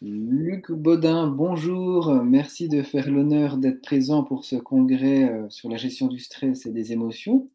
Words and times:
Luc 0.00 0.72
Baudin, 0.72 1.26
bonjour. 1.26 2.22
Merci 2.24 2.70
de 2.70 2.82
faire 2.82 3.10
l'honneur 3.10 3.58
d'être 3.58 3.82
présent 3.82 4.24
pour 4.24 4.46
ce 4.46 4.56
congrès 4.56 5.24
euh, 5.24 5.50
sur 5.50 5.68
la 5.68 5.76
gestion 5.76 6.06
du 6.06 6.18
stress 6.18 6.64
et 6.64 6.72
des 6.72 6.90
émotions. 6.90 7.48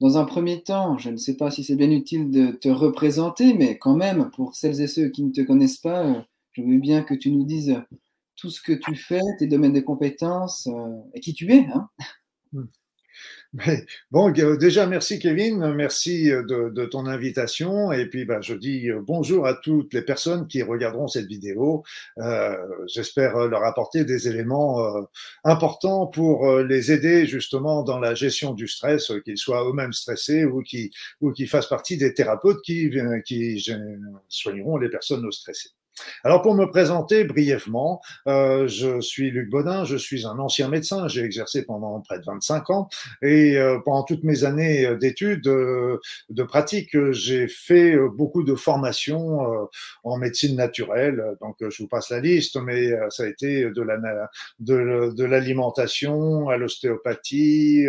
Dans 0.00 0.18
un 0.18 0.24
premier 0.24 0.64
temps, 0.64 0.98
je 0.98 1.10
ne 1.10 1.18
sais 1.18 1.36
pas 1.36 1.52
si 1.52 1.62
c'est 1.62 1.76
bien 1.76 1.92
utile 1.92 2.28
de 2.32 2.50
te 2.50 2.68
représenter, 2.68 3.54
mais 3.54 3.78
quand 3.78 3.94
même, 3.94 4.30
pour 4.34 4.56
celles 4.56 4.80
et 4.80 4.88
ceux 4.88 5.10
qui 5.10 5.22
ne 5.22 5.30
te 5.30 5.42
connaissent 5.42 5.78
pas, 5.78 6.06
euh, 6.06 6.20
je 6.54 6.62
veux 6.62 6.78
bien 6.78 7.04
que 7.04 7.14
tu 7.14 7.30
nous 7.30 7.44
dises 7.44 7.80
tout 8.34 8.50
ce 8.50 8.60
que 8.60 8.72
tu 8.72 8.96
fais, 8.96 9.20
tes 9.38 9.46
domaines 9.46 9.74
de 9.74 9.80
compétences 9.80 10.66
euh, 10.66 11.00
et 11.14 11.20
qui 11.20 11.34
tu 11.34 11.52
es. 11.52 11.66
Hein. 11.72 11.88
Bon, 14.10 14.32
euh, 14.38 14.56
déjà, 14.56 14.86
merci 14.86 15.18
Kevin, 15.18 15.74
merci 15.74 16.30
euh, 16.30 16.42
de, 16.70 16.86
ton 16.86 17.06
invitation. 17.06 17.92
Et 17.92 18.06
puis, 18.06 18.24
bah, 18.24 18.40
je 18.40 18.54
dis 18.54 18.90
euh, 18.90 19.00
bonjour 19.02 19.46
à 19.46 19.54
toutes 19.54 19.92
les 19.92 20.02
personnes 20.02 20.46
qui 20.48 20.62
regarderont 20.62 21.08
cette 21.08 21.26
vidéo. 21.26 21.84
J'espère 22.86 23.36
leur 23.48 23.64
apporter 23.64 24.04
des 24.04 24.28
éléments 24.28 24.94
importants 25.44 26.06
pour 26.06 26.58
les 26.58 26.92
aider 26.92 27.26
justement 27.26 27.82
dans 27.82 27.98
la 27.98 28.14
gestion 28.14 28.54
du 28.54 28.68
stress, 28.68 29.12
qu'ils 29.24 29.38
soient 29.38 29.68
eux-mêmes 29.68 29.92
stressés 29.92 30.44
ou 30.44 30.62
qui, 30.62 30.90
ou 31.20 31.32
qui 31.32 31.46
fassent 31.46 31.68
partie 31.68 31.96
des 31.96 32.14
thérapeutes 32.14 32.62
qui, 32.62 32.90
qui 33.24 33.64
soigneront 34.28 34.78
les 34.78 34.88
personnes 34.88 35.30
stressées. 35.32 35.70
Alors 36.24 36.42
pour 36.42 36.54
me 36.54 36.66
présenter 36.66 37.24
brièvement, 37.24 38.00
euh, 38.26 38.68
je 38.68 39.00
suis 39.00 39.30
Luc 39.30 39.50
Bodin, 39.50 39.84
je 39.84 39.96
suis 39.96 40.26
un 40.26 40.38
ancien 40.38 40.68
médecin, 40.68 41.08
j'ai 41.08 41.22
exercé 41.22 41.64
pendant 41.64 42.00
près 42.00 42.18
de 42.18 42.24
25 42.24 42.70
ans 42.70 42.88
et 43.22 43.56
euh, 43.56 43.78
pendant 43.84 44.02
toutes 44.02 44.24
mes 44.24 44.44
années 44.44 44.86
euh, 44.86 44.96
d'études, 44.96 45.46
euh, 45.46 45.98
de 46.30 46.42
pratique, 46.42 46.96
j'ai 47.12 47.48
fait 47.48 47.96
beaucoup 48.14 48.42
de 48.42 48.54
formations 48.54 49.68
en 50.04 50.16
médecine 50.16 50.56
naturelle. 50.56 51.22
Donc 51.40 51.56
je 51.60 51.82
vous 51.82 51.88
passe 51.88 52.10
la 52.10 52.20
liste, 52.20 52.56
mais 52.56 52.90
ça 53.10 53.24
a 53.24 53.26
été 53.26 53.70
de 53.70 53.82
la 53.82 53.98
de, 54.60 55.24
l'alimentation 55.24 56.48
à 56.48 56.56
l'ostéopathie, 56.56 57.86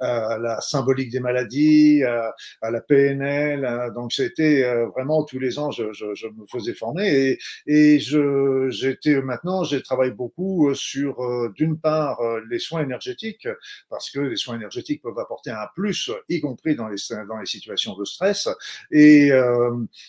à 0.00 0.38
la 0.38 0.60
symbolique 0.60 1.10
des 1.10 1.20
maladies, 1.20 2.02
à, 2.04 2.70
la 2.70 2.80
PNL. 2.80 3.92
Donc 3.94 4.12
c'était 4.12 4.62
vraiment 4.94 5.24
tous 5.24 5.38
les 5.38 5.58
ans, 5.58 5.70
je, 5.70 5.92
je, 5.92 6.14
je 6.14 6.26
me 6.28 6.46
faisais 6.50 6.74
former 6.74 7.08
et 7.08 7.38
et 7.66 7.98
je, 7.98 8.68
j'étais 8.70 9.20
maintenant, 9.22 9.64
j'ai 9.64 9.82
travaillé 9.82 10.12
beaucoup 10.12 10.68
euh, 10.68 10.74
sur, 10.74 11.22
euh, 11.22 11.52
d'une 11.54 11.78
part, 11.78 12.20
euh, 12.20 12.40
les 12.50 12.58
soins 12.58 12.82
énergétiques, 12.82 13.48
parce 13.90 14.10
que 14.10 14.20
les 14.20 14.36
soins 14.36 14.56
énergétiques 14.56 15.02
peuvent 15.02 15.18
apporter 15.18 15.50
un 15.50 15.66
plus, 15.74 16.10
y 16.28 16.40
compris 16.40 16.74
dans 16.74 16.88
les, 16.88 16.96
dans 17.28 17.38
les 17.38 17.46
situations 17.46 17.96
de 17.96 18.04
stress. 18.04 18.48
Et, 18.90 19.30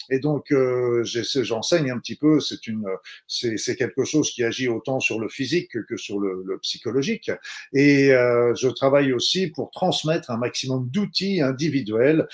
et 0.09 0.20
donc, 0.20 0.53
j'enseigne 1.03 1.92
un 1.92 2.00
petit 2.00 2.16
peu. 2.16 2.40
C'est 2.40 2.68
une, 2.68 2.86
c'est, 3.28 3.58
c'est 3.58 3.75
quelque 3.75 4.03
chose 4.03 4.31
qui 4.31 4.44
agit 4.44 4.68
autant 4.68 5.00
sur 5.00 5.20
le 5.20 5.30
physique 5.30 5.72
que 5.88 5.98
sur 5.98 6.20
le, 6.20 6.44
le 6.45 6.58
psychologique. 6.59 7.31
Et 7.73 8.08
je 8.09 8.68
travaille 8.68 9.14
aussi 9.14 9.48
pour 9.48 9.72
transmettre 9.72 10.31
un 10.31 10.38
maximum 10.38 10.90
d'outils 10.90 11.42
individuels 11.42 12.28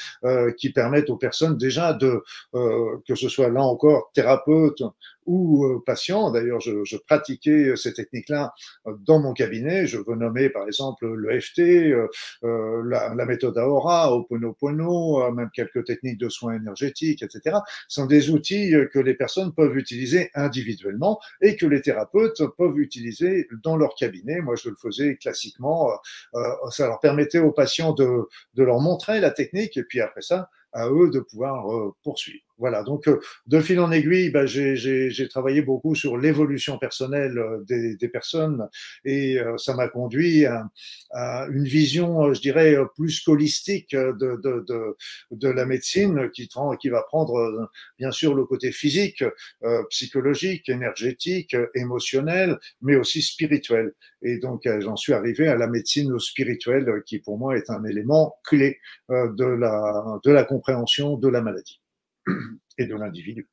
qui 0.57 0.71
permettent 0.71 1.09
aux 1.09 1.17
personnes 1.17 1.57
déjà 1.57 1.93
de, 1.93 2.23
que 2.53 3.15
ce 3.15 3.29
soit 3.29 3.49
là 3.49 3.61
encore 3.63 4.11
thérapeute, 4.13 4.83
ou 5.25 5.65
euh, 5.65 5.83
patients. 5.85 6.31
D'ailleurs, 6.31 6.59
je, 6.59 6.83
je, 6.83 6.97
pratiquais 6.97 7.75
ces 7.75 7.93
techniques-là 7.93 8.53
euh, 8.87 8.93
dans 9.05 9.19
mon 9.19 9.33
cabinet. 9.33 9.87
Je 9.87 9.97
veux 9.97 10.15
nommer 10.15 10.49
par 10.49 10.65
exemple 10.67 11.07
le 11.07 11.39
FT, 11.39 11.59
euh, 11.59 12.07
la, 12.85 13.13
la, 13.15 13.25
méthode 13.25 13.57
Aora, 13.57 14.15
Oponopono, 14.15 15.31
même 15.31 15.49
quelques 15.53 15.85
techniques 15.85 16.17
de 16.17 16.29
soins 16.29 16.55
énergétiques, 16.55 17.23
etc. 17.23 17.57
Ce 17.87 18.01
sont 18.01 18.05
des 18.05 18.29
outils 18.29 18.73
que 18.91 18.99
les 18.99 19.13
personnes 19.13 19.53
peuvent 19.53 19.77
utiliser 19.77 20.29
individuellement 20.35 21.19
et 21.41 21.55
que 21.55 21.65
les 21.65 21.81
thérapeutes 21.81 22.41
peuvent 22.57 22.79
utiliser 22.79 23.47
dans 23.63 23.77
leur 23.77 23.95
cabinet. 23.95 24.41
Moi, 24.41 24.55
je 24.55 24.69
le 24.69 24.75
faisais 24.75 25.15
classiquement. 25.15 25.89
ça 26.71 26.87
leur 26.87 26.99
permettait 26.99 27.39
aux 27.39 27.51
patients 27.51 27.93
de, 27.93 28.27
de 28.55 28.63
leur 28.63 28.79
montrer 28.79 29.19
la 29.19 29.31
technique 29.31 29.77
et 29.77 29.83
puis 29.83 30.01
après 30.01 30.21
ça, 30.21 30.49
à 30.71 30.89
eux 30.89 31.09
de 31.11 31.19
pouvoir 31.19 31.65
poursuivre. 32.03 32.43
Voilà, 32.59 32.83
donc 32.83 33.07
euh, 33.07 33.19
de 33.47 33.59
fil 33.59 33.79
en 33.79 33.91
aiguille, 33.91 34.29
bah, 34.29 34.45
j'ai 34.45 35.27
travaillé 35.27 35.63
beaucoup 35.63 35.95
sur 35.95 36.17
l'évolution 36.17 36.77
personnelle 36.77 37.37
euh, 37.39 37.63
des, 37.67 37.95
des, 37.95 38.07
personnes 38.07 38.69
et 39.05 39.39
euh, 39.39 39.57
ça 39.57 39.73
m'a 39.73 39.87
conduit 39.87 40.45
à, 40.45 40.63
à, 41.11 41.47
une 41.51 41.65
vision, 41.65 42.31
je 42.31 42.39
dirais, 42.41 42.75
plus 42.95 43.27
holistique 43.27 43.95
de, 43.95 44.39
de, 44.43 44.63
de, 44.67 44.95
de 45.31 45.49
la 45.49 45.65
médecine 45.65 46.29
qui, 46.31 46.47
qui, 46.79 46.89
va 46.89 47.01
prendre 47.03 47.69
bien 47.97 48.11
sûr 48.11 48.35
le 48.35 48.45
côté 48.45 48.71
physique, 48.71 49.23
psychologique, 49.89 50.69
énergétique, 50.69 51.55
émotionnel, 51.75 52.59
mais 52.81 52.95
aussi 52.95 53.21
spirituel. 53.21 53.93
Et 54.21 54.37
donc 54.37 54.67
j'en 54.79 54.95
suis 54.95 55.13
arrivé 55.13 55.47
à 55.47 55.55
la 55.55 55.67
médecine 55.67 56.19
spirituelle 56.19 57.03
qui 57.05 57.19
pour 57.19 57.37
moi 57.37 57.57
est 57.57 57.69
un 57.69 57.83
élément 57.83 58.35
clé 58.43 58.79
de 59.09 59.45
la, 59.45 60.19
de 60.23 60.31
la 60.31 60.43
compréhension 60.43 61.17
de 61.17 61.27
la 61.27 61.41
maladie. 61.41 61.82
et 62.77 62.85
de 62.85 62.95
l'individu. 62.95 63.49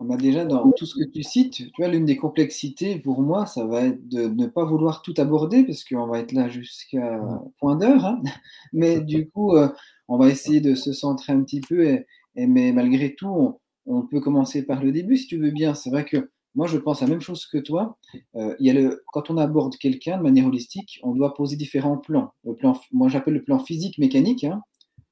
On 0.00 0.10
a 0.10 0.16
déjà 0.16 0.44
dans 0.44 0.70
tout 0.72 0.86
ce 0.86 0.94
que 0.94 1.10
tu 1.10 1.24
cites, 1.24 1.72
tu 1.72 1.72
vois, 1.76 1.88
l'une 1.88 2.04
des 2.04 2.16
complexités 2.16 3.00
pour 3.00 3.20
moi, 3.20 3.46
ça 3.46 3.66
va 3.66 3.82
être 3.82 4.06
de 4.08 4.28
ne 4.28 4.46
pas 4.46 4.64
vouloir 4.64 5.02
tout 5.02 5.14
aborder 5.18 5.64
parce 5.64 5.82
qu'on 5.82 6.06
va 6.06 6.20
être 6.20 6.30
là 6.30 6.48
jusqu'à 6.48 7.20
point 7.58 7.74
d'heure. 7.74 8.04
Hein. 8.04 8.20
mais 8.72 9.00
du 9.00 9.28
coup, 9.28 9.56
euh, 9.56 9.68
on 10.06 10.16
va 10.16 10.28
essayer 10.28 10.60
de 10.60 10.76
se 10.76 10.92
centrer 10.92 11.32
un 11.32 11.42
petit 11.42 11.60
peu. 11.60 11.84
Et, 11.84 12.06
mais 12.36 12.70
malgré 12.72 13.14
tout, 13.16 13.58
on, 13.86 14.02
peut 14.02 14.20
commencer 14.20 14.64
par 14.64 14.84
le 14.84 14.92
début 14.92 15.16
si 15.16 15.26
tu 15.26 15.38
veux 15.38 15.50
bien. 15.50 15.74
C'est 15.74 15.90
vrai 15.90 16.04
que 16.04 16.30
moi, 16.54 16.68
je 16.68 16.78
pense 16.78 17.00
la 17.00 17.08
même 17.08 17.20
chose 17.20 17.46
que 17.46 17.58
toi. 17.58 17.98
Euh, 18.36 18.54
il 18.60 18.66
y 18.66 18.70
a 18.70 18.74
le, 18.74 19.02
quand 19.12 19.30
on 19.30 19.36
aborde 19.36 19.76
quelqu'un 19.78 20.18
de 20.18 20.22
manière 20.22 20.46
holistique, 20.46 21.00
on 21.02 21.12
doit 21.12 21.34
poser 21.34 21.56
différents 21.56 21.98
plans. 21.98 22.32
Le 22.44 22.54
plan 22.54 22.80
moi, 22.92 23.08
j'appelle 23.08 23.34
le 23.34 23.42
plan 23.42 23.58
physique 23.58 23.98
mécanique. 23.98 24.44
Hein 24.44 24.62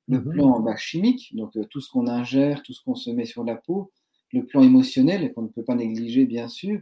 le 0.09 0.21
mhm. 0.21 0.33
plan 0.33 0.61
bah, 0.61 0.77
chimique, 0.77 1.34
donc 1.34 1.56
euh, 1.56 1.65
tout 1.65 1.81
ce 1.81 1.91
qu'on 1.91 2.06
ingère, 2.06 2.62
tout 2.62 2.72
ce 2.72 2.83
qu'on 2.83 2.94
se 2.94 3.11
met 3.11 3.25
sur 3.25 3.44
la 3.44 3.56
peau, 3.56 3.93
le 4.33 4.44
plan 4.44 4.62
émotionnel, 4.62 5.33
qu'on 5.33 5.43
ne 5.43 5.49
peut 5.49 5.65
pas 5.65 5.75
négliger 5.75 6.27
bien 6.27 6.49
sûr, 6.49 6.81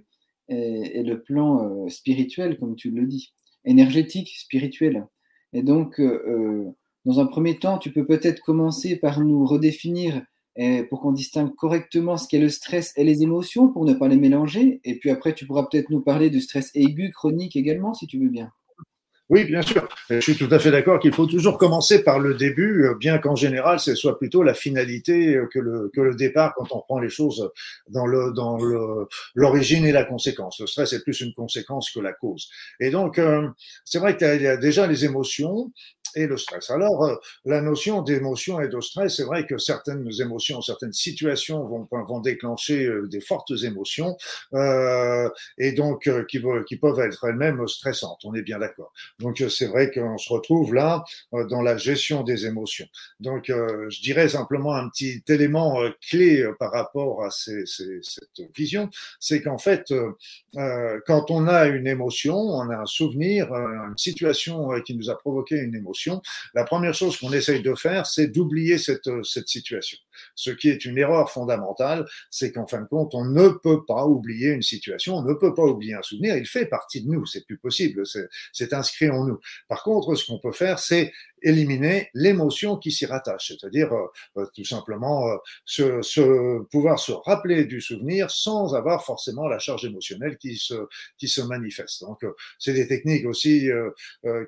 et, 0.48 1.02
le 1.02 1.22
plan 1.22 1.64
euh, 1.64 1.88
spirituel, 1.88 2.58
comme 2.58 2.76
tu 2.76 2.90
le 2.90 3.06
dis, 3.06 3.32
énergétique, 3.64 4.34
spirituel. 4.36 5.06
Et 5.54 5.62
donc, 5.62 6.00
euh, 6.00 6.70
dans 7.06 7.20
un 7.20 7.26
premier 7.26 7.58
temps, 7.58 7.78
tu 7.78 7.92
peux 7.92 8.04
peut-être 8.04 8.40
commencer 8.40 8.96
par 8.96 9.20
nous 9.20 9.46
redéfinir 9.46 10.22
pour 10.88 11.00
qu'on 11.00 11.10
distingue 11.10 11.52
correctement 11.56 12.16
ce 12.16 12.28
qu'est 12.28 12.38
le 12.38 12.48
stress 12.48 12.92
et 12.96 13.02
les 13.02 13.24
émotions, 13.24 13.72
pour 13.72 13.84
ne 13.84 13.92
pas 13.92 14.06
les 14.06 14.16
mélanger. 14.16 14.80
Et 14.84 15.00
puis 15.00 15.10
après, 15.10 15.34
tu 15.34 15.46
pourras 15.46 15.66
peut-être 15.66 15.90
nous 15.90 16.00
parler 16.00 16.30
du 16.30 16.40
stress 16.40 16.70
aigu, 16.74 17.10
chronique 17.10 17.56
également, 17.56 17.92
si 17.92 18.06
tu 18.06 18.20
veux 18.20 18.28
bien. 18.28 18.52
Oui, 19.34 19.42
bien 19.42 19.62
sûr. 19.62 19.88
Je 20.10 20.20
suis 20.20 20.36
tout 20.36 20.46
à 20.52 20.60
fait 20.60 20.70
d'accord 20.70 21.00
qu'il 21.00 21.12
faut 21.12 21.26
toujours 21.26 21.58
commencer 21.58 22.04
par 22.04 22.20
le 22.20 22.34
début, 22.34 22.84
euh, 22.84 22.94
bien 22.94 23.18
qu'en 23.18 23.34
général, 23.34 23.80
ce 23.80 23.96
soit 23.96 24.16
plutôt 24.16 24.44
la 24.44 24.54
finalité 24.54 25.34
euh, 25.34 25.48
que 25.52 25.58
le, 25.58 25.90
que 25.92 26.00
le 26.00 26.14
départ 26.14 26.54
quand 26.54 26.70
on 26.70 26.82
prend 26.82 27.00
les 27.00 27.08
choses 27.08 27.50
dans 27.88 28.06
le 28.06 28.30
dans 28.32 28.58
le 28.58 29.08
l'origine 29.34 29.86
et 29.86 29.90
la 29.90 30.04
conséquence. 30.04 30.60
Le 30.60 30.68
stress 30.68 30.92
est 30.92 31.02
plus 31.02 31.20
une 31.20 31.34
conséquence 31.34 31.90
que 31.90 31.98
la 31.98 32.12
cause. 32.12 32.48
Et 32.78 32.90
donc, 32.90 33.18
euh, 33.18 33.48
c'est 33.84 33.98
vrai 33.98 34.16
qu'il 34.16 34.40
y 34.40 34.46
a 34.46 34.56
déjà 34.56 34.86
les 34.86 35.04
émotions, 35.04 35.72
et 36.14 36.26
le 36.26 36.36
stress. 36.36 36.70
Alors, 36.70 37.18
la 37.44 37.60
notion 37.60 38.02
d'émotion 38.02 38.60
et 38.60 38.68
de 38.68 38.80
stress, 38.80 39.16
c'est 39.16 39.24
vrai 39.24 39.46
que 39.46 39.58
certaines 39.58 40.08
émotions, 40.20 40.62
certaines 40.62 40.92
situations 40.92 41.64
vont, 41.66 41.88
vont 41.90 42.20
déclencher 42.20 42.88
des 43.10 43.20
fortes 43.20 43.52
émotions 43.62 44.16
euh, 44.54 45.28
et 45.58 45.72
donc 45.72 46.08
qui, 46.28 46.40
qui 46.66 46.76
peuvent 46.76 47.00
être 47.00 47.24
elles-mêmes 47.24 47.66
stressantes. 47.68 48.20
On 48.24 48.34
est 48.34 48.42
bien 48.42 48.58
d'accord. 48.58 48.92
Donc, 49.24 49.42
c'est 49.48 49.66
vrai 49.66 49.90
qu'on 49.90 50.18
se 50.18 50.32
retrouve 50.32 50.74
là 50.74 51.02
dans 51.32 51.62
la 51.62 51.76
gestion 51.76 52.22
des 52.22 52.46
émotions. 52.46 52.86
Donc, 53.18 53.46
je 53.48 54.02
dirais 54.02 54.28
simplement 54.28 54.74
un 54.74 54.88
petit 54.88 55.22
élément 55.28 55.78
clé 56.08 56.46
par 56.58 56.70
rapport 56.70 57.24
à 57.24 57.30
cette 57.30 57.66
vision, 58.56 58.88
c'est 59.18 59.42
qu'en 59.42 59.58
fait, 59.58 59.92
quand 61.06 61.30
on 61.30 61.48
a 61.48 61.66
une 61.66 61.86
émotion, 61.86 62.36
on 62.36 62.70
a 62.70 62.76
un 62.76 62.86
souvenir, 62.86 63.52
une 63.52 63.96
situation 63.96 64.70
qui 64.82 64.94
nous 64.94 65.10
a 65.10 65.18
provoqué 65.18 65.56
une 65.56 65.74
émotion, 65.74 66.22
la 66.54 66.64
première 66.64 66.94
chose 66.94 67.16
qu'on 67.16 67.32
essaye 67.32 67.62
de 67.62 67.74
faire, 67.74 68.06
c'est 68.06 68.28
d'oublier 68.28 68.78
cette, 68.78 69.06
euh, 69.08 69.22
cette 69.22 69.48
situation. 69.48 69.98
Ce 70.34 70.50
qui 70.50 70.68
est 70.68 70.84
une 70.84 70.98
erreur 70.98 71.30
fondamentale, 71.30 72.06
c'est 72.30 72.52
qu'en 72.52 72.66
fin 72.66 72.82
de 72.82 72.86
compte, 72.86 73.14
on 73.14 73.24
ne 73.24 73.48
peut 73.48 73.84
pas 73.84 74.06
oublier 74.06 74.50
une 74.50 74.62
situation, 74.62 75.16
on 75.16 75.22
ne 75.22 75.34
peut 75.34 75.54
pas 75.54 75.64
oublier 75.64 75.94
un 75.94 76.02
souvenir, 76.02 76.36
il 76.36 76.46
fait 76.46 76.66
partie 76.66 77.02
de 77.02 77.10
nous, 77.10 77.26
c'est 77.26 77.44
plus 77.44 77.58
possible, 77.58 78.02
c'est 78.52 78.72
inscrit 78.72 79.03
en 79.10 79.24
nous. 79.24 79.38
Par 79.68 79.82
contre, 79.82 80.14
ce 80.14 80.26
qu'on 80.26 80.38
peut 80.38 80.52
faire, 80.52 80.78
c'est 80.78 81.12
éliminer 81.44 82.10
l'émotion 82.14 82.76
qui 82.76 82.90
s'y 82.90 83.06
rattache, 83.06 83.48
c'est-à-dire 83.48 83.90
tout 84.54 84.64
simplement 84.64 85.26
se, 85.64 86.02
se, 86.02 86.62
pouvoir 86.64 86.98
se 86.98 87.12
rappeler 87.12 87.64
du 87.64 87.80
souvenir 87.80 88.30
sans 88.30 88.74
avoir 88.74 89.04
forcément 89.04 89.46
la 89.46 89.58
charge 89.58 89.84
émotionnelle 89.84 90.38
qui 90.38 90.56
se, 90.56 90.74
qui 91.18 91.28
se 91.28 91.42
manifeste. 91.42 92.02
Donc, 92.02 92.24
c'est 92.58 92.72
des 92.72 92.88
techniques 92.88 93.26
aussi 93.26 93.68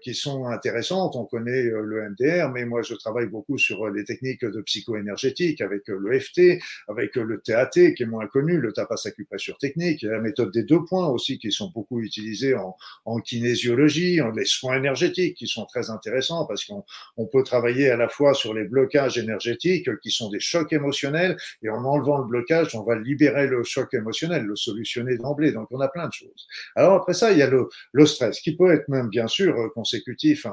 qui 0.02 0.14
sont 0.14 0.46
intéressantes. 0.46 1.16
On 1.16 1.24
connaît 1.24 1.62
le 1.62 2.10
MDR, 2.10 2.50
mais 2.50 2.64
moi, 2.64 2.82
je 2.82 2.94
travaille 2.94 3.26
beaucoup 3.26 3.58
sur 3.58 3.88
les 3.88 4.04
techniques 4.04 4.44
de 4.44 4.60
psycho-énergétique 4.60 5.60
avec 5.60 5.82
le 5.88 6.18
FT, 6.18 6.58
avec 6.88 7.16
le 7.16 7.40
TAT 7.40 7.70
qui 7.70 8.02
est 8.02 8.06
moins 8.06 8.26
connu, 8.26 8.58
le 8.58 8.72
tapas 8.72 8.96
acupressure 9.04 9.58
technique, 9.58 10.02
la 10.02 10.20
méthode 10.20 10.52
des 10.52 10.62
deux 10.62 10.84
points 10.84 11.08
aussi 11.08 11.38
qui 11.38 11.52
sont 11.52 11.70
beaucoup 11.70 12.00
utilisées 12.00 12.54
en, 12.54 12.76
en 13.04 13.20
kinésiologie, 13.20 14.20
en 14.20 14.30
les 14.30 14.44
soins 14.44 14.76
énergétiques 14.76 15.36
qui 15.36 15.46
sont 15.46 15.66
très 15.66 15.90
intéressants 15.90 16.46
parce 16.46 16.64
qu'on 16.64 16.84
on 17.16 17.26
peut 17.26 17.42
travailler 17.42 17.90
à 17.90 17.96
la 17.96 18.08
fois 18.08 18.34
sur 18.34 18.54
les 18.54 18.64
blocages 18.64 19.18
énergétiques 19.18 19.88
qui 20.00 20.10
sont 20.10 20.30
des 20.30 20.40
chocs 20.40 20.72
émotionnels 20.72 21.36
et 21.62 21.68
en 21.68 21.84
enlevant 21.84 22.18
le 22.18 22.24
blocage, 22.24 22.74
on 22.74 22.82
va 22.82 22.96
libérer 22.96 23.46
le 23.46 23.62
choc 23.64 23.92
émotionnel, 23.94 24.44
le 24.44 24.56
solutionner 24.56 25.16
d'emblée. 25.16 25.52
Donc 25.52 25.68
on 25.70 25.80
a 25.80 25.88
plein 25.88 26.06
de 26.06 26.12
choses. 26.12 26.46
Alors 26.74 26.94
après 26.94 27.14
ça, 27.14 27.32
il 27.32 27.38
y 27.38 27.42
a 27.42 27.50
le, 27.50 27.68
stress 28.06 28.40
qui 28.40 28.56
peut 28.56 28.72
être 28.72 28.88
même 28.88 29.08
bien 29.08 29.26
sûr 29.26 29.72
consécutif 29.74 30.46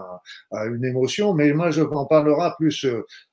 à, 0.52 0.66
une 0.66 0.84
émotion, 0.86 1.34
mais 1.34 1.54
moi 1.54 1.70
je 1.72 1.82
en 1.82 2.06
parlera 2.06 2.56
plus 2.58 2.86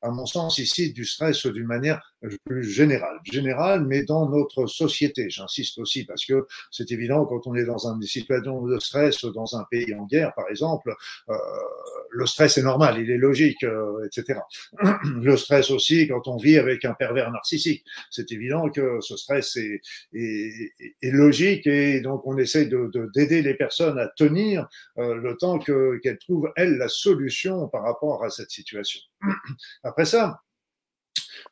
à 0.02 0.11
mon 0.11 0.26
sens 0.26 0.58
ici 0.58 0.93
du 0.93 1.05
stress 1.05 1.47
d'une 1.47 1.67
manière 1.67 2.10
plus 2.44 2.64
générale, 2.64 3.19
générale, 3.25 3.87
mais 3.87 4.05
dans 4.05 4.28
notre 4.28 4.67
société. 4.67 5.31
J'insiste 5.31 5.78
aussi 5.78 6.05
parce 6.05 6.25
que 6.25 6.46
c'est 6.70 6.90
évident 6.93 7.25
quand 7.25 7.46
on 7.46 7.55
est 7.55 7.64
dans 7.64 7.87
une 7.87 8.02
situation 8.02 8.62
de 8.62 8.78
stress 8.78 9.25
dans 9.25 9.56
un 9.56 9.64
pays 9.70 9.94
en 9.94 10.06
guerre, 10.06 10.34
par 10.34 10.49
exemple, 10.50 10.94
euh, 11.28 11.34
le 12.11 12.26
stress 12.26 12.58
est 12.58 12.62
normal, 12.62 12.99
il 13.00 13.11
est 13.11 13.17
logique, 13.17 13.62
euh, 13.64 14.05
etc. 14.05 14.40
Le 15.05 15.37
stress 15.37 15.70
aussi 15.70 16.08
quand 16.08 16.28
on 16.28 16.37
vit 16.37 16.58
avec 16.58 16.84
un 16.84 16.94
pervers 16.94 17.31
narcissique, 17.31 17.84
c'est 18.11 18.32
évident 18.32 18.69
que 18.69 19.00
ce 19.00 19.16
stress 19.16 19.56
est, 19.56 19.81
est, 20.12 20.73
est, 21.02 21.11
logique 21.11 21.66
et 21.66 22.00
donc 22.00 22.26
on 22.26 22.37
essaie 22.37 22.66
de 22.66 22.90
d'aider 23.14 23.43
les 23.43 23.55
personnes 23.55 23.99
à 23.99 24.08
tenir 24.08 24.69
euh, 24.99 25.14
le 25.14 25.37
temps 25.37 25.58
qu'elles 25.58 26.19
trouvent 26.19 26.50
elles 26.56 26.76
la 26.76 26.88
solution 26.88 27.69
par 27.69 27.82
rapport 27.82 28.25
à 28.25 28.31
cette 28.31 28.50
situation. 28.50 29.00
Après 29.84 30.05
ça, 30.05 30.40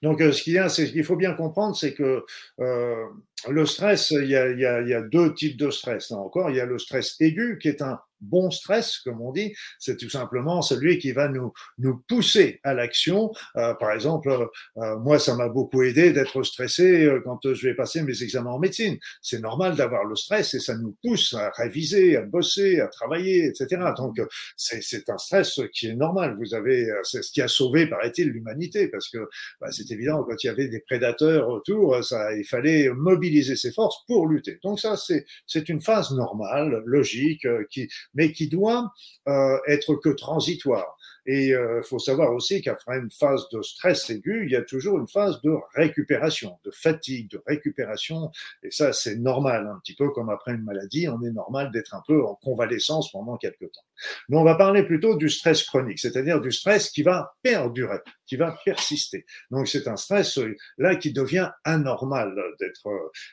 donc, 0.02 0.20
euh, 0.20 0.32
ce 0.32 0.42
qu'il 0.42 0.54
y 0.54 0.58
a, 0.58 0.68
c'est 0.68 0.90
qu'il 0.90 1.04
faut 1.04 1.16
bien 1.16 1.34
comprendre, 1.34 1.76
c'est 1.76 1.94
que 1.94 2.24
euh, 2.60 3.04
le 3.48 3.66
stress, 3.66 4.10
il 4.10 4.28
y, 4.28 4.36
a, 4.36 4.50
il, 4.50 4.58
y 4.58 4.66
a, 4.66 4.80
il 4.80 4.88
y, 4.88 4.94
a, 4.94 5.02
deux 5.02 5.34
types 5.34 5.56
de 5.56 5.70
stress. 5.70 6.10
Là 6.10 6.18
encore, 6.18 6.50
il 6.50 6.56
y 6.56 6.60
a 6.60 6.66
le 6.66 6.78
stress 6.78 7.16
aigu, 7.20 7.58
qui 7.60 7.68
est 7.68 7.82
un 7.82 8.00
bon 8.20 8.50
stress, 8.50 8.98
comme 8.98 9.20
on 9.20 9.32
dit, 9.32 9.54
c'est 9.78 9.96
tout 9.96 10.10
simplement 10.10 10.62
celui 10.62 10.98
qui 10.98 11.12
va 11.12 11.28
nous, 11.28 11.52
nous 11.78 11.98
pousser 12.08 12.60
à 12.64 12.74
l'action. 12.74 13.32
Euh, 13.56 13.74
par 13.74 13.92
exemple, 13.92 14.28
euh, 14.76 14.98
moi, 14.98 15.18
ça 15.18 15.34
m'a 15.34 15.48
beaucoup 15.48 15.82
aidé 15.82 16.12
d'être 16.12 16.42
stressé 16.42 17.04
euh, 17.04 17.20
quand 17.24 17.40
je 17.52 17.66
vais 17.66 17.74
passer 17.74 18.02
mes 18.02 18.22
examens 18.22 18.50
en 18.50 18.58
médecine. 18.58 18.98
C'est 19.22 19.40
normal 19.40 19.76
d'avoir 19.76 20.04
le 20.04 20.16
stress 20.16 20.54
et 20.54 20.60
ça 20.60 20.76
nous 20.76 20.96
pousse 21.02 21.34
à 21.34 21.50
réviser, 21.50 22.16
à 22.16 22.22
bosser, 22.22 22.80
à 22.80 22.88
travailler, 22.88 23.46
etc. 23.46 23.82
Donc, 23.96 24.20
c'est 24.56 25.08
un 25.08 25.18
stress 25.18 25.60
qui 25.72 25.88
est 25.88 25.94
normal. 25.94 26.36
Vous 26.38 26.54
avez, 26.54 26.88
c'est 27.02 27.22
ce 27.22 27.32
qui 27.32 27.42
a 27.42 27.48
sauvé, 27.48 27.86
paraît-il, 27.86 28.28
l'humanité, 28.28 28.88
parce 28.88 29.08
que 29.08 29.18
bah, 29.60 29.68
c'est 29.70 29.90
évident, 29.90 30.24
quand 30.24 30.42
il 30.42 30.46
y 30.46 30.50
avait 30.50 30.68
des 30.68 30.80
prédateurs 30.80 31.48
autour, 31.48 32.02
ça, 32.04 32.34
il 32.34 32.44
fallait 32.44 32.88
mobiliser 32.90 33.56
ses 33.56 33.72
forces 33.72 34.04
pour 34.06 34.26
lutter. 34.26 34.58
Donc 34.62 34.80
ça, 34.80 34.96
c'est 34.96 35.68
une 35.68 35.80
phase 35.80 36.12
normale, 36.12 36.82
logique, 36.86 37.46
qui 37.70 37.88
mais 38.14 38.32
qui 38.32 38.48
doit 38.48 38.92
euh, 39.28 39.58
être 39.66 39.94
que 39.96 40.10
transitoire. 40.10 40.96
Et 41.28 41.48
il 41.48 41.54
euh, 41.54 41.82
faut 41.82 41.98
savoir 41.98 42.32
aussi 42.32 42.62
qu'après 42.62 42.96
une 42.96 43.10
phase 43.10 43.50
de 43.50 43.60
stress 43.60 44.08
aigu, 44.08 44.44
il 44.46 44.52
y 44.52 44.56
a 44.56 44.62
toujours 44.62 44.98
une 44.98 45.08
phase 45.08 45.42
de 45.42 45.52
récupération, 45.74 46.58
de 46.64 46.70
fatigue, 46.70 47.30
de 47.30 47.42
récupération. 47.46 48.30
Et 48.62 48.70
ça, 48.70 48.94
c'est 48.94 49.16
normal, 49.16 49.66
un 49.66 49.78
petit 49.80 49.94
peu 49.94 50.08
comme 50.08 50.30
après 50.30 50.52
une 50.52 50.62
maladie, 50.62 51.06
on 51.06 51.22
est 51.22 51.30
normal 51.30 51.70
d'être 51.70 51.94
un 51.94 52.02
peu 52.06 52.24
en 52.24 52.34
convalescence 52.36 53.12
pendant 53.12 53.36
quelques 53.36 53.70
temps. 53.70 53.84
Mais 54.30 54.38
on 54.38 54.44
va 54.44 54.54
parler 54.54 54.84
plutôt 54.84 55.16
du 55.16 55.28
stress 55.28 55.64
chronique, 55.64 55.98
c'est-à-dire 55.98 56.40
du 56.40 56.50
stress 56.50 56.88
qui 56.88 57.02
va 57.02 57.34
perdurer, 57.42 57.98
qui 58.26 58.36
va 58.36 58.58
persister. 58.64 59.26
Donc 59.50 59.68
c'est 59.68 59.86
un 59.86 59.96
stress 59.96 60.38
euh, 60.38 60.56
là 60.78 60.96
qui 60.96 61.12
devient 61.12 61.50
anormal 61.64 62.34
d'être. 62.58 62.88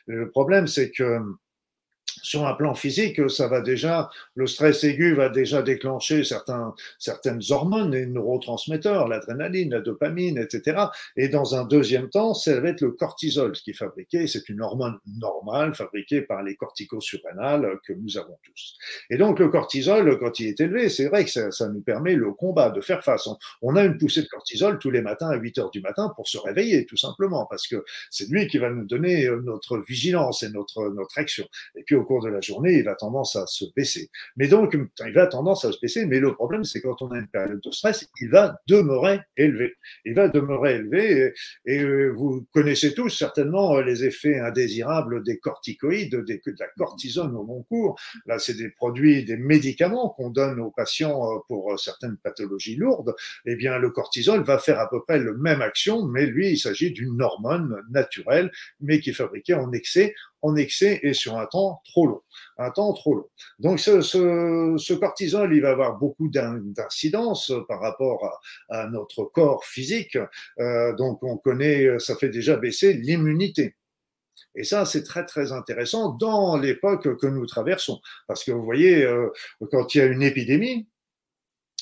Le 0.06 0.28
problème, 0.30 0.66
c'est 0.66 0.90
que 0.90 1.20
sur 2.22 2.46
un 2.46 2.54
plan 2.54 2.74
physique, 2.74 3.28
ça 3.30 3.48
va 3.48 3.60
déjà, 3.60 4.10
le 4.34 4.46
stress 4.46 4.84
aigu 4.84 5.14
va 5.14 5.28
déjà 5.28 5.62
déclencher 5.62 6.24
certains, 6.24 6.74
certaines 6.98 7.40
hormones 7.50 7.94
et 7.94 8.06
neurotransmetteurs, 8.06 9.08
l'adrénaline, 9.08 9.70
la 9.70 9.80
dopamine, 9.80 10.38
etc. 10.38 10.86
Et 11.16 11.28
dans 11.28 11.54
un 11.54 11.64
deuxième 11.64 12.08
temps, 12.08 12.34
ça 12.34 12.58
va 12.60 12.68
être 12.68 12.80
le 12.80 12.92
cortisol 12.92 13.52
qui 13.52 13.70
est 13.70 13.74
fabriqué. 13.74 14.26
C'est 14.26 14.48
une 14.48 14.62
hormone 14.62 14.98
normale 15.06 15.74
fabriquée 15.74 16.22
par 16.22 16.42
les 16.42 16.56
corticosurrénales 16.56 17.78
que 17.86 17.92
nous 17.92 18.18
avons 18.18 18.38
tous. 18.42 18.76
Et 19.10 19.16
donc, 19.16 19.38
le 19.38 19.48
cortisol, 19.48 20.18
quand 20.18 20.40
il 20.40 20.48
est 20.48 20.60
élevé, 20.60 20.88
c'est 20.88 21.06
vrai 21.06 21.24
que 21.24 21.30
ça, 21.30 21.50
ça, 21.50 21.68
nous 21.68 21.80
permet 21.80 22.14
le 22.14 22.32
combat, 22.32 22.70
de 22.70 22.80
faire 22.80 23.04
face. 23.04 23.28
On, 23.62 23.76
a 23.76 23.84
une 23.84 23.98
poussée 23.98 24.22
de 24.22 24.28
cortisol 24.28 24.78
tous 24.78 24.90
les 24.90 25.02
matins 25.02 25.28
à 25.28 25.36
8 25.36 25.58
heures 25.58 25.70
du 25.70 25.80
matin 25.80 26.12
pour 26.16 26.28
se 26.28 26.38
réveiller, 26.38 26.86
tout 26.86 26.96
simplement, 26.96 27.46
parce 27.46 27.66
que 27.66 27.84
c'est 28.10 28.28
lui 28.28 28.46
qui 28.46 28.58
va 28.58 28.70
nous 28.70 28.84
donner 28.84 29.28
notre 29.44 29.78
vigilance 29.78 30.42
et 30.42 30.50
notre, 30.50 30.88
notre 30.90 31.18
action. 31.18 31.46
Et 31.76 31.82
puis, 31.82 31.96
cours 32.06 32.22
de 32.22 32.28
la 32.28 32.40
journée, 32.40 32.74
il 32.74 32.88
a 32.88 32.94
tendance 32.94 33.36
à 33.36 33.46
se 33.46 33.64
baisser. 33.76 34.10
Mais 34.36 34.48
donc, 34.48 34.76
il 35.06 35.18
a 35.18 35.26
tendance 35.26 35.64
à 35.64 35.72
se 35.72 35.78
baisser, 35.80 36.06
mais 36.06 36.20
le 36.20 36.34
problème, 36.34 36.64
c'est 36.64 36.80
quand 36.80 37.02
on 37.02 37.10
a 37.10 37.18
une 37.18 37.28
période 37.28 37.60
de 37.60 37.70
stress, 37.70 38.08
il 38.20 38.30
va 38.30 38.58
demeurer 38.66 39.20
élevé. 39.36 39.74
Il 40.04 40.14
va 40.14 40.28
demeurer 40.28 40.76
élevé, 40.76 41.32
et, 41.66 41.80
euh, 41.80 42.12
vous 42.16 42.46
connaissez 42.52 42.94
tous 42.94 43.10
certainement 43.10 43.80
les 43.80 44.04
effets 44.04 44.38
indésirables 44.38 45.22
des 45.22 45.38
corticoïdes, 45.38 46.24
des, 46.24 46.40
de 46.46 46.54
la 46.58 46.68
cortisone 46.78 47.34
au 47.36 47.44
long 47.44 47.62
cours. 47.68 47.98
Là, 48.26 48.38
c'est 48.38 48.54
des 48.54 48.70
produits, 48.70 49.24
des 49.24 49.36
médicaments 49.36 50.10
qu'on 50.10 50.30
donne 50.30 50.60
aux 50.60 50.70
patients 50.70 51.32
euh, 51.32 51.38
pour 51.48 51.72
euh, 51.72 51.76
certaines 51.76 52.16
pathologies 52.16 52.76
lourdes. 52.76 53.14
Eh 53.44 53.56
bien, 53.56 53.78
le 53.78 53.90
cortisol 53.90 54.42
va 54.42 54.58
faire 54.58 54.78
à 54.78 54.88
peu 54.88 55.02
près 55.02 55.18
le 55.18 55.36
même 55.36 55.62
action, 55.62 56.06
mais 56.06 56.26
lui, 56.26 56.50
il 56.50 56.58
s'agit 56.58 56.92
d'une 56.92 57.20
hormone 57.20 57.82
naturelle, 57.90 58.50
mais 58.80 59.00
qui 59.00 59.10
est 59.10 59.14
fabriquée 59.14 59.54
en 59.54 59.72
excès 59.72 60.14
en 60.42 60.56
excès 60.56 61.00
et 61.02 61.14
sur 61.14 61.36
un 61.36 61.46
temps 61.46 61.80
trop 61.84 62.06
long. 62.06 62.22
Un 62.58 62.70
temps 62.70 62.92
trop 62.92 63.14
long. 63.14 63.28
Donc 63.58 63.80
ce, 63.80 64.00
ce, 64.00 64.92
cortisol, 64.94 65.54
il 65.54 65.62
va 65.62 65.70
avoir 65.70 65.98
beaucoup 65.98 66.28
d'incidences 66.28 67.52
par 67.68 67.80
rapport 67.80 68.40
à, 68.68 68.80
à, 68.80 68.88
notre 68.88 69.24
corps 69.24 69.64
physique. 69.64 70.18
Euh, 70.58 70.94
donc 70.94 71.22
on 71.22 71.36
connaît, 71.36 71.98
ça 71.98 72.16
fait 72.16 72.28
déjà 72.28 72.56
baisser 72.56 72.92
l'immunité. 72.92 73.74
Et 74.56 74.64
ça, 74.64 74.86
c'est 74.86 75.02
très, 75.02 75.24
très 75.24 75.52
intéressant 75.52 76.12
dans 76.12 76.56
l'époque 76.56 77.18
que 77.18 77.26
nous 77.26 77.46
traversons. 77.46 78.00
Parce 78.26 78.42
que 78.42 78.52
vous 78.52 78.64
voyez, 78.64 79.04
euh, 79.04 79.28
quand 79.70 79.94
il 79.94 79.98
y 79.98 80.00
a 80.00 80.06
une 80.06 80.22
épidémie, 80.22 80.88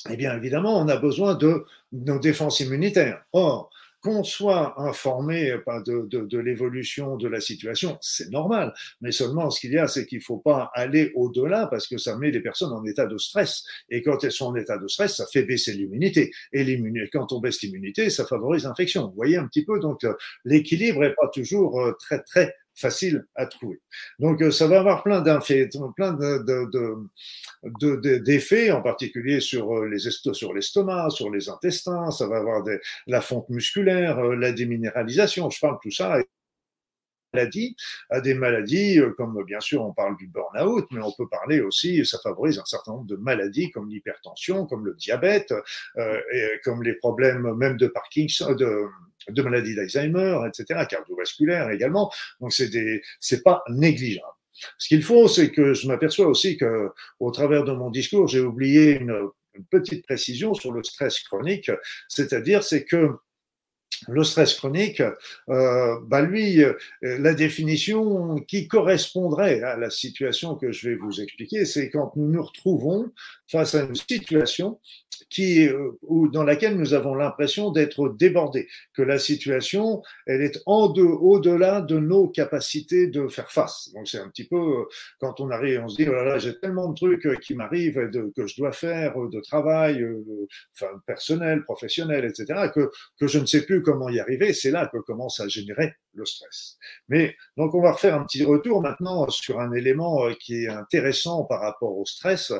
eh 0.09 0.17
bien, 0.17 0.35
évidemment, 0.35 0.77
on 0.77 0.87
a 0.87 0.97
besoin 0.97 1.35
de 1.35 1.65
nos 1.93 2.19
défenses 2.19 2.59
immunitaires. 2.59 3.23
Or, 3.31 3.69
qu'on 4.01 4.23
soit 4.23 4.79
informé 4.79 5.51
de, 5.51 6.07
de, 6.07 6.25
de 6.25 6.37
l'évolution 6.37 7.17
de 7.17 7.27
la 7.27 7.39
situation, 7.39 7.97
c'est 8.01 8.29
normal. 8.29 8.73
Mais 9.01 9.11
seulement, 9.11 9.49
ce 9.49 9.59
qu'il 9.59 9.71
y 9.71 9.77
a, 9.77 9.87
c'est 9.87 10.05
qu'il 10.05 10.19
ne 10.19 10.23
faut 10.23 10.37
pas 10.37 10.69
aller 10.73 11.11
au-delà 11.15 11.67
parce 11.67 11.87
que 11.87 11.97
ça 11.97 12.17
met 12.17 12.31
les 12.31 12.41
personnes 12.41 12.71
en 12.71 12.85
état 12.85 13.07
de 13.07 13.17
stress. 13.17 13.63
Et 13.89 14.01
quand 14.01 14.23
elles 14.23 14.31
sont 14.31 14.47
en 14.47 14.55
état 14.55 14.77
de 14.77 14.87
stress, 14.87 15.15
ça 15.15 15.25
fait 15.25 15.43
baisser 15.43 15.73
l'immunité. 15.73 16.31
Et 16.53 16.79
quand 17.11 17.31
on 17.31 17.39
baisse 17.39 17.61
l'immunité, 17.61 18.09
ça 18.09 18.25
favorise 18.25 18.65
l'infection. 18.65 19.07
Vous 19.07 19.15
voyez 19.15 19.37
un 19.37 19.47
petit 19.47 19.65
peu, 19.65 19.79
donc 19.79 20.05
l'équilibre 20.43 21.01
n'est 21.01 21.13
pas 21.13 21.29
toujours 21.33 21.81
euh, 21.81 21.93
très, 21.99 22.21
très 22.23 22.53
facile 22.75 23.25
à 23.35 23.45
trouver. 23.45 23.79
Donc 24.19 24.41
euh, 24.41 24.51
ça 24.51 24.67
va 24.67 24.79
avoir 24.79 25.03
plein 25.03 25.21
d'effets, 25.21 25.69
plein 25.95 26.13
de, 26.13 26.43
de, 26.43 27.95
de, 27.95 28.17
d'effets, 28.17 28.71
en 28.71 28.81
particulier 28.81 29.39
sur 29.39 29.77
euh, 29.77 29.87
les 29.87 29.99
sur 29.99 30.53
l'estomac, 30.53 31.09
sur 31.09 31.29
les 31.29 31.49
intestins. 31.49 32.11
Ça 32.11 32.27
va 32.27 32.37
avoir 32.37 32.63
des, 32.63 32.79
la 33.07 33.21
fonte 33.21 33.49
musculaire, 33.49 34.19
euh, 34.19 34.35
la 34.35 34.51
déminéralisation. 34.51 35.49
Je 35.49 35.59
parle 35.59 35.75
de 35.75 35.89
tout 35.89 35.91
ça 35.91 36.17
maladies, 37.33 37.75
à 38.09 38.21
des 38.21 38.33
maladies 38.33 38.99
comme 39.17 39.43
bien 39.43 39.59
sûr 39.59 39.83
on 39.83 39.93
parle 39.93 40.15
du 40.15 40.27
burn-out, 40.27 40.85
mais 40.91 41.01
on 41.01 41.11
peut 41.11 41.27
parler 41.27 41.59
aussi, 41.59 42.05
ça 42.05 42.17
favorise 42.23 42.59
un 42.59 42.65
certain 42.65 42.93
nombre 42.93 43.07
de 43.07 43.17
maladies 43.17 43.71
comme 43.71 43.89
l'hypertension, 43.89 44.65
comme 44.65 44.85
le 44.85 44.93
diabète, 44.93 45.53
euh, 45.97 46.21
et 46.31 46.61
comme 46.63 46.81
les 46.81 46.93
problèmes 46.93 47.53
même 47.55 47.75
de 47.75 47.87
Parkinson, 47.87 48.53
de 48.53 48.85
de 49.29 49.41
maladies 49.41 49.75
d'Alzheimer, 49.75 50.39
etc., 50.47 50.85
cardiovasculaires 50.89 51.69
également. 51.69 52.11
Donc 52.39 52.53
c'est 52.53 52.69
des, 52.69 53.01
c'est 53.19 53.43
pas 53.43 53.63
négligeable. 53.69 54.27
Ce 54.77 54.87
qu'il 54.87 55.03
faut, 55.03 55.27
c'est 55.27 55.51
que 55.51 55.73
je 55.73 55.87
m'aperçois 55.87 56.27
aussi 56.27 56.57
que, 56.57 56.89
au 57.19 57.31
travers 57.31 57.63
de 57.63 57.73
mon 57.73 57.89
discours, 57.89 58.27
j'ai 58.27 58.39
oublié 58.39 58.97
une, 58.99 59.29
petite 59.69 60.05
précision 60.05 60.53
sur 60.53 60.73
le 60.73 60.83
stress 60.83 61.21
chronique, 61.21 61.71
c'est-à-dire 62.09 62.61
c'est 62.61 62.83
que 62.83 63.11
le 64.09 64.23
stress 64.25 64.55
chronique, 64.55 65.01
euh, 65.49 65.99
bah 66.07 66.21
lui, 66.21 66.61
euh, 66.61 66.73
la 67.01 67.33
définition 67.33 68.35
qui 68.41 68.67
correspondrait 68.67 69.61
à 69.61 69.77
la 69.77 69.89
situation 69.89 70.55
que 70.55 70.73
je 70.73 70.89
vais 70.89 70.95
vous 70.95 71.21
expliquer, 71.21 71.63
c'est 71.63 71.89
quand 71.89 72.11
nous 72.17 72.27
nous 72.27 72.43
retrouvons 72.43 73.13
face 73.47 73.75
à 73.75 73.83
une 73.83 73.95
situation 73.95 74.79
qui, 75.29 75.67
euh, 75.67 75.91
ou 76.01 76.27
dans 76.27 76.43
laquelle 76.43 76.77
nous 76.77 76.93
avons 76.93 77.15
l'impression 77.15 77.71
d'être 77.71 78.09
débordés, 78.09 78.67
que 78.93 79.01
la 79.01 79.19
situation, 79.19 80.01
elle 80.25 80.41
est 80.41 80.61
en 80.65 80.89
de, 80.89 81.01
au-delà 81.01 81.81
de 81.81 81.97
nos 81.99 82.27
capacités 82.27 83.07
de 83.07 83.27
faire 83.27 83.51
face. 83.51 83.91
Donc 83.93 84.07
c'est 84.07 84.19
un 84.19 84.29
petit 84.29 84.47
peu 84.47 84.57
euh, 84.57 84.83
quand 85.19 85.39
on 85.39 85.49
arrive, 85.49 85.81
on 85.83 85.87
se 85.87 85.97
dit, 85.97 86.07
oh 86.07 86.13
là 86.13 86.23
là, 86.23 86.37
j'ai 86.37 86.57
tellement 86.59 86.89
de 86.89 86.95
trucs 86.95 87.25
euh, 87.25 87.35
qui 87.35 87.55
m'arrivent, 87.55 88.09
que 88.35 88.47
je 88.47 88.55
dois 88.57 88.71
faire 88.71 89.15
de 89.17 89.39
travail, 89.41 90.05
enfin 90.73 90.91
personnel, 91.05 91.63
professionnel, 91.63 92.25
etc., 92.25 92.69
que, 92.73 92.91
que 93.19 93.27
je 93.27 93.39
ne 93.39 93.45
sais 93.45 93.65
plus 93.65 93.81
comment 93.81 94.09
y 94.09 94.19
arriver. 94.19 94.53
C'est 94.53 94.71
là 94.71 94.89
que 94.91 94.97
commence 94.97 95.39
à 95.39 95.47
générer 95.47 95.93
le 96.15 96.25
stress. 96.25 96.77
Mais 97.09 97.35
donc 97.57 97.73
on 97.73 97.81
va 97.81 97.91
refaire 97.91 98.15
un 98.15 98.23
petit 98.23 98.43
retour 98.43 98.81
maintenant 98.81 99.29
sur 99.29 99.59
un 99.59 99.71
élément 99.73 100.33
qui 100.39 100.63
est 100.63 100.69
intéressant 100.69 101.43
par 101.43 101.61
rapport 101.61 101.97
au 101.97 102.05
stress, 102.05 102.53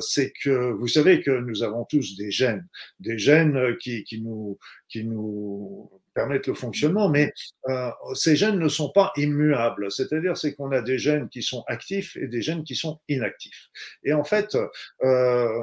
c'est 0.00 0.32
que 0.42 0.72
vous 0.72 0.88
savez 0.88 1.22
que 1.22 1.30
nous 1.30 1.62
avons 1.62 1.84
tous 1.84 2.16
des 2.16 2.30
gènes, 2.30 2.66
des 3.00 3.18
gènes 3.18 3.76
qui, 3.78 4.04
qui 4.04 4.20
nous, 4.20 4.58
qui 4.88 5.04
nous 5.04 5.90
permettent 6.16 6.48
le 6.48 6.54
fonctionnement, 6.54 7.08
mais 7.08 7.32
euh, 7.68 7.90
ces 8.14 8.34
gènes 8.34 8.58
ne 8.58 8.68
sont 8.68 8.90
pas 8.90 9.12
immuables. 9.16 9.92
C'est-à-dire, 9.92 10.36
c'est 10.36 10.54
qu'on 10.54 10.72
a 10.72 10.80
des 10.80 10.98
gènes 10.98 11.28
qui 11.28 11.42
sont 11.42 11.62
actifs 11.68 12.16
et 12.16 12.26
des 12.26 12.42
gènes 12.42 12.64
qui 12.64 12.74
sont 12.74 12.98
inactifs. 13.08 13.68
Et 14.02 14.12
en 14.14 14.24
fait, 14.24 14.56
euh, 15.04 15.62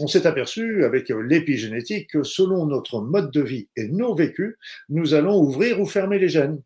on 0.00 0.08
s'est 0.08 0.26
aperçu 0.26 0.84
avec 0.84 1.08
l'épigénétique 1.08 2.10
que 2.10 2.24
selon 2.24 2.66
notre 2.66 3.00
mode 3.00 3.30
de 3.30 3.40
vie 3.40 3.68
et 3.76 3.88
nos 3.88 4.14
vécus, 4.14 4.56
nous 4.88 5.14
allons 5.14 5.40
ouvrir 5.40 5.80
ou 5.80 5.86
fermer 5.86 6.18
les 6.18 6.28
gènes. 6.28 6.60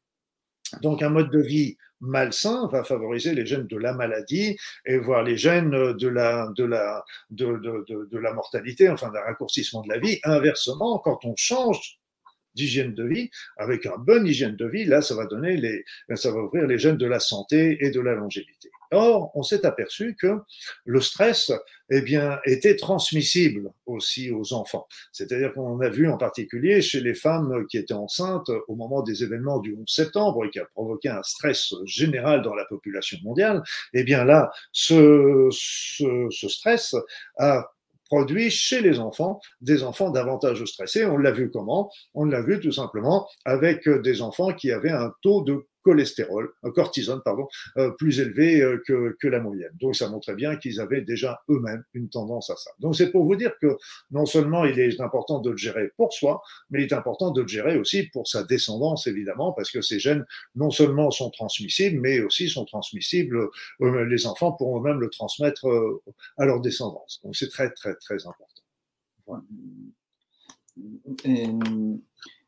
Donc 0.83 1.03
un 1.03 1.11
mode 1.11 1.31
de 1.31 1.41
vie 1.41 1.77
malsain 2.01 2.69
va 2.69 2.85
favoriser 2.85 3.35
les 3.35 3.47
gènes 3.47 3.67
de 3.67 3.77
la 3.77 3.95
maladie 3.95 4.57
et 4.85 4.99
voir 4.99 5.23
les 5.23 5.37
gènes 5.37 5.71
de 5.71 6.09
la, 6.09 6.49
de 6.57 6.65
la, 6.65 7.05
de, 7.31 7.57
de, 7.89 8.19
la 8.19 8.33
mortalité, 8.33 8.89
enfin 8.89 9.11
d'un 9.11 9.21
raccourcissement 9.21 9.83
de 9.83 9.89
la 9.89 9.99
vie. 9.99 10.19
Inversement, 10.25 10.99
quand 10.99 11.25
on 11.25 11.35
change 11.37 11.99
d'hygiène 12.55 12.95
de 12.95 13.05
vie, 13.05 13.31
avec 13.59 13.85
une 13.85 13.93
bonne 13.99 14.27
hygiène 14.27 14.57
de 14.57 14.67
vie, 14.67 14.85
là, 14.85 15.03
ça 15.03 15.15
va 15.15 15.27
donner 15.27 15.57
les, 15.57 15.85
ça 16.17 16.31
va 16.31 16.41
ouvrir 16.41 16.67
les 16.67 16.79
gènes 16.79 16.97
de 16.97 17.07
la 17.07 17.21
santé 17.21 17.77
et 17.85 17.91
de 17.91 18.01
la 18.01 18.15
longévité. 18.15 18.71
Or, 18.93 19.31
on 19.35 19.43
s'est 19.43 19.65
aperçu 19.67 20.17
que 20.21 20.39
le 20.85 21.01
stress, 21.01 21.53
eh 21.91 22.01
bien, 22.01 22.39
était 22.45 22.77
transmissible 22.77 23.71
aussi 23.87 24.31
aux 24.31 24.53
enfants. 24.53 24.87
C'est-à-dire 25.13 25.53
qu'on 25.53 25.81
a 25.81 25.89
vu 25.89 26.09
en 26.09 26.17
particulier 26.17 26.83
chez 26.83 27.01
les 27.01 27.15
femmes 27.15 27.67
qui 27.69 27.79
étaient 27.79 27.95
enceintes 27.95 28.51
au 28.69 28.75
moment 28.75 29.03
des 29.03 29.23
événements 29.23 29.61
du 29.61 29.75
11 29.75 29.85
septembre 29.87 30.45
et 30.45 30.51
qui 30.51 30.59
a 30.59 30.65
provoqué 30.65 31.09
un 31.09 31.23
stress 31.23 31.75
général 31.85 32.43
dans 32.43 32.55
la 32.55 32.65
population 32.65 33.19
mondiale, 33.23 33.63
eh 33.93 34.05
bien 34.05 34.25
là, 34.25 34.51
ce, 34.73 35.49
ce, 35.51 36.29
ce 36.31 36.49
stress 36.49 36.95
a 37.39 37.71
produit 38.07 38.51
chez 38.51 38.81
les 38.81 38.99
enfants 38.99 39.41
des 39.61 39.83
enfants 39.83 40.11
davantage 40.11 40.65
stressés. 40.65 41.05
On 41.05 41.17
l'a 41.17 41.33
vu 41.33 41.51
comment? 41.51 41.91
On 42.15 42.25
l'a 42.25 42.41
vu 42.41 42.61
tout 42.61 42.73
simplement 42.73 43.29
avec 43.45 43.89
des 43.89 44.23
enfants 44.23 44.53
qui 44.53 44.71
avaient 44.71 44.91
un 44.91 45.13
taux 45.23 45.43
de 45.43 45.67
cholestérol, 45.87 46.53
un 46.65 46.73
cortisone, 46.73 47.23
pardon, 47.25 47.47
euh, 47.77 47.93
plus 47.93 48.19
élevé 48.19 48.61
euh, 48.61 48.83
que, 48.87 49.29
la 49.29 49.39
moyenne. 49.39 49.71
Donc 49.81 49.95
ça 49.95 50.09
montrait 50.09 50.35
bien 50.35 50.57
qu'ils 50.57 50.81
avaient 50.81 51.01
déjà 51.01 51.41
eux-mêmes 51.49 51.85
une 51.95 52.09
tendance 52.09 52.51
à 52.51 52.57
ça. 52.57 52.73
Donc 52.81 52.97
c'est 52.97 53.13
pour 53.13 53.25
vous 53.25 53.37
dire 53.37 53.53
que 53.61 53.77
non 54.11 54.27
seulement 54.27 54.65
il 54.65 54.81
est 54.81 55.01
important 55.01 55.39
de 55.41 55.51
le 55.51 55.57
gérer 55.57 55.93
pour 55.97 56.13
soi, 56.13 56.43
mais 56.71 56.81
il 56.81 56.87
est 56.87 56.93
important 56.93 57.31
de 57.31 57.43
le 57.43 57.49
gérer 57.49 57.79
aussi 57.79 58.09
pour 58.13 58.27
sa 58.27 58.43
descendance, 58.43 59.07
évidemment, 59.07 59.53
parce 59.53 59.71
que 59.71 59.81
ces 59.81 60.01
gènes 60.01 60.25
non 60.57 60.71
seulement 60.71 61.13
sont 61.13 61.31
transmissibles, 61.31 62.01
mais 62.01 62.21
aussi 62.21 62.49
sont 62.49 62.65
transmissibles, 62.65 63.49
euh, 63.81 64.05
les 64.07 64.27
enfants 64.27 64.53
pourront 64.53 64.81
même 64.81 64.99
le 64.99 65.09
transmettre 65.09 65.67
à 66.37 66.47
leur 66.47 66.61
descendance. 66.61 67.21
Donc 67.23 67.37
c'est 67.37 67.49
très, 67.49 67.71
très, 67.71 67.95
très 67.95 68.19
important. 68.27 69.43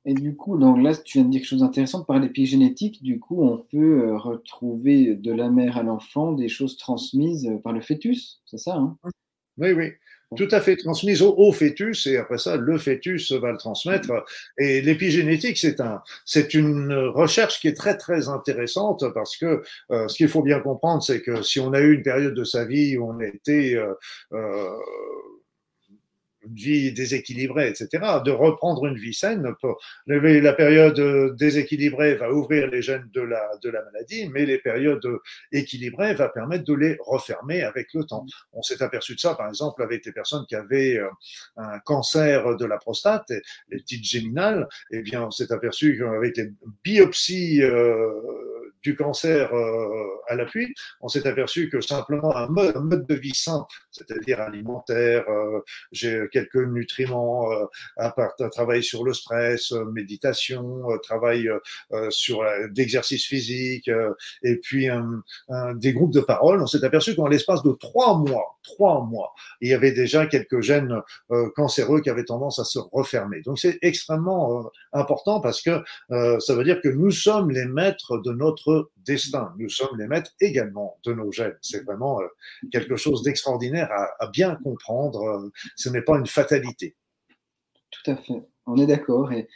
Et 0.04 0.14
du 0.14 0.36
coup, 0.36 0.58
donc 0.58 0.82
là, 0.82 0.94
tu 0.96 1.18
viens 1.18 1.24
de 1.24 1.30
dire 1.30 1.40
quelque 1.40 1.48
chose 1.48 1.60
d'intéressant. 1.60 2.04
Par 2.04 2.18
l'épigénétique, 2.18 3.02
du 3.02 3.18
coup, 3.18 3.42
on 3.42 3.58
peut 3.58 4.02
euh, 4.02 4.16
retrouver 4.16 5.16
de 5.16 5.32
la 5.32 5.50
mère 5.50 5.76
à 5.76 5.82
l'enfant 5.82 6.32
des 6.32 6.48
choses 6.48 6.76
transmises 6.76 7.46
euh, 7.46 7.58
par 7.58 7.72
le 7.72 7.80
fœtus, 7.80 8.40
c'est 8.46 8.58
ça 8.58 8.76
hein? 8.76 8.96
Oui, 9.58 9.72
oui. 9.72 9.90
Tout 10.36 10.48
à 10.50 10.60
fait 10.60 10.76
transmises 10.76 11.22
au, 11.22 11.52
fœtus 11.52 12.06
et 12.06 12.18
après 12.18 12.36
ça, 12.36 12.56
le 12.56 12.76
fœtus 12.76 13.32
va 13.32 13.50
le 13.50 13.56
transmettre. 13.56 14.12
Et 14.58 14.82
l'épigénétique, 14.82 15.56
c'est 15.56 15.80
un, 15.80 16.02
c'est 16.26 16.52
une 16.52 16.92
recherche 16.92 17.60
qui 17.60 17.68
est 17.68 17.76
très 17.76 17.96
très 17.96 18.28
intéressante 18.28 19.04
parce 19.14 19.38
que 19.38 19.62
euh, 19.90 20.06
ce 20.06 20.16
qu'il 20.16 20.28
faut 20.28 20.42
bien 20.42 20.60
comprendre, 20.60 21.02
c'est 21.02 21.22
que 21.22 21.42
si 21.42 21.60
on 21.60 21.72
a 21.72 21.80
eu 21.80 21.94
une 21.94 22.02
période 22.02 22.34
de 22.34 22.44
sa 22.44 22.66
vie 22.66 22.98
où 22.98 23.10
on 23.10 23.20
été 23.20 23.74
euh, 23.74 24.76
vie 26.46 26.92
déséquilibrée, 26.92 27.68
etc., 27.68 27.88
de 28.24 28.30
reprendre 28.30 28.86
une 28.86 28.96
vie 28.96 29.14
saine. 29.14 29.54
La 30.06 30.52
période 30.52 31.36
déséquilibrée 31.36 32.14
va 32.14 32.32
ouvrir 32.32 32.68
les 32.68 32.82
gènes 32.82 33.08
de 33.12 33.20
la, 33.20 33.48
de 33.62 33.70
la 33.70 33.84
maladie, 33.84 34.28
mais 34.28 34.46
les 34.46 34.58
périodes 34.58 35.06
équilibrées 35.52 36.14
va 36.14 36.28
permettre 36.28 36.64
de 36.64 36.74
les 36.74 36.96
refermer 37.00 37.62
avec 37.62 37.92
le 37.94 38.04
temps. 38.04 38.24
On 38.52 38.62
s'est 38.62 38.82
aperçu 38.82 39.14
de 39.14 39.20
ça, 39.20 39.34
par 39.34 39.48
exemple, 39.48 39.82
avec 39.82 40.04
des 40.04 40.12
personnes 40.12 40.44
qui 40.48 40.54
avaient 40.54 40.98
euh, 40.98 41.08
un 41.56 41.78
cancer 41.80 42.56
de 42.56 42.64
la 42.64 42.78
prostate, 42.78 43.30
les 43.68 43.78
petites 43.78 44.04
géminales, 44.04 44.68
eh 44.90 45.02
bien, 45.02 45.22
on 45.24 45.30
s'est 45.30 45.52
aperçu 45.52 45.98
qu'avec 45.98 46.36
les 46.36 46.52
biopsies 46.84 47.62
euh, 47.62 48.10
du 48.82 48.96
cancer 48.96 49.52
euh, 49.52 50.06
à 50.28 50.34
l'appui, 50.34 50.74
on 51.00 51.08
s'est 51.08 51.26
aperçu 51.26 51.68
que 51.68 51.80
simplement 51.80 52.36
un 52.36 52.48
mode, 52.48 52.76
un 52.76 52.80
mode 52.80 53.06
de 53.06 53.14
vie 53.14 53.34
sain, 53.34 53.66
c'est-à-dire 53.90 54.40
alimentaire, 54.40 55.24
euh, 55.28 55.60
j'ai 55.92 56.28
quelques 56.32 56.56
nutriments, 56.56 57.50
euh, 57.52 58.10
part, 58.16 58.34
travail 58.50 58.82
sur 58.82 59.04
le 59.04 59.12
stress, 59.12 59.72
méditation, 59.92 60.86
travail 61.02 61.48
sur 62.10 62.44
d'exercice 62.70 63.26
physique, 63.26 63.90
et 64.42 64.56
puis 64.56 64.88
un, 64.88 65.22
des 65.74 65.92
groupes 65.92 66.12
de 66.12 66.20
parole, 66.20 66.62
on 66.62 66.66
s'est 66.66 66.84
aperçu 66.84 67.14
qu'en 67.14 67.26
l'espace 67.26 67.62
de 67.62 67.72
trois 67.72 68.18
mois, 68.18 68.58
trois 68.62 69.04
mois, 69.04 69.34
il 69.60 69.68
y 69.68 69.74
avait 69.74 69.92
déjà 69.92 70.26
quelques 70.26 70.60
gènes 70.60 71.02
cancéreux 71.54 72.00
qui 72.00 72.10
avaient 72.10 72.24
tendance 72.24 72.58
à 72.58 72.64
se 72.64 72.78
refermer. 72.92 73.40
Donc 73.42 73.58
c'est 73.58 73.78
extrêmement 73.82 74.70
important 74.92 75.40
parce 75.40 75.62
que 75.62 75.82
ça 76.08 76.54
veut 76.54 76.64
dire 76.64 76.80
que 76.80 76.88
nous 76.88 77.10
sommes 77.10 77.50
les 77.50 77.66
maîtres 77.66 78.18
de 78.18 78.32
notre 78.32 78.67
destin. 78.96 79.52
Nous 79.58 79.68
sommes 79.68 79.98
les 79.98 80.06
maîtres 80.06 80.34
également 80.40 80.98
de 81.04 81.12
nos 81.12 81.32
gènes. 81.32 81.56
C'est 81.60 81.84
vraiment 81.84 82.20
euh, 82.20 82.26
quelque 82.70 82.96
chose 82.96 83.22
d'extraordinaire 83.22 83.90
à, 84.18 84.26
bien 84.28 84.56
comprendre. 84.56 85.22
Euh, 85.22 85.50
ce 85.76 85.88
n'est 85.88 86.02
pas 86.02 86.18
une 86.18 86.26
fatalité. 86.26 86.96
Tout 87.90 88.10
à 88.10 88.16
fait. 88.16 88.48
On 88.66 88.76
est 88.76 88.86
d'accord. 88.86 89.32
Et 89.32 89.48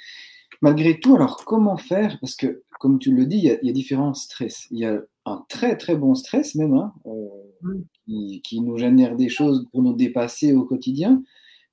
malgré 0.61 0.99
tout, 1.01 1.17
alors 1.17 1.45
comment 1.45 1.77
faire? 1.77 2.19
Parce 2.21 2.35
que, 2.35 2.63
comme 2.81 2.99
tu 2.99 3.13
le 3.15 3.27
dis, 3.27 3.39
il 3.39 3.67
y, 3.67 3.71
a, 3.71 3.73
différents 3.73 4.15
stress. 4.15 4.67
Il 4.71 4.79
y 4.79 4.87
a 4.87 5.01
un 5.25 5.45
très 5.49 5.77
très 5.77 5.95
bon 5.95 6.15
stress 6.15 6.55
même, 6.55 6.75
hein, 6.75 6.93
euh, 7.07 7.79
qui, 8.07 8.41
qui, 8.43 8.61
nous 8.61 8.77
génère 8.77 9.17
des 9.17 9.29
choses 9.29 9.69
pour 9.71 9.83
nous 9.83 9.95
dépasser 9.95 10.53
au 10.53 10.65
quotidien. 10.65 11.23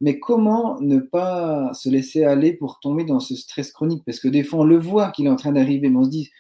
Mais 0.02 0.20
comment 0.20 0.80
ne 0.80 1.00
pas 1.00 1.74
se 1.74 1.90
laisser 1.90 2.24
aller 2.24 2.54
pour 2.54 2.80
tomber 2.80 3.04
dans 3.04 3.20
ce 3.20 3.36
stress 3.36 3.72
chronique? 3.72 4.04
Parce 4.06 4.20
que 4.20 4.30
des 4.30 4.44
fois, 4.44 4.60
on 4.60 4.64
le 4.64 4.78
voit 4.78 5.12
qu'il 5.12 5.26
est 5.26 5.30
en 5.30 5.36
train 5.36 5.52
d'arriver, 5.52 5.90
mais 5.90 5.98
on 5.98 6.06
se 6.06 6.10
dit, 6.10 6.32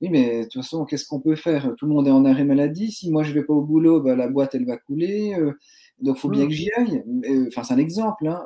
oui, 0.00 0.08
mais 0.10 0.40
de 0.40 0.44
toute 0.44 0.62
façon, 0.62 0.84
qu'est-ce 0.84 1.06
qu'on 1.06 1.20
peut 1.20 1.36
faire? 1.36 1.74
Tout 1.76 1.86
le 1.86 1.92
monde 1.92 2.06
est 2.06 2.12
en 2.12 2.24
arrêt 2.24 2.44
maladie. 2.44 2.92
Si 2.92 3.10
moi 3.10 3.22
je 3.24 3.32
vais 3.32 3.42
pas 3.42 3.52
au 3.52 3.62
boulot, 3.62 4.00
bah, 4.00 4.14
la 4.14 4.28
boîte 4.28 4.54
elle 4.54 4.64
va 4.64 4.76
couler. 4.76 5.34
Euh, 5.34 5.52
donc 6.00 6.16
il 6.16 6.20
faut 6.20 6.28
bien 6.28 6.44
mm. 6.44 6.48
que 6.48 6.54
j'y 6.54 6.70
aille. 6.72 7.04
Euh, 7.28 7.46
enfin, 7.48 7.64
c'est 7.64 7.74
un 7.74 7.78
exemple. 7.78 8.26
Hein, 8.28 8.44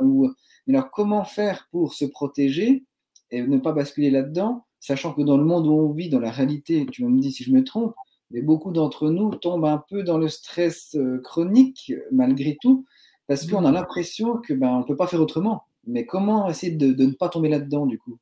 alors, 0.68 0.90
comment 0.90 1.24
faire 1.24 1.68
pour 1.70 1.92
se 1.94 2.04
protéger 2.04 2.84
et 3.30 3.42
ne 3.42 3.58
pas 3.58 3.72
basculer 3.72 4.10
là-dedans, 4.10 4.64
sachant 4.80 5.12
que 5.14 5.22
dans 5.22 5.36
le 5.38 5.44
monde 5.44 5.66
où 5.66 5.72
on 5.72 5.92
vit, 5.92 6.08
dans 6.08 6.20
la 6.20 6.30
réalité, 6.30 6.86
tu 6.90 7.04
me 7.04 7.20
dis 7.20 7.32
si 7.32 7.44
je 7.44 7.52
me 7.52 7.64
trompe, 7.64 7.94
mais 8.30 8.42
beaucoup 8.42 8.72
d'entre 8.72 9.10
nous 9.10 9.34
tombent 9.34 9.64
un 9.64 9.82
peu 9.88 10.02
dans 10.02 10.18
le 10.18 10.28
stress 10.28 10.94
euh, 10.96 11.18
chronique 11.22 11.92
malgré 12.10 12.56
tout, 12.60 12.84
parce 13.26 13.46
qu'on 13.46 13.64
a 13.64 13.70
mm. 13.70 13.74
l'impression 13.74 14.36
que 14.38 14.54
ben 14.54 14.70
on 14.70 14.84
peut 14.84 14.96
pas 14.96 15.06
faire 15.06 15.20
autrement. 15.20 15.64
Mais 15.86 16.06
comment 16.06 16.48
essayer 16.48 16.72
de 16.72 17.04
ne 17.04 17.12
pas 17.12 17.28
tomber 17.28 17.48
là-dedans 17.48 17.86
du 17.86 17.98
coup? 17.98 18.18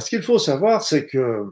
Ce 0.00 0.10
qu'il 0.10 0.22
faut 0.22 0.38
savoir, 0.38 0.82
c'est 0.82 1.06
que 1.06 1.46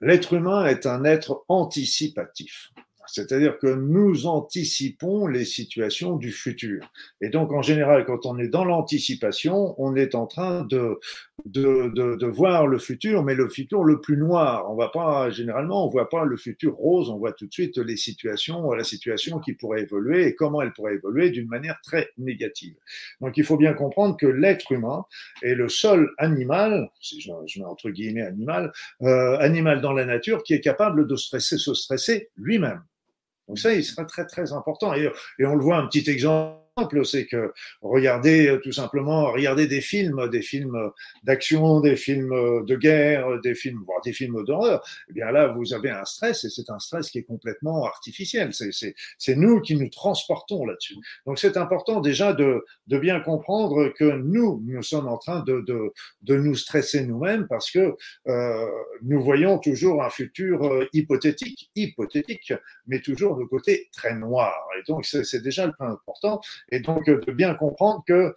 l'être 0.00 0.32
humain 0.34 0.66
est 0.66 0.86
un 0.86 1.04
être 1.04 1.44
anticipatif. 1.48 2.70
C'est-à-dire 3.12 3.58
que 3.58 3.66
nous 3.66 4.26
anticipons 4.26 5.26
les 5.26 5.44
situations 5.44 6.16
du 6.16 6.32
futur. 6.32 6.90
Et 7.20 7.28
donc, 7.28 7.52
en 7.52 7.60
général, 7.60 8.06
quand 8.06 8.24
on 8.24 8.38
est 8.38 8.48
dans 8.48 8.64
l'anticipation, 8.64 9.74
on 9.76 9.94
est 9.96 10.14
en 10.14 10.26
train 10.26 10.64
de, 10.64 10.98
de, 11.44 11.92
de, 11.94 12.16
de, 12.16 12.26
voir 12.26 12.66
le 12.66 12.78
futur, 12.78 13.22
mais 13.22 13.34
le 13.34 13.50
futur 13.50 13.84
le 13.84 14.00
plus 14.00 14.16
noir. 14.16 14.64
On 14.70 14.76
va 14.76 14.88
pas, 14.88 15.28
généralement, 15.28 15.86
on 15.86 15.90
voit 15.90 16.08
pas 16.08 16.24
le 16.24 16.38
futur 16.38 16.74
rose, 16.74 17.10
on 17.10 17.18
voit 17.18 17.34
tout 17.34 17.46
de 17.46 17.52
suite 17.52 17.76
les 17.76 17.98
situations, 17.98 18.72
la 18.72 18.82
situation 18.82 19.40
qui 19.40 19.52
pourrait 19.52 19.82
évoluer 19.82 20.26
et 20.26 20.34
comment 20.34 20.62
elle 20.62 20.72
pourrait 20.72 20.94
évoluer 20.94 21.28
d'une 21.28 21.48
manière 21.48 21.78
très 21.82 22.08
négative. 22.16 22.76
Donc, 23.20 23.36
il 23.36 23.44
faut 23.44 23.58
bien 23.58 23.74
comprendre 23.74 24.16
que 24.16 24.26
l'être 24.26 24.72
humain 24.72 25.04
est 25.42 25.54
le 25.54 25.68
seul 25.68 26.08
animal, 26.16 26.88
si 26.98 27.20
je, 27.20 27.30
mets 27.58 27.66
entre 27.66 27.90
guillemets 27.90 28.22
animal, 28.22 28.72
euh, 29.02 29.36
animal 29.38 29.82
dans 29.82 29.92
la 29.92 30.06
nature 30.06 30.42
qui 30.44 30.54
est 30.54 30.62
capable 30.62 31.06
de 31.06 31.16
stresser, 31.16 31.58
se 31.58 31.74
stresser 31.74 32.30
lui-même. 32.38 32.82
Donc 33.48 33.58
ça, 33.58 33.72
il 33.72 33.84
sera 33.84 34.04
très 34.04 34.26
très 34.26 34.52
important. 34.52 34.94
Et, 34.94 35.10
et 35.38 35.46
on 35.46 35.54
le 35.54 35.62
voit 35.62 35.76
un 35.76 35.86
petit 35.86 36.08
exemple 36.10 36.61
c'est 37.04 37.26
que 37.26 37.52
regardez 37.82 38.48
euh, 38.48 38.58
tout 38.62 38.72
simplement, 38.72 39.30
regardez 39.30 39.66
des 39.66 39.80
films, 39.80 40.28
des 40.30 40.40
films 40.40 40.90
d'action, 41.22 41.80
des 41.80 41.96
films 41.96 42.64
de 42.64 42.76
guerre, 42.76 43.40
des 43.42 43.54
films, 43.54 43.82
voire 43.86 44.00
des 44.02 44.12
films 44.12 44.42
d'horreur. 44.44 44.82
Eh 45.10 45.12
bien 45.12 45.30
là, 45.30 45.48
vous 45.48 45.74
avez 45.74 45.90
un 45.90 46.04
stress 46.04 46.44
et 46.44 46.50
c'est 46.50 46.70
un 46.70 46.78
stress 46.78 47.10
qui 47.10 47.18
est 47.18 47.24
complètement 47.24 47.84
artificiel. 47.84 48.52
C'est 49.18 49.36
nous 49.36 49.60
qui 49.60 49.76
nous 49.76 49.88
transportons 49.90 50.64
là-dessus. 50.64 50.96
Donc 51.26 51.38
c'est 51.38 51.56
important 51.56 52.00
déjà 52.00 52.32
de, 52.32 52.64
de 52.86 52.98
bien 52.98 53.20
comprendre 53.20 53.88
que 53.90 54.04
nous, 54.04 54.62
nous 54.64 54.82
sommes 54.82 55.08
en 55.08 55.18
train 55.18 55.40
de, 55.40 55.60
de, 55.66 55.92
de 56.22 56.36
nous 56.36 56.54
stresser 56.54 57.04
nous-mêmes 57.04 57.46
parce 57.48 57.70
que 57.70 57.94
euh, 58.28 58.66
nous 59.02 59.22
voyons 59.22 59.58
toujours 59.58 60.02
un 60.02 60.10
futur 60.10 60.64
euh, 60.64 60.88
hypothétique, 60.94 61.70
hypothétique, 61.76 62.54
mais 62.86 63.00
toujours 63.00 63.36
de 63.36 63.44
côté 63.44 63.90
très 63.92 64.14
noir. 64.14 64.54
Et 64.78 64.82
donc 64.90 65.04
c'est 65.04 65.42
déjà 65.42 65.66
le 65.66 65.72
point 65.76 65.90
important. 65.90 66.40
Et 66.72 66.80
donc, 66.80 67.08
euh, 67.08 67.20
de 67.20 67.32
bien 67.32 67.54
comprendre 67.54 68.02
que 68.06 68.34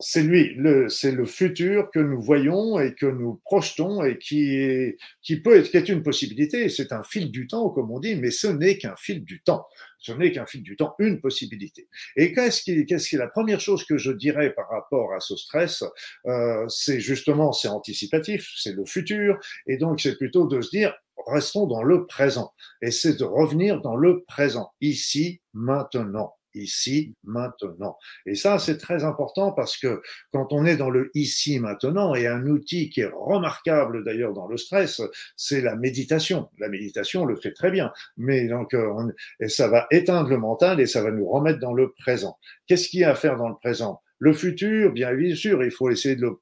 c'est 0.00 0.22
lui, 0.22 0.56
c'est 0.90 1.10
le 1.10 1.26
futur 1.26 1.90
que 1.90 1.98
nous 1.98 2.20
voyons 2.20 2.78
et 2.78 2.94
que 2.94 3.06
nous 3.06 3.40
projetons 3.44 4.04
et 4.04 4.16
qui, 4.16 4.54
est, 4.54 4.96
qui 5.22 5.40
peut 5.40 5.56
être, 5.56 5.70
qui 5.70 5.76
est 5.76 5.88
une 5.88 6.04
possibilité. 6.04 6.68
C'est 6.68 6.92
un 6.92 7.02
fil 7.02 7.32
du 7.32 7.48
temps, 7.48 7.68
comme 7.70 7.90
on 7.90 7.98
dit, 7.98 8.14
mais 8.14 8.30
ce 8.30 8.46
n'est 8.46 8.78
qu'un 8.78 8.94
fil 8.96 9.24
du 9.24 9.42
temps. 9.42 9.66
Ce 9.98 10.12
n'est 10.12 10.30
qu'un 10.30 10.46
fil 10.46 10.62
du 10.62 10.76
temps, 10.76 10.94
une 11.00 11.20
possibilité. 11.20 11.88
Et 12.14 12.32
qu'est-ce 12.32 12.62
qui, 12.62 12.86
qu'est-ce 12.86 13.08
qui 13.08 13.16
est 13.16 13.18
la 13.18 13.26
première 13.26 13.58
chose 13.58 13.84
que 13.84 13.98
je 13.98 14.12
dirais 14.12 14.54
par 14.54 14.68
rapport 14.70 15.12
à 15.14 15.18
ce 15.18 15.34
stress 15.34 15.82
euh, 16.26 16.64
C'est 16.68 17.00
justement, 17.00 17.52
c'est 17.52 17.66
anticipatif, 17.66 18.48
c'est 18.56 18.74
le 18.74 18.84
futur, 18.84 19.40
et 19.66 19.78
donc 19.78 20.00
c'est 20.00 20.16
plutôt 20.16 20.46
de 20.46 20.60
se 20.60 20.70
dire, 20.70 20.94
restons 21.26 21.66
dans 21.66 21.82
le 21.82 22.06
présent. 22.06 22.52
Et 22.82 22.92
c'est 22.92 23.18
de 23.18 23.24
revenir 23.24 23.80
dans 23.80 23.96
le 23.96 24.22
présent, 24.22 24.70
ici, 24.80 25.40
maintenant 25.54 26.37
ici, 26.58 27.14
maintenant. 27.24 27.96
Et 28.26 28.34
ça, 28.34 28.58
c'est 28.58 28.78
très 28.78 29.04
important 29.04 29.52
parce 29.52 29.76
que 29.76 30.02
quand 30.32 30.52
on 30.52 30.64
est 30.64 30.76
dans 30.76 30.90
le 30.90 31.10
ici, 31.14 31.58
maintenant, 31.58 32.14
et 32.14 32.26
un 32.26 32.46
outil 32.46 32.90
qui 32.90 33.00
est 33.00 33.10
remarquable 33.12 34.04
d'ailleurs 34.04 34.32
dans 34.32 34.46
le 34.46 34.56
stress, 34.56 35.00
c'est 35.36 35.60
la 35.60 35.76
méditation. 35.76 36.48
La 36.58 36.68
méditation 36.68 37.24
le 37.24 37.36
fait 37.36 37.52
très 37.52 37.70
bien, 37.70 37.92
mais 38.16 38.48
donc 38.48 38.74
euh, 38.74 39.12
et 39.40 39.48
ça 39.48 39.68
va 39.68 39.86
éteindre 39.90 40.28
le 40.28 40.38
mental 40.38 40.80
et 40.80 40.86
ça 40.86 41.02
va 41.02 41.10
nous 41.10 41.28
remettre 41.28 41.58
dans 41.58 41.72
le 41.72 41.92
présent. 41.92 42.38
Qu'est-ce 42.66 42.88
qu'il 42.88 43.00
y 43.00 43.04
a 43.04 43.10
à 43.10 43.14
faire 43.14 43.36
dans 43.36 43.48
le 43.48 43.56
présent? 43.56 44.00
Le 44.18 44.32
futur, 44.32 44.92
bien 44.92 45.10
sûr, 45.34 45.62
il 45.62 45.70
faut 45.70 45.90
essayer 45.90 46.16
de 46.16 46.22
le 46.22 46.40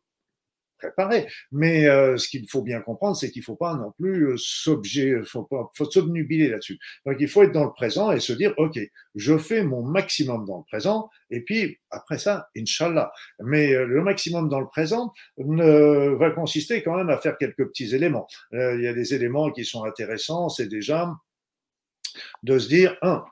préparé. 0.77 1.27
Mais 1.53 1.87
euh, 1.89 2.17
ce 2.17 2.29
qu'il 2.29 2.49
faut 2.49 2.63
bien 2.63 2.81
comprendre, 2.81 3.17
c'est 3.17 3.31
qu'il 3.31 3.41
ne 3.41 3.45
faut 3.45 3.57
pas 3.57 3.75
non 3.75 3.93
plus 3.93 4.29
euh, 4.29 4.35
s'objet, 4.37 5.23
faut 5.25 5.45
pas, 5.45 5.71
faut 5.77 5.91
s'obnubiler 5.91 6.49
là-dessus. 6.49 6.79
Donc 7.05 7.17
il 7.21 7.29
faut 7.29 7.43
être 7.43 7.53
dans 7.53 7.65
le 7.65 7.73
présent 7.73 8.13
et 8.13 8.21
se 8.21 8.33
dire, 8.33 8.55
ok, 8.57 8.79
je 9.15 9.39
fais 9.39 9.63
mon 9.63 9.83
maximum 9.83 10.45
dans 10.45 10.59
le 10.59 10.65
présent, 10.65 11.11
et 11.31 11.41
puis 11.41 11.79
après 11.91 12.19
ça, 12.19 12.49
inshallah. 12.57 13.13
Mais 13.41 13.73
euh, 13.73 13.87
le 13.87 14.03
maximum 14.03 14.49
dans 14.49 14.61
le 14.61 14.69
présent 14.69 15.13
ne, 15.39 16.15
va 16.15 16.31
consister 16.31 16.83
quand 16.83 16.97
même 16.97 17.11
à 17.11 17.19
faire 17.19 17.39
quelques 17.39 17.67
petits 17.69 17.95
éléments. 17.95 18.27
il 18.53 18.81
y 18.81 18.89
a 18.89 18.93
des 18.93 19.15
éléments 19.15 19.51
qui 19.51 19.65
sont 19.65 19.85
intéressants, 19.85 20.49
c'est 20.49 20.69
déjà 20.69 21.13
de 22.43 22.59
se 22.59 22.69
dire, 22.69 22.97
un, 23.03 23.25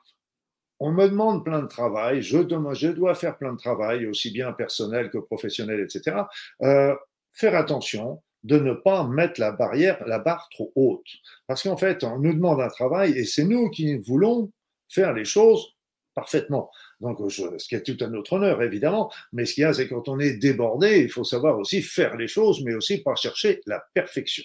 on 0.79 0.91
me 0.91 1.07
demande 1.07 1.43
plein 1.43 1.61
de 1.61 1.67
travail, 1.67 2.21
je, 2.21 2.37
je 2.39 2.87
dois 2.89 3.15
faire 3.15 3.37
plein 3.37 3.53
de 3.53 3.57
travail, 3.57 4.05
aussi 4.07 4.31
bien 4.31 4.51
personnel 4.51 5.09
que 5.09 5.17
professionnel, 5.17 5.79
etc. 5.79 6.17
Euh, 6.63 6.95
faire 7.35 7.55
attention 7.55 8.21
de 8.43 8.59
ne 8.59 8.73
pas 8.73 9.07
mettre 9.07 9.39
la 9.39 9.51
barrière, 9.51 10.03
la 10.07 10.19
barre 10.19 10.47
trop 10.51 10.71
haute. 10.75 11.07
Parce 11.47 11.63
qu'en 11.63 11.77
fait, 11.77 12.03
on 12.03 12.19
nous 12.19 12.33
demande 12.33 12.61
un 12.61 12.69
travail 12.69 13.17
et 13.17 13.25
c'est 13.25 13.43
nous 13.43 13.69
qui 13.69 13.97
voulons 13.97 14.51
faire 14.87 15.13
les 15.13 15.25
choses 15.25 15.75
parfaitement. 16.13 16.71
Donc, 17.01 17.19
ce 17.29 17.67
qui 17.67 17.75
est 17.75 17.83
tout 17.83 18.03
un 18.03 18.13
autre 18.13 18.33
honneur, 18.33 18.61
évidemment. 18.63 19.11
Mais 19.33 19.45
ce 19.45 19.53
qu'il 19.53 19.61
y 19.61 19.65
a, 19.65 19.73
c'est 19.73 19.89
quand 19.89 20.07
on 20.07 20.19
est 20.19 20.37
débordé, 20.37 21.01
il 21.01 21.09
faut 21.09 21.25
savoir 21.25 21.59
aussi 21.59 21.81
faire 21.81 22.15
les 22.15 22.27
choses, 22.27 22.63
mais 22.63 22.73
aussi 22.73 22.99
pas 22.99 23.15
chercher 23.15 23.61
la 23.65 23.83
perfection. 23.93 24.43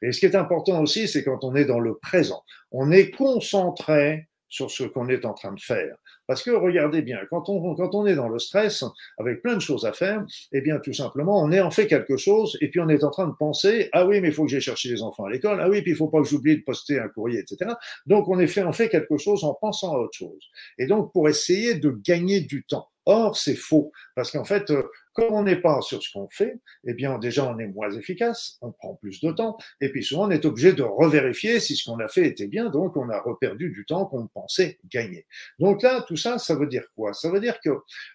Et 0.00 0.12
ce 0.12 0.20
qui 0.20 0.26
est 0.26 0.36
important 0.36 0.80
aussi, 0.80 1.08
c'est 1.08 1.24
quand 1.24 1.42
on 1.42 1.56
est 1.56 1.64
dans 1.64 1.80
le 1.80 1.98
présent. 1.98 2.44
On 2.70 2.92
est 2.92 3.10
concentré 3.10 4.28
sur 4.48 4.70
ce 4.70 4.84
qu'on 4.84 5.08
est 5.08 5.24
en 5.24 5.34
train 5.34 5.52
de 5.52 5.60
faire. 5.60 5.96
Parce 6.28 6.42
que 6.42 6.50
regardez 6.50 7.00
bien, 7.00 7.18
quand 7.30 7.48
on, 7.48 7.74
quand 7.74 7.94
on 7.94 8.06
est 8.06 8.14
dans 8.14 8.28
le 8.28 8.38
stress, 8.38 8.84
avec 9.16 9.40
plein 9.42 9.54
de 9.54 9.60
choses 9.60 9.86
à 9.86 9.92
faire, 9.92 10.24
eh 10.52 10.60
bien 10.60 10.78
tout 10.78 10.92
simplement, 10.92 11.42
on 11.42 11.50
est 11.50 11.60
en 11.60 11.70
fait 11.70 11.86
quelque 11.86 12.18
chose 12.18 12.56
et 12.60 12.68
puis 12.68 12.80
on 12.80 12.88
est 12.90 13.02
en 13.02 13.10
train 13.10 13.26
de 13.26 13.32
penser, 13.32 13.88
ah 13.92 14.06
oui, 14.06 14.20
mais 14.20 14.28
il 14.28 14.34
faut 14.34 14.44
que 14.44 14.50
j'aille 14.50 14.60
chercher 14.60 14.90
les 14.90 15.02
enfants 15.02 15.24
à 15.24 15.30
l'école, 15.30 15.58
ah 15.60 15.70
oui, 15.70 15.80
puis 15.80 15.92
il 15.92 15.96
faut 15.96 16.08
pas 16.08 16.20
que 16.20 16.28
j'oublie 16.28 16.58
de 16.58 16.62
poster 16.62 17.00
un 17.00 17.08
courrier, 17.08 17.40
etc. 17.40 17.72
Donc 18.06 18.28
on 18.28 18.38
est 18.38 18.46
fait, 18.46 18.62
on 18.62 18.72
fait 18.72 18.90
quelque 18.90 19.16
chose 19.16 19.42
en 19.42 19.54
pensant 19.54 19.94
à 19.94 19.98
autre 19.98 20.16
chose. 20.16 20.50
Et 20.76 20.86
donc 20.86 21.12
pour 21.12 21.28
essayer 21.30 21.74
de 21.74 21.90
gagner 22.04 22.42
du 22.42 22.62
temps. 22.64 22.88
Or, 23.10 23.38
c'est 23.38 23.54
faux, 23.54 23.90
parce 24.14 24.30
qu'en 24.30 24.44
fait, 24.44 24.70
euh, 24.70 24.82
comme 25.18 25.34
on 25.34 25.42
n'est 25.42 25.60
pas 25.60 25.80
sur 25.80 26.00
ce 26.00 26.12
qu'on 26.12 26.28
fait, 26.28 26.60
eh 26.86 26.94
bien 26.94 27.18
déjà 27.18 27.44
on 27.44 27.58
est 27.58 27.66
moins 27.66 27.90
efficace, 27.90 28.56
on 28.60 28.70
prend 28.70 28.94
plus 28.94 29.20
de 29.20 29.32
temps, 29.32 29.58
et 29.80 29.88
puis 29.88 30.04
souvent 30.04 30.28
on 30.28 30.30
est 30.30 30.44
obligé 30.44 30.72
de 30.72 30.84
revérifier 30.84 31.58
si 31.58 31.74
ce 31.74 31.90
qu'on 31.90 31.98
a 31.98 32.06
fait 32.06 32.24
était 32.28 32.46
bien, 32.46 32.70
donc 32.70 32.96
on 32.96 33.08
a 33.10 33.20
reperdu 33.20 33.70
du 33.70 33.84
temps 33.84 34.06
qu'on 34.06 34.28
pensait 34.28 34.78
gagner. 34.88 35.26
Donc 35.58 35.82
là, 35.82 36.04
tout 36.06 36.16
ça, 36.16 36.38
ça 36.38 36.54
veut 36.54 36.68
dire 36.68 36.84
quoi? 36.94 37.14
Ça 37.14 37.32
veut 37.32 37.40
dire 37.40 37.58
que 37.60 37.70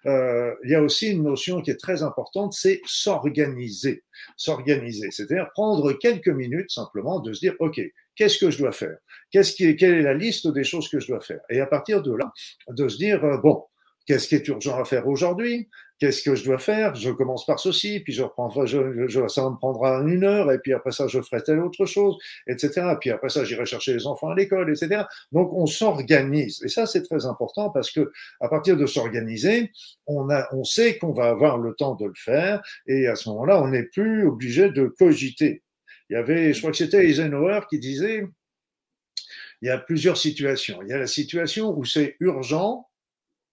euh, 0.05 0.55
il 0.63 0.71
y 0.71 0.75
a 0.75 0.81
aussi 0.81 1.09
une 1.09 1.23
notion 1.23 1.61
qui 1.61 1.71
est 1.71 1.79
très 1.79 2.03
importante, 2.03 2.53
c'est 2.53 2.79
s'organiser, 2.85 4.05
s'organiser, 4.37 5.11
c'est-à-dire 5.11 5.49
prendre 5.53 5.91
quelques 5.91 6.29
minutes 6.29 6.71
simplement 6.71 7.19
de 7.19 7.33
se 7.33 7.41
dire, 7.41 7.55
ok, 7.59 7.81
qu'est-ce 8.15 8.37
que 8.37 8.49
je 8.49 8.59
dois 8.59 8.71
faire? 8.71 8.95
Qu'est-ce 9.29 9.51
qui 9.55 9.75
quelle 9.75 9.95
est 9.95 10.03
la 10.03 10.13
liste 10.13 10.47
des 10.47 10.63
choses 10.63 10.87
que 10.87 11.01
je 11.01 11.07
dois 11.07 11.19
faire? 11.19 11.41
Et 11.49 11.59
à 11.59 11.67
partir 11.67 12.01
de 12.01 12.15
là, 12.15 12.31
de 12.69 12.87
se 12.87 12.95
dire 12.95 13.25
euh, 13.25 13.37
bon, 13.39 13.65
Qu'est-ce 14.05 14.27
qui 14.27 14.35
est 14.35 14.47
urgent 14.49 14.79
à 14.79 14.85
faire 14.85 15.07
aujourd'hui? 15.07 15.69
Qu'est-ce 16.03 16.21
que 16.21 16.35
je 16.35 16.43
dois 16.43 16.57
faire? 16.57 16.93
Je 16.95 17.11
commence 17.11 17.45
par 17.45 17.59
ceci, 17.59 18.01
puis 18.01 18.11
je 18.11 18.23
reprends, 18.23 18.49
je, 18.65 19.07
je, 19.07 19.25
ça 19.29 19.49
me 19.49 19.55
prendra 19.55 20.01
une 20.01 20.25
heure, 20.25 20.51
et 20.51 20.59
puis 20.59 20.73
après 20.73 20.91
ça, 20.91 21.07
je 21.07 21.21
ferai 21.21 21.41
telle 21.41 21.61
autre 21.61 21.85
chose, 21.85 22.17
etc. 22.45 22.95
Puis 22.99 23.09
après 23.09 23.29
ça, 23.29 23.45
j'irai 23.45 23.65
chercher 23.65 23.93
les 23.93 24.05
enfants 24.05 24.27
à 24.27 24.35
l'école, 24.35 24.69
etc. 24.69 25.03
Donc, 25.31 25.53
on 25.53 25.65
s'organise. 25.65 26.61
Et 26.61 26.67
ça, 26.67 26.87
c'est 26.87 27.03
très 27.03 27.25
important 27.25 27.69
parce 27.69 27.89
que 27.89 28.11
à 28.41 28.49
partir 28.49 28.75
de 28.75 28.85
s'organiser, 28.85 29.71
on, 30.05 30.27
on 30.51 30.65
sait 30.65 30.97
qu'on 30.97 31.13
va 31.13 31.29
avoir 31.29 31.57
le 31.57 31.73
temps 31.73 31.95
de 31.95 32.07
le 32.07 32.15
faire, 32.17 32.61
et 32.85 33.07
à 33.07 33.15
ce 33.15 33.29
moment-là, 33.29 33.63
on 33.63 33.69
n'est 33.69 33.83
plus 33.83 34.27
obligé 34.27 34.71
de 34.71 34.87
cogiter. 34.87 35.63
Il 36.09 36.15
y 36.15 36.17
avait, 36.17 36.51
je 36.51 36.59
crois 36.59 36.71
que 36.71 36.77
c'était 36.77 37.07
Eisenhower 37.07 37.61
qui 37.69 37.79
disait, 37.79 38.27
il 39.61 39.67
y 39.67 39.69
a 39.69 39.77
plusieurs 39.77 40.17
situations. 40.17 40.81
Il 40.81 40.89
y 40.89 40.91
a 40.91 40.97
la 40.97 41.07
situation 41.07 41.73
où 41.73 41.85
c'est 41.85 42.17
urgent, 42.19 42.89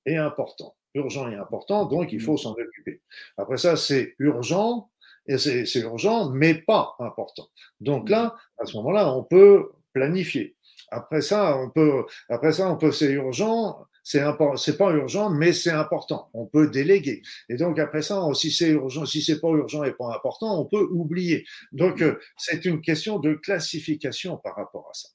et 0.04 0.16
important. 0.16 0.74
Urgent 0.94 1.28
et 1.28 1.36
important, 1.36 1.86
donc 1.86 2.12
il 2.12 2.20
faut 2.20 2.34
mm. 2.34 2.38
s'en 2.38 2.52
occuper. 2.52 3.00
Après 3.36 3.56
ça, 3.56 3.76
c'est 3.76 4.14
urgent, 4.18 4.90
et 5.26 5.38
c'est 5.38 5.80
urgent, 5.80 6.30
mais 6.30 6.54
pas 6.54 6.96
important. 6.98 7.48
Donc 7.80 8.08
là, 8.08 8.34
à 8.58 8.66
ce 8.66 8.76
moment-là, 8.78 9.14
on 9.14 9.22
peut 9.22 9.70
planifier. 9.92 10.56
Après 10.90 11.20
ça, 11.20 11.56
on 11.56 11.70
peut, 11.70 12.04
après 12.28 12.52
ça, 12.52 12.68
on 12.68 12.76
peut, 12.76 12.90
c'est 12.90 13.12
urgent, 13.12 13.86
c'est 14.02 14.22
c'est 14.56 14.76
pas 14.76 14.90
urgent, 14.92 15.30
mais 15.30 15.52
c'est 15.52 15.70
important. 15.70 16.30
On 16.34 16.46
peut 16.46 16.68
déléguer. 16.68 17.22
Et 17.48 17.56
donc 17.56 17.78
après 17.78 18.02
ça, 18.02 18.22
si 18.34 18.50
c'est 18.50 18.70
urgent, 18.70 19.06
si 19.06 19.22
c'est 19.22 19.40
pas 19.40 19.50
urgent 19.50 19.84
et 19.84 19.92
pas 19.92 20.14
important, 20.14 20.60
on 20.60 20.64
peut 20.64 20.88
oublier. 20.90 21.44
Donc 21.72 22.02
euh, 22.02 22.18
c'est 22.36 22.64
une 22.64 22.80
question 22.80 23.18
de 23.18 23.34
classification 23.34 24.36
par 24.38 24.56
rapport 24.56 24.88
à 24.90 24.94
ça. 24.94 25.08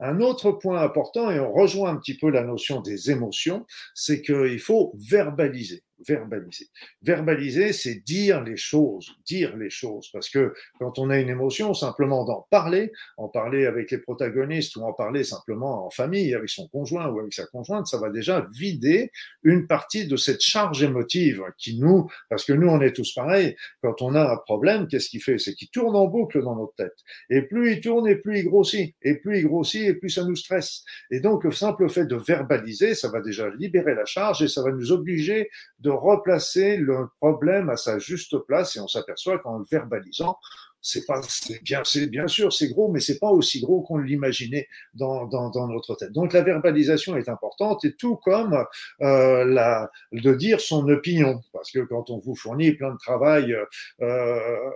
Un 0.00 0.20
autre 0.20 0.52
point 0.52 0.82
important, 0.82 1.30
et 1.30 1.40
on 1.40 1.52
rejoint 1.52 1.90
un 1.90 1.96
petit 1.96 2.16
peu 2.16 2.30
la 2.30 2.44
notion 2.44 2.80
des 2.80 3.10
émotions, 3.10 3.66
c'est 3.94 4.20
qu'il 4.20 4.60
faut 4.60 4.92
verbaliser 4.94 5.82
verbaliser. 6.06 6.66
Verbaliser, 7.02 7.72
c'est 7.72 7.96
dire 8.04 8.42
les 8.42 8.56
choses, 8.56 9.14
dire 9.24 9.56
les 9.56 9.70
choses, 9.70 10.10
parce 10.12 10.28
que 10.28 10.54
quand 10.78 10.98
on 10.98 11.10
a 11.10 11.18
une 11.18 11.28
émotion, 11.28 11.74
simplement 11.74 12.24
d'en 12.24 12.46
parler, 12.50 12.92
en 13.16 13.28
parler 13.28 13.66
avec 13.66 13.90
les 13.90 13.98
protagonistes 13.98 14.76
ou 14.76 14.82
en 14.82 14.92
parler 14.92 15.24
simplement 15.24 15.86
en 15.86 15.90
famille, 15.90 16.34
avec 16.34 16.48
son 16.48 16.68
conjoint 16.68 17.08
ou 17.08 17.20
avec 17.20 17.32
sa 17.32 17.46
conjointe, 17.46 17.86
ça 17.86 17.98
va 17.98 18.10
déjà 18.10 18.46
vider 18.52 19.10
une 19.42 19.66
partie 19.66 20.06
de 20.06 20.16
cette 20.16 20.42
charge 20.42 20.82
émotive 20.82 21.42
qui 21.58 21.78
nous, 21.78 22.08
parce 22.28 22.44
que 22.44 22.52
nous, 22.52 22.68
on 22.68 22.80
est 22.80 22.92
tous 22.92 23.12
pareils, 23.14 23.56
quand 23.82 24.02
on 24.02 24.14
a 24.14 24.32
un 24.32 24.36
problème, 24.36 24.88
qu'est-ce 24.88 25.08
qu'il 25.08 25.22
fait? 25.22 25.38
C'est 25.38 25.54
qu'il 25.54 25.70
tourne 25.70 25.96
en 25.96 26.06
boucle 26.06 26.42
dans 26.42 26.56
notre 26.56 26.74
tête. 26.74 26.96
Et 27.30 27.42
plus 27.42 27.72
il 27.72 27.80
tourne, 27.80 28.06
et 28.08 28.16
plus 28.16 28.40
il 28.40 28.44
grossit. 28.44 28.94
Et 29.02 29.14
plus 29.14 29.38
il 29.38 29.46
grossit, 29.46 29.85
et 29.86 29.94
plus 29.94 30.10
ça 30.10 30.24
nous 30.24 30.36
stresse. 30.36 30.84
Et 31.10 31.20
donc, 31.20 31.44
le 31.44 31.52
simple 31.52 31.88
fait 31.88 32.06
de 32.06 32.16
verbaliser, 32.16 32.94
ça 32.94 33.08
va 33.08 33.20
déjà 33.20 33.48
libérer 33.50 33.94
la 33.94 34.04
charge 34.04 34.42
et 34.42 34.48
ça 34.48 34.62
va 34.62 34.72
nous 34.72 34.92
obliger 34.92 35.50
de 35.80 35.90
replacer 35.90 36.76
le 36.76 37.08
problème 37.18 37.70
à 37.70 37.76
sa 37.76 37.98
juste 37.98 38.36
place. 38.46 38.76
Et 38.76 38.80
on 38.80 38.88
s'aperçoit 38.88 39.38
qu'en 39.38 39.58
le 39.58 39.64
verbalisant, 39.70 40.38
c'est 40.86 41.04
pas, 41.04 41.20
c'est 41.28 41.62
bien, 41.64 41.82
c'est 41.84 42.06
bien 42.06 42.28
sûr, 42.28 42.52
c'est 42.52 42.68
gros, 42.68 42.88
mais 42.92 43.00
c'est 43.00 43.18
pas 43.18 43.30
aussi 43.30 43.60
gros 43.60 43.82
qu'on 43.82 43.98
l'imaginait 43.98 44.68
dans, 44.94 45.26
dans, 45.26 45.66
notre 45.66 45.96
tête. 45.96 46.12
Donc 46.12 46.32
la 46.32 46.42
verbalisation 46.42 47.16
est 47.16 47.28
importante 47.28 47.84
et 47.84 47.94
tout 47.94 48.16
comme 48.16 48.64
euh, 49.00 49.44
la, 49.44 49.90
de 50.12 50.32
dire 50.34 50.60
son 50.60 50.88
opinion, 50.88 51.40
parce 51.52 51.72
que 51.72 51.80
quand 51.80 52.10
on 52.10 52.18
vous 52.18 52.36
fournit 52.36 52.72
plein 52.72 52.92
de 52.92 52.98
travail 52.98 53.56
euh, 54.00 54.70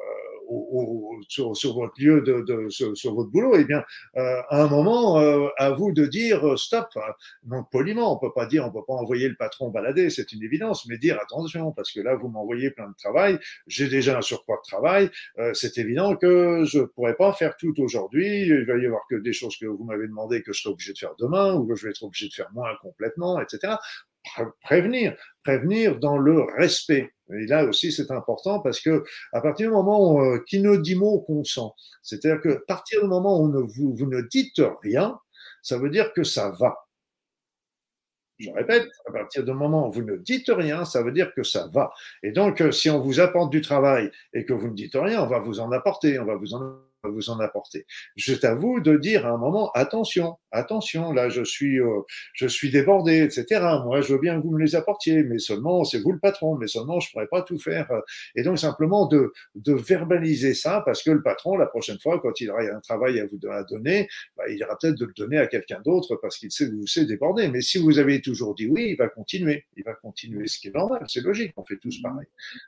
au, 0.51 1.21
sur, 1.29 1.57
sur, 1.57 1.75
votre 1.75 1.95
lieu 1.99 2.23
de, 2.23 2.43
de 2.43 2.69
sur, 2.69 3.15
votre 3.15 3.31
boulot, 3.31 3.55
eh 3.57 3.65
bien, 3.65 3.85
euh, 4.17 4.43
à 4.49 4.63
un 4.63 4.69
moment, 4.69 5.19
euh, 5.21 5.49
à 5.59 5.71
vous 5.71 5.93
de 5.93 6.07
dire 6.07 6.47
euh, 6.47 6.57
stop. 6.57 6.89
Donc 7.45 7.71
poliment, 7.71 8.15
on 8.15 8.19
peut 8.19 8.33
pas 8.35 8.47
dire, 8.47 8.65
on 8.67 8.73
peut 8.73 8.85
pas 8.87 8.95
envoyer 8.95 9.29
le 9.29 9.37
patron 9.37 9.71
balader, 9.71 10.11
c'est 10.11 10.33
une 10.33 10.43
évidence, 10.43 10.87
mais 10.87 10.99
dire 10.99 11.19
attention 11.23 11.73
parce 11.73 11.93
que 11.93 12.01
là 12.01 12.15
vous 12.15 12.29
m'envoyez 12.29 12.71
plein 12.71 12.89
de 12.89 12.95
travail, 12.97 13.39
j'ai 13.67 13.89
déjà 13.89 14.19
un 14.19 14.23
surcroît 14.23 14.57
de 14.57 14.69
travail, 14.69 15.11
euh, 15.39 15.55
c'est 15.55 15.79
évident 15.79 16.17
que 16.17 16.65
je 16.67 16.81
pourrais 16.81 17.15
pas 17.15 17.33
faire 17.33 17.57
tout 17.57 17.75
aujourd'hui. 17.81 18.43
Il 18.43 18.65
va 18.65 18.77
y 18.77 18.87
avoir 18.87 19.03
que 19.09 19.17
des 19.17 19.33
choses 19.33 19.57
que 19.57 19.67
vous 19.67 19.85
m'avez 19.85 20.07
demandé 20.07 20.43
que 20.43 20.53
je 20.53 20.63
serai 20.63 20.73
obligé 20.73 20.93
de 20.93 20.99
faire 20.99 21.15
demain 21.19 21.55
ou 21.55 21.67
que 21.67 21.75
je 21.75 21.85
vais 21.85 21.91
être 21.91 22.03
obligé 22.03 22.29
de 22.29 22.35
faire 22.35 22.51
moins 22.53 22.75
complètement, 22.83 23.41
etc 23.41 23.77
prévenir, 24.63 25.17
prévenir 25.43 25.99
dans 25.99 26.19
le 26.19 26.43
respect. 26.59 27.13
Et 27.35 27.47
là 27.47 27.65
aussi, 27.65 27.93
c'est 27.93 28.11
important 28.11 28.61
parce 28.61 28.81
que 28.81 29.05
à 29.33 29.41
partir 29.41 29.69
du 29.69 29.73
moment 29.73 30.15
où, 30.15 30.21
euh, 30.21 30.43
qui 30.47 30.61
ne 30.61 30.77
dit 30.77 30.95
mot 30.95 31.21
consent, 31.21 31.75
c'est-à-dire 32.03 32.41
que 32.41 32.49
à 32.49 32.61
partir 32.67 33.03
du 33.03 33.09
moment 33.09 33.41
où 33.41 33.51
vous, 33.69 33.95
vous 33.95 34.07
ne 34.07 34.21
dites 34.23 34.63
rien, 34.83 35.19
ça 35.63 35.79
veut 35.79 35.91
dire 35.91 36.13
que 36.13 36.25
ça 36.25 36.51
va. 36.51 36.77
Je 38.39 38.51
répète, 38.51 38.89
à 39.07 39.13
partir 39.13 39.45
du 39.45 39.53
moment 39.53 39.89
où 39.89 39.93
vous 39.93 40.03
ne 40.03 40.17
dites 40.17 40.49
rien, 40.49 40.87
ça 40.87 41.03
veut 41.03 41.13
dire 41.13 41.35
que 41.35 41.43
ça 41.43 41.69
va. 41.75 41.93
Et 42.23 42.33
donc, 42.33 42.63
euh, 42.63 42.73
si 42.73 42.89
on 42.89 42.99
vous 42.99 43.21
apporte 43.21 43.51
du 43.51 43.61
travail 43.61 44.11
et 44.33 44.47
que 44.47 44.55
vous 44.55 44.69
ne 44.69 44.75
dites 44.75 44.95
rien, 44.95 45.23
on 45.23 45.27
va 45.27 45.41
vous 45.41 45.61
en 45.61 45.71
apporter, 45.73 46.19
on 46.19 46.25
va 46.25 46.37
vous 46.37 46.55
en 46.55 46.79
vous 47.09 47.31
en 47.31 47.41
apporter. 47.41 47.87
C'est 48.17 48.45
à 48.45 48.55
vous 48.55 48.81
de 48.81 48.97
dire 48.97 49.27
à 49.27 49.31
un 49.31 49.39
moment 49.39 49.71
attention, 49.73 50.37
attention, 50.53 51.13
là 51.13 51.29
je 51.29 51.43
suis 51.43 51.81
euh, 51.81 52.01
je 52.35 52.47
suis 52.47 52.71
débordé, 52.71 53.23
etc. 53.23 53.61
Moi 53.85 54.01
je 54.01 54.13
veux 54.13 54.19
bien 54.19 54.39
que 54.39 54.43
vous 54.45 54.53
me 54.53 54.63
les 54.63 54.75
apportiez, 54.75 55.23
mais 55.23 55.39
seulement 55.39 55.85
c'est 55.85 55.99
vous 56.01 56.13
le 56.13 56.19
patron, 56.19 56.57
mais 56.57 56.67
seulement 56.67 57.01
je 57.01 57.11
pourrais 57.11 57.27
pas 57.27 57.43
tout 57.43 57.59
faire. 57.59 57.89
Et 58.35 58.43
donc 58.43 58.59
simplement 58.59 59.07
de 59.07 59.33
de 59.55 59.73
verbaliser 59.73 60.55
ça 60.55 60.83
parce 60.85 61.03
que 61.03 61.11
le 61.11 61.23
patron 61.23 61.57
la 61.57 61.67
prochaine 61.67 61.99
fois 61.99 62.21
quand 62.21 62.41
il 62.41 62.51
aura 62.51 62.63
un 62.63 62.81
travail 62.81 63.21
à 63.21 63.27
vous 63.27 63.39
donner, 63.69 64.09
bah, 64.37 64.45
il 64.49 64.59
ira 64.59 64.77
peut-être 64.77 64.99
de 64.99 65.07
le 65.07 65.13
donner 65.15 65.39
à 65.39 65.47
quelqu'un 65.47 65.81
d'autre 65.85 66.17
parce 66.17 66.39
qu'il 66.39 66.51
sait 66.51 66.69
que 66.69 66.75
vous 66.75 66.87
c'est 66.87 67.05
débordé. 67.05 67.49
Mais 67.49 67.61
si 67.61 67.79
vous 67.79 67.99
avez 67.99 68.21
toujours 68.21 68.55
dit 68.55 68.67
oui, 68.67 68.91
il 68.91 68.97
va 68.97 69.09
continuer, 69.09 69.67
il 69.77 69.85
va 69.85 69.95
continuer, 69.95 70.47
ce 70.47 70.59
qui 70.59 70.69
est 70.69 70.75
normal, 70.75 71.05
c'est 71.09 71.23
logique, 71.23 71.53
on 71.57 71.65
fait 71.65 71.79
tous 71.79 72.01
pareil. 72.03 72.27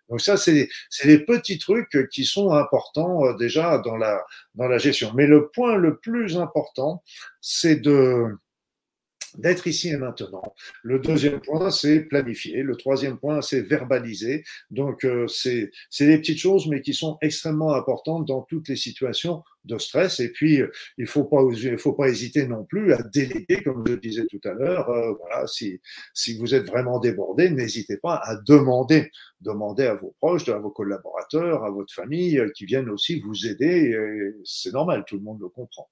Donc 0.08 0.20
ça 0.20 0.36
c'est 0.36 0.68
c'est 0.90 1.08
des 1.08 1.18
petits 1.18 1.58
trucs 1.58 2.08
qui 2.10 2.24
sont 2.24 2.52
importants 2.52 3.24
euh, 3.24 3.36
déjà 3.36 3.78
dans 3.78 3.96
la 3.96 4.24
dans 4.54 4.68
la 4.68 4.78
gestion. 4.78 5.12
Mais 5.14 5.26
le 5.26 5.48
point 5.48 5.76
le 5.76 5.96
plus 5.96 6.36
important, 6.36 7.02
c'est 7.40 7.71
d'être 7.76 9.66
ici 9.66 9.88
et 9.88 9.96
maintenant. 9.96 10.42
Le 10.82 10.98
deuxième 10.98 11.40
point, 11.40 11.70
c'est 11.70 12.00
planifier. 12.00 12.62
Le 12.62 12.76
troisième 12.76 13.18
point, 13.18 13.40
c'est 13.42 13.60
verbaliser. 13.60 14.44
Donc, 14.70 15.04
euh, 15.04 15.26
c'est 15.28 15.70
des 16.00 16.18
petites 16.18 16.38
choses, 16.38 16.66
mais 16.68 16.82
qui 16.82 16.94
sont 16.94 17.18
extrêmement 17.22 17.74
importantes 17.74 18.26
dans 18.26 18.42
toutes 18.42 18.68
les 18.68 18.76
situations 18.76 19.42
de 19.64 19.78
stress. 19.78 20.20
Et 20.20 20.30
puis, 20.30 20.60
euh, 20.60 20.70
il 20.98 21.06
faut 21.06 21.24
pas, 21.24 21.42
il 21.52 21.78
faut 21.78 21.92
pas 21.92 22.08
hésiter 22.08 22.46
non 22.46 22.64
plus 22.64 22.92
à 22.92 23.02
déléguer, 23.02 23.62
comme 23.62 23.84
je 23.86 23.94
disais 23.94 24.26
tout 24.26 24.40
à 24.44 24.52
l'heure. 24.52 24.90
Euh, 24.90 25.12
voilà, 25.18 25.46
si, 25.46 25.80
si 26.14 26.36
vous 26.38 26.54
êtes 26.54 26.66
vraiment 26.66 26.98
débordé, 26.98 27.50
n'hésitez 27.50 27.96
pas 27.96 28.16
à 28.16 28.36
demander. 28.36 29.10
Demander 29.40 29.86
à 29.86 29.94
vos 29.94 30.14
proches, 30.20 30.48
à 30.48 30.58
vos 30.58 30.70
collaborateurs, 30.70 31.64
à 31.64 31.70
votre 31.70 31.92
famille, 31.92 32.38
euh, 32.38 32.50
qui 32.54 32.64
viennent 32.64 32.90
aussi 32.90 33.18
vous 33.20 33.46
aider. 33.46 33.96
C'est 34.44 34.72
normal, 34.72 35.04
tout 35.06 35.16
le 35.16 35.22
monde 35.22 35.40
le 35.40 35.48
comprend. 35.48 35.88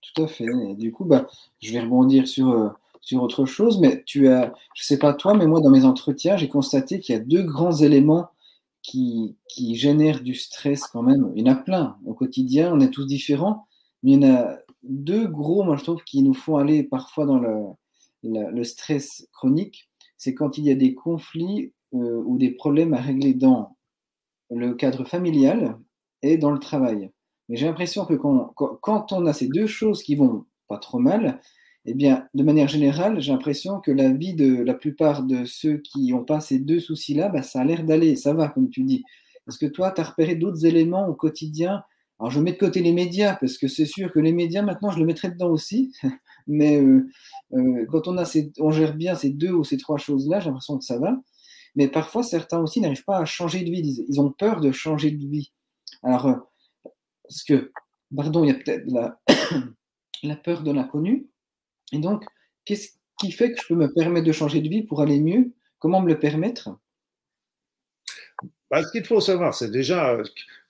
Tout 0.00 0.22
à 0.22 0.26
fait. 0.26 0.46
Du 0.74 0.92
coup, 0.92 1.04
bah, 1.04 1.26
je 1.60 1.72
vais 1.72 1.80
rebondir 1.80 2.26
sur, 2.28 2.74
sur 3.00 3.22
autre 3.22 3.46
chose, 3.46 3.78
mais 3.80 4.02
tu 4.04 4.28
as, 4.28 4.52
je 4.74 4.84
sais 4.84 4.98
pas 4.98 5.14
toi, 5.14 5.34
mais 5.34 5.46
moi, 5.46 5.60
dans 5.60 5.70
mes 5.70 5.84
entretiens, 5.84 6.36
j'ai 6.36 6.48
constaté 6.48 7.00
qu'il 7.00 7.14
y 7.14 7.18
a 7.18 7.20
deux 7.20 7.42
grands 7.42 7.74
éléments 7.74 8.28
qui, 8.82 9.36
génèrent 9.74 10.22
du 10.22 10.34
stress 10.34 10.86
quand 10.86 11.02
même. 11.02 11.32
Il 11.36 11.46
y 11.46 11.50
en 11.50 11.52
a 11.52 11.56
plein 11.56 11.96
au 12.06 12.14
quotidien, 12.14 12.72
on 12.72 12.80
est 12.80 12.90
tous 12.90 13.06
différents, 13.06 13.66
mais 14.02 14.12
il 14.12 14.22
y 14.22 14.26
en 14.26 14.34
a 14.34 14.56
deux 14.82 15.26
gros, 15.26 15.62
moi 15.64 15.76
je 15.76 15.84
trouve, 15.84 16.02
qui 16.04 16.22
nous 16.22 16.34
font 16.34 16.56
aller 16.56 16.82
parfois 16.84 17.26
dans 17.26 17.38
le, 17.38 17.64
le, 18.22 18.64
stress 18.64 19.26
chronique. 19.32 19.88
C'est 20.16 20.34
quand 20.34 20.58
il 20.58 20.64
y 20.64 20.70
a 20.70 20.74
des 20.74 20.94
conflits 20.94 21.72
euh, 21.94 22.22
ou 22.24 22.38
des 22.38 22.50
problèmes 22.50 22.94
à 22.94 23.00
régler 23.00 23.34
dans 23.34 23.76
le 24.50 24.74
cadre 24.74 25.04
familial 25.04 25.78
et 26.22 26.38
dans 26.38 26.50
le 26.50 26.58
travail. 26.58 27.10
Mais 27.48 27.56
j'ai 27.56 27.66
l'impression 27.66 28.04
que 28.04 28.14
quand, 28.14 28.52
quand, 28.54 29.12
on 29.12 29.26
a 29.26 29.32
ces 29.32 29.48
deux 29.48 29.66
choses 29.66 30.02
qui 30.02 30.16
vont 30.16 30.44
pas 30.68 30.78
trop 30.78 30.98
mal, 30.98 31.40
eh 31.86 31.94
bien, 31.94 32.28
de 32.34 32.42
manière 32.42 32.68
générale, 32.68 33.20
j'ai 33.20 33.32
l'impression 33.32 33.80
que 33.80 33.90
la 33.90 34.10
vie 34.10 34.34
de 34.34 34.62
la 34.62 34.74
plupart 34.74 35.22
de 35.22 35.44
ceux 35.44 35.78
qui 35.78 36.12
n'ont 36.12 36.24
pas 36.24 36.40
ces 36.40 36.58
deux 36.58 36.80
soucis-là, 36.80 37.30
bah, 37.30 37.42
ça 37.42 37.60
a 37.60 37.64
l'air 37.64 37.84
d'aller, 37.84 38.16
ça 38.16 38.34
va, 38.34 38.48
comme 38.48 38.68
tu 38.68 38.82
dis. 38.82 39.04
Est-ce 39.48 39.58
que 39.58 39.66
toi, 39.66 39.90
tu 39.92 40.00
as 40.00 40.04
repéré 40.04 40.34
d'autres 40.34 40.66
éléments 40.66 41.08
au 41.08 41.14
quotidien? 41.14 41.82
Alors, 42.20 42.30
je 42.30 42.40
mets 42.40 42.52
de 42.52 42.58
côté 42.58 42.80
les 42.80 42.92
médias, 42.92 43.36
parce 43.36 43.58
que 43.58 43.68
c'est 43.68 43.86
sûr 43.86 44.12
que 44.12 44.18
les 44.18 44.32
médias, 44.32 44.62
maintenant, 44.62 44.90
je 44.90 44.98
le 44.98 45.06
mettrai 45.06 45.30
dedans 45.30 45.50
aussi. 45.50 45.92
Mais 46.46 46.80
euh, 46.82 47.08
euh, 47.54 47.86
quand 47.88 48.08
on, 48.08 48.16
a 48.18 48.24
ces, 48.24 48.52
on 48.58 48.70
gère 48.70 48.94
bien 48.94 49.14
ces 49.14 49.30
deux 49.30 49.52
ou 49.52 49.64
ces 49.64 49.78
trois 49.78 49.98
choses-là, 49.98 50.40
j'ai 50.40 50.46
l'impression 50.46 50.78
que 50.78 50.84
ça 50.84 50.98
va. 50.98 51.16
Mais 51.76 51.88
parfois, 51.88 52.22
certains 52.22 52.58
aussi 52.58 52.80
n'arrivent 52.80 53.04
pas 53.04 53.18
à 53.18 53.24
changer 53.24 53.60
de 53.62 53.70
vie. 53.70 54.04
Ils 54.08 54.20
ont 54.20 54.32
peur 54.32 54.60
de 54.60 54.72
changer 54.72 55.12
de 55.12 55.26
vie. 55.26 55.52
Alors, 56.02 56.26
euh, 56.26 56.34
parce 57.28 57.44
que, 57.44 57.72
pardon, 58.14 58.44
il 58.44 58.48
y 58.48 58.50
a 58.50 58.54
peut-être 58.54 58.86
la, 60.22 60.36
peur 60.36 60.62
de 60.62 60.72
l'inconnu. 60.72 61.26
Et 61.92 61.98
donc, 61.98 62.24
qu'est-ce 62.64 62.90
qui 63.18 63.32
fait 63.32 63.52
que 63.52 63.60
je 63.60 63.68
peux 63.68 63.74
me 63.74 63.92
permettre 63.92 64.26
de 64.26 64.32
changer 64.32 64.60
de 64.60 64.68
vie 64.68 64.82
pour 64.82 65.00
aller 65.00 65.20
mieux? 65.20 65.52
Comment 65.78 66.00
me 66.00 66.08
le 66.08 66.18
permettre? 66.18 66.70
Bah, 68.70 68.82
Ce 68.82 68.90
qu'il 68.90 69.04
faut 69.04 69.20
savoir, 69.20 69.54
c'est 69.54 69.70
déjà, 69.70 70.18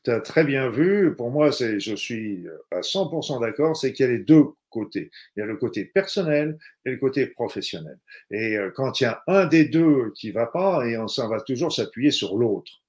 tu 0.04 0.10
as 0.10 0.20
très 0.20 0.44
bien 0.44 0.68
vu, 0.68 1.14
pour 1.16 1.30
moi, 1.30 1.52
c'est, 1.52 1.80
je 1.80 1.94
suis 1.94 2.46
à 2.70 2.80
100% 2.80 3.40
d'accord, 3.40 3.76
c'est 3.76 3.92
qu'il 3.92 4.06
y 4.06 4.08
a 4.08 4.12
les 4.12 4.18
deux 4.18 4.44
côtés. 4.68 5.10
Il 5.36 5.40
y 5.40 5.42
a 5.42 5.46
le 5.46 5.56
côté 5.56 5.84
personnel 5.84 6.58
et 6.84 6.90
le 6.90 6.96
côté 6.96 7.26
professionnel. 7.26 7.98
Et 8.30 8.56
euh, 8.56 8.70
quand 8.74 9.00
il 9.00 9.04
y 9.04 9.06
a 9.06 9.22
un 9.26 9.46
des 9.46 9.64
deux 9.64 10.12
qui 10.14 10.30
va 10.30 10.46
pas, 10.46 10.86
et 10.86 10.98
on, 10.98 11.08
ça 11.08 11.26
va 11.26 11.40
toujours 11.40 11.72
s'appuyer 11.72 12.10
sur 12.10 12.36
l'autre 12.36 12.82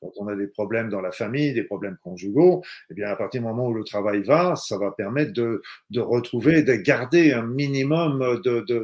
quand 0.00 0.12
on 0.16 0.28
a 0.28 0.34
des 0.34 0.46
problèmes 0.46 0.88
dans 0.88 1.00
la 1.00 1.12
famille, 1.12 1.52
des 1.52 1.64
problèmes 1.64 1.96
conjugaux, 2.02 2.62
eh 2.90 2.94
bien, 2.94 3.08
à 3.08 3.16
partir 3.16 3.40
du 3.40 3.46
moment 3.46 3.68
où 3.68 3.74
le 3.74 3.84
travail 3.84 4.22
va, 4.22 4.56
ça 4.56 4.78
va 4.78 4.90
permettre 4.90 5.32
de, 5.32 5.60
retrouver, 6.00 6.62
de 6.62 6.74
garder 6.74 7.32
un 7.32 7.42
minimum 7.42 8.40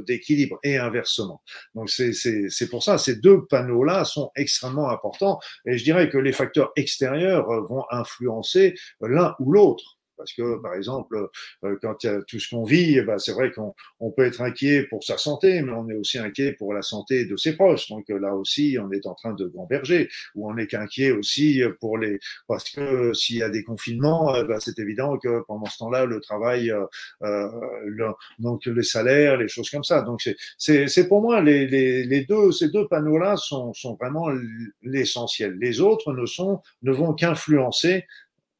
d'équilibre 0.07 0.59
et 0.63 0.77
inversement. 0.77 1.43
Donc, 1.75 1.91
c'est 1.91 2.71
pour 2.71 2.83
ça, 2.83 2.99
ces 2.99 3.17
deux 3.17 3.45
panneaux-là 3.47 4.05
sont 4.05 4.31
extrêmement 4.37 4.91
importants 4.91 5.41
et 5.65 5.79
je 5.79 5.85
dirais 5.85 6.09
que 6.09 6.19
les 6.19 6.33
facteurs 6.33 6.73
extérieurs 6.77 7.47
vont 7.67 7.85
influencer 7.91 8.75
l'un 9.01 9.35
ou 9.41 9.53
l'autre. 9.53 9.96
Parce 10.17 10.33
que, 10.33 10.61
par 10.61 10.75
exemple, 10.75 11.29
euh, 11.65 11.77
quand 11.83 12.03
il 12.05 12.07
y 12.07 12.11
a 12.11 12.23
tout 12.23 12.39
ce 12.39 12.49
qu'on 12.51 12.65
vit, 12.65 13.01
ben, 13.03 13.19
c'est 13.19 13.33
vrai 13.33 13.51
qu'on 13.53 13.75
on 14.01 14.11
peut 14.11 14.25
être 14.25 14.41
inquiet 14.41 14.85
pour 14.85 15.05
sa 15.05 15.19
santé, 15.19 15.63
mais 15.63 15.73
on 15.73 15.89
est 15.89 15.95
aussi 15.95 16.19
inquiet 16.19 16.53
pour 16.53 16.73
la 16.75 16.83
santé 16.83 17.25
de 17.25 17.37
ses 17.37 17.55
proches. 17.55 17.89
Donc 17.89 18.09
là 18.09 18.35
aussi, 18.35 18.79
on 18.81 18.91
est 18.93 19.07
en 19.07 19.15
train 19.15 19.35
de 19.35 19.47
gamberger, 19.47 20.09
ou 20.35 20.51
on 20.51 20.57
est 20.57 20.75
inquiet 20.75 21.13
aussi 21.13 21.63
pour 21.81 21.99
les, 21.99 22.19
parce 22.49 22.71
que 22.71 23.13
s'il 23.15 23.37
y 23.37 23.43
a 23.43 23.49
des 23.49 23.65
confinements, 23.65 24.33
ben, 24.45 24.59
c'est 24.61 24.79
évident 24.79 25.19
que 25.19 25.43
pendant 25.47 25.67
ce 25.67 25.79
temps-là, 25.79 26.05
le 26.05 26.21
travail, 26.21 26.71
euh, 26.71 26.85
euh 27.23 27.49
le, 27.85 28.09
donc 28.39 28.67
les 28.67 28.83
salaires, 28.83 29.37
les 29.37 29.49
choses 29.49 29.71
comme 29.71 29.85
ça. 29.85 30.03
Donc 30.03 30.29
c'est 30.59 31.09
pour 31.09 31.23
moi 31.23 31.41
les, 31.41 31.67
les, 31.67 32.05
les, 32.05 32.25
deux, 32.25 32.53
ces 32.53 32.69
deux 32.69 32.87
panneaux-là 32.89 33.37
sont, 33.37 33.73
sont 33.75 33.95
vraiment 33.95 34.29
l'essentiel. 34.83 35.57
Les 35.61 35.81
autres 35.81 36.13
ne 36.13 36.27
sont, 36.27 36.61
ne 36.83 36.93
vont 36.93 37.15
qu'influencer 37.15 38.05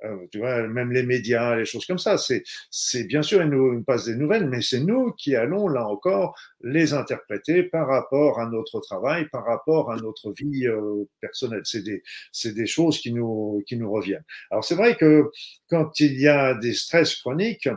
euh, 0.05 0.27
tu 0.31 0.39
vois, 0.39 0.67
même 0.69 0.93
les 0.93 1.03
médias, 1.03 1.57
les 1.57 1.65
choses 1.65 1.87
comme 1.87 1.99
ça. 1.99 2.19
C'est, 2.19 2.43
c'est 2.71 3.05
bien 3.05 3.23
sûr, 3.23 3.43
ils 3.43 3.49
nous, 3.49 3.83
passent 3.83 4.07
des 4.07 4.17
nouvelles, 4.17 4.49
mais 4.49 4.63
c'est 4.63 4.81
nous 4.81 5.13
qui 5.13 5.35
allons 5.37 5.69
là 5.69 5.87
encore 5.87 6.37
les 6.63 6.95
interpréter 6.95 7.63
par 7.63 7.87
rapport 7.87 8.41
à 8.41 8.47
notre 8.49 8.81
travail, 8.81 9.29
par 9.31 9.45
rapport 9.45 9.91
à 9.91 9.97
notre 9.97 10.33
vie 10.33 10.67
euh, 10.67 11.05
personnelle. 11.21 11.63
C'est 11.65 11.83
des, 11.83 12.03
c'est 12.33 12.55
des 12.55 12.67
choses 12.67 12.99
qui 12.99 13.13
nous, 13.13 13.63
qui 13.67 13.77
nous 13.77 13.91
reviennent. 13.91 14.25
Alors 14.51 14.65
c'est 14.65 14.75
vrai 14.75 14.97
que 14.97 15.31
quand 15.69 15.99
il 16.01 16.21
y 16.21 16.29
a 16.29 16.55
des 16.55 16.73
stress 16.73 17.17
chroniques, 17.17 17.69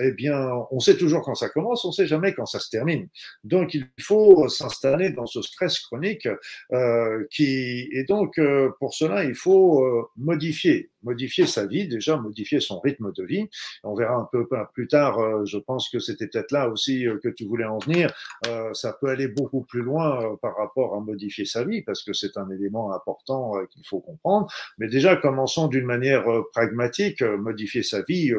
eh 0.00 0.12
bien, 0.12 0.50
on 0.70 0.80
sait 0.80 0.96
toujours 0.96 1.22
quand 1.22 1.34
ça 1.34 1.48
commence, 1.48 1.84
on 1.84 1.92
sait 1.92 2.06
jamais 2.06 2.34
quand 2.34 2.46
ça 2.46 2.60
se 2.60 2.70
termine. 2.70 3.08
Donc 3.44 3.74
il 3.74 3.88
faut 4.00 4.48
s'installer 4.48 5.10
dans 5.10 5.26
ce 5.26 5.42
stress 5.42 5.80
chronique 5.80 6.28
euh, 6.72 7.24
qui, 7.30 7.88
et 7.92 8.04
donc 8.04 8.38
euh, 8.38 8.70
pour 8.78 8.94
cela 8.94 9.24
il 9.24 9.34
faut 9.34 9.84
euh, 9.84 10.08
modifier, 10.16 10.90
modifier 11.02 11.46
sa 11.46 11.66
vie 11.66 11.88
déjà, 11.88 12.16
modifier 12.16 12.60
son 12.60 12.80
rythme 12.80 13.12
de 13.12 13.24
vie. 13.24 13.46
On 13.84 13.94
verra 13.94 14.16
un 14.16 14.28
peu 14.30 14.46
plus 14.74 14.88
tard. 14.88 15.18
Euh, 15.18 15.44
je 15.44 15.58
pense 15.58 15.88
que 15.88 15.98
c'était 15.98 16.26
peut-être 16.26 16.52
là 16.52 16.68
aussi 16.68 17.06
que 17.22 17.28
tu 17.28 17.44
voulais 17.46 17.64
en 17.64 17.78
venir. 17.78 18.12
Euh, 18.46 18.72
ça 18.74 18.96
peut 19.00 19.08
aller 19.08 19.28
beaucoup 19.28 19.62
plus 19.62 19.82
loin 19.82 20.22
euh, 20.22 20.36
par 20.36 20.56
rapport 20.56 20.94
à 20.94 21.00
modifier 21.00 21.44
sa 21.44 21.64
vie, 21.64 21.82
parce 21.82 22.02
que 22.02 22.12
c'est 22.12 22.36
un 22.36 22.50
élément 22.50 22.92
important 22.92 23.56
euh, 23.56 23.66
qu'il 23.66 23.86
faut 23.86 24.00
comprendre. 24.00 24.48
Mais 24.78 24.88
déjà, 24.88 25.16
commençons 25.16 25.68
d'une 25.68 25.84
manière 25.84 26.24
pragmatique, 26.52 27.22
modifier 27.22 27.82
sa 27.82 28.02
vie 28.02 28.32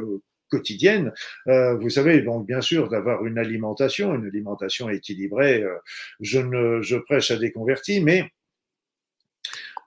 quotidienne. 0.49 1.13
vous 1.45 1.89
savez, 1.89 2.21
donc 2.21 2.47
bien 2.47 2.61
sûr, 2.61 2.89
d'avoir 2.89 3.25
une 3.25 3.37
alimentation, 3.37 4.15
une 4.15 4.25
alimentation 4.25 4.89
équilibrée. 4.89 5.63
je 6.19 6.39
ne, 6.39 6.81
je 6.81 6.97
prêche 6.97 7.31
à 7.31 7.37
des 7.37 7.51
convertis, 7.51 8.01
mais 8.01 8.31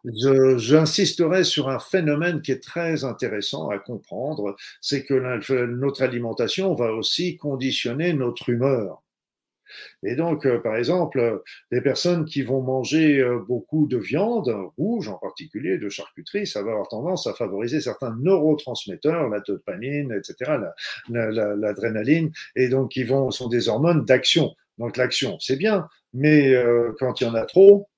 J'insisterai 0.04 1.44
sur 1.44 1.68
un 1.68 1.78
phénomène 1.78 2.42
qui 2.42 2.50
est 2.50 2.62
très 2.62 3.04
intéressant 3.04 3.68
à 3.68 3.78
comprendre, 3.78 4.56
c'est 4.80 5.04
que 5.04 5.14
notre 5.14 6.02
alimentation 6.02 6.74
va 6.74 6.92
aussi 6.92 7.36
conditionner 7.36 8.12
notre 8.12 8.48
humeur. 8.48 9.01
Et 10.02 10.16
donc, 10.16 10.46
euh, 10.46 10.58
par 10.58 10.76
exemple, 10.76 11.42
les 11.70 11.80
personnes 11.80 12.24
qui 12.24 12.42
vont 12.42 12.60
manger 12.62 13.18
euh, 13.18 13.38
beaucoup 13.38 13.86
de 13.86 13.96
viande 13.96 14.54
rouge, 14.76 15.08
en 15.08 15.18
particulier 15.18 15.78
de 15.78 15.88
charcuterie, 15.88 16.46
ça 16.46 16.62
va 16.62 16.72
avoir 16.72 16.88
tendance 16.88 17.26
à 17.26 17.34
favoriser 17.34 17.80
certains 17.80 18.14
neurotransmetteurs, 18.20 19.28
la 19.28 19.40
dopamine, 19.40 20.12
etc., 20.12 20.52
l'adrénaline, 21.08 22.30
et 22.56 22.68
donc 22.68 22.92
qui 22.92 23.04
vont 23.04 23.30
sont 23.30 23.48
des 23.48 23.68
hormones 23.68 24.04
d'action. 24.04 24.54
Donc 24.78 24.96
l'action, 24.96 25.38
c'est 25.38 25.56
bien, 25.56 25.88
mais 26.14 26.52
euh, 26.52 26.92
quand 26.98 27.20
il 27.20 27.24
y 27.24 27.30
en 27.30 27.34
a 27.34 27.44
trop, 27.44 27.88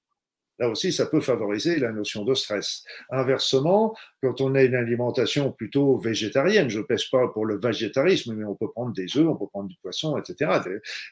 Là 0.60 0.68
aussi, 0.68 0.92
ça 0.92 1.06
peut 1.06 1.20
favoriser 1.20 1.80
la 1.80 1.90
notion 1.90 2.24
de 2.24 2.32
stress. 2.34 2.84
Inversement, 3.10 3.96
quand 4.22 4.40
on 4.40 4.54
a 4.54 4.62
une 4.62 4.76
alimentation 4.76 5.50
plutôt 5.50 5.98
végétarienne, 5.98 6.70
je 6.70 6.78
ne 6.78 6.84
pêche 6.84 7.10
pas 7.10 7.26
pour 7.28 7.44
le 7.44 7.58
végétarisme, 7.58 8.34
mais 8.36 8.44
on 8.44 8.54
peut 8.54 8.70
prendre 8.70 8.92
des 8.92 9.16
œufs, 9.16 9.26
on 9.26 9.34
peut 9.34 9.48
prendre 9.48 9.68
du 9.68 9.76
poisson, 9.82 10.16
etc. 10.16 10.60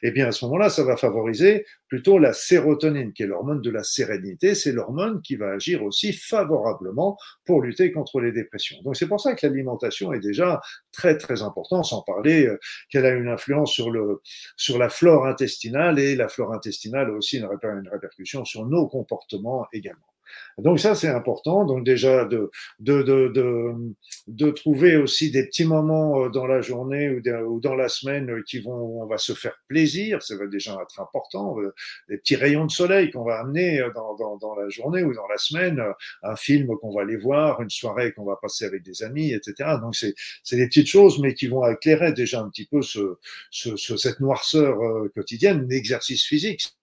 Eh 0.01 0.11
bien, 0.11 0.27
à 0.27 0.31
ce 0.31 0.45
moment-là, 0.45 0.69
ça 0.69 0.83
va 0.85 0.95
favoriser 0.95 1.65
plutôt 1.89 2.19
la 2.19 2.31
sérotonine, 2.31 3.11
qui 3.11 3.23
est 3.23 3.27
l'hormone 3.27 3.61
de 3.61 3.69
la 3.69 3.83
sérénité. 3.83 4.55
C'est 4.55 4.71
l'hormone 4.71 5.21
qui 5.21 5.35
va 5.35 5.51
agir 5.51 5.83
aussi 5.83 6.13
favorablement 6.13 7.17
pour 7.45 7.61
lutter 7.61 7.91
contre 7.91 8.21
les 8.21 8.31
dépressions. 8.31 8.77
Donc, 8.83 8.95
c'est 8.95 9.07
pour 9.07 9.19
ça 9.19 9.35
que 9.35 9.45
l'alimentation 9.45 10.13
est 10.13 10.21
déjà 10.21 10.61
très, 10.93 11.17
très 11.17 11.41
importante, 11.41 11.83
sans 11.83 12.01
parler 12.01 12.47
euh, 12.47 12.57
qu'elle 12.89 13.05
a 13.05 13.11
une 13.11 13.27
influence 13.27 13.73
sur, 13.73 13.91
le, 13.91 14.21
sur 14.55 14.77
la 14.77 14.89
flore 14.89 15.25
intestinale 15.25 15.99
et 15.99 16.15
la 16.15 16.29
flore 16.29 16.53
intestinale 16.53 17.09
a 17.09 17.13
aussi 17.13 17.39
une, 17.39 17.49
une 17.61 17.89
répercussion 17.89 18.45
sur 18.45 18.65
nos 18.65 18.87
comportements 18.87 19.32
également. 19.73 20.13
Donc 20.57 20.79
ça, 20.79 20.95
c'est 20.95 21.07
important. 21.07 21.65
Donc 21.65 21.83
déjà, 21.83 22.25
de, 22.25 22.51
de, 22.79 23.01
de, 23.01 23.73
de, 24.27 24.51
trouver 24.51 24.97
aussi 24.97 25.31
des 25.31 25.45
petits 25.45 25.65
moments 25.65 26.25
euh, 26.25 26.29
dans 26.29 26.45
la 26.45 26.61
journée 26.61 27.09
ou, 27.09 27.59
dans 27.59 27.75
la 27.75 27.89
semaine 27.89 28.29
euh, 28.29 28.43
qui 28.47 28.59
vont, 28.59 29.01
on 29.01 29.05
va 29.05 29.17
se 29.17 29.33
faire 29.33 29.57
plaisir. 29.67 30.21
Ça 30.21 30.37
va 30.37 30.47
déjà 30.47 30.77
être 30.81 30.99
important. 30.99 31.59
Euh, 31.59 31.73
des 32.09 32.17
petits 32.17 32.35
rayons 32.35 32.65
de 32.65 32.71
soleil 32.71 33.11
qu'on 33.11 33.23
va 33.23 33.39
amener 33.39 33.83
dans, 33.95 34.37
dans, 34.37 34.55
la 34.55 34.69
journée 34.69 35.03
ou 35.03 35.13
dans 35.13 35.27
la 35.27 35.37
semaine, 35.37 35.81
un 36.21 36.35
film 36.35 36.67
qu'on 36.77 36.93
va 36.93 37.01
aller 37.01 37.17
voir, 37.17 37.61
une 37.61 37.69
soirée 37.69 38.13
qu'on 38.13 38.25
va 38.25 38.37
passer 38.41 38.65
avec 38.65 38.83
des 38.83 39.03
amis, 39.03 39.33
etc. 39.33 39.77
Donc 39.81 39.95
c'est, 39.95 40.13
des 40.55 40.67
petites 40.67 40.87
choses, 40.87 41.19
mais 41.19 41.33
qui 41.33 41.47
vont 41.47 41.65
éclairer 41.67 42.13
déjà 42.13 42.41
un 42.41 42.49
petit 42.49 42.65
peu 42.65 42.81
ce 42.81 43.17
cette 43.51 44.19
noirceur 44.19 44.77
quotidienne, 45.13 45.67
l'exercice 45.69 46.25
physique 46.25 46.75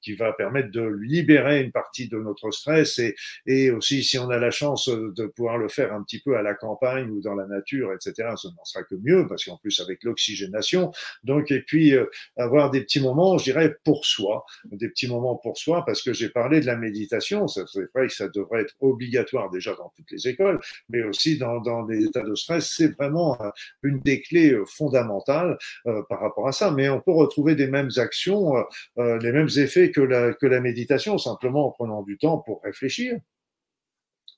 qui 0.00 0.14
va 0.14 0.32
permettre 0.32 0.70
de 0.70 0.82
libérer 0.82 1.60
une 1.62 1.72
partie 1.72 2.08
de 2.08 2.18
notre 2.18 2.50
stress 2.50 3.00
et, 3.46 3.70
aussi 3.70 4.02
si 4.02 4.18
on 4.18 4.30
a 4.30 4.38
la 4.38 4.50
chance 4.50 4.88
de 4.88 5.26
pouvoir 5.26 5.58
le 5.58 5.68
faire 5.68 5.92
un 5.92 6.02
petit 6.02 6.20
peu 6.20 6.36
à 6.36 6.42
la 6.42 6.54
campagne 6.54 7.10
ou 7.10 7.20
dans 7.20 7.34
la 7.34 7.46
nature, 7.46 7.92
etc. 7.92 8.30
Ce 8.36 8.48
n'en 8.48 8.64
sera 8.64 8.84
que 8.84 8.94
mieux 8.94 9.26
parce 9.26 9.44
qu'en 9.44 9.56
plus 9.56 9.80
avec 9.80 10.02
l'oxygénation. 10.04 10.90
Donc 11.24 11.50
et 11.50 11.60
puis 11.60 11.94
euh, 11.94 12.06
avoir 12.36 12.70
des 12.70 12.80
petits 12.80 13.00
moments, 13.00 13.38
je 13.38 13.44
dirais 13.44 13.76
pour 13.84 14.04
soi, 14.04 14.44
des 14.64 14.88
petits 14.88 15.08
moments 15.08 15.36
pour 15.36 15.58
soi 15.58 15.84
parce 15.84 16.02
que 16.02 16.12
j'ai 16.12 16.28
parlé 16.28 16.60
de 16.60 16.66
la 16.66 16.76
méditation. 16.76 17.46
C'est 17.48 17.62
vrai 17.94 18.06
que 18.06 18.14
ça 18.14 18.28
devrait 18.28 18.62
être 18.62 18.74
obligatoire 18.80 19.50
déjà 19.50 19.74
dans 19.74 19.92
toutes 19.96 20.10
les 20.10 20.28
écoles, 20.28 20.60
mais 20.88 21.02
aussi 21.02 21.38
dans, 21.38 21.60
dans 21.60 21.84
des 21.84 22.04
états 22.04 22.22
de 22.22 22.34
stress. 22.34 22.72
C'est 22.76 22.94
vraiment 22.96 23.40
euh, 23.40 23.50
une 23.82 24.00
des 24.00 24.20
clés 24.20 24.52
euh, 24.52 24.64
fondamentales 24.66 25.58
euh, 25.86 26.02
par 26.08 26.20
rapport 26.20 26.48
à 26.48 26.52
ça. 26.52 26.70
Mais 26.70 26.88
on 26.88 27.00
peut 27.00 27.12
retrouver 27.12 27.54
des 27.54 27.66
mêmes 27.66 27.90
actions, 27.96 28.56
euh, 28.98 29.18
les 29.22 29.32
mêmes 29.32 29.48
effets 29.56 29.90
que 29.90 30.00
la, 30.00 30.34
que 30.34 30.46
la 30.46 30.60
méditation, 30.60 31.18
simplement 31.18 31.66
en 31.68 31.70
prenant 31.70 32.02
du 32.02 32.18
temps 32.18 32.38
pour 32.38 32.62
réfléchir. 32.62 33.18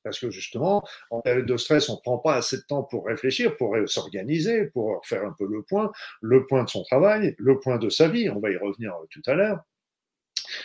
Parce 0.05 0.19
que 0.19 0.31
justement, 0.31 0.83
en 1.11 1.21
période 1.21 1.47
de 1.47 1.57
stress, 1.57 1.89
on 1.89 1.95
ne 1.95 2.01
prend 2.01 2.19
pas 2.19 2.35
assez 2.35 2.57
de 2.57 2.63
temps 2.63 2.83
pour 2.83 3.07
réfléchir, 3.07 3.57
pour 3.57 3.77
s'organiser, 3.87 4.67
pour 4.67 5.01
faire 5.07 5.25
un 5.25 5.35
peu 5.39 5.47
le 5.47 5.63
point, 5.63 5.93
le 6.21 6.47
point 6.47 6.65
de 6.65 6.69
son 6.69 6.83
travail, 6.83 7.37
le 7.39 7.61
point 7.61 7.79
de 7.79 7.89
sa 7.89 8.09
vie. 8.09 8.29
On 8.29 8.41
va 8.41 8.51
y 8.51 8.57
revenir 8.57 8.95
tout 9.11 9.23
à 9.27 9.35
l'heure. 9.35 9.61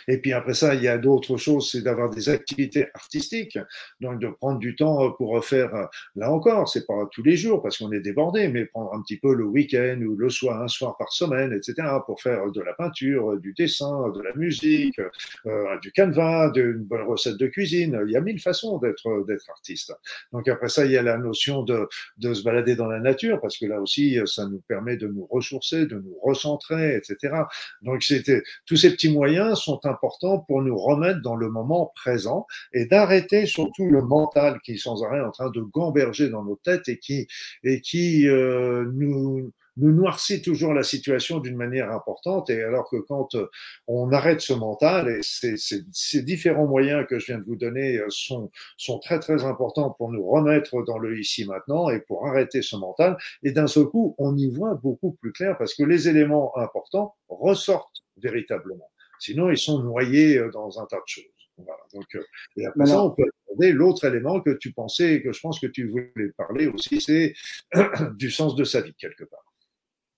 Et 0.06 0.18
puis 0.18 0.32
après 0.32 0.54
ça, 0.54 0.74
il 0.74 0.82
y 0.82 0.88
a 0.88 0.98
d'autres 0.98 1.36
choses, 1.36 1.70
c'est 1.70 1.82
d'avoir 1.82 2.10
des 2.10 2.28
activités 2.28 2.86
artistiques, 2.94 3.58
donc 4.00 4.20
de 4.20 4.28
prendre 4.28 4.58
du 4.58 4.76
temps 4.76 5.10
pour 5.12 5.44
faire, 5.44 5.88
là 6.16 6.32
encore, 6.32 6.68
c'est 6.68 6.86
pas 6.86 7.08
tous 7.12 7.22
les 7.22 7.36
jours 7.36 7.62
parce 7.62 7.78
qu'on 7.78 7.92
est 7.92 8.00
débordé, 8.00 8.48
mais 8.48 8.66
prendre 8.66 8.94
un 8.94 9.02
petit 9.02 9.18
peu 9.18 9.34
le 9.34 9.44
week-end 9.44 10.00
ou 10.02 10.16
le 10.16 10.30
soir, 10.30 10.62
un 10.62 10.68
soir 10.68 10.96
par 10.96 11.12
semaine, 11.12 11.52
etc., 11.52 11.88
pour 12.06 12.20
faire 12.20 12.50
de 12.50 12.60
la 12.60 12.72
peinture, 12.74 13.38
du 13.38 13.52
dessin, 13.52 14.10
de 14.10 14.22
la 14.22 14.34
musique, 14.34 15.00
euh, 15.46 15.78
du 15.80 15.92
canevas, 15.92 16.50
d'une 16.50 16.84
bonne 16.84 17.06
recette 17.06 17.36
de 17.36 17.46
cuisine. 17.46 18.00
Il 18.06 18.12
y 18.12 18.16
a 18.16 18.20
mille 18.20 18.40
façons 18.40 18.78
d'être 18.78 19.24
d'être 19.26 19.48
artiste. 19.50 19.92
Donc 20.32 20.48
après 20.48 20.68
ça, 20.68 20.84
il 20.84 20.92
y 20.92 20.96
a 20.96 21.02
la 21.02 21.18
notion 21.18 21.62
de, 21.62 21.88
de 22.18 22.34
se 22.34 22.42
balader 22.42 22.76
dans 22.76 22.86
la 22.86 23.00
nature 23.00 23.40
parce 23.40 23.56
que 23.58 23.66
là 23.66 23.80
aussi, 23.80 24.18
ça 24.26 24.46
nous 24.46 24.62
permet 24.68 24.96
de 24.96 25.08
nous 25.08 25.26
ressourcer, 25.26 25.86
de 25.86 25.96
nous 25.96 26.16
recentrer, 26.22 26.96
etc. 26.96 27.34
Donc 27.82 28.02
c'était 28.02 28.42
tous 28.66 28.76
ces 28.76 28.90
petits 28.90 29.12
moyens 29.12 29.58
sont 29.58 29.77
important 29.86 30.40
pour 30.40 30.62
nous 30.62 30.76
remettre 30.76 31.20
dans 31.22 31.36
le 31.36 31.48
moment 31.50 31.92
présent 31.94 32.46
et 32.72 32.86
d'arrêter 32.86 33.46
surtout 33.46 33.86
le 33.86 34.02
mental 34.02 34.58
qui 34.64 34.72
est 34.72 34.78
sans 34.78 35.02
arrêt 35.04 35.20
en 35.20 35.30
train 35.30 35.50
de 35.50 35.60
gamberger 35.60 36.28
dans 36.28 36.44
nos 36.44 36.56
têtes 36.56 36.88
et 36.88 36.98
qui, 36.98 37.26
et 37.64 37.80
qui 37.80 38.28
euh, 38.28 38.90
nous, 38.92 39.52
nous 39.78 39.92
noircit 39.92 40.42
toujours 40.42 40.74
la 40.74 40.82
situation 40.82 41.38
d'une 41.38 41.56
manière 41.56 41.90
importante. 41.90 42.50
Et 42.50 42.62
alors 42.62 42.88
que 42.90 42.96
quand 42.96 43.34
euh, 43.34 43.48
on 43.86 44.12
arrête 44.12 44.40
ce 44.40 44.52
mental, 44.52 45.08
et 45.08 45.20
ces, 45.22 45.56
ces, 45.56 46.22
différents 46.22 46.66
moyens 46.66 47.06
que 47.08 47.18
je 47.18 47.26
viens 47.26 47.38
de 47.38 47.44
vous 47.44 47.56
donner 47.56 47.96
euh, 47.96 48.06
sont, 48.08 48.50
sont 48.76 48.98
très 48.98 49.20
très 49.20 49.44
importants 49.44 49.90
pour 49.90 50.10
nous 50.10 50.26
remettre 50.28 50.82
dans 50.82 50.98
le 50.98 51.18
ici 51.18 51.46
maintenant 51.46 51.88
et 51.88 52.00
pour 52.00 52.26
arrêter 52.26 52.62
ce 52.62 52.76
mental. 52.76 53.16
Et 53.42 53.52
d'un 53.52 53.68
seul 53.68 53.86
coup, 53.86 54.14
on 54.18 54.36
y 54.36 54.50
voit 54.50 54.74
beaucoup 54.74 55.12
plus 55.12 55.32
clair 55.32 55.56
parce 55.58 55.74
que 55.74 55.84
les 55.84 56.08
éléments 56.08 56.56
importants 56.58 57.14
ressortent 57.28 58.02
véritablement. 58.16 58.90
Sinon, 59.20 59.50
ils 59.50 59.58
sont 59.58 59.82
noyés 59.82 60.38
euh, 60.38 60.50
dans 60.50 60.80
un 60.80 60.86
tas 60.86 60.96
de 60.96 61.02
choses. 61.06 61.24
Voilà. 61.56 61.80
Donc, 61.94 62.06
euh, 62.14 62.22
et 62.56 62.66
après 62.66 62.86
ça, 62.86 63.02
on 63.02 63.10
peut 63.10 63.24
aborder 63.46 63.72
l'autre 63.72 64.04
élément 64.04 64.40
que 64.40 64.50
tu 64.50 64.72
pensais, 64.72 65.22
que 65.22 65.32
je 65.32 65.40
pense 65.40 65.58
que 65.58 65.66
tu 65.66 65.88
voulais 65.88 66.30
parler 66.36 66.68
aussi, 66.68 67.00
c'est 67.00 67.34
du 68.16 68.30
sens 68.30 68.54
de 68.54 68.64
sa 68.64 68.80
vie, 68.80 68.94
quelque 68.94 69.24
part. 69.24 69.44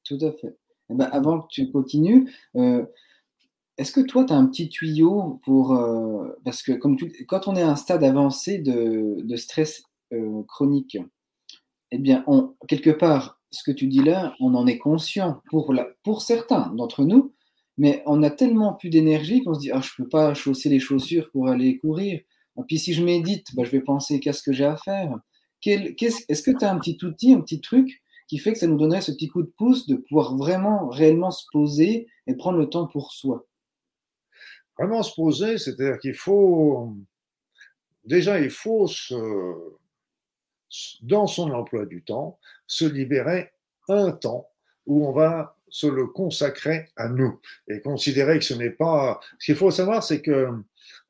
Tout 0.05 0.19
à 0.23 0.33
fait. 0.33 0.57
Eh 0.91 0.95
ben, 0.95 1.09
avant 1.13 1.41
que 1.41 1.47
tu 1.51 1.71
continues, 1.71 2.31
euh, 2.57 2.85
est-ce 3.79 3.93
que 3.93 4.01
toi, 4.01 4.25
tu 4.25 4.33
as 4.33 4.37
un 4.37 4.47
petit 4.47 4.69
tuyau 4.69 5.41
pour. 5.45 5.69
parce 6.45 6.63
que 6.63 6.73
comme 6.73 6.99
quand 7.27 7.49
on 7.49 7.57
est 7.57 7.63
à 7.63 7.71
un 7.71 7.77
stade 7.77 8.05
avancé 8.05 8.59
de, 8.59 9.23
de 9.23 9.37
stress 9.37 9.83
chronique, 10.47 10.99
eh 11.93 11.99
bien, 11.99 12.23
on, 12.27 12.55
quelque 12.69 12.91
part, 12.91 13.41
ce 13.51 13.63
que 13.63 13.73
tu 13.73 13.87
dis 13.87 14.03
là, 14.03 14.35
on 14.41 14.55
en 14.55 14.67
est 14.67 14.79
conscient 14.79 15.43
pour, 15.51 15.73
la, 15.73 15.89
pour 16.03 16.23
certains 16.23 16.73
d'entre 16.75 17.05
nous, 17.05 17.35
mais 17.81 18.03
on 18.05 18.23
a 18.23 18.29
tellement 18.29 18.75
plus 18.75 18.91
d'énergie 18.91 19.43
qu'on 19.43 19.55
se 19.55 19.61
dit 19.61 19.71
ah, 19.73 19.81
je 19.81 19.91
ne 19.99 20.05
peux 20.05 20.09
pas 20.11 20.35
chausser 20.35 20.69
les 20.69 20.81
chaussures 20.81 21.31
pour 21.31 21.49
aller 21.49 21.79
courir. 21.79 22.21
Et 22.21 22.63
puis 22.69 22.79
si 22.79 22.93
je 22.93 23.03
médite, 23.03 23.55
bah, 23.55 23.65
je 23.65 23.71
vais 23.71 23.81
penser 23.81 24.21
qu'est-ce 24.21 24.43
que 24.43 24.53
j'ai 24.53 24.67
à 24.67 24.77
faire? 24.77 25.19
Est-ce 25.65 26.43
que 26.43 26.51
tu 26.51 26.63
as 26.63 26.71
un 26.71 26.79
petit 26.79 26.99
outil, 27.03 27.33
un 27.33 27.41
petit 27.41 27.63
truc 27.63 28.03
qui 28.29 28.37
fait 28.37 28.53
que 28.53 28.59
ça 28.59 28.67
nous 28.67 28.77
donnerait 28.77 29.01
ce 29.01 29.13
petit 29.13 29.29
coup 29.29 29.43
de 29.43 29.51
pouce 29.57 29.87
de 29.87 29.97
pouvoir 29.97 30.37
vraiment, 30.37 30.91
réellement 30.91 31.31
se 31.31 31.47
poser 31.51 32.07
et 32.27 32.35
prendre 32.35 32.59
le 32.59 32.69
temps 32.69 32.87
pour 32.87 33.13
soi? 33.13 33.47
Vraiment 34.79 35.03
se 35.03 35.15
poser, 35.15 35.57
c'est-à-dire 35.57 35.99
qu'il 36.01 36.13
faut. 36.15 36.95
Déjà, 38.05 38.41
il 38.41 38.51
faut, 38.51 38.91
dans 41.01 41.27
son 41.27 41.51
emploi 41.51 41.87
du 41.87 42.03
temps, 42.03 42.39
se 42.67 42.85
libérer 42.85 43.53
un 43.89 44.13
temps 44.13 44.51
où 44.85 45.07
on 45.07 45.13
va 45.13 45.57
se 45.71 45.87
le 45.87 46.07
consacrer 46.07 46.89
à 46.97 47.09
nous 47.09 47.41
et 47.69 47.81
considérer 47.81 48.39
que 48.39 48.45
ce 48.45 48.55
n'est 48.55 48.71
pas. 48.71 49.21
Ce 49.39 49.47
qu'il 49.47 49.57
faut 49.57 49.71
savoir, 49.71 50.03
c'est 50.03 50.21
que 50.21 50.49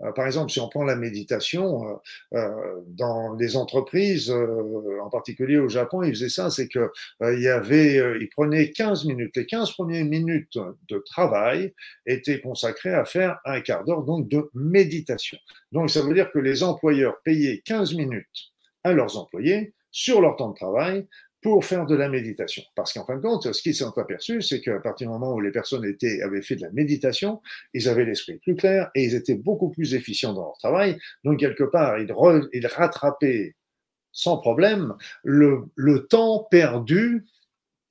euh, 0.03 0.13
par 0.13 0.27
exemple, 0.27 0.51
si 0.51 0.61
on 0.61 0.69
prend 0.69 0.85
la 0.85 0.97
méditation, 0.97 1.87
euh, 1.89 1.95
euh, 2.35 2.81
dans 2.87 3.35
les 3.35 3.57
entreprises, 3.57 4.31
en 4.31 5.11
particulier 5.11 5.59
au 5.59 5.69
Japon, 5.69 6.03
ils 6.03 6.13
faisaient 6.13 6.29
ça, 6.29 6.51
c'est 6.51 6.69
que 6.69 6.91
il 7.23 7.41
y 7.41 7.49
avait, 7.49 7.97
ils 8.21 8.29
prenaient 8.29 8.71
15 8.71 9.05
minutes. 9.07 9.37
Les 9.37 9.47
15 9.47 9.73
premières 9.73 10.05
minutes 10.05 10.59
de 10.89 10.99
travail 10.99 11.75
étaient 12.07 12.41
consacrées 12.41 12.95
à 12.95 13.05
faire 13.05 13.39
un 13.45 13.61
quart 13.61 13.85
d'heure 13.85 14.03
donc 14.03 14.29
de 14.29 14.51
méditation. 14.55 15.39
Donc 15.73 15.91
ça 15.91 16.03
veut 16.03 16.15
dire 16.15 16.31
que 16.31 16.39
les 16.39 16.63
employeurs 16.63 17.21
payaient 17.25 17.63
15 17.65 17.95
minutes 17.95 18.53
à 18.85 18.93
leurs 18.93 19.19
employés 19.19 19.75
sur 19.91 20.21
leur 20.21 20.37
temps 20.37 20.51
de 20.51 20.55
travail 20.55 21.07
pour 21.43 21.65
faire 21.65 21.87
de 21.87 21.95
la 21.95 22.09
méditation. 22.09 22.63
Parce 22.75 22.93
qu'en 22.93 23.05
fin 23.05 23.17
de 23.17 23.23
compte, 23.23 23.53
ce 23.53 23.63
qu'ils 23.63 23.75
s'est 23.75 23.85
aperçu, 23.97 24.43
c'est 24.43 24.61
qu'à 24.61 24.79
partir 24.79 25.07
du 25.07 25.13
moment 25.13 25.33
où 25.33 25.41
les 25.41 25.51
personnes 25.51 25.85
étaient, 25.85 26.21
avaient 26.23 26.43
fait 26.43 26.57
de 26.57 26.63
la 26.63 26.71
méditation, 26.71 27.41
ils 27.73 27.89
avaient 27.89 28.05
l'esprit 28.05 28.39
plus 28.39 28.57
clair 28.57 28.91
et 28.95 29.05
ils 29.05 29.15
étaient 29.15 29.37
beaucoup 29.37 29.71
plus 29.71 29.95
efficients 29.95 30.35
dans 30.35 30.45
leur 30.45 30.59
travail. 30.59 30.99
Donc, 31.25 31.41
quelque 31.41 31.65
part, 31.65 31.99
ils, 31.99 32.13
ils 32.53 32.67
rattrapaient 32.67 33.55
sans 34.13 34.39
problème 34.39 34.95
le, 35.23 35.65
le 35.77 36.07
temps 36.07 36.47
perdu 36.51 37.25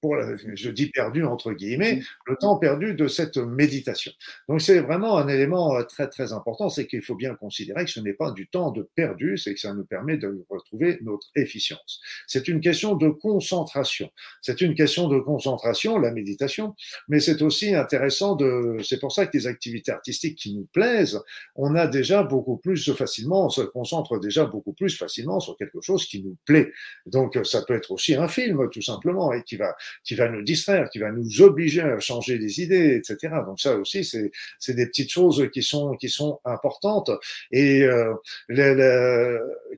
pour, 0.02 0.16
je 0.54 0.70
dis 0.70 0.90
perdu 0.90 1.24
entre 1.24 1.54
guillemets, 1.54 2.02
le 2.26 2.36
temps 2.36 2.58
perdu 2.58 2.94
de 2.94 3.08
cette 3.08 3.38
méditation. 3.38 4.12
Donc 4.48 4.62
c'est 4.62 4.80
vraiment 4.80 5.18
un 5.18 5.28
élément 5.28 5.76
euh, 5.76 5.84
très 5.84 6.08
très 6.08 6.34
important, 6.34 6.70
c'est 6.70 6.88
qu'il 6.88 7.02
faut 7.02 7.16
bien 7.16 7.36
considérer 7.36 7.86
que 7.86 7.92
ce 7.92 8.00
n'est 8.00 8.14
pas 8.14 8.32
du 8.32 8.48
temps 8.48 8.72
de 8.72 8.88
perdu, 8.96 9.38
c'est 9.38 9.54
que 9.54 9.60
ça 9.60 9.74
nous 9.74 9.86
permet 9.86 10.18
de 10.18 10.46
retrouver 10.50 11.00
notre 11.02 11.28
efficience. 11.36 12.02
C'est 12.28 12.48
une 12.48 12.62
question 12.62 12.96
de 12.96 13.10
concentration. 13.10 14.10
C'est 14.42 14.62
une 14.62 14.76
question 14.76 15.08
de 15.08 15.20
concentration, 15.20 15.98
la 15.98 16.12
méditation, 16.12 16.76
mais 17.08 17.20
c'est 17.20 17.42
aussi 17.42 17.76
intéressant 17.76 18.36
de, 18.36 18.78
c'est 18.84 19.00
pour 19.00 19.12
ça 19.12 19.26
que 19.26 19.38
les 19.38 19.48
activités 19.48 19.92
artistiques 19.92 20.38
qui 20.38 20.56
nous 20.56 20.68
plaisent, 20.74 21.22
on 21.56 21.76
a 21.76 21.88
déjà 21.88 22.24
beaucoup 22.24 22.58
plus 22.58 22.92
facilement, 22.94 23.46
on 23.46 23.50
se 23.50 23.62
concentre 23.62 24.20
déjà 24.20 24.46
beaucoup 24.46 24.74
plus 24.74 24.96
facilement 24.96 25.40
sur 25.40 25.58
quelque 25.58 25.82
chose 25.82 26.06
qui 26.06 26.24
nous 26.24 26.38
plaît. 26.46 26.72
Donc 27.06 27.38
ça 27.44 27.62
peut 27.64 27.76
être 27.76 27.92
aussi 27.92 28.16
un 28.16 28.28
film 28.28 28.70
tout 28.72 28.82
simplement 28.82 29.34
et 29.34 29.44
qui 29.44 29.56
va 29.56 29.76
qui 30.04 30.15
va 30.15 30.30
nous 30.30 30.41
distraire, 30.41 30.89
qui 30.89 30.99
va 30.99 31.12
nous 31.12 31.41
obliger 31.41 31.82
à 31.82 31.99
changer 31.99 32.38
des 32.39 32.62
idées, 32.62 32.95
etc. 32.95 33.34
Donc 33.45 33.60
ça 33.60 33.75
aussi, 33.75 34.04
c'est 34.04 34.32
c'est 34.60 34.73
des 34.73 34.88
petites 34.88 35.12
choses 35.12 35.49
qui 35.54 35.63
sont 35.63 35.95
qui 35.95 36.10
sont 36.10 36.39
importantes. 36.45 37.12
Et 37.52 37.84
euh, 37.84 38.13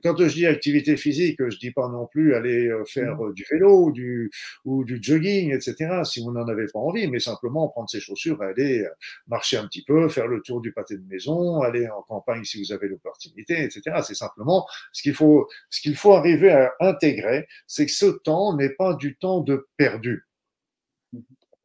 quand 0.02 0.16
je 0.16 0.34
dis 0.34 0.46
activité 0.46 0.96
physique, 0.96 1.38
je 1.48 1.58
dis 1.58 1.70
pas 1.70 1.88
non 1.88 2.06
plus 2.06 2.34
aller 2.34 2.68
euh, 2.68 2.84
faire 2.84 3.16
mmh. 3.16 3.34
du 3.34 3.44
vélo 3.50 3.84
ou 3.84 3.92
du 3.92 4.30
ou 4.64 4.84
du 4.84 4.98
jogging, 5.00 5.54
etc. 5.54 6.02
Si 6.04 6.22
vous 6.22 6.32
n'en 6.32 6.46
avez 6.48 6.66
pas 6.66 6.78
envie, 6.78 7.08
mais 7.08 7.20
simplement 7.20 7.68
prendre 7.68 7.90
ses 7.90 8.00
chaussures, 8.00 8.40
aller 8.42 8.86
marcher 9.26 9.56
un 9.56 9.66
petit 9.66 9.84
peu, 9.84 10.08
faire 10.08 10.26
le 10.26 10.40
tour 10.40 10.60
du 10.60 10.72
pâté 10.72 10.96
de 10.96 11.06
maison, 11.08 11.60
aller 11.62 11.88
en 11.88 12.02
campagne 12.02 12.44
si 12.44 12.62
vous 12.62 12.72
avez 12.72 12.88
l'opportunité, 12.88 13.62
etc. 13.62 14.00
C'est 14.06 14.14
simplement 14.14 14.66
ce 14.92 15.02
qu'il 15.02 15.14
faut 15.14 15.48
ce 15.70 15.80
qu'il 15.80 15.96
faut 15.96 16.12
arriver 16.14 16.50
à 16.50 16.72
intégrer, 16.80 17.46
c'est 17.66 17.86
que 17.86 17.92
ce 17.92 18.06
temps 18.06 18.56
n'est 18.56 18.70
pas 18.70 18.94
du 18.94 19.16
temps 19.16 19.40
de 19.40 19.66
perdu 19.76 20.01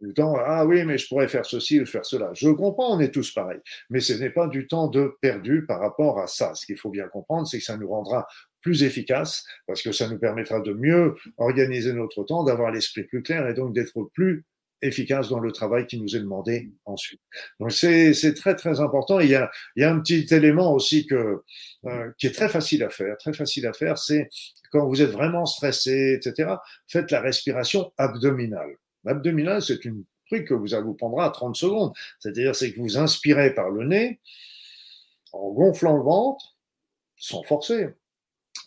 du 0.02 0.14
temps, 0.14 0.36
ah 0.38 0.66
oui, 0.66 0.84
mais 0.86 0.98
je 0.98 1.08
pourrais 1.08 1.28
faire 1.28 1.46
ceci 1.46 1.82
ou 1.82 1.86
faire 1.86 2.06
cela. 2.06 2.30
Je 2.34 2.50
comprends, 2.50 2.96
on 2.96 3.00
est 3.00 3.12
tous 3.12 3.32
pareils, 3.32 3.60
mais 3.90 4.00
ce 4.00 4.14
n'est 4.14 4.30
pas 4.30 4.48
du 4.48 4.68
temps 4.68 4.88
de 4.88 5.18
perdu 5.22 5.66
par 5.66 5.80
rapport 5.80 6.20
à 6.20 6.28
ça. 6.28 6.54
Ce 6.56 6.66
qu'il 6.66 6.78
faut 6.78 6.90
bien 6.90 7.08
comprendre, 7.08 7.48
c'est 7.48 7.58
que 7.60 7.64
ça 7.64 7.78
nous 7.78 7.90
rendra 7.90 8.28
plus 8.62 8.84
efficaces 8.84 9.46
parce 9.66 9.82
que 9.82 9.92
ça 9.92 10.08
nous 10.08 10.20
permettra 10.20 10.60
de 10.60 10.74
mieux 10.74 11.16
organiser 11.38 11.94
notre 11.94 12.24
temps, 12.24 12.44
d'avoir 12.44 12.72
l'esprit 12.72 13.04
plus 13.04 13.24
clair 13.24 13.48
et 13.48 13.54
donc 13.54 13.74
d'être 13.74 14.04
plus 14.14 14.46
efficace 14.82 15.30
dans 15.30 15.40
le 15.40 15.52
travail 15.52 15.88
qui 15.88 16.00
nous 16.00 16.16
est 16.16 16.20
demandé 16.20 16.72
ensuite. 16.86 17.22
Donc 17.60 17.72
c'est 17.72 18.34
très 18.36 18.56
très 18.56 18.80
important. 18.80 19.20
Il 19.20 19.30
y 19.30 19.36
a, 19.36 19.50
il 19.76 19.82
y 19.82 19.84
a 19.84 19.92
un 19.92 20.00
petit 20.00 20.28
élément 20.32 20.74
aussi 20.74 21.08
que 21.08 21.42
euh, 21.86 22.12
qui 22.18 22.28
est 22.28 22.32
très 22.32 22.50
facile 22.50 22.84
à 22.84 22.90
faire, 22.90 23.18
très 23.18 23.34
facile 23.34 23.66
à 23.66 23.74
faire, 23.74 23.98
c'est 23.98 24.30
quand 24.72 24.86
vous 24.86 25.02
êtes 25.02 25.12
vraiment 25.12 25.46
stressé, 25.46 26.20
etc. 26.22 26.52
Faites 26.88 27.10
la 27.12 27.22
respiration 27.22 27.92
abdominale. 27.98 28.76
L'abdominale, 29.08 29.62
c'est 29.62 29.84
une 29.86 30.04
truc 30.28 30.48
que 30.48 30.54
vous, 30.54 30.68
vous 30.68 30.94
prendra 30.94 31.30
30 31.30 31.56
secondes. 31.56 31.94
C'est-à-dire, 32.20 32.56
c'est 32.56 32.74
que 32.74 32.80
vous 32.80 32.98
inspirez 32.98 33.54
par 33.54 33.70
le 33.70 33.86
nez, 33.86 34.20
en 35.32 35.50
gonflant 35.52 35.98
le 35.98 36.04
ventre, 36.04 36.56
sans 37.18 37.44
forcer. 37.44 37.90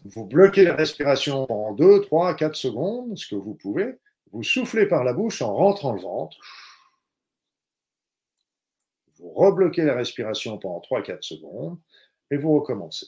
Vous 0.04 0.24
bloquez 0.24 0.64
la 0.64 0.74
respiration 0.74 1.46
pendant 1.46 1.74
2, 1.74 2.00
3, 2.00 2.34
4 2.34 2.54
secondes, 2.56 3.18
ce 3.18 3.28
que 3.28 3.34
vous 3.36 3.54
pouvez. 3.54 3.98
Vous 4.32 4.42
soufflez 4.42 4.86
par 4.86 5.04
la 5.04 5.12
bouche 5.12 5.42
en 5.42 5.54
rentrant 5.54 5.92
le 5.92 6.00
ventre. 6.00 6.36
Vous 9.18 9.30
rebloquez 9.30 9.82
la 9.82 9.94
respiration 9.94 10.56
pendant 10.58 10.80
3-4 10.80 11.20
secondes 11.20 11.78
et 12.30 12.36
vous 12.36 12.54
recommencez. 12.54 13.06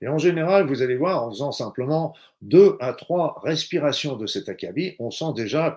Et 0.00 0.08
en 0.08 0.18
général, 0.18 0.66
vous 0.66 0.82
allez 0.82 0.96
voir, 0.96 1.24
en 1.24 1.30
faisant 1.30 1.52
simplement 1.52 2.16
2 2.40 2.76
à 2.80 2.94
3 2.94 3.40
respirations 3.44 4.16
de 4.16 4.26
cet 4.26 4.48
acabit, 4.48 4.96
on 4.98 5.10
sent 5.10 5.32
déjà 5.36 5.76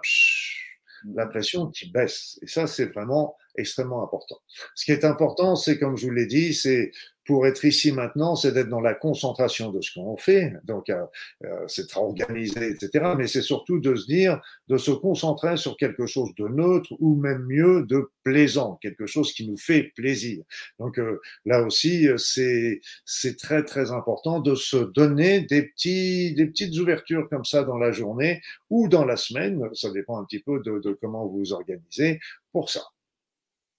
la 1.14 1.28
pression 1.28 1.68
qui 1.68 1.92
baisse. 1.92 2.40
Et 2.42 2.48
ça, 2.48 2.68
c'est 2.68 2.86
vraiment 2.86 3.36
extrêmement 3.58 4.04
important. 4.04 4.38
Ce 4.76 4.86
qui 4.86 4.92
est 4.92 5.06
important, 5.06 5.56
c'est 5.56 5.78
comme 5.78 5.98
je 5.98 6.06
vous 6.08 6.14
l'ai 6.14 6.26
dit, 6.26 6.54
c'est 6.54 6.92
pour 7.26 7.48
être 7.48 7.66
ici 7.66 7.92
maintenant, 7.92 8.36
c'est 8.36 8.52
d'être 8.52 8.70
dans 8.70 8.82
la 8.82 8.94
concentration 8.94 9.72
de 9.72 9.82
ce 9.82 9.94
qu'on 9.94 10.16
fait. 10.16 10.54
Donc, 10.64 10.90
euh, 10.90 11.06
euh 11.44 11.66
c'est 11.68 11.98
organisé, 11.98 12.70
etc. 12.70 13.14
Mais 13.18 13.28
c'est 13.28 13.42
surtout 13.42 13.80
de 13.80 13.96
se 13.96 14.06
dire, 14.06 14.42
de 14.68 14.78
se 14.78 14.92
concentrer 14.92 15.58
sur 15.58 15.76
quelque 15.78 16.06
chose 16.06 16.34
de 16.36 16.48
neutre 16.48 16.94
ou 17.00 17.16
même 17.16 17.44
mieux 17.46 17.86
de 17.86 18.10
plaisant, 18.24 18.78
quelque 18.82 19.06
chose 19.06 19.34
qui 19.34 19.48
nous 19.48 19.58
fait 19.58 19.92
plaisir. 19.96 20.44
Donc 20.80 21.00
euh, 21.00 21.20
là 21.46 21.64
aussi, 21.64 22.08
c'est 22.18 22.82
c'est 23.06 23.38
très 23.38 23.64
très 23.64 23.92
important 23.92 24.40
de 24.40 24.56
se 24.56 24.78
donner 24.78 25.42
des 25.42 25.64
petits 25.64 26.34
des 26.36 26.46
petites 26.48 26.78
ouvertures 26.78 27.28
comme 27.30 27.46
ça 27.46 27.64
dans 27.64 27.78
la 27.78 27.92
journée 27.92 28.42
ou 28.70 28.88
dans 28.88 29.06
la 29.06 29.18
semaine. 29.18 29.62
Ça 29.74 29.92
dépend 29.92 30.20
un 30.20 30.26
petit 30.26 30.40
peu 30.40 30.60
de, 30.62 30.80
de 30.80 30.98
comment 31.02 31.26
vous 31.26 31.40
vous 31.40 31.54
organisez 31.54 32.20
pour 32.52 32.70
ça. 32.70 32.84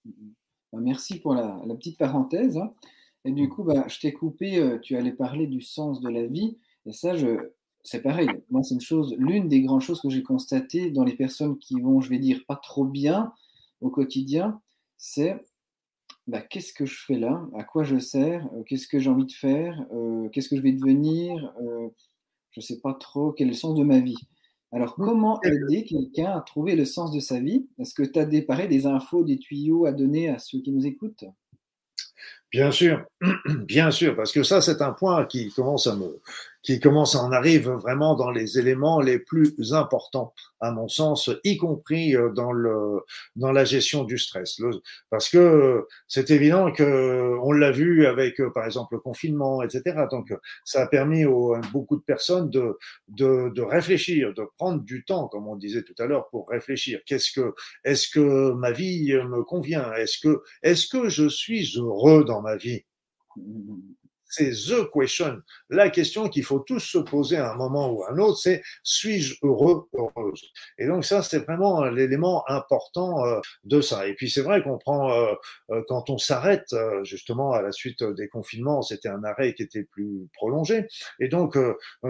Bah, 0.05 0.79
merci 0.81 1.19
pour 1.19 1.33
la, 1.33 1.61
la 1.65 1.75
petite 1.75 1.97
parenthèse. 1.97 2.59
Et 3.25 3.31
du 3.31 3.49
coup, 3.49 3.63
bah, 3.63 3.85
je 3.87 3.99
t'ai 3.99 4.13
coupé, 4.13 4.57
euh, 4.57 4.79
tu 4.79 4.95
allais 4.95 5.11
parler 5.11 5.47
du 5.47 5.61
sens 5.61 6.01
de 6.01 6.09
la 6.09 6.25
vie. 6.25 6.57
Et 6.85 6.93
ça, 6.93 7.15
je, 7.15 7.51
c'est 7.83 8.01
pareil. 8.01 8.29
Moi, 8.49 8.63
c'est 8.63 8.75
une 8.75 8.81
chose, 8.81 9.15
l'une 9.17 9.47
des 9.47 9.61
grandes 9.61 9.81
choses 9.81 10.01
que 10.01 10.09
j'ai 10.09 10.23
constatées 10.23 10.91
dans 10.91 11.03
les 11.03 11.15
personnes 11.15 11.57
qui 11.57 11.79
vont, 11.81 12.01
je 12.01 12.09
vais 12.09 12.19
dire, 12.19 12.43
pas 12.47 12.55
trop 12.55 12.85
bien 12.85 13.33
au 13.81 13.89
quotidien, 13.89 14.61
c'est 14.97 15.45
bah, 16.27 16.41
qu'est-ce 16.41 16.73
que 16.73 16.85
je 16.85 16.99
fais 17.05 17.17
là? 17.17 17.47
À 17.57 17.63
quoi 17.63 17.83
je 17.83 17.97
sers? 17.99 18.45
Euh, 18.53 18.63
Qu'est-ce 18.63 18.87
que 18.87 18.99
j'ai 18.99 19.09
envie 19.09 19.25
de 19.25 19.31
faire? 19.31 19.85
Euh, 19.93 20.29
Qu'est-ce 20.29 20.49
que 20.49 20.57
je 20.57 20.61
vais 20.61 20.73
devenir? 20.73 21.53
Je 22.51 22.59
ne 22.59 22.61
sais 22.61 22.79
pas 22.81 22.93
trop. 22.93 23.31
Quel 23.31 23.47
est 23.47 23.51
le 23.51 23.55
sens 23.55 23.75
de 23.75 23.83
ma 23.83 23.99
vie? 23.99 24.17
Alors, 24.73 24.95
comment 24.95 25.41
aider 25.43 25.85
quelqu'un 25.85 26.31
à 26.37 26.41
trouver 26.41 26.75
le 26.75 26.83
sens 26.83 27.11
de 27.13 27.19
sa 27.21 27.39
vie? 27.39 27.67
Est-ce 27.79 27.93
que 27.93 28.03
tu 28.03 28.19
as 28.19 28.25
des, 28.25 28.41
pareil, 28.41 28.67
des 28.67 28.85
infos, 28.85 29.23
des 29.23 29.37
tuyaux 29.37 29.85
à 29.85 29.93
donner 29.93 30.27
à 30.27 30.39
ceux 30.39 30.59
qui 30.59 30.71
nous 30.71 30.85
écoutent? 30.85 31.23
Bien 32.53 32.71
sûr, 32.71 33.03
bien 33.65 33.91
sûr, 33.91 34.15
parce 34.15 34.31
que 34.31 34.41
ça, 34.41 34.61
c'est 34.61 34.81
un 34.81 34.93
point 34.93 35.25
qui 35.25 35.51
commence 35.51 35.85
à 35.85 35.95
me, 35.97 36.21
qui 36.63 36.79
commence 36.79 37.15
à 37.15 37.19
en 37.19 37.31
arrive 37.31 37.69
vraiment 37.69 38.15
dans 38.15 38.31
les 38.31 38.57
éléments 38.57 39.01
les 39.01 39.19
plus 39.19 39.73
importants, 39.73 40.33
à 40.59 40.71
mon 40.71 40.87
sens, 40.87 41.29
y 41.43 41.57
compris 41.57 42.15
euh, 42.15 42.29
dans 42.31 42.51
le, 42.51 43.01
dans 43.35 43.51
la 43.51 43.65
gestion 43.65 44.03
du 44.05 44.17
stress. 44.17 44.61
parce 45.09 45.29
que 45.29 45.85
c'est 46.07 46.31
évident 46.31 46.71
que 46.71 47.37
on 47.41 47.51
l'a 47.51 47.71
vu 47.71 48.05
avec, 48.05 48.39
euh, 48.39 48.49
par 48.49 48.65
exemple, 48.65 48.95
le 48.95 48.99
confinement, 48.99 49.61
etc. 49.61 50.05
Donc, 50.09 50.33
ça 50.63 50.81
a 50.83 50.87
permis 50.87 51.23
à 51.25 51.61
beaucoup 51.71 51.97
de 51.97 52.01
personnes 52.01 52.49
de, 52.49 52.77
de, 53.09 53.49
de 53.53 53.61
réfléchir, 53.61 54.33
de 54.33 54.43
prendre 54.57 54.81
du 54.83 55.03
temps, 55.03 55.27
comme 55.27 55.47
on 55.47 55.55
disait 55.55 55.83
tout 55.83 55.95
à 55.99 56.05
l'heure, 56.05 56.27
pour 56.29 56.49
réfléchir. 56.49 56.99
Qu'est-ce 57.05 57.31
que, 57.31 57.53
est-ce 57.83 58.07
que 58.09 58.51
ma 58.53 58.71
vie 58.71 59.13
me 59.13 59.43
convient? 59.43 59.93
Est-ce 59.93 60.17
que, 60.19 60.41
est-ce 60.63 60.87
que 60.87 61.09
je 61.09 61.27
suis 61.27 61.73
heureux 61.77 62.23
dans 62.25 62.36
ma 62.41 62.55
vie 62.55 62.83
c'est 64.29 64.51
the 64.51 64.89
question. 64.91 65.41
La 65.69 65.89
question 65.89 66.29
qu'il 66.29 66.43
faut 66.43 66.59
tous 66.59 66.79
se 66.79 66.97
poser 66.97 67.37
à 67.37 67.51
un 67.51 67.55
moment 67.55 67.91
ou 67.91 68.03
à 68.03 68.11
un 68.11 68.17
autre, 68.17 68.37
c'est 68.37 68.61
suis-je 68.83 69.35
heureux, 69.43 69.87
heureuse? 69.93 70.51
Et 70.77 70.87
donc 70.87 71.05
ça, 71.05 71.23
c'est 71.23 71.39
vraiment 71.39 71.85
l'élément 71.85 72.43
important 72.49 73.25
euh, 73.25 73.39
de 73.63 73.81
ça. 73.81 74.07
Et 74.07 74.13
puis 74.15 74.29
c'est 74.29 74.41
vrai 74.41 74.61
qu'on 74.63 74.77
prend, 74.77 75.11
euh, 75.11 75.33
euh, 75.71 75.81
quand 75.87 76.09
on 76.09 76.17
s'arrête, 76.17 76.75
justement 77.03 77.53
à 77.53 77.61
la 77.61 77.71
suite 77.71 78.03
des 78.03 78.27
confinements, 78.27 78.81
c'était 78.81 79.09
un 79.09 79.23
arrêt 79.23 79.53
qui 79.53 79.63
était 79.63 79.83
plus 79.83 80.27
prolongé. 80.33 80.87
Et 81.19 81.27
donc 81.27 81.57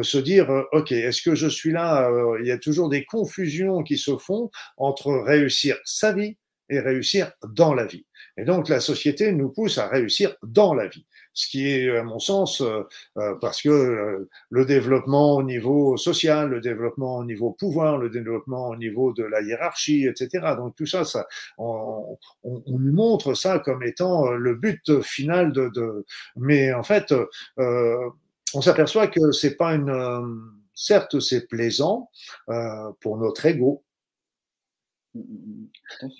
se 0.02 0.18
dire, 0.18 0.50
ok, 0.72 0.92
est-ce 0.92 1.22
que 1.22 1.36
je 1.36 1.48
suis 1.48 1.72
là 1.72 2.10
Il 2.40 2.48
y 2.48 2.52
a 2.52 2.58
toujours 2.58 2.90
des 2.90 3.06
confusions 3.06 3.84
qui 3.84 3.98
se 3.98 4.18
font 4.18 4.50
entre 4.78 5.12
réussir 5.12 5.78
sa 5.86 6.14
vie 6.14 6.38
et 6.70 6.80
réussir 6.80 7.32
dans 7.48 7.74
la 7.74 7.86
vie. 7.86 8.06
Et 8.38 8.46
donc 8.46 8.70
la 8.70 8.80
société 8.80 9.32
nous 9.32 9.50
pousse 9.50 9.78
à 9.78 9.88
réussir 9.88 10.36
dans 10.44 10.74
la 10.74 10.88
vie. 10.88 11.06
ce 11.34 11.48
qui 11.48 11.68
est, 11.70 11.96
à 11.96 12.04
mon 12.04 12.20
sens, 12.20 12.64
parce 13.42 13.62
que 13.62 14.28
le 14.50 14.66
développement 14.66 15.36
au 15.36 15.44
niveau 15.44 15.98
social, 15.98 16.50
le 16.50 16.62
développement 16.62 17.18
au 17.18 17.26
niveau 17.26 17.52
pouvoir, 17.52 17.98
le 17.98 18.10
développement 18.10 18.70
au 18.70 18.76
niveau 18.76 19.14
de 19.14 19.24
la 19.24 19.42
hiérarchie, 19.42 20.06
etc. 20.06 20.56
Donc 20.58 20.76
tout 20.76 20.86
ça, 20.86 21.04
ça 21.06 21.28
on, 21.58 22.18
on, 22.44 22.64
on 22.66 22.80
nous 22.80 22.94
montre 22.94 23.34
ça 23.34 23.60
comme 23.60 23.84
étant 23.84 24.32
le 24.32 24.56
but 24.56 25.02
final 25.02 25.52
de, 25.52 25.70
de... 25.70 26.06
mais 26.36 26.74
en 26.74 26.84
fait, 26.84 27.14
euh, 27.60 28.10
on 28.54 28.62
s'aperçoit 28.62 29.08
que 29.08 29.32
c'est 29.32 29.56
pas 29.56 29.74
une. 29.74 29.90
Euh, 29.90 30.22
certes, 30.74 31.20
c'est 31.20 31.48
plaisant 31.48 32.10
euh, 32.50 32.92
pour 33.02 33.18
notre 33.18 33.46
ego, 33.46 33.84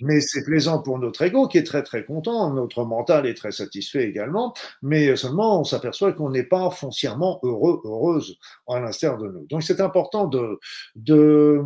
mais 0.00 0.20
c'est 0.20 0.44
plaisant 0.44 0.82
pour 0.82 0.98
notre 0.98 1.22
ego 1.22 1.48
qui 1.48 1.58
est 1.58 1.64
très 1.64 1.82
très 1.82 2.04
content, 2.04 2.52
notre 2.52 2.84
mental 2.84 3.26
est 3.26 3.34
très 3.34 3.52
satisfait 3.52 4.08
également, 4.08 4.54
mais 4.82 5.14
seulement 5.16 5.60
on 5.60 5.64
s'aperçoit 5.64 6.12
qu'on 6.12 6.30
n'est 6.30 6.44
pas 6.44 6.70
foncièrement 6.70 7.40
heureux, 7.42 7.80
heureuse 7.84 8.38
à 8.68 8.80
l'instar 8.80 9.18
de 9.18 9.28
nous. 9.28 9.46
Donc 9.46 9.62
c'est 9.62 9.80
important 9.80 10.26
de, 10.26 10.58
de, 10.96 11.62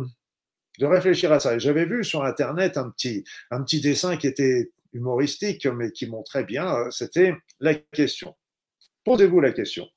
de 0.79 0.85
réfléchir 0.85 1.31
à 1.31 1.39
ça. 1.39 1.57
J'avais 1.57 1.85
vu 1.85 2.03
sur 2.03 2.23
Internet 2.23 2.77
un 2.77 2.89
petit, 2.89 3.23
un 3.51 3.63
petit 3.63 3.81
dessin 3.81 4.17
qui 4.17 4.27
était 4.27 4.71
humoristique, 4.93 5.65
mais 5.65 5.91
qui 5.91 6.07
montrait 6.07 6.43
bien, 6.43 6.73
euh, 6.75 6.91
c'était 6.91 7.35
la 7.59 7.75
question. 7.75 8.35
Posez-vous 9.03 9.39
la 9.41 9.51
question. 9.51 9.87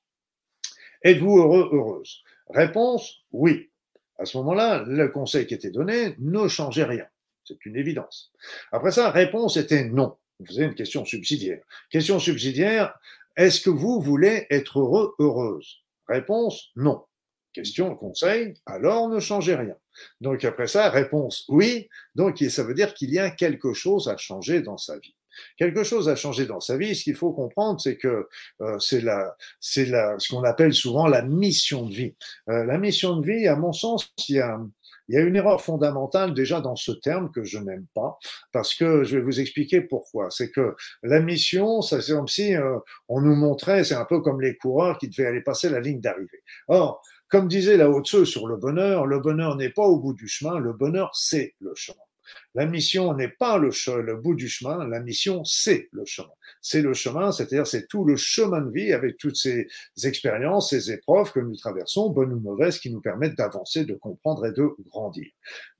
Êtes-vous 1.02 1.38
heureux, 1.38 1.68
heureuse? 1.72 2.22
Réponse, 2.48 3.24
oui. 3.32 3.70
À 4.18 4.24
ce 4.24 4.38
moment-là, 4.38 4.82
le 4.86 5.08
conseil 5.08 5.46
qui 5.46 5.54
était 5.54 5.70
donné, 5.70 6.16
ne 6.18 6.48
changez 6.48 6.84
rien. 6.84 7.04
C'est 7.46 7.64
une 7.64 7.76
évidence. 7.76 8.32
Après 8.72 8.90
ça, 8.90 9.10
réponse 9.10 9.56
était 9.56 9.84
non. 9.84 10.16
Vous 10.38 10.46
faisait 10.46 10.64
une 10.64 10.74
question 10.74 11.04
subsidiaire. 11.04 11.62
Question 11.90 12.18
subsidiaire, 12.18 12.94
est-ce 13.36 13.60
que 13.60 13.70
vous 13.70 14.00
voulez 14.00 14.46
être 14.50 14.80
heureux, 14.80 15.14
heureuse? 15.18 15.82
Réponse, 16.08 16.70
non. 16.76 17.04
Question, 17.52 17.94
conseil, 17.94 18.54
alors 18.66 19.08
ne 19.08 19.18
changez 19.18 19.54
rien. 19.54 19.76
Donc 20.20 20.44
après 20.44 20.66
ça, 20.66 20.90
réponse, 20.90 21.46
oui. 21.48 21.88
Donc 22.14 22.38
ça 22.50 22.64
veut 22.64 22.74
dire 22.74 22.92
qu'il 22.92 23.10
y 23.10 23.18
a 23.18 23.30
quelque 23.30 23.72
chose 23.72 24.08
à 24.08 24.16
changer 24.18 24.60
dans 24.60 24.76
sa 24.76 24.98
vie 24.98 25.16
quelque 25.56 25.84
chose 25.84 26.08
a 26.08 26.16
changé 26.16 26.46
dans 26.46 26.60
sa 26.60 26.76
vie. 26.76 26.94
Ce 26.94 27.04
qu'il 27.04 27.14
faut 27.14 27.32
comprendre, 27.32 27.80
c'est 27.80 27.96
que 27.96 28.28
euh, 28.60 28.78
c'est 28.78 29.00
la, 29.00 29.36
c'est 29.60 29.86
la, 29.86 30.18
ce 30.18 30.28
qu'on 30.28 30.44
appelle 30.44 30.74
souvent 30.74 31.06
la 31.06 31.22
mission 31.22 31.86
de 31.86 31.94
vie. 31.94 32.14
Euh, 32.48 32.64
la 32.64 32.78
mission 32.78 33.16
de 33.16 33.26
vie, 33.26 33.46
à 33.46 33.56
mon 33.56 33.72
sens, 33.72 34.12
il 34.28 34.36
y 34.36 34.40
a, 34.40 34.60
il 35.08 35.14
y 35.14 35.18
a 35.18 35.22
une 35.22 35.36
erreur 35.36 35.60
fondamentale 35.62 36.34
déjà 36.34 36.60
dans 36.60 36.76
ce 36.76 36.92
terme 36.92 37.30
que 37.30 37.44
je 37.44 37.58
n'aime 37.58 37.86
pas, 37.94 38.18
parce 38.52 38.74
que 38.74 39.04
je 39.04 39.16
vais 39.16 39.22
vous 39.22 39.40
expliquer 39.40 39.80
pourquoi. 39.80 40.30
C'est 40.30 40.50
que 40.50 40.74
la 41.02 41.20
mission, 41.20 41.82
c'est 41.82 42.04
comme 42.12 42.28
si 42.28 42.54
euh, 42.54 42.78
on 43.08 43.20
nous 43.20 43.36
montrait, 43.36 43.84
c'est 43.84 43.94
un 43.94 44.04
peu 44.04 44.20
comme 44.20 44.40
les 44.40 44.56
coureurs 44.56 44.98
qui 44.98 45.08
devaient 45.08 45.26
aller 45.26 45.42
passer 45.42 45.68
la 45.68 45.80
ligne 45.80 46.00
d'arrivée. 46.00 46.42
Or, 46.68 47.02
comme 47.28 47.48
disait 47.48 47.76
la 47.76 47.90
Haute 47.90 48.24
sur 48.24 48.46
le 48.46 48.56
bonheur, 48.56 49.06
le 49.06 49.20
bonheur 49.20 49.56
n'est 49.56 49.70
pas 49.70 49.82
au 49.82 49.98
bout 49.98 50.14
du 50.14 50.28
chemin, 50.28 50.58
le 50.58 50.72
bonheur 50.72 51.10
c'est 51.14 51.54
le 51.60 51.74
chemin. 51.74 52.05
La 52.54 52.66
mission 52.66 53.14
n'est 53.14 53.28
pas 53.28 53.58
le, 53.58 53.70
le, 54.00 54.16
bout 54.16 54.34
du 54.34 54.48
chemin, 54.48 54.86
la 54.86 55.00
mission, 55.00 55.44
c'est 55.44 55.88
le 55.92 56.04
chemin. 56.04 56.28
C'est 56.60 56.82
le 56.82 56.94
chemin, 56.94 57.32
c'est-à-dire 57.32 57.66
c'est 57.66 57.86
tout 57.86 58.04
le 58.04 58.16
chemin 58.16 58.60
de 58.60 58.70
vie 58.70 58.92
avec 58.92 59.16
toutes 59.18 59.36
ces 59.36 59.68
expériences, 60.04 60.70
ces 60.70 60.92
épreuves 60.92 61.32
que 61.32 61.40
nous 61.40 61.56
traversons, 61.56 62.10
bonnes 62.10 62.32
ou 62.32 62.40
mauvaises, 62.40 62.78
qui 62.78 62.90
nous 62.90 63.00
permettent 63.00 63.36
d'avancer, 63.36 63.84
de 63.84 63.94
comprendre 63.94 64.46
et 64.46 64.52
de 64.52 64.68
grandir. 64.90 65.26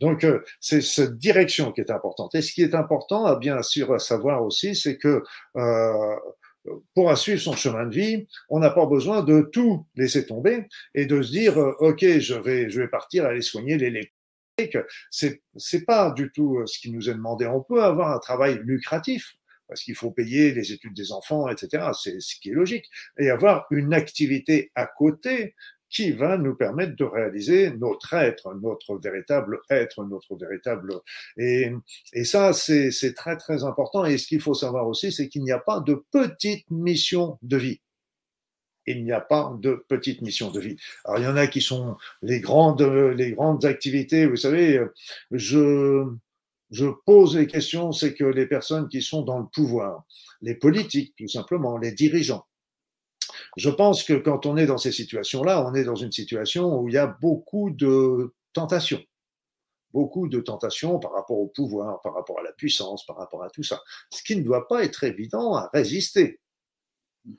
Donc, 0.00 0.24
euh, 0.24 0.42
c'est 0.60 0.80
cette 0.80 1.18
direction 1.18 1.72
qui 1.72 1.80
est 1.80 1.90
importante. 1.90 2.34
Et 2.34 2.42
ce 2.42 2.52
qui 2.52 2.62
est 2.62 2.74
important, 2.74 3.26
à 3.26 3.36
bien 3.36 3.62
sûr 3.62 3.92
à 3.92 3.98
savoir 3.98 4.42
aussi, 4.44 4.74
c'est 4.74 4.96
que 4.98 5.22
euh, 5.56 6.16
pour 6.94 7.16
suivre 7.16 7.40
son 7.40 7.54
chemin 7.54 7.86
de 7.86 7.94
vie, 7.94 8.26
on 8.48 8.58
n'a 8.58 8.70
pas 8.70 8.86
besoin 8.86 9.22
de 9.22 9.48
tout 9.52 9.86
laisser 9.96 10.26
tomber 10.26 10.66
et 10.94 11.06
de 11.06 11.22
se 11.22 11.30
dire, 11.30 11.58
euh, 11.58 11.74
OK, 11.80 12.04
je 12.04 12.34
vais, 12.34 12.70
je 12.70 12.80
vais 12.80 12.88
partir 12.88 13.24
aller 13.24 13.42
soigner 13.42 13.76
les 13.78 14.12
que 14.64 14.86
c'est 15.10 15.42
c'est 15.56 15.84
pas 15.84 16.10
du 16.10 16.30
tout 16.32 16.58
euh, 16.58 16.66
ce 16.66 16.78
qui 16.78 16.90
nous 16.90 17.10
est 17.10 17.14
demandé. 17.14 17.46
On 17.46 17.62
peut 17.62 17.82
avoir 17.82 18.10
un 18.14 18.18
travail 18.18 18.58
lucratif 18.62 19.36
parce 19.68 19.82
qu'il 19.82 19.94
faut 19.94 20.10
payer 20.10 20.52
les 20.52 20.72
études 20.72 20.94
des 20.94 21.12
enfants, 21.12 21.48
etc. 21.48 21.88
C'est 21.92 22.20
ce 22.20 22.36
qui 22.40 22.50
est 22.50 22.54
logique. 22.54 22.86
Et 23.18 23.30
avoir 23.30 23.66
une 23.70 23.92
activité 23.92 24.70
à 24.74 24.86
côté 24.86 25.54
qui 25.90 26.12
va 26.12 26.36
nous 26.38 26.54
permettre 26.54 26.96
de 26.96 27.04
réaliser 27.04 27.70
notre 27.70 28.14
être, 28.14 28.54
notre 28.54 28.96
véritable 28.98 29.60
être, 29.70 30.04
notre 30.04 30.36
véritable. 30.36 30.94
Et, 31.36 31.72
et 32.12 32.24
ça, 32.24 32.52
c'est 32.52 33.14
très 33.14 33.36
très 33.36 33.64
important. 33.64 34.04
Et 34.04 34.18
ce 34.18 34.26
qu'il 34.26 34.40
faut 34.40 34.54
savoir 34.54 34.88
aussi, 34.88 35.12
c'est 35.12 35.28
qu'il 35.28 35.42
n'y 35.42 35.52
a 35.52 35.58
pas 35.58 35.80
de 35.80 36.04
petite 36.12 36.68
mission 36.70 37.38
de 37.42 37.56
vie 37.56 37.80
il 38.86 39.04
n'y 39.04 39.12
a 39.12 39.20
pas 39.20 39.56
de 39.60 39.84
petite 39.88 40.22
mission 40.22 40.50
de 40.50 40.60
vie. 40.60 40.76
Alors 41.04 41.18
il 41.18 41.24
y 41.24 41.28
en 41.28 41.36
a 41.36 41.46
qui 41.46 41.60
sont 41.60 41.96
les 42.22 42.40
grandes, 42.40 42.82
les 42.82 43.32
grandes 43.32 43.64
activités. 43.64 44.26
Vous 44.26 44.36
savez, 44.36 44.80
je, 45.30 46.04
je 46.70 46.86
pose 47.04 47.36
les 47.36 47.46
questions, 47.46 47.92
c'est 47.92 48.14
que 48.14 48.24
les 48.24 48.46
personnes 48.46 48.88
qui 48.88 49.02
sont 49.02 49.22
dans 49.22 49.38
le 49.38 49.46
pouvoir, 49.46 50.04
les 50.42 50.54
politiques 50.54 51.14
tout 51.16 51.28
simplement, 51.28 51.78
les 51.78 51.92
dirigeants. 51.92 52.46
Je 53.56 53.70
pense 53.70 54.02
que 54.02 54.14
quand 54.14 54.46
on 54.46 54.56
est 54.56 54.66
dans 54.66 54.78
ces 54.78 54.92
situations-là, 54.92 55.66
on 55.66 55.74
est 55.74 55.84
dans 55.84 55.96
une 55.96 56.12
situation 56.12 56.78
où 56.78 56.88
il 56.88 56.94
y 56.94 56.98
a 56.98 57.06
beaucoup 57.06 57.70
de 57.70 58.34
tentations 58.52 59.02
beaucoup 59.96 60.28
de 60.28 60.40
tentations 60.40 60.98
par 60.98 61.12
rapport 61.12 61.38
au 61.38 61.46
pouvoir, 61.46 62.02
par 62.02 62.12
rapport 62.12 62.38
à 62.38 62.42
la 62.42 62.52
puissance, 62.52 63.06
par 63.06 63.16
rapport 63.16 63.42
à 63.42 63.48
tout 63.48 63.62
ça. 63.62 63.80
Ce 64.10 64.22
qui 64.22 64.36
ne 64.36 64.42
doit 64.42 64.68
pas 64.68 64.84
être 64.84 65.04
évident 65.04 65.54
à 65.54 65.70
résister. 65.72 66.38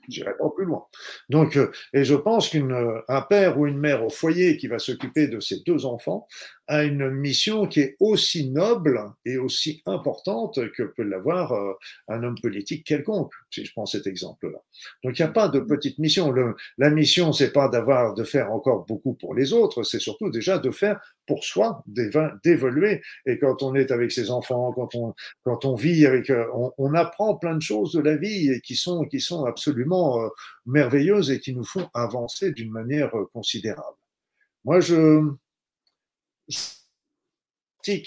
J'irai 0.08 0.36
pas 0.36 0.50
plus 0.54 0.64
loin. 0.64 0.84
Donc, 1.28 1.56
euh, 1.56 1.70
et 1.92 2.04
je 2.04 2.14
pense 2.14 2.48
qu'un 2.50 3.20
père 3.28 3.58
ou 3.58 3.66
une 3.66 3.78
mère 3.78 4.04
au 4.04 4.10
foyer 4.10 4.56
qui 4.56 4.68
va 4.68 4.78
s'occuper 4.78 5.28
de 5.28 5.40
ses 5.40 5.60
deux 5.66 5.86
enfants 5.86 6.26
a 6.68 6.84
une 6.84 7.10
mission 7.10 7.66
qui 7.66 7.80
est 7.80 7.96
aussi 7.98 8.50
noble 8.50 9.00
et 9.24 9.38
aussi 9.38 9.82
importante 9.86 10.60
que 10.72 10.82
peut 10.82 11.02
l'avoir 11.02 11.52
euh, 11.52 11.72
un 12.08 12.22
homme 12.22 12.38
politique 12.40 12.84
quelconque, 12.84 13.32
si 13.50 13.64
je 13.64 13.72
prends 13.72 13.86
cet 13.86 14.06
exemple-là. 14.06 14.58
Donc, 15.02 15.18
il 15.18 15.22
n'y 15.22 15.28
a 15.28 15.32
pas 15.32 15.48
de 15.48 15.60
petite 15.60 15.98
mission. 15.98 16.32
La 16.76 16.90
mission, 16.90 17.32
c'est 17.32 17.52
pas 17.52 17.68
d'avoir, 17.68 18.14
de 18.14 18.22
faire 18.22 18.52
encore 18.52 18.84
beaucoup 18.84 19.14
pour 19.14 19.34
les 19.34 19.52
autres, 19.54 19.82
c'est 19.82 19.98
surtout 19.98 20.30
déjà 20.30 20.58
de 20.58 20.70
faire 20.70 21.00
pour 21.26 21.44
soi, 21.44 21.82
d'évoluer. 21.86 23.02
Et 23.26 23.38
quand 23.38 23.62
on 23.62 23.74
est 23.74 23.90
avec 23.90 24.12
ses 24.12 24.30
enfants, 24.30 24.72
quand 24.72 24.94
on, 24.94 25.14
quand 25.44 25.64
on 25.64 25.74
vit 25.74 26.06
avec, 26.06 26.28
euh, 26.30 26.46
on, 26.54 26.72
on 26.76 26.94
apprend 26.94 27.36
plein 27.36 27.54
de 27.54 27.62
choses 27.62 27.92
de 27.92 28.00
la 28.00 28.16
vie 28.16 28.60
qui 28.62 28.76
sont, 28.76 29.04
qui 29.04 29.20
sont 29.20 29.46
absolument 29.46 30.22
euh, 30.22 30.28
merveilleuses 30.66 31.30
et 31.30 31.40
qui 31.40 31.54
nous 31.54 31.64
font 31.64 31.88
avancer 31.94 32.52
d'une 32.52 32.70
manière 32.70 33.10
considérable. 33.32 33.96
Moi, 34.64 34.80
je, 34.80 35.22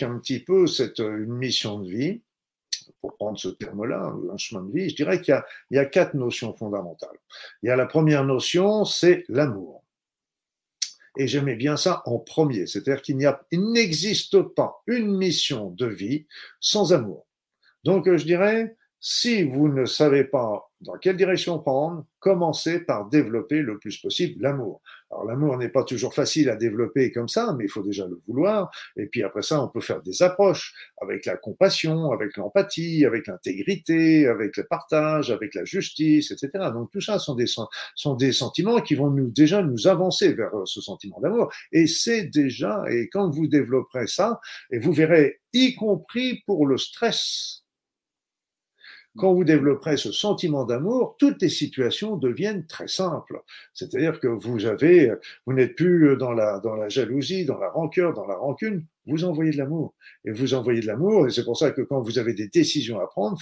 un 0.02 0.20
petit 0.20 0.40
peu 0.40 0.68
cette 0.68 1.00
une 1.00 1.34
mission 1.34 1.80
de 1.80 1.90
vie, 1.90 2.22
pour 3.00 3.16
prendre 3.16 3.40
ce 3.40 3.50
terme-là, 3.50 4.14
un 4.32 4.38
chemin 4.38 4.64
de 4.64 4.72
vie, 4.72 4.90
je 4.90 4.96
dirais 4.96 5.22
qu'il 5.22 5.40
y, 5.72 5.76
y, 5.76 5.80
a 5.80 5.86
quatre 5.86 6.14
notions 6.14 6.56
fondamentales. 6.56 7.18
Il 7.64 7.68
y 7.68 7.70
a 7.70 7.76
la 7.76 7.86
première 7.86 8.24
notion, 8.24 8.86
c'est 8.86 9.24
l'amour. 9.28 9.84
Et 11.18 11.28
j'aimais 11.28 11.56
bien 11.56 11.78
ça 11.78 12.04
en 12.06 12.20
premier, 12.20 12.68
c'est-à-dire 12.68 13.02
qu'il 13.02 13.18
n'existe 13.52 14.42
pas 14.42 14.82
une 14.88 15.18
mission 15.18 15.72
de 15.72 15.86
vie 15.86 16.26
sans 16.60 16.94
amour. 16.94 17.26
Donc 17.84 18.06
je 18.06 18.24
dirais, 18.24 18.78
si 19.04 19.44
vous 19.44 19.68
ne 19.68 19.86
savez 19.86 20.24
pas 20.24 20.72
dans 20.82 20.98
quelle 20.98 21.18
direction 21.18 21.58
prendre, 21.60 22.06
commencez 22.20 22.80
par 22.80 23.10
développer 23.10 23.62
le 23.62 23.80
plus 23.80 23.98
possible 23.98 24.42
l'amour. 24.42 24.82
Alors 25.10 25.26
l'amour 25.26 25.58
n'est 25.58 25.70
pas 25.70 25.84
toujours 25.84 26.14
facile 26.14 26.50
à 26.50 26.56
développer 26.56 27.12
comme 27.12 27.28
ça, 27.28 27.56
mais 27.58 27.66
il 27.66 27.70
faut 27.70 27.82
déjà 27.82 28.06
le 28.08 28.22
vouloir. 28.28 28.72
Et 28.96 29.08
puis 29.08 29.24
après 29.24 29.42
ça, 29.42 29.62
on 29.64 29.68
peut 29.68 29.82
faire 29.82 30.02
des 30.04 30.22
approches 30.22 30.74
avec 31.02 31.26
la 31.26 31.36
compassion, 31.36 32.12
avec 32.12 32.38
l'empathie, 32.38 33.04
avec 33.06 33.26
l'intégrité, 33.26 34.28
avec 34.28 34.56
le 34.56 34.66
partage, 34.66 35.32
avec 35.32 35.56
la 35.56 35.66
justice, 35.66 36.30
etc. 36.30 36.70
Donc 36.72 36.92
tout 36.92 37.02
ça 37.02 37.18
sont 37.18 37.34
des, 37.34 37.48
sont 37.48 38.16
des 38.16 38.32
sentiments 38.32 38.82
qui 38.82 38.94
vont 38.94 39.10
nous 39.10 39.30
déjà 39.30 39.64
nous 39.64 39.88
avancer 39.88 40.34
vers 40.34 40.56
euh, 40.56 40.66
ce 40.66 40.80
sentiment 40.80 41.20
d'amour. 41.20 41.52
Et 41.72 41.88
c'est 41.88 42.26
déjà, 42.26 42.84
et 42.90 43.10
quand 43.10 43.32
vous 43.32 43.48
développerez 43.48 44.08
ça, 44.08 44.40
et 44.72 44.78
vous 44.78 44.94
verrez, 44.94 45.42
y 45.54 45.76
compris 45.76 46.44
pour 46.46 46.66
le 46.66 46.78
stress, 46.78 47.61
quand 49.18 49.34
vous 49.34 49.44
développerez 49.44 49.98
ce 49.98 50.12
sentiment 50.12 50.64
d'amour, 50.66 51.16
toutes 51.20 51.42
les 51.42 51.50
situations 51.50 52.16
deviennent 52.16 52.66
très 52.66 52.88
simples. 52.88 53.42
C'est-à-dire 53.74 54.20
que 54.20 54.28
vous 54.28 54.66
avez, 54.66 55.14
vous 55.46 55.54
n'êtes 55.54 55.76
plus 55.76 56.16
dans 56.18 56.32
la, 56.32 56.60
dans 56.60 56.76
la 56.76 56.88
jalousie, 56.90 57.46
dans 57.46 57.58
la 57.58 57.70
rancœur, 57.70 58.14
dans 58.14 58.26
la 58.26 58.36
rancune, 58.36 58.86
vous 59.08 59.24
envoyez 59.26 59.52
de 59.52 59.58
l'amour. 59.58 59.94
Et 60.26 60.32
vous 60.32 60.54
envoyez 60.54 60.82
de 60.82 60.88
l'amour, 60.88 61.28
et 61.28 61.32
c'est 61.32 61.44
pour 61.44 61.58
ça 61.58 61.72
que 61.72 61.82
quand 61.82 62.02
vous 62.02 62.20
avez 62.20 62.34
des 62.34 62.48
décisions 62.48 63.00
à 63.00 63.08
prendre, 63.08 63.38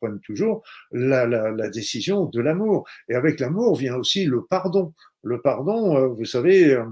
prenez 0.00 0.20
toujours 0.24 0.62
la, 0.92 1.26
la, 1.26 1.50
la 1.50 1.68
décision 1.68 2.26
de 2.26 2.40
l'amour. 2.40 2.86
Et 3.08 3.14
avec 3.14 3.40
l'amour 3.40 3.76
vient 3.76 3.96
aussi 3.96 4.24
le 4.24 4.44
pardon. 4.44 4.94
Le 5.22 5.40
pardon, 5.42 5.96
euh, 5.96 6.06
vous 6.08 6.24
savez, 6.24 6.72
euh, 6.72 6.84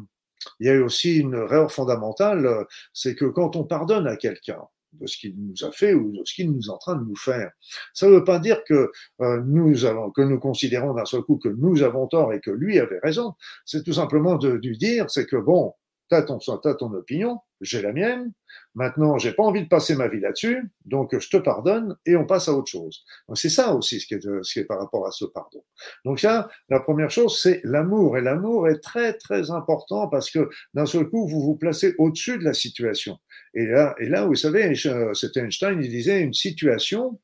il 0.60 0.66
y 0.66 0.70
a 0.70 0.80
aussi 0.82 1.18
une 1.18 1.34
erreur 1.34 1.72
fondamentale, 1.72 2.66
c'est 2.92 3.14
que 3.14 3.24
quand 3.24 3.56
on 3.56 3.64
pardonne 3.64 4.06
à 4.06 4.16
quelqu'un, 4.16 4.62
de 5.00 5.06
ce 5.06 5.16
qu'il 5.16 5.34
nous 5.36 5.64
a 5.64 5.72
fait 5.72 5.94
ou 5.94 6.12
de 6.12 6.22
ce 6.24 6.34
qu'il 6.34 6.50
nous 6.50 6.66
est 6.66 6.70
en 6.70 6.78
train 6.78 6.96
de 6.96 7.04
nous 7.04 7.16
faire. 7.16 7.50
Ça 7.94 8.06
ne 8.06 8.12
veut 8.12 8.24
pas 8.24 8.38
dire 8.38 8.62
que 8.64 8.90
euh, 9.20 9.42
nous 9.46 9.84
avons, 9.84 10.10
que 10.10 10.22
nous 10.22 10.38
considérons 10.38 10.94
d'un 10.94 11.04
seul 11.04 11.22
coup 11.22 11.36
que 11.36 11.48
nous 11.48 11.82
avons 11.82 12.06
tort 12.06 12.32
et 12.32 12.40
que 12.40 12.50
lui 12.50 12.78
avait 12.78 13.00
raison. 13.02 13.34
C'est 13.64 13.82
tout 13.82 13.92
simplement 13.92 14.36
de, 14.36 14.56
de 14.56 14.70
dire, 14.72 15.06
c'est 15.08 15.26
que 15.26 15.36
bon, 15.36 15.74
t'as 16.08 16.22
ton, 16.22 16.38
as 16.38 16.74
ton 16.74 16.92
opinion, 16.92 17.40
j'ai 17.60 17.82
la 17.82 17.92
mienne. 17.92 18.32
Maintenant, 18.74 19.18
j'ai 19.18 19.32
pas 19.32 19.42
envie 19.42 19.62
de 19.62 19.68
passer 19.68 19.94
ma 19.96 20.08
vie 20.08 20.20
là-dessus, 20.20 20.70
donc 20.84 21.18
je 21.18 21.28
te 21.28 21.36
pardonne 21.36 21.96
et 22.06 22.16
on 22.16 22.26
passe 22.26 22.48
à 22.48 22.52
autre 22.52 22.70
chose. 22.70 23.04
c'est 23.34 23.48
ça 23.48 23.74
aussi 23.74 24.00
ce 24.00 24.06
qui, 24.06 24.14
est, 24.14 24.22
ce 24.22 24.52
qui 24.52 24.60
est 24.60 24.64
par 24.64 24.78
rapport 24.78 25.06
à 25.06 25.10
ce 25.10 25.24
pardon. 25.24 25.64
Donc 26.04 26.20
ça, 26.20 26.48
la 26.68 26.80
première 26.80 27.10
chose, 27.10 27.40
c'est 27.40 27.60
l'amour. 27.64 28.16
Et 28.16 28.20
l'amour 28.20 28.68
est 28.68 28.80
très 28.80 29.14
très 29.14 29.50
important 29.50 30.08
parce 30.08 30.30
que 30.30 30.48
d'un 30.74 30.86
seul 30.86 31.08
coup, 31.08 31.26
vous 31.26 31.40
vous 31.40 31.56
placez 31.56 31.94
au-dessus 31.98 32.38
de 32.38 32.44
la 32.44 32.54
situation. 32.54 33.18
Et 33.54 33.66
là, 33.66 33.94
et 33.98 34.08
là, 34.08 34.24
vous 34.24 34.34
savez, 34.34 34.74
c'était 35.14 35.40
Einstein, 35.40 35.82
il 35.82 35.90
disait 35.90 36.20
une 36.20 36.34
situation, 36.34 37.20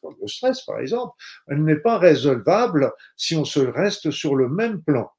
comme 0.00 0.14
le 0.20 0.28
stress 0.28 0.62
par 0.62 0.78
exemple, 0.80 1.14
elle 1.48 1.62
n'est 1.64 1.80
pas 1.80 1.98
résolvable 1.98 2.92
si 3.16 3.36
on 3.36 3.44
se 3.44 3.60
reste 3.60 4.10
sur 4.10 4.34
le 4.34 4.48
même 4.48 4.82
plan 4.82 5.10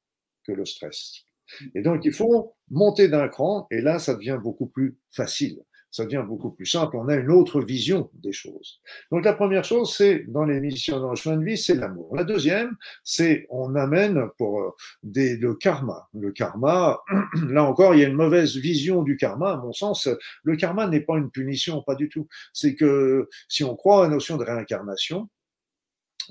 que 0.44 0.52
le 0.52 0.64
stress. 0.64 1.26
Et 1.74 1.82
donc, 1.82 2.04
il 2.04 2.12
faut 2.12 2.55
monter 2.70 3.08
d'un 3.08 3.28
cran, 3.28 3.66
et 3.70 3.80
là, 3.80 3.98
ça 3.98 4.14
devient 4.14 4.38
beaucoup 4.42 4.66
plus 4.66 4.96
facile. 5.10 5.62
Ça 5.90 6.04
devient 6.04 6.24
beaucoup 6.26 6.50
plus 6.50 6.66
simple. 6.66 6.96
On 6.96 7.08
a 7.08 7.14
une 7.14 7.30
autre 7.30 7.62
vision 7.62 8.10
des 8.12 8.32
choses. 8.32 8.80
Donc, 9.10 9.24
la 9.24 9.32
première 9.32 9.64
chose, 9.64 9.94
c'est 9.96 10.24
dans 10.28 10.44
les 10.44 10.60
missions, 10.60 11.00
dans 11.00 11.10
le 11.10 11.16
chemin 11.16 11.38
de 11.38 11.44
vie, 11.44 11.56
c'est 11.56 11.74
l'amour. 11.74 12.14
La 12.14 12.24
deuxième, 12.24 12.76
c'est 13.02 13.46
on 13.48 13.74
amène 13.76 14.28
pour 14.36 14.60
euh, 14.60 14.70
des, 15.02 15.38
le 15.38 15.54
karma. 15.54 16.08
Le 16.12 16.32
karma, 16.32 17.00
là 17.48 17.64
encore, 17.64 17.94
il 17.94 18.02
y 18.02 18.04
a 18.04 18.08
une 18.08 18.14
mauvaise 18.14 18.56
vision 18.56 19.02
du 19.02 19.16
karma. 19.16 19.52
À 19.52 19.56
mon 19.56 19.72
sens, 19.72 20.08
le 20.42 20.56
karma 20.56 20.86
n'est 20.86 21.00
pas 21.00 21.16
une 21.16 21.30
punition, 21.30 21.82
pas 21.82 21.94
du 21.94 22.10
tout. 22.10 22.28
C'est 22.52 22.74
que 22.74 23.28
si 23.48 23.64
on 23.64 23.74
croit 23.74 24.00
à 24.00 24.08
la 24.08 24.14
notion 24.14 24.36
de 24.36 24.44
réincarnation, 24.44 25.30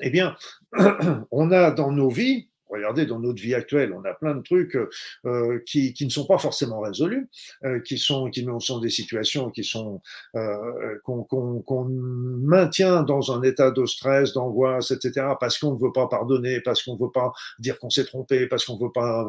eh 0.02 0.10
bien, 0.12 0.36
on 1.32 1.52
a 1.52 1.72
dans 1.72 1.92
nos 1.92 2.10
vies 2.10 2.50
Regardez, 2.76 3.06
dans 3.06 3.20
notre 3.20 3.42
vie 3.42 3.54
actuelle, 3.54 3.94
on 3.94 4.04
a 4.04 4.14
plein 4.14 4.36
de 4.36 4.42
trucs 4.42 4.78
euh, 5.26 5.60
qui, 5.66 5.94
qui, 5.94 6.06
ne 6.06 6.10
sont 6.10 6.26
pas 6.26 6.38
forcément 6.38 6.82
résolus, 6.82 7.30
euh, 7.64 7.80
qui 7.80 7.98
sont 7.98 8.30
qui 8.30 8.46
sont 8.60 8.80
des 8.80 8.90
situations 8.90 9.50
qui 9.50 9.64
sont 9.64 10.02
euh, 10.36 11.00
qu'on 11.04 11.86
maintient 11.90 13.04
dans 13.04 13.32
un 13.32 13.42
état 13.44 13.72
de 13.72 13.86
stress, 13.86 14.34
d'angoisse, 14.34 14.92
etc. 14.92 15.28
Parce 15.40 15.58
qu'on 15.58 15.74
ne 15.74 15.80
veut 15.80 15.92
pas 15.94 16.08
pardonner, 16.08 16.62
parce 16.62 16.84
qu'on 16.84 16.96
ne 16.96 17.00
veut 17.00 17.12
pas 17.12 17.32
dire 17.60 17.80
qu'on 17.80 17.90
s'est 17.90 18.06
trompé, 18.06 18.48
parce 18.48 18.66
qu'on 18.66 18.78
veut 18.78 18.92
pas, 18.94 19.28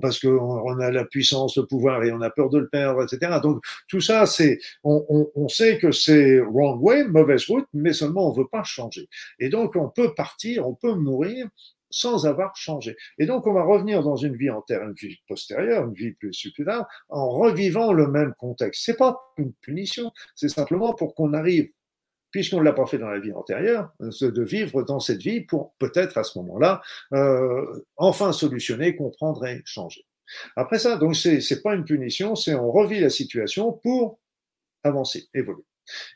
parce 0.00 0.18
qu'on 0.18 0.28
on 0.28 0.78
a 0.78 0.90
la 0.90 1.04
puissance, 1.04 1.56
le 1.56 1.66
pouvoir 1.66 2.02
et 2.02 2.12
on 2.12 2.20
a 2.20 2.30
peur 2.30 2.50
de 2.50 2.58
le 2.58 2.68
perdre, 2.68 3.02
etc. 3.02 3.38
Donc 3.42 3.62
tout 3.88 4.00
ça, 4.00 4.26
c'est 4.26 4.58
on, 4.84 5.04
on, 5.08 5.30
on 5.34 5.48
sait 5.48 5.78
que 5.78 5.92
c'est 5.92 6.40
wrong 6.40 6.82
way, 6.82 7.04
mauvaise 7.04 7.46
route, 7.46 7.66
mais 7.74 7.92
seulement 7.92 8.28
on 8.28 8.32
veut 8.32 8.48
pas 8.50 8.64
changer. 8.64 9.08
Et 9.38 9.48
donc 9.48 9.76
on 9.76 9.88
peut 9.88 10.14
partir, 10.14 10.66
on 10.66 10.74
peut 10.74 10.94
mourir 10.94 11.48
sans 11.96 12.26
avoir 12.26 12.54
changé. 12.56 12.94
Et 13.18 13.26
donc, 13.26 13.46
on 13.46 13.54
va 13.54 13.64
revenir 13.64 14.02
dans 14.02 14.16
une 14.16 14.36
vie 14.36 14.50
antérieure, 14.50 14.88
une 14.88 14.94
vie 14.94 15.16
postérieure, 15.26 15.84
une 15.86 15.94
vie 15.94 16.12
plus, 16.12 16.52
tard, 16.64 16.86
en 17.08 17.30
revivant 17.30 17.92
le 17.92 18.06
même 18.06 18.34
contexte. 18.38 18.84
C'est 18.84 18.96
pas 18.96 19.18
une 19.38 19.54
punition, 19.54 20.12
c'est 20.34 20.48
simplement 20.48 20.92
pour 20.92 21.14
qu'on 21.14 21.32
arrive, 21.32 21.70
puisqu'on 22.30 22.58
ne 22.58 22.64
l'a 22.64 22.74
pas 22.74 22.86
fait 22.86 22.98
dans 22.98 23.08
la 23.08 23.18
vie 23.18 23.32
antérieure, 23.32 23.90
de 24.00 24.42
vivre 24.42 24.82
dans 24.82 25.00
cette 25.00 25.22
vie 25.22 25.40
pour 25.40 25.74
peut-être 25.78 26.18
à 26.18 26.24
ce 26.24 26.38
moment-là, 26.38 26.82
euh, 27.14 27.84
enfin 27.96 28.32
solutionner, 28.32 28.94
comprendre 28.94 29.46
et 29.46 29.62
changer. 29.64 30.04
Après 30.54 30.78
ça, 30.78 30.96
donc 30.96 31.16
c'est, 31.16 31.40
c'est 31.40 31.62
pas 31.62 31.74
une 31.74 31.84
punition, 31.84 32.34
c'est 32.34 32.54
on 32.54 32.70
revit 32.70 33.00
la 33.00 33.10
situation 33.10 33.72
pour 33.72 34.18
avancer, 34.84 35.28
évoluer. 35.32 35.64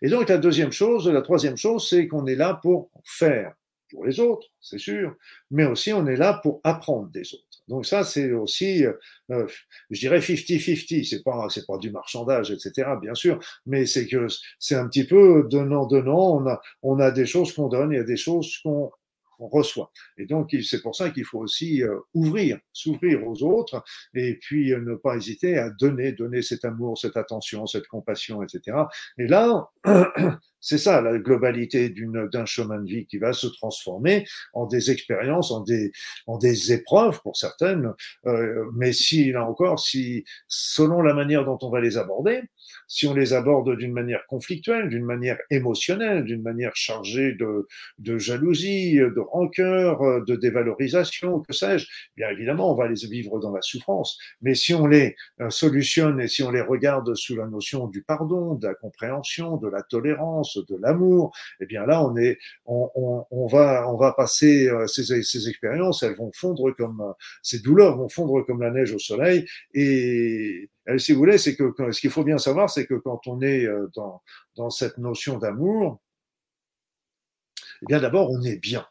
Et 0.03 0.09
donc 0.09 0.29
la 0.29 0.37
deuxième 0.37 0.73
chose, 0.73 1.09
la 1.09 1.23
troisième 1.23 1.57
chose, 1.57 1.89
c'est 1.89 2.07
qu'on 2.07 2.27
est 2.27 2.35
là 2.35 2.59
pour 2.61 2.91
faire 3.05 3.55
pour 3.91 4.05
les 4.05 4.21
autres, 4.21 4.47
c'est 4.61 4.79
sûr, 4.79 5.15
mais 5.51 5.65
aussi 5.65 5.93
on 5.93 6.07
est 6.07 6.17
là 6.17 6.41
pour 6.43 6.61
apprendre 6.65 7.11
des 7.11 7.35
autres. 7.35 7.45
Donc 7.69 7.87
ça, 7.87 8.03
c'est 8.03 8.33
aussi, 8.33 8.85
euh, 8.85 8.93
euh 9.31 9.47
je 9.91 10.01
dirais 10.01 10.19
50-50. 10.19 11.05
C'est 11.05 11.23
pas, 11.23 11.47
c'est 11.51 11.67
pas 11.67 11.79
du 11.79 11.91
marchandage, 11.91 12.51
etc. 12.51 12.91
Bien 13.01 13.15
sûr, 13.15 13.39
mais 13.65 13.87
c'est 13.87 14.07
que 14.07 14.27
c'est 14.59 14.75
un 14.75 14.89
petit 14.89 15.05
peu 15.05 15.47
donnant 15.49 15.87
donnant. 15.87 16.37
On 16.37 16.47
a, 16.49 16.61
on 16.83 16.99
a 16.99 17.11
des 17.13 17.27
choses 17.27 17.53
qu'on 17.55 17.69
donne, 17.69 17.93
il 17.93 17.97
y 17.97 18.01
a 18.01 18.05
des 18.05 18.17
choses 18.17 18.59
qu'on 18.63 18.91
reçoit. 19.49 19.91
Et 20.19 20.27
donc, 20.27 20.55
c'est 20.63 20.83
pour 20.83 20.95
ça 20.95 21.11
qu'il 21.11 21.25
faut 21.25 21.39
aussi 21.39 21.83
euh, 21.83 21.99
ouvrir, 22.15 22.59
s'ouvrir 22.73 23.27
aux 23.27 23.43
autres, 23.43 23.83
et 24.15 24.35
puis 24.35 24.73
euh, 24.73 24.81
ne 24.81 24.95
pas 24.95 25.17
hésiter 25.17 25.59
à 25.59 25.71
donner, 25.71 26.13
donner 26.13 26.43
cet 26.43 26.65
amour, 26.65 26.99
cette 26.99 27.17
attention, 27.17 27.67
cette 27.67 27.87
compassion, 27.87 28.43
etc. 28.43 28.77
Et 29.19 29.27
là, 29.27 29.71
c'est 30.61 30.79
ça 30.79 31.01
la 31.01 31.19
globalité 31.19 31.89
d'un 31.91 32.45
chemin 32.45 32.79
de 32.79 32.89
vie 32.89 33.07
qui 33.07 33.19
va 33.19 33.33
se 33.33 33.47
transformer 33.47 34.27
en 34.53 34.67
des 34.67 34.91
expériences, 34.91 35.51
en 35.51 35.61
des, 35.61 35.93
en 36.27 36.39
des 36.39 36.73
épreuves 36.73 37.21
pour 37.23 37.37
certaines. 37.37 37.93
Euh, 38.27 38.67
mais 38.75 38.93
si, 38.93 39.33
là 39.33 39.47
encore, 39.47 39.81
si 39.81 40.25
selon 40.49 41.01
la 41.03 41.15
manière 41.15 41.45
dont 41.45 41.59
on 41.63 41.71
va 41.71 41.81
les 41.81 41.97
aborder, 41.97 42.43
si 42.87 43.07
on 43.07 43.15
les 43.15 43.33
aborde 43.33 43.77
d'une 43.77 43.93
manière 43.93 44.25
conflictuelle, 44.27 44.89
d'une 44.89 45.05
manière 45.05 45.39
émotionnelle, 45.51 46.25
d'une 46.25 46.43
manière 46.43 46.75
chargée 46.75 47.33
de, 47.33 47.67
de 47.99 48.19
jalousie, 48.19 48.97
de 48.97 49.21
rancœur, 49.21 50.25
de 50.25 50.37
dévalorisation, 50.37 51.41
que 51.41 51.53
sais-je, 51.53 51.87
bien 52.17 52.29
évidemment, 52.31 52.73
on 52.73 52.75
va 52.75 52.89
les 52.89 53.07
vivre 53.09 53.39
dans 53.41 53.53
la 53.53 53.63
souffrance. 53.63 54.19
Mais 54.43 54.55
si 54.55 54.75
on 54.75 54.87
les 54.87 55.17
euh, 55.41 55.51
solutionne 55.51 56.21
et 56.21 56.29
si 56.29 56.43
on 56.43 56.51
les 56.51 56.61
regarde 56.61 57.15
sous 57.15 57.37
la 57.37 57.47
notion 57.47 57.87
du 57.89 58.03
pardon, 58.03 58.55
de 58.55 58.67
la 58.67 58.75
compréhension, 58.75 59.57
de 59.57 59.69
la 59.69 59.83
tolérance, 59.83 60.59
de 60.69 60.77
l'amour, 60.81 61.35
eh 61.61 61.67
bien 61.67 61.87
là, 61.87 62.05
on 62.05 62.17
est, 62.17 62.39
on, 62.67 62.91
on, 62.95 63.25
on 63.31 63.47
va, 63.47 63.89
on 63.89 63.97
va 63.97 64.13
passer 64.13 64.69
euh, 64.69 64.87
ces, 64.87 65.23
ces 65.23 65.49
expériences, 65.49 66.03
elles 66.03 66.17
vont 66.17 66.31
fondre 66.35 66.75
comme, 66.77 67.03
ces 67.43 67.61
douleurs 67.61 67.97
vont 67.97 68.09
fondre 68.09 68.45
comme 68.47 68.61
la 68.61 68.71
neige 68.71 68.93
au 68.93 68.99
soleil 68.99 69.47
et 69.75 70.71
si 70.99 71.13
vous 71.13 71.19
voulez, 71.19 71.39
c'est 71.39 71.57
que 71.57 71.73
ce 71.93 72.01
qu'il 72.01 72.11
faut 72.11 72.25
bien 72.25 72.39
savoir, 72.39 72.71
c'est 72.71 72.87
que 72.87 72.95
quand 72.95 73.27
on 73.27 73.41
est 73.43 73.67
dans, 73.95 74.23
dans 74.57 74.71
cette 74.71 74.99
notion 74.99 75.39
d'amour, 75.39 76.01
eh 77.83 77.87
bien 77.87 78.01
d'abord, 78.01 78.31
on 78.31 78.43
est 78.43 78.57
bien. 78.57 78.87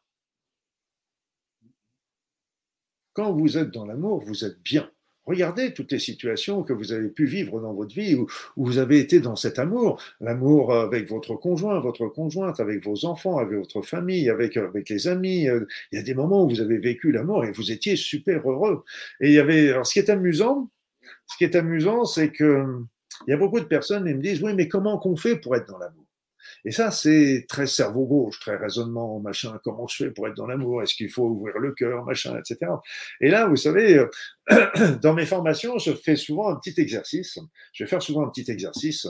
Quand 3.13 3.33
vous 3.33 3.57
êtes 3.57 3.71
dans 3.71 3.85
l'amour, 3.85 4.23
vous 4.23 4.45
êtes 4.45 4.61
bien. 4.61 4.89
Regardez 5.25 5.73
toutes 5.73 5.91
les 5.91 5.99
situations 5.99 6.63
que 6.63 6.73
vous 6.73 6.91
avez 6.91 7.09
pu 7.09 7.25
vivre 7.25 7.61
dans 7.61 7.73
votre 7.73 7.93
vie 7.93 8.15
où, 8.15 8.27
vous 8.57 8.79
avez 8.79 8.99
été 8.99 9.19
dans 9.19 9.35
cet 9.35 9.59
amour, 9.59 10.01
l'amour 10.19 10.73
avec 10.73 11.07
votre 11.07 11.35
conjoint, 11.35 11.79
votre 11.79 12.07
conjointe, 12.07 12.59
avec 12.59 12.83
vos 12.83 13.05
enfants, 13.05 13.37
avec 13.37 13.59
votre 13.59 13.83
famille, 13.83 14.27
avec, 14.29 14.57
avec 14.57 14.89
les 14.89 15.07
amis. 15.07 15.43
Il 15.43 15.67
y 15.91 15.97
a 15.99 16.01
des 16.01 16.15
moments 16.15 16.45
où 16.45 16.49
vous 16.49 16.61
avez 16.61 16.79
vécu 16.79 17.11
l'amour 17.11 17.45
et 17.45 17.51
vous 17.51 17.71
étiez 17.71 17.95
super 17.95 18.49
heureux. 18.49 18.83
Et 19.19 19.27
il 19.27 19.33
y 19.33 19.39
avait, 19.39 19.69
alors 19.69 19.85
ce 19.85 19.93
qui 19.93 19.99
est 19.99 20.09
amusant, 20.09 20.71
ce 21.27 21.37
qui 21.37 21.43
est 21.43 21.55
amusant, 21.55 22.05
c'est 22.05 22.31
que 22.31 22.83
il 23.27 23.31
y 23.31 23.33
a 23.33 23.37
beaucoup 23.37 23.59
de 23.59 23.65
personnes 23.65 24.05
qui 24.05 24.13
me 24.13 24.21
disent 24.21 24.41
oui, 24.41 24.53
mais 24.53 24.67
comment 24.67 24.97
qu'on 24.97 25.15
fait 25.15 25.35
pour 25.35 25.55
être 25.55 25.67
dans 25.67 25.77
l'amour? 25.77 26.05
Et 26.65 26.71
ça, 26.71 26.91
c'est 26.91 27.45
très 27.47 27.67
cerveau 27.67 28.05
gauche, 28.05 28.39
très 28.39 28.55
raisonnement, 28.55 29.19
machin. 29.19 29.59
Comment 29.63 29.87
je 29.87 29.95
fais 30.05 30.11
pour 30.11 30.27
être 30.27 30.35
dans 30.35 30.47
l'amour? 30.47 30.81
Est-ce 30.81 30.95
qu'il 30.95 31.09
faut 31.09 31.27
ouvrir 31.27 31.57
le 31.59 31.73
cœur, 31.73 32.05
machin, 32.05 32.37
etc. 32.37 32.71
Et 33.21 33.29
là, 33.29 33.47
vous 33.47 33.55
savez, 33.55 34.03
dans 35.01 35.13
mes 35.13 35.25
formations, 35.25 35.77
je 35.77 35.93
fais 35.93 36.15
souvent 36.15 36.49
un 36.49 36.55
petit 36.55 36.79
exercice. 36.79 37.37
Je 37.73 37.83
vais 37.83 37.89
faire 37.89 38.01
souvent 38.01 38.25
un 38.25 38.29
petit 38.29 38.49
exercice 38.49 39.07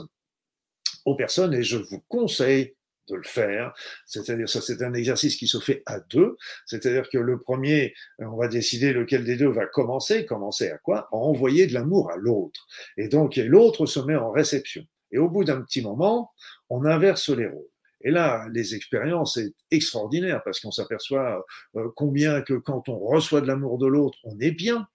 aux 1.04 1.14
personnes 1.14 1.54
et 1.54 1.62
je 1.62 1.78
vous 1.78 2.02
conseille 2.08 2.74
de 3.10 3.16
le 3.16 3.22
faire. 3.22 3.74
C'est-à-dire, 4.06 4.48
ça, 4.48 4.60
c'est 4.60 4.82
un 4.82 4.94
exercice 4.94 5.36
qui 5.36 5.46
se 5.46 5.58
fait 5.58 5.82
à 5.86 6.00
deux. 6.00 6.36
C'est-à-dire 6.66 7.08
que 7.08 7.18
le 7.18 7.40
premier, 7.40 7.94
on 8.18 8.36
va 8.36 8.48
décider 8.48 8.92
lequel 8.92 9.24
des 9.24 9.36
deux 9.36 9.50
va 9.50 9.66
commencer. 9.66 10.24
Commencer 10.24 10.70
à 10.70 10.78
quoi? 10.78 11.08
À 11.12 11.16
envoyer 11.16 11.66
de 11.66 11.74
l'amour 11.74 12.10
à 12.10 12.16
l'autre. 12.16 12.66
Et 12.96 13.08
donc, 13.08 13.36
l'autre 13.36 13.86
se 13.86 14.00
met 14.00 14.16
en 14.16 14.30
réception. 14.30 14.84
Et 15.12 15.18
au 15.18 15.28
bout 15.28 15.44
d'un 15.44 15.60
petit 15.62 15.82
moment, 15.82 16.30
on 16.68 16.84
inverse 16.84 17.28
les 17.30 17.46
rôles. 17.46 17.66
Et 18.02 18.10
là, 18.10 18.48
les 18.52 18.74
expériences 18.74 19.34
sont 19.34 19.50
extraordinaires 19.70 20.42
parce 20.44 20.60
qu'on 20.60 20.70
s'aperçoit 20.70 21.44
euh, 21.76 21.90
combien 21.96 22.40
que 22.40 22.54
quand 22.54 22.88
on 22.88 22.98
reçoit 22.98 23.40
de 23.40 23.46
l'amour 23.46 23.78
de 23.78 23.86
l'autre, 23.86 24.18
on 24.24 24.38
est 24.38 24.52
bien. 24.52 24.88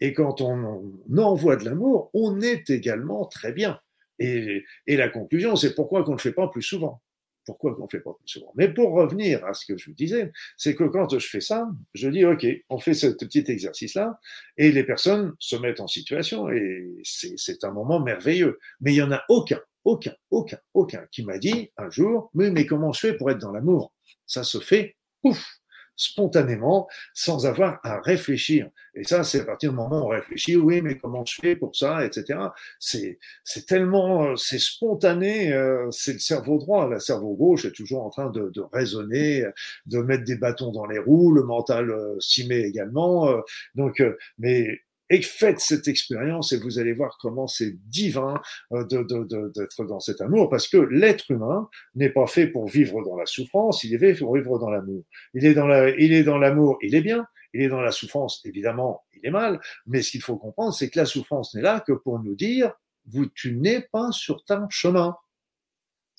Et 0.00 0.12
quand 0.12 0.40
on 0.40 0.92
envoie 1.16 1.56
de 1.56 1.64
l'amour, 1.64 2.10
on 2.12 2.40
est 2.40 2.70
également 2.70 3.24
très 3.26 3.52
bien. 3.52 3.78
Et, 4.18 4.64
et 4.86 4.96
la 4.96 5.08
conclusion, 5.08 5.56
c'est 5.56 5.74
pourquoi 5.74 6.04
qu'on 6.04 6.12
ne 6.12 6.16
le 6.16 6.22
fait 6.22 6.32
pas 6.32 6.48
plus 6.48 6.62
souvent. 6.62 7.01
Pourquoi 7.44 7.74
qu'on 7.74 7.84
ne 7.84 7.88
fait 7.88 8.00
pas 8.00 8.12
plus 8.12 8.28
souvent? 8.28 8.52
Mais 8.54 8.72
pour 8.72 8.92
revenir 8.92 9.44
à 9.44 9.54
ce 9.54 9.66
que 9.66 9.76
je 9.76 9.86
vous 9.86 9.94
disais, 9.94 10.30
c'est 10.56 10.74
que 10.74 10.84
quand 10.84 11.18
je 11.18 11.26
fais 11.26 11.40
ça, 11.40 11.68
je 11.94 12.08
dis, 12.08 12.24
OK, 12.24 12.46
on 12.68 12.78
fait 12.78 12.94
ce 12.94 13.08
petit 13.08 13.44
exercice-là, 13.46 14.18
et 14.56 14.70
les 14.72 14.84
personnes 14.84 15.34
se 15.38 15.56
mettent 15.56 15.80
en 15.80 15.88
situation, 15.88 16.48
et 16.50 17.00
c'est 17.04 17.64
un 17.64 17.72
moment 17.72 18.00
merveilleux. 18.00 18.58
Mais 18.80 18.92
il 18.92 18.96
n'y 18.96 19.02
en 19.02 19.12
a 19.12 19.22
aucun, 19.28 19.60
aucun, 19.84 20.14
aucun, 20.30 20.58
aucun 20.74 21.06
qui 21.10 21.24
m'a 21.24 21.38
dit 21.38 21.70
un 21.76 21.90
jour, 21.90 22.30
mais, 22.34 22.50
mais 22.50 22.66
comment 22.66 22.92
je 22.92 23.00
fais 23.00 23.16
pour 23.16 23.30
être 23.30 23.38
dans 23.38 23.52
l'amour? 23.52 23.92
Ça 24.26 24.44
se 24.44 24.60
fait, 24.60 24.96
ouf 25.22 25.61
spontanément, 25.96 26.88
sans 27.14 27.46
avoir 27.46 27.80
à 27.84 28.00
réfléchir. 28.00 28.68
Et 28.94 29.04
ça, 29.04 29.24
c'est 29.24 29.40
à 29.40 29.44
partir 29.44 29.70
du 29.70 29.76
moment 29.76 30.02
où 30.02 30.06
on 30.06 30.08
réfléchit, 30.08 30.56
oui, 30.56 30.82
mais 30.82 30.98
comment 30.98 31.24
je 31.24 31.34
fais 31.40 31.56
pour 31.56 31.74
ça, 31.74 32.04
etc. 32.04 32.38
C'est, 32.78 33.18
c'est 33.44 33.66
tellement, 33.66 34.36
c'est 34.36 34.58
spontané, 34.58 35.52
euh, 35.52 35.90
c'est 35.90 36.14
le 36.14 36.18
cerveau 36.18 36.58
droit. 36.58 36.88
Le 36.88 36.98
cerveau 36.98 37.34
gauche 37.34 37.64
est 37.64 37.72
toujours 37.72 38.04
en 38.04 38.10
train 38.10 38.30
de, 38.30 38.50
de 38.50 38.62
raisonner, 38.72 39.44
de 39.86 39.98
mettre 39.98 40.24
des 40.24 40.36
bâtons 40.36 40.72
dans 40.72 40.86
les 40.86 40.98
roues, 40.98 41.32
le 41.32 41.42
mental 41.42 41.90
euh, 41.90 42.16
s'y 42.20 42.46
met 42.46 42.60
également. 42.60 43.28
Euh, 43.28 43.40
donc, 43.74 44.02
mais 44.38 44.80
et 45.12 45.20
faites 45.20 45.60
cette 45.60 45.88
expérience 45.88 46.52
et 46.52 46.58
vous 46.58 46.78
allez 46.78 46.94
voir 46.94 47.18
comment 47.20 47.46
c'est 47.46 47.74
divin 47.88 48.40
euh, 48.72 48.82
d'être 48.84 49.84
dans 49.84 50.00
cet 50.00 50.22
amour 50.22 50.48
parce 50.48 50.66
que 50.68 50.78
l'être 50.78 51.30
humain 51.30 51.68
n'est 51.94 52.08
pas 52.08 52.26
fait 52.26 52.46
pour 52.46 52.66
vivre 52.66 53.04
dans 53.04 53.16
la 53.16 53.26
souffrance, 53.26 53.84
il 53.84 53.94
est 53.94 53.98
fait 53.98 54.14
pour 54.14 54.34
vivre 54.34 54.58
dans 54.58 54.70
l'amour. 54.70 55.04
Il 55.34 55.44
est 55.44 55.54
dans 55.54 55.66
la, 55.66 55.90
il 55.90 56.14
est 56.14 56.24
dans 56.24 56.38
l'amour, 56.38 56.78
il 56.82 56.94
est 56.94 57.02
bien. 57.02 57.26
Il 57.54 57.60
est 57.60 57.68
dans 57.68 57.82
la 57.82 57.92
souffrance, 57.92 58.40
évidemment, 58.46 59.04
il 59.12 59.26
est 59.26 59.30
mal. 59.30 59.60
Mais 59.86 60.00
ce 60.00 60.12
qu'il 60.12 60.22
faut 60.22 60.38
comprendre, 60.38 60.72
c'est 60.72 60.88
que 60.88 60.98
la 60.98 61.04
souffrance 61.04 61.54
n'est 61.54 61.60
là 61.60 61.80
que 61.80 61.92
pour 61.92 62.18
nous 62.18 62.34
dire, 62.34 62.72
vous, 63.06 63.26
tu 63.26 63.54
n'es 63.54 63.86
pas 63.92 64.10
sur 64.12 64.42
ton 64.44 64.66
chemin. 64.70 65.14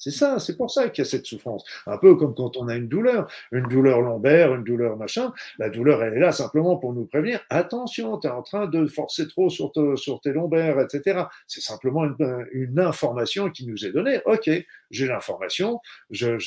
C'est 0.04 0.12
ça, 0.12 0.38
c'est 0.38 0.58
pour 0.58 0.70
ça 0.70 0.90
qu'il 0.90 1.02
y 1.02 1.08
a 1.08 1.10
cette 1.10 1.26
souffrance. 1.26 1.64
Un 1.88 1.98
peu 1.98 2.16
comme 2.16 2.36
quand 2.36 2.58
on 2.58 2.68
a 2.68 2.76
une 2.76 2.90
douleur, 2.90 3.26
une 3.54 3.64
douleur 3.64 4.02
lombaire, 4.02 4.54
une 4.54 4.66
douleur 4.66 4.98
machin. 4.98 5.32
La 5.60 5.70
douleur, 5.70 6.04
elle 6.04 6.16
est 6.16 6.20
là 6.20 6.34
simplement 6.34 6.76
pour 6.76 6.92
nous 6.92 7.06
prévenir. 7.06 7.40
Attention, 7.50 8.18
tu 8.18 8.28
es 8.28 8.30
en 8.30 8.42
train 8.42 8.68
de 8.68 8.86
forcer 8.86 9.30
trop 9.30 9.50
sur, 9.50 9.72
sur 9.96 10.20
tes 10.20 10.34
lombaires, 10.34 10.78
etc. 10.82 11.24
C'est 11.48 11.62
simplement 11.62 12.04
une, 12.04 12.80
information 12.80 13.50
qui 13.50 13.66
nous 13.66 13.86
est 13.86 13.92
donnée. 13.92 14.20
Ok, 14.26 14.50
j'ai 14.94 15.08
l'information, 15.08 15.80
je, 16.10 16.38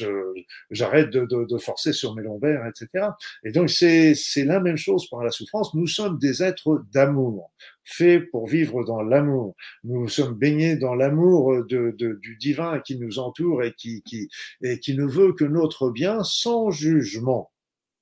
j'arrête 0.70 1.10
de, 1.10 1.26
de, 1.26 1.44
de, 1.44 1.58
forcer 1.58 1.92
sur 1.92 2.14
mes 2.14 2.22
lombaires, 2.22 2.64
etc. 2.66 3.08
Et 3.44 3.52
donc 3.52 3.68
c'est, 3.68 4.14
c'est 4.14 4.44
la 4.44 4.60
même 4.60 4.76
chose 4.76 5.08
par 5.10 5.22
la 5.22 5.30
souffrance. 5.30 5.74
Nous 5.74 5.86
sommes 5.86 6.18
des 6.18 6.42
êtres 6.42 6.84
d'amour 6.92 7.50
faits 7.84 8.30
pour 8.30 8.46
vivre 8.46 8.84
dans 8.84 9.02
l'amour. 9.02 9.54
Nous 9.84 10.08
sommes 10.08 10.34
baignés 10.34 10.76
dans 10.76 10.94
l'amour 10.94 11.64
de, 11.64 11.94
de, 11.98 12.18
du 12.20 12.36
divin 12.36 12.80
qui 12.80 12.98
nous 12.98 13.18
entoure 13.18 13.62
et 13.62 13.72
qui, 13.72 14.02
qui, 14.02 14.28
et 14.62 14.80
qui 14.80 14.96
ne 14.96 15.04
veut 15.04 15.32
que 15.32 15.44
notre 15.44 15.90
bien 15.90 16.22
sans 16.24 16.70
jugement. 16.70 17.50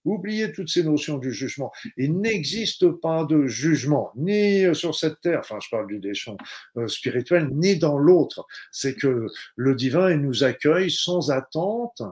Oubliez 0.04 0.52
toutes 0.52 0.68
ces 0.68 0.84
notions 0.84 1.18
du 1.18 1.32
jugement. 1.32 1.72
Il 1.96 2.18
n'existe 2.20 2.88
pas 2.88 3.24
de 3.24 3.46
jugement, 3.46 4.12
ni 4.16 4.74
sur 4.74 4.94
cette 4.94 5.20
terre, 5.20 5.40
enfin 5.40 5.58
je 5.62 5.68
parle 5.70 5.86
du 5.86 5.98
déchant 5.98 6.36
euh, 6.76 6.88
spirituel, 6.88 7.48
ni 7.52 7.78
dans 7.78 7.98
l'autre. 7.98 8.46
C'est 8.70 8.94
que 8.94 9.26
le 9.56 9.74
divin, 9.74 10.10
il 10.10 10.20
nous 10.20 10.44
accueille 10.44 10.90
sans 10.90 11.30
attente 11.30 12.02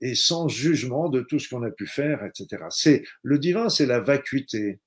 et 0.00 0.14
sans 0.14 0.48
jugement 0.48 1.08
de 1.08 1.22
tout 1.22 1.38
ce 1.38 1.48
qu'on 1.48 1.62
a 1.62 1.70
pu 1.70 1.86
faire, 1.86 2.24
etc. 2.24 2.64
C'est 2.70 3.04
le 3.22 3.38
divin, 3.38 3.68
c'est 3.68 3.86
la 3.86 4.00
vacuité 4.00 4.80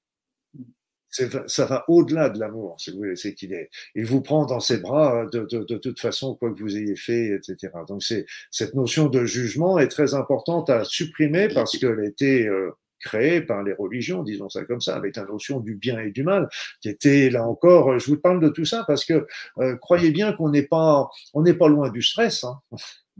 ça 1.09 1.65
va 1.65 1.85
au-delà 1.87 2.29
de 2.29 2.39
l'amour, 2.39 2.75
si 2.79 2.91
vous 2.91 2.97
voulez, 2.97 3.15
c'est 3.15 3.33
qu'il 3.33 3.53
est, 3.53 3.69
il 3.95 4.05
vous 4.05 4.21
prend 4.21 4.45
dans 4.45 4.59
ses 4.59 4.77
bras 4.77 5.25
de, 5.25 5.45
de, 5.45 5.77
toute 5.77 5.99
façon, 5.99 6.35
quoi 6.35 6.51
que 6.51 6.59
vous 6.59 6.77
ayez 6.77 6.95
fait, 6.95 7.29
etc. 7.29 7.73
Donc 7.87 8.03
c'est 8.03 8.25
cette 8.51 8.75
notion 8.75 9.07
de 9.07 9.25
jugement 9.25 9.79
est 9.79 9.87
très 9.87 10.13
importante 10.13 10.69
à 10.69 10.83
supprimer 10.83 11.47
parce 11.47 11.77
qu'elle 11.77 12.03
été 12.03 12.47
euh, 12.47 12.71
créée 12.99 13.41
par 13.41 13.63
les 13.63 13.73
religions, 13.73 14.23
disons 14.23 14.49
ça 14.49 14.63
comme 14.65 14.81
ça, 14.81 14.95
avec 14.95 15.15
la 15.15 15.25
notion 15.25 15.59
du 15.59 15.75
bien 15.75 15.99
et 15.99 16.11
du 16.11 16.23
mal, 16.23 16.49
qui 16.81 16.89
était 16.89 17.29
là 17.29 17.47
encore. 17.47 17.97
Je 17.99 18.11
vous 18.11 18.17
parle 18.17 18.41
de 18.41 18.49
tout 18.49 18.65
ça 18.65 18.83
parce 18.87 19.05
que 19.05 19.25
euh, 19.59 19.75
croyez 19.77 20.11
bien 20.11 20.33
qu'on 20.33 20.49
n'est 20.49 20.63
pas, 20.63 21.09
on 21.33 21.41
n'est 21.41 21.53
pas 21.53 21.67
loin 21.67 21.89
du 21.89 22.01
stress. 22.01 22.43
Hein 22.43 22.59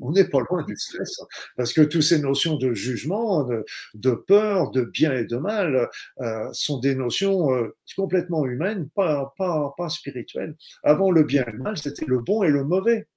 on 0.01 0.11
n'est 0.11 0.27
pas 0.27 0.39
loin 0.49 0.63
du 0.63 0.75
stress, 0.75 1.19
parce 1.55 1.73
que 1.73 1.81
toutes 1.81 2.03
ces 2.03 2.19
notions 2.19 2.55
de 2.57 2.73
jugement, 2.73 3.47
de, 3.93 4.11
peur, 4.11 4.71
de 4.71 4.81
bien 4.81 5.13
et 5.13 5.25
de 5.25 5.37
mal, 5.37 5.89
euh, 6.21 6.49
sont 6.51 6.79
des 6.79 6.95
notions 6.95 7.53
euh, 7.53 7.75
complètement 7.95 8.45
humaines, 8.45 8.89
pas, 8.95 9.33
pas, 9.37 9.73
pas 9.77 9.89
spirituelles. 9.89 10.55
Avant 10.83 11.11
le 11.11 11.23
bien 11.23 11.45
et 11.47 11.51
le 11.51 11.59
mal, 11.59 11.77
c'était 11.77 12.05
le 12.05 12.19
bon 12.19 12.43
et 12.43 12.49
le 12.49 12.63
mauvais. 12.63 13.07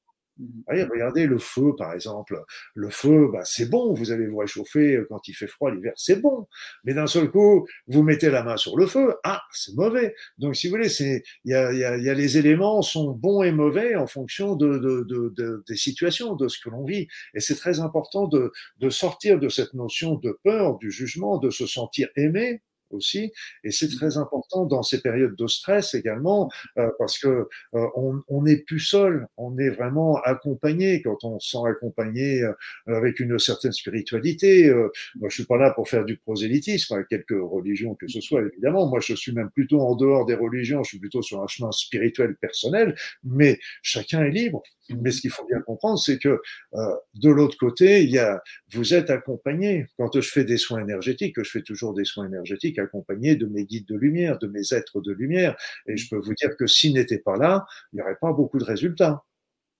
Mmh. 0.40 0.88
regardez 0.90 1.26
le 1.26 1.38
feu, 1.38 1.74
par 1.76 1.92
exemple. 1.92 2.42
Le 2.74 2.90
feu, 2.90 3.28
bah, 3.32 3.42
c'est 3.44 3.68
bon, 3.68 3.92
vous 3.94 4.10
allez 4.12 4.26
vous 4.26 4.38
réchauffer 4.38 4.96
euh, 4.96 5.06
quand 5.08 5.28
il 5.28 5.34
fait 5.34 5.46
froid 5.46 5.70
l'hiver, 5.70 5.92
c'est 5.96 6.20
bon. 6.20 6.46
Mais 6.84 6.94
d'un 6.94 7.06
seul 7.06 7.30
coup, 7.30 7.66
vous 7.88 8.02
mettez 8.02 8.30
la 8.30 8.42
main 8.42 8.56
sur 8.56 8.76
le 8.76 8.86
feu, 8.86 9.14
ah, 9.24 9.42
c'est 9.52 9.74
mauvais. 9.74 10.14
Donc, 10.38 10.56
si 10.56 10.68
vous 10.68 10.76
voulez, 10.76 10.90
il 11.00 11.22
y 11.44 11.54
a, 11.54 11.72
y, 11.72 11.84
a, 11.84 11.96
y 11.96 12.08
a, 12.08 12.14
les 12.14 12.38
éléments 12.38 12.82
sont 12.82 13.10
bons 13.12 13.42
et 13.42 13.52
mauvais 13.52 13.94
en 13.96 14.06
fonction 14.06 14.56
de, 14.56 14.78
de, 14.78 15.04
de, 15.06 15.64
des 15.68 15.76
situations, 15.76 16.34
de 16.36 16.48
ce 16.48 16.58
que 16.60 16.70
l'on 16.70 16.84
vit. 16.84 17.06
Et 17.34 17.40
c'est 17.40 17.56
très 17.56 17.80
important 17.80 18.26
de, 18.26 18.52
de 18.78 18.90
sortir 18.90 19.38
de 19.38 19.48
cette 19.48 19.74
notion 19.74 20.14
de 20.16 20.38
peur, 20.44 20.78
du 20.78 20.90
jugement, 20.90 21.38
de 21.38 21.50
se 21.50 21.66
sentir 21.66 22.08
aimé, 22.16 22.62
aussi. 22.92 23.32
Et 23.64 23.70
c'est 23.70 23.88
très 23.88 24.16
important 24.16 24.66
dans 24.66 24.82
ces 24.82 25.00
périodes 25.00 25.36
de 25.36 25.46
stress 25.46 25.94
également, 25.94 26.50
euh, 26.78 26.90
parce 26.98 27.18
que 27.18 27.28
euh, 27.74 27.86
on, 27.96 28.22
on 28.28 28.42
n'est 28.42 28.58
plus 28.58 28.80
seul, 28.80 29.26
on 29.36 29.58
est 29.58 29.70
vraiment 29.70 30.20
accompagné 30.22 31.02
quand 31.02 31.24
on 31.24 31.38
se 31.38 31.50
sent 31.50 31.68
accompagné 31.68 32.42
euh, 32.42 32.52
avec 32.86 33.20
une 33.20 33.38
certaine 33.38 33.72
spiritualité. 33.72 34.72
moi, 35.16 35.28
je 35.28 35.34
suis 35.34 35.44
pas 35.44 35.56
là 35.56 35.70
pour 35.70 35.88
faire 35.88 36.04
du 36.04 36.16
prosélytisme, 36.16 36.94
à 36.94 37.02
quelques 37.04 37.30
religions 37.30 37.94
que 37.94 38.08
ce 38.08 38.20
soit, 38.20 38.42
évidemment. 38.42 38.88
Moi, 38.88 39.00
je 39.00 39.14
suis 39.14 39.32
même 39.32 39.50
plutôt 39.50 39.80
en 39.80 39.94
dehors 39.94 40.26
des 40.26 40.34
religions, 40.34 40.82
je 40.82 40.90
suis 40.90 40.98
plutôt 40.98 41.22
sur 41.22 41.42
un 41.42 41.46
chemin 41.46 41.72
spirituel 41.72 42.36
personnel, 42.36 42.94
mais 43.24 43.58
chacun 43.82 44.24
est 44.24 44.30
libre. 44.30 44.62
Mais 45.00 45.10
ce 45.10 45.20
qu'il 45.20 45.30
faut 45.30 45.46
bien 45.46 45.60
comprendre, 45.60 45.98
c'est 45.98 46.18
que 46.18 46.40
euh, 46.74 46.96
de 47.14 47.30
l'autre 47.30 47.56
côté, 47.58 48.02
il 48.02 48.10
y 48.10 48.18
a, 48.18 48.42
vous 48.72 48.94
êtes 48.94 49.10
accompagné. 49.10 49.86
Quand 49.98 50.20
je 50.20 50.28
fais 50.28 50.44
des 50.44 50.56
soins 50.56 50.80
énergétiques, 50.80 51.36
je 51.42 51.50
fais 51.50 51.62
toujours 51.62 51.94
des 51.94 52.04
soins 52.04 52.26
énergétiques 52.26 52.78
accompagnés 52.78 53.36
de 53.36 53.46
mes 53.46 53.64
guides 53.64 53.86
de 53.86 53.96
lumière, 53.96 54.38
de 54.38 54.46
mes 54.46 54.72
êtres 54.72 55.00
de 55.00 55.12
lumière. 55.12 55.56
Et 55.86 55.96
je 55.96 56.08
peux 56.08 56.18
vous 56.18 56.34
dire 56.34 56.56
que 56.56 56.66
s'ils 56.66 56.94
n'étaient 56.94 57.18
pas 57.18 57.36
là, 57.36 57.66
il 57.92 57.96
n'y 57.96 58.02
aurait 58.02 58.18
pas 58.20 58.32
beaucoup 58.32 58.58
de 58.58 58.64
résultats. 58.64 59.24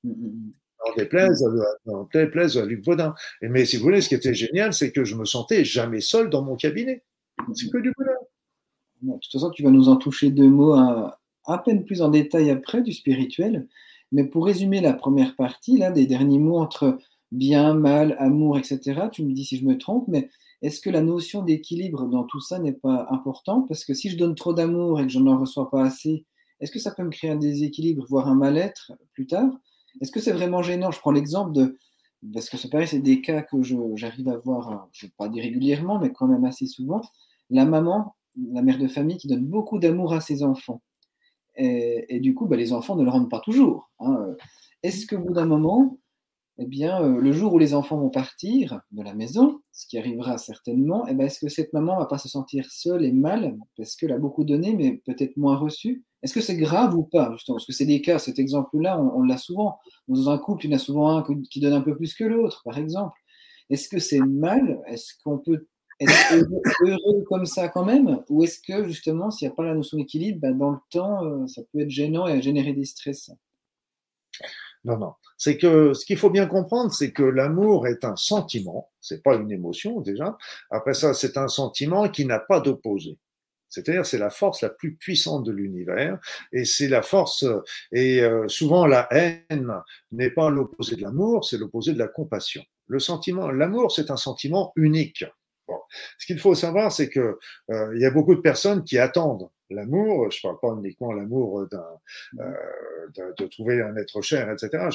En 0.04 0.94
déplaise, 0.96 1.44
en 1.86 2.08
déplaise 2.12 2.56
à 2.56 2.64
Luc 2.64 2.84
Baudin. 2.84 3.14
Et 3.42 3.48
mais 3.48 3.66
si 3.66 3.76
vous 3.76 3.82
voulez, 3.82 4.00
ce 4.00 4.08
qui 4.08 4.14
était 4.14 4.34
génial, 4.34 4.72
c'est 4.72 4.92
que 4.92 5.04
je 5.04 5.14
me 5.14 5.24
sentais 5.24 5.64
jamais 5.64 6.00
seul 6.00 6.30
dans 6.30 6.42
mon 6.42 6.56
cabinet. 6.56 7.02
C'est 7.54 7.70
que 7.70 7.78
du 7.78 7.92
bonheur. 7.96 8.18
De 9.02 9.12
toute 9.12 9.32
façon, 9.32 9.50
tu 9.50 9.62
vas 9.62 9.70
nous 9.70 9.88
en 9.88 9.96
toucher 9.96 10.30
deux 10.30 10.48
mots 10.48 10.74
à, 10.74 11.20
à 11.46 11.58
peine 11.58 11.84
plus 11.84 12.02
en 12.02 12.08
détail 12.08 12.50
après 12.50 12.82
du 12.82 12.92
spirituel. 12.92 13.66
Mais 14.12 14.24
pour 14.24 14.46
résumer 14.46 14.80
la 14.80 14.92
première 14.92 15.36
partie, 15.36 15.76
là, 15.76 15.90
des 15.90 16.06
derniers 16.06 16.38
mots 16.38 16.58
entre 16.58 16.98
bien, 17.32 17.74
mal, 17.74 18.16
amour, 18.18 18.58
etc., 18.58 19.08
tu 19.12 19.24
me 19.24 19.32
dis 19.32 19.44
si 19.44 19.56
je 19.58 19.64
me 19.64 19.78
trompe, 19.78 20.06
mais 20.08 20.28
est-ce 20.62 20.80
que 20.80 20.90
la 20.90 21.00
notion 21.00 21.42
d'équilibre 21.42 22.06
dans 22.06 22.24
tout 22.24 22.40
ça 22.40 22.58
n'est 22.58 22.72
pas 22.72 23.06
importante? 23.10 23.68
Parce 23.68 23.84
que 23.84 23.94
si 23.94 24.10
je 24.10 24.16
donne 24.16 24.34
trop 24.34 24.52
d'amour 24.52 25.00
et 25.00 25.04
que 25.06 25.12
je 25.12 25.20
n'en 25.20 25.38
reçois 25.38 25.70
pas 25.70 25.84
assez, 25.84 26.24
est-ce 26.60 26.72
que 26.72 26.78
ça 26.78 26.90
peut 26.90 27.02
me 27.04 27.10
créer 27.10 27.30
un 27.30 27.36
déséquilibre, 27.36 28.04
voire 28.08 28.28
un 28.28 28.34
mal-être 28.34 28.92
plus 29.14 29.26
tard? 29.26 29.50
Est-ce 30.00 30.12
que 30.12 30.20
c'est 30.20 30.32
vraiment 30.32 30.62
gênant? 30.62 30.90
Je 30.90 31.00
prends 31.00 31.12
l'exemple 31.12 31.52
de, 31.52 31.78
parce 32.34 32.50
que 32.50 32.56
c'est 32.56 32.68
pareil, 32.68 32.86
c'est 32.88 32.98
des 33.00 33.22
cas 33.22 33.42
que 33.42 33.62
j'arrive 33.94 34.28
à 34.28 34.36
voir, 34.36 34.88
je 34.92 35.06
ne 35.06 35.08
vais 35.08 35.14
pas 35.16 35.28
dire 35.28 35.42
régulièrement, 35.42 35.98
mais 35.98 36.12
quand 36.12 36.26
même 36.26 36.44
assez 36.44 36.66
souvent, 36.66 37.00
la 37.48 37.64
maman, 37.64 38.14
la 38.52 38.62
mère 38.62 38.78
de 38.78 38.88
famille 38.88 39.16
qui 39.16 39.28
donne 39.28 39.44
beaucoup 39.46 39.78
d'amour 39.78 40.12
à 40.12 40.20
ses 40.20 40.42
enfants. 40.42 40.82
Et, 41.56 42.20
du 42.20 42.34
coup, 42.34 42.46
bah, 42.46 42.56
les 42.56 42.72
enfants 42.72 42.96
ne 42.96 43.04
le 43.04 43.10
rendent 43.10 43.30
pas 43.30 43.40
toujours. 43.40 43.90
Hein. 43.98 44.34
Est-ce 44.82 45.06
que 45.06 45.16
bout 45.16 45.34
d'un 45.34 45.46
moment, 45.46 45.98
eh 46.58 46.66
bien, 46.66 47.02
euh, 47.02 47.20
le 47.20 47.32
jour 47.32 47.54
où 47.54 47.58
les 47.58 47.74
enfants 47.74 47.98
vont 47.98 48.10
partir 48.10 48.80
de 48.92 49.02
la 49.02 49.14
maison, 49.14 49.60
ce 49.72 49.86
qui 49.86 49.98
arrivera 49.98 50.38
certainement, 50.38 51.06
eh 51.08 51.14
ben, 51.14 51.26
est-ce 51.26 51.40
que 51.40 51.48
cette 51.48 51.72
maman 51.72 51.98
va 51.98 52.06
pas 52.06 52.18
se 52.18 52.28
sentir 52.28 52.66
seule 52.70 53.04
et 53.04 53.12
mal 53.12 53.56
parce 53.76 53.96
qu'elle 53.96 54.12
a 54.12 54.18
beaucoup 54.18 54.44
donné, 54.44 54.74
mais 54.74 55.00
peut-être 55.06 55.36
moins 55.36 55.56
reçu? 55.56 56.04
Est-ce 56.22 56.34
que 56.34 56.40
c'est 56.40 56.56
grave 56.56 56.94
ou 56.94 57.02
pas 57.04 57.34
Parce 57.46 57.66
que 57.66 57.72
c'est 57.72 57.86
des 57.86 58.02
cas, 58.02 58.18
cet 58.18 58.38
exemple-là, 58.38 59.00
on, 59.00 59.22
l'a 59.22 59.38
souvent. 59.38 59.78
Dans 60.08 60.28
un 60.28 60.38
couple, 60.38 60.66
il 60.66 60.70
y 60.70 60.74
en 60.74 60.76
a 60.76 60.78
souvent 60.78 61.16
un 61.16 61.24
qui 61.50 61.60
donne 61.60 61.72
un 61.72 61.80
peu 61.80 61.96
plus 61.96 62.14
que 62.14 62.24
l'autre, 62.24 62.60
par 62.64 62.76
exemple. 62.76 63.18
Est-ce 63.70 63.88
que 63.88 63.98
c'est 63.98 64.20
mal? 64.20 64.82
Est-ce 64.86 65.14
qu'on 65.24 65.38
peut 65.38 65.66
être 66.00 66.76
heureux, 66.82 67.24
comme 67.28 67.46
ça 67.46 67.68
quand 67.68 67.84
même 67.84 68.22
Ou 68.28 68.44
est-ce 68.44 68.60
que 68.60 68.86
justement, 68.86 69.30
s'il 69.30 69.48
n'y 69.48 69.52
a 69.52 69.56
pas 69.56 69.64
la 69.64 69.74
notion 69.74 69.98
d'équilibre, 69.98 70.40
ben, 70.40 70.56
dans 70.56 70.70
le 70.70 70.78
temps, 70.90 71.24
euh, 71.24 71.46
ça 71.46 71.62
peut 71.72 71.80
être 71.80 71.90
gênant 71.90 72.26
et 72.26 72.40
générer 72.42 72.72
des 72.72 72.84
stress? 72.84 73.30
Non, 74.84 74.98
non. 74.98 75.12
C'est 75.36 75.58
que 75.58 75.92
ce 75.92 76.06
qu'il 76.06 76.16
faut 76.16 76.30
bien 76.30 76.46
comprendre, 76.46 76.92
c'est 76.92 77.12
que 77.12 77.22
l'amour 77.22 77.86
est 77.86 78.04
un 78.04 78.16
sentiment, 78.16 78.90
c'est 79.00 79.22
pas 79.22 79.36
une 79.36 79.52
émotion 79.52 80.00
déjà. 80.00 80.36
Après 80.70 80.94
ça, 80.94 81.12
c'est 81.14 81.36
un 81.36 81.48
sentiment 81.48 82.08
qui 82.08 82.24
n'a 82.24 82.38
pas 82.38 82.60
d'opposé. 82.60 83.18
C'est-à-dire, 83.68 84.04
c'est 84.04 84.18
la 84.18 84.30
force 84.30 84.62
la 84.62 84.70
plus 84.70 84.96
puissante 84.96 85.44
de 85.44 85.52
l'univers, 85.52 86.18
et 86.52 86.64
c'est 86.64 86.88
la 86.88 87.02
force. 87.02 87.44
Et 87.92 88.20
euh, 88.20 88.48
souvent, 88.48 88.86
la 88.86 89.06
haine 89.12 89.72
n'est 90.10 90.30
pas 90.30 90.50
l'opposé 90.50 90.96
de 90.96 91.02
l'amour, 91.02 91.44
c'est 91.44 91.58
l'opposé 91.58 91.92
de 91.92 91.98
la 91.98 92.08
compassion. 92.08 92.64
Le 92.88 92.98
sentiment, 92.98 93.50
l'amour, 93.50 93.92
c'est 93.92 94.10
un 94.10 94.16
sentiment 94.16 94.72
unique. 94.74 95.24
Ce 96.18 96.26
qu'il 96.26 96.38
faut 96.38 96.54
savoir, 96.54 96.92
c'est 96.92 97.08
que 97.08 97.38
euh, 97.70 97.94
il 97.94 98.00
y 98.00 98.06
a 98.06 98.10
beaucoup 98.10 98.34
de 98.34 98.40
personnes 98.40 98.84
qui 98.84 98.98
attendent 98.98 99.48
l'amour. 99.70 100.30
Je 100.30 100.40
parle 100.42 100.58
pas 100.60 100.74
uniquement 100.76 101.12
l'amour 101.12 101.66
d'un, 101.70 101.84
euh, 102.40 102.52
de, 103.16 103.34
de, 103.38 103.46
trouver 103.46 103.82
un 103.82 103.96
être 103.96 104.20
cher, 104.22 104.50
etc. 104.50 104.88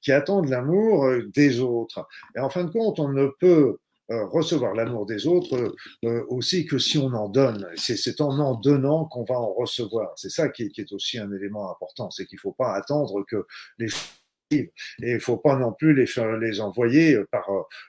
qui 0.00 0.12
attendent 0.12 0.48
l'amour 0.48 1.06
euh, 1.06 1.28
des 1.34 1.60
autres. 1.60 2.06
Et 2.36 2.40
en 2.40 2.50
fin 2.50 2.64
de 2.64 2.70
compte, 2.70 2.98
on 2.98 3.08
ne 3.08 3.26
peut 3.26 3.78
recevoir 4.08 4.74
l'amour 4.74 5.06
des 5.06 5.28
autres 5.28 5.72
aussi 6.02 6.66
que 6.66 6.78
si 6.78 6.98
on 6.98 7.14
en 7.14 7.28
donne. 7.28 7.68
C'est 7.76 8.20
en 8.20 8.40
en 8.40 8.56
donnant 8.56 9.04
qu'on 9.04 9.22
va 9.22 9.36
en 9.36 9.52
recevoir. 9.52 10.14
C'est 10.16 10.30
ça 10.30 10.48
qui, 10.48 10.68
qui, 10.70 10.80
est 10.80 10.92
aussi 10.92 11.16
un 11.20 11.30
élément 11.30 11.70
important, 11.70 12.10
c'est 12.10 12.26
qu'il 12.26 12.38
ne 12.38 12.40
faut 12.40 12.50
pas 12.50 12.74
attendre 12.74 13.24
que 13.24 13.46
les 13.78 13.86
et 14.50 14.72
il 14.98 15.14
ne 15.14 15.18
faut 15.18 15.36
pas 15.36 15.56
non 15.56 15.72
plus 15.72 15.94
les, 15.94 16.06
faire, 16.06 16.36
les 16.36 16.60
envoyer 16.60 17.18
par, 17.30 17.48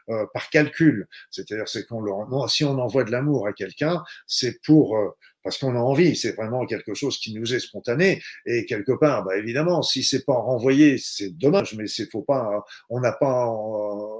euh, 0.10 0.26
par 0.34 0.50
calcul. 0.50 1.08
C'est-à-dire, 1.30 1.68
c'est 1.68 1.86
qu'on 1.86 2.02
non, 2.02 2.48
si 2.48 2.64
on 2.64 2.78
envoie 2.78 3.04
de 3.04 3.12
l'amour 3.12 3.48
à 3.48 3.54
quelqu'un, 3.54 4.04
c'est 4.28 4.62
pour 4.64 4.98
euh, 4.98 5.10
parce 5.44 5.58
qu'on 5.58 5.76
a 5.76 5.80
envie. 5.80 6.16
C'est 6.16 6.36
vraiment 6.36 6.66
quelque 6.66 6.94
chose 6.94 7.18
qui 7.18 7.34
nous 7.34 7.54
est 7.54 7.60
spontané. 7.60 8.22
Et 8.46 8.66
quelque 8.66 8.92
part, 8.92 9.24
bah, 9.24 9.38
évidemment, 9.38 9.82
si 9.82 10.04
c'est 10.04 10.26
pas 10.26 10.36
renvoyé, 10.36 10.98
c'est 10.98 11.30
dommage. 11.30 11.76
Mais 11.76 11.88
c'est 11.88 12.10
faut 12.12 12.22
pas, 12.22 12.64
on 12.90 13.00
n'a 13.00 13.12
pas. 13.12 13.48
Euh, 13.48 14.11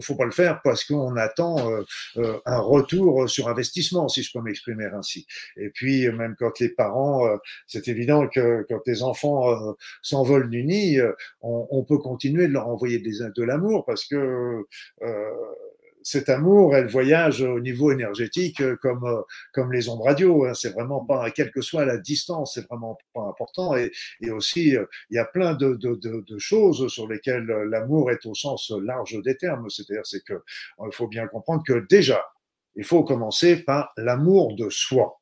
faut 0.00 0.14
pas 0.14 0.24
le 0.24 0.30
faire 0.30 0.60
parce 0.62 0.84
qu'on 0.84 1.16
attend 1.16 1.70
euh, 1.70 1.82
euh, 2.18 2.38
un 2.46 2.58
retour 2.58 3.28
sur 3.28 3.48
investissement, 3.48 4.08
si 4.08 4.22
je 4.22 4.32
peux 4.32 4.40
m'exprimer 4.40 4.86
ainsi. 4.86 5.26
Et 5.56 5.70
puis 5.70 6.08
même 6.10 6.36
quand 6.38 6.58
les 6.60 6.68
parents, 6.68 7.26
euh, 7.26 7.36
c'est 7.66 7.88
évident 7.88 8.28
que 8.28 8.64
quand 8.68 8.80
les 8.86 9.02
enfants 9.02 9.76
s'envolent 10.02 10.50
du 10.50 10.64
nid, 10.64 10.98
on, 11.40 11.84
peut 11.84 11.98
continuer 11.98 12.48
de 12.48 12.52
leur 12.52 12.68
envoyer 12.68 12.98
de 12.98 13.42
l'amour 13.42 13.84
parce 13.84 14.04
que 14.04 14.64
cet 16.06 16.28
amour, 16.28 16.76
elle 16.76 16.86
voyage 16.86 17.42
au 17.42 17.58
niveau 17.58 17.90
énergétique 17.90 18.60
euh, 18.60 18.76
comme 18.76 19.04
euh, 19.04 19.22
comme 19.52 19.72
les 19.72 19.88
ondes 19.88 20.02
radio. 20.02 20.44
Hein. 20.44 20.54
C'est 20.54 20.70
vraiment 20.70 21.04
pas, 21.04 21.32
quelle 21.32 21.50
que 21.50 21.60
soit 21.60 21.84
la 21.84 21.98
distance, 21.98 22.54
c'est 22.54 22.64
vraiment 22.68 22.96
pas 23.12 23.22
important. 23.22 23.76
Et, 23.76 23.90
et 24.20 24.30
aussi, 24.30 24.76
euh, 24.76 24.84
il 25.10 25.16
y 25.16 25.18
a 25.18 25.24
plein 25.24 25.54
de, 25.54 25.74
de, 25.74 25.96
de, 25.96 26.24
de 26.24 26.38
choses 26.38 26.86
sur 26.86 27.08
lesquelles 27.08 27.46
l'amour 27.46 28.12
est 28.12 28.24
au 28.24 28.34
sens 28.34 28.70
large 28.84 29.20
des 29.24 29.36
termes. 29.36 29.68
C'est-à-dire, 29.68 30.06
c'est 30.06 30.22
que 30.22 30.44
il 30.84 30.92
faut 30.92 31.08
bien 31.08 31.26
comprendre 31.26 31.64
que 31.66 31.84
déjà, 31.90 32.24
il 32.76 32.84
faut 32.84 33.02
commencer 33.02 33.56
par 33.56 33.90
l'amour 33.96 34.54
de 34.54 34.70
soi 34.70 35.20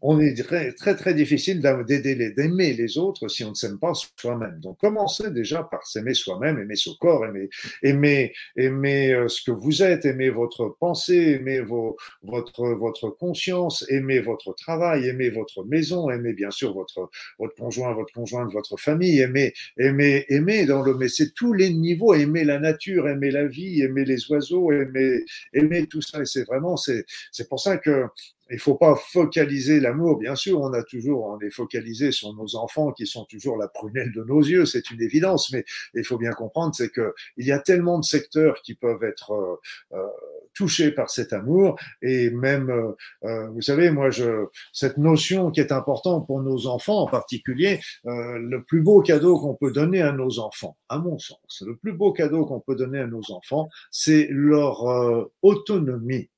on 0.00 0.20
est 0.20 0.34
très, 0.42 0.72
très, 0.72 1.14
difficile 1.14 1.60
d'aider 1.60 2.30
d'aimer 2.30 2.72
les 2.72 2.98
autres 2.98 3.28
si 3.28 3.44
on 3.44 3.50
ne 3.50 3.54
s'aime 3.54 3.78
pas 3.78 3.92
soi-même. 4.16 4.58
Donc, 4.60 4.78
commencez 4.78 5.30
déjà 5.30 5.62
par 5.62 5.86
s'aimer 5.86 6.14
soi-même, 6.14 6.58
aimer 6.58 6.76
son 6.76 6.94
corps, 7.00 7.24
aimer, 7.26 7.48
aimer, 7.82 8.32
aimer 8.56 9.12
euh, 9.12 9.28
ce 9.28 9.42
que 9.42 9.50
vous 9.50 9.82
êtes, 9.82 10.04
aimer 10.04 10.30
votre 10.30 10.76
pensée, 10.80 11.38
aimer 11.40 11.60
votre, 11.60 12.68
votre 12.68 13.10
conscience, 13.10 13.84
aimer 13.88 14.20
votre 14.20 14.54
travail, 14.54 15.06
aimer 15.08 15.30
votre 15.30 15.64
maison, 15.64 16.10
aimer 16.10 16.32
bien 16.32 16.50
sûr 16.50 16.72
votre, 16.72 17.10
votre 17.38 17.54
conjoint, 17.54 17.92
votre 17.94 18.12
conjointe, 18.12 18.52
votre 18.52 18.76
famille, 18.76 19.20
aimer, 19.20 19.52
aimer, 19.78 20.24
aimer 20.28 20.66
dans 20.66 20.82
le, 20.82 20.94
mais 20.94 21.08
c'est 21.08 21.32
tous 21.34 21.52
les 21.52 21.70
niveaux, 21.70 22.14
aimer 22.14 22.44
la 22.44 22.58
nature, 22.58 23.08
aimer 23.08 23.30
la 23.30 23.46
vie, 23.46 23.82
aimer 23.82 24.04
les 24.04 24.30
oiseaux, 24.30 24.72
aimer, 24.72 25.24
aimer 25.52 25.86
tout 25.86 26.02
ça. 26.02 26.22
Et 26.22 26.26
c'est 26.26 26.44
vraiment, 26.44 26.76
c'est, 26.76 27.04
c'est 27.30 27.48
pour 27.48 27.60
ça 27.60 27.76
que 27.76 28.06
il 28.52 28.58
faut 28.58 28.74
pas 28.74 28.94
focaliser 28.94 29.80
l'amour. 29.80 30.18
Bien 30.18 30.34
sûr, 30.34 30.60
on 30.60 30.72
a 30.72 30.82
toujours, 30.82 31.26
on 31.26 31.40
est 31.40 31.50
focalisé 31.50 32.12
sur 32.12 32.34
nos 32.34 32.56
enfants 32.56 32.92
qui 32.92 33.06
sont 33.06 33.24
toujours 33.24 33.56
la 33.56 33.68
prunelle 33.68 34.12
de 34.12 34.22
nos 34.24 34.40
yeux, 34.40 34.66
c'est 34.66 34.90
une 34.90 35.00
évidence. 35.00 35.52
Mais 35.52 35.64
il 35.94 36.04
faut 36.04 36.18
bien 36.18 36.32
comprendre, 36.32 36.74
c'est 36.74 36.90
que 36.90 37.14
il 37.36 37.46
y 37.46 37.52
a 37.52 37.58
tellement 37.58 37.98
de 37.98 38.04
secteurs 38.04 38.62
qui 38.62 38.74
peuvent 38.74 39.04
être 39.04 39.32
euh, 39.32 39.96
euh 39.96 40.06
touchés 40.54 40.90
par 40.90 41.10
cet 41.10 41.32
amour 41.32 41.78
et 42.02 42.30
même, 42.30 42.70
euh, 42.70 42.92
euh, 43.24 43.48
vous 43.48 43.62
savez, 43.62 43.90
moi, 43.90 44.10
je, 44.10 44.46
cette 44.72 44.98
notion 44.98 45.50
qui 45.50 45.60
est 45.60 45.72
importante 45.72 46.26
pour 46.26 46.42
nos 46.42 46.66
enfants 46.66 47.00
en 47.02 47.06
particulier, 47.06 47.80
euh, 48.06 48.38
le 48.38 48.62
plus 48.62 48.82
beau 48.82 49.02
cadeau 49.02 49.38
qu'on 49.38 49.54
peut 49.54 49.72
donner 49.72 50.02
à 50.02 50.12
nos 50.12 50.38
enfants, 50.38 50.76
à 50.88 50.98
mon 50.98 51.18
sens, 51.18 51.62
le 51.66 51.76
plus 51.76 51.92
beau 51.92 52.12
cadeau 52.12 52.44
qu'on 52.46 52.60
peut 52.60 52.76
donner 52.76 53.00
à 53.00 53.06
nos 53.06 53.30
enfants, 53.30 53.68
c'est 53.90 54.28
leur 54.30 55.30
autonomie. 55.42 56.28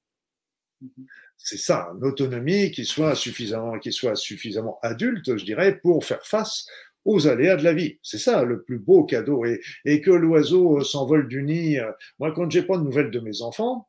C'est 1.36 1.58
ça, 1.58 1.90
une 1.96 2.04
autonomie 2.04 2.70
qui 2.70 2.84
soit 2.84 3.14
suffisamment, 3.14 3.78
qui 3.78 3.92
soit 3.92 4.16
suffisamment 4.16 4.78
adulte, 4.82 5.36
je 5.36 5.44
dirais, 5.44 5.78
pour 5.78 6.04
faire 6.04 6.24
face 6.26 6.66
aux 7.04 7.26
aléas 7.26 7.56
de 7.56 7.64
la 7.64 7.74
vie. 7.74 7.98
C'est 8.02 8.18
ça 8.18 8.44
le 8.44 8.62
plus 8.62 8.78
beau 8.78 9.04
cadeau. 9.04 9.44
Et, 9.84 10.00
que 10.00 10.10
l'oiseau 10.10 10.82
s'envole 10.82 11.28
du 11.28 11.42
nid. 11.42 11.78
Euh, 11.78 11.90
moi, 12.18 12.32
quand 12.32 12.50
j'ai 12.50 12.62
pas 12.62 12.78
de 12.78 12.82
nouvelles 12.82 13.10
de 13.10 13.20
mes 13.20 13.42
enfants, 13.42 13.88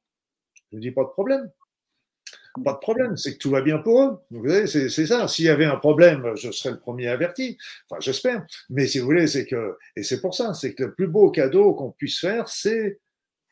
je 0.72 0.80
dis 0.80 0.92
pas 0.92 1.04
de 1.04 1.10
problème. 1.10 1.50
Pas 2.64 2.74
de 2.74 2.78
problème, 2.78 3.18
c'est 3.18 3.34
que 3.34 3.38
tout 3.38 3.50
va 3.50 3.62
bien 3.62 3.80
pour 3.80 4.02
eux. 4.02 4.18
Vous 4.32 4.48
c'est, 4.68 4.90
c'est 4.90 5.06
ça. 5.06 5.28
S'il 5.28 5.46
y 5.46 5.50
avait 5.50 5.66
un 5.66 5.76
problème, 5.76 6.32
je 6.36 6.52
serais 6.52 6.72
le 6.72 6.80
premier 6.80 7.08
averti. 7.08 7.58
Enfin, 7.90 8.00
j'espère. 8.00 8.46
Mais 8.70 8.88
si 8.88 9.00
vous 9.00 9.06
voulez, 9.06 9.28
c'est 9.28 9.46
que, 9.46 9.78
et 9.98 10.04
c'est 10.04 10.22
pour 10.22 10.34
ça, 10.34 10.54
c'est 10.54 10.74
que 10.74 10.86
le 10.86 10.94
plus 10.94 11.08
beau 11.08 11.32
cadeau 11.32 11.74
qu'on 11.74 11.92
puisse 11.92 12.20
faire, 12.20 12.48
c'est 12.48 13.00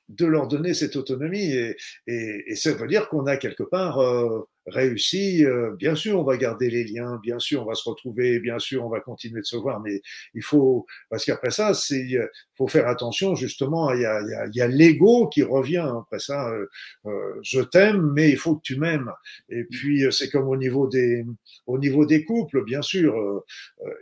de 0.10 0.26
leur 0.26 0.47
donner 0.47 0.74
cette 0.74 0.95
autonomie. 0.95 1.51
Et, 1.51 1.76
et, 2.08 2.43
et 2.47 2.56
ça 2.56 2.74
veut 2.74 2.88
dire 2.88 3.08
qu'on 3.10 3.26
a 3.26 3.38
quelque 3.38 3.64
part 3.64 3.99
euh, 3.99 4.47
réussi. 4.66 5.45
Euh, 5.45 5.72
bien 5.78 5.95
sûr, 5.95 6.20
on 6.20 6.24
va 6.24 6.38
garder 6.38 6.70
les 6.70 6.84
liens, 6.84 7.20
bien 7.22 7.39
sûr, 7.39 7.64
on 7.64 7.66
va 7.66 7.76
se 7.76 7.88
retrouver, 7.88 8.39
bien 8.39 8.60
sûr, 8.60 8.86
on 8.86 8.89
va 8.89 8.99
continuer 8.99 9.41
de 9.41 9.45
se 9.45 9.58
voir, 9.58 9.82
mais 9.82 10.01
il 10.34 10.43
faut, 10.43 10.86
parce 11.10 11.26
qu'après 11.26 11.51
ça, 11.51 11.74
c'est, 11.74 12.18
faut 12.56 12.68
faire 12.68 12.88
attention 12.88 13.36
justement. 13.36 13.91
Il 13.93 14.01
y 14.01 14.06
a, 14.06 14.22
y 14.22 14.34
a, 14.34 14.47
y 14.54 14.62
a 14.62 14.68
l'ego 14.68 15.28
qui 15.28 15.43
revient 15.43 15.86
après 15.99 16.20
ça. 16.20 16.49
Euh, 16.49 16.68
euh 17.06 17.39
je 17.41 17.62
t'aime, 17.62 18.12
mais 18.14 18.30
il 18.30 18.38
faut 18.38 18.56
que 18.56 18.62
tu 18.64 18.78
m'aimes. 18.78 19.12
Et 19.49 19.64
puis 19.66 20.06
c'est 20.12 20.30
comme 20.30 20.47
au 20.47 20.58
niveau 20.58 20.88
des, 20.88 21.26
au 21.68 21.78
niveau 21.78 22.06
des 22.06 22.24
couples, 22.24 22.64
bien 22.64 22.82
sûr, 22.82 23.43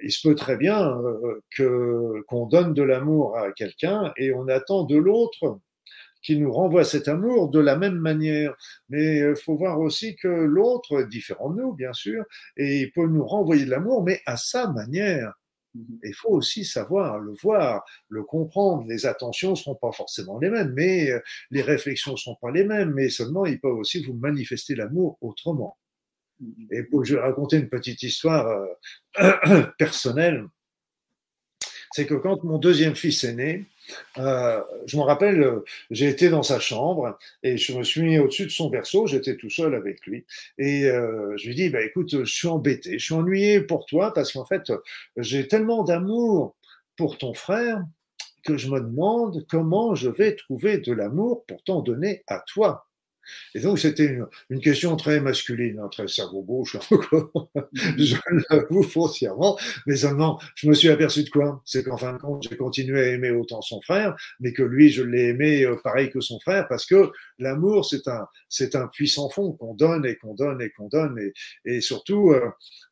il 0.03 0.11
se 0.11 0.27
peut 0.27 0.35
très 0.35 0.57
bien 0.57 0.97
que 1.55 2.21
qu'on 2.27 2.45
donne 2.47 2.73
de 2.73 2.83
l'amour 2.83 3.37
à 3.37 3.51
quelqu'un 3.51 4.13
et 4.17 4.33
on 4.33 4.47
attend 4.47 4.83
de 4.83 4.97
l'autre 4.97 5.59
qui 6.21 6.37
nous 6.37 6.51
renvoie 6.51 6.83
cet 6.83 7.07
amour 7.07 7.49
de 7.49 7.59
la 7.59 7.75
même 7.77 7.97
manière. 7.97 8.55
Mais 8.89 9.17
il 9.19 9.35
faut 9.35 9.55
voir 9.55 9.79
aussi 9.79 10.15
que 10.15 10.27
l'autre 10.27 11.01
est 11.01 11.07
différent 11.07 11.49
de 11.49 11.61
nous, 11.61 11.73
bien 11.73 11.93
sûr, 11.93 12.23
et 12.57 12.81
il 12.81 12.91
peut 12.91 13.07
nous 13.07 13.25
renvoyer 13.25 13.65
de 13.65 13.71
l'amour, 13.71 14.03
mais 14.03 14.21
à 14.25 14.37
sa 14.37 14.67
manière. 14.71 15.33
Il 16.03 16.13
faut 16.13 16.29
aussi 16.29 16.65
savoir 16.65 17.19
le 17.19 17.33
voir, 17.41 17.85
le 18.09 18.23
comprendre. 18.23 18.85
Les 18.87 19.05
attentions 19.05 19.51
ne 19.51 19.55
seront 19.55 19.75
pas 19.75 19.91
forcément 19.93 20.37
les 20.37 20.49
mêmes, 20.49 20.73
mais 20.73 21.09
euh, 21.09 21.19
les 21.49 21.61
réflexions 21.61 22.11
ne 22.11 22.17
sont 22.17 22.35
pas 22.41 22.51
les 22.51 22.65
mêmes, 22.65 22.91
mais 22.91 23.09
seulement 23.09 23.45
ils 23.45 23.59
peuvent 23.59 23.77
aussi 23.77 24.03
vous 24.03 24.13
manifester 24.13 24.75
l'amour 24.75 25.17
autrement. 25.21 25.77
Mhm. 26.41 26.67
Et 26.71 26.87
je 27.03 27.15
vais 27.15 27.21
raconter 27.21 27.57
une 27.57 27.69
petite 27.69 28.03
histoire 28.03 28.47
euh, 29.19 29.63
personnelle. 29.77 30.45
C'est 31.93 32.05
que 32.05 32.15
quand 32.15 32.43
mon 32.43 32.57
deuxième 32.57 32.95
fils 32.95 33.23
est 33.23 33.33
né, 33.33 33.65
euh, 34.17 34.61
je 34.85 34.97
me 34.97 35.01
rappelle, 35.01 35.41
euh, 35.41 35.63
j'ai 35.89 36.07
été 36.07 36.29
dans 36.29 36.43
sa 36.43 36.59
chambre 36.59 37.17
et 37.43 37.57
je 37.57 37.77
me 37.77 37.83
suis 37.83 38.01
mis 38.01 38.19
au-dessus 38.19 38.45
de 38.45 38.51
son 38.51 38.69
berceau, 38.69 39.07
j'étais 39.07 39.37
tout 39.37 39.49
seul 39.49 39.75
avec 39.75 40.05
lui. 40.05 40.25
Et 40.57 40.85
euh, 40.85 41.35
je 41.37 41.47
lui 41.47 41.55
dis, 41.55 41.69
bah, 41.69 41.81
écoute, 41.81 42.23
je 42.23 42.31
suis 42.31 42.47
embêté, 42.47 42.99
je 42.99 43.05
suis 43.05 43.13
ennuyé 43.13 43.61
pour 43.61 43.85
toi 43.85 44.13
parce 44.13 44.33
qu'en 44.33 44.45
fait, 44.45 44.71
j'ai 45.17 45.47
tellement 45.47 45.83
d'amour 45.83 46.55
pour 46.97 47.17
ton 47.17 47.33
frère 47.33 47.83
que 48.43 48.57
je 48.57 48.69
me 48.69 48.79
demande 48.79 49.45
comment 49.49 49.95
je 49.95 50.09
vais 50.09 50.35
trouver 50.35 50.79
de 50.79 50.93
l'amour 50.93 51.45
pour 51.45 51.63
t'en 51.63 51.81
donner 51.81 52.23
à 52.27 52.43
toi. 52.47 52.87
Et 53.55 53.59
donc, 53.59 53.79
c'était 53.79 54.05
une, 54.05 54.27
une, 54.49 54.61
question 54.61 54.95
très 54.95 55.19
masculine, 55.19 55.79
hein, 55.79 55.89
très 55.89 56.07
cerveau 56.07 56.41
gauche, 56.41 56.77
je 57.73 58.15
l'avoue 58.49 58.83
foncièrement, 58.83 59.57
mais 59.85 59.95
seulement, 59.95 60.39
je 60.55 60.67
me 60.67 60.73
suis 60.73 60.89
aperçu 60.89 61.23
de 61.23 61.29
quoi? 61.29 61.61
C'est 61.65 61.83
qu'en 61.83 61.97
fin 61.97 62.13
de 62.13 62.17
compte, 62.17 62.47
j'ai 62.49 62.55
continué 62.55 63.01
à 63.01 63.07
aimer 63.07 63.31
autant 63.31 63.61
son 63.61 63.81
frère, 63.81 64.15
mais 64.39 64.53
que 64.53 64.63
lui, 64.63 64.89
je 64.89 65.03
l'ai 65.03 65.29
aimé 65.29 65.63
euh, 65.63 65.75
pareil 65.83 66.09
que 66.09 66.21
son 66.21 66.39
frère, 66.39 66.67
parce 66.67 66.85
que 66.85 67.11
l'amour, 67.39 67.85
c'est 67.85 68.07
un, 68.07 68.27
c'est 68.49 68.75
un 68.75 68.87
puissant 68.87 69.29
fond 69.29 69.53
qu'on 69.53 69.73
donne 69.73 70.05
et 70.05 70.15
qu'on 70.15 70.33
donne 70.33 70.61
et 70.61 70.69
qu'on 70.69 70.87
donne, 70.87 71.17
et, 71.19 71.33
et 71.65 71.81
surtout, 71.81 72.31
euh, 72.31 72.49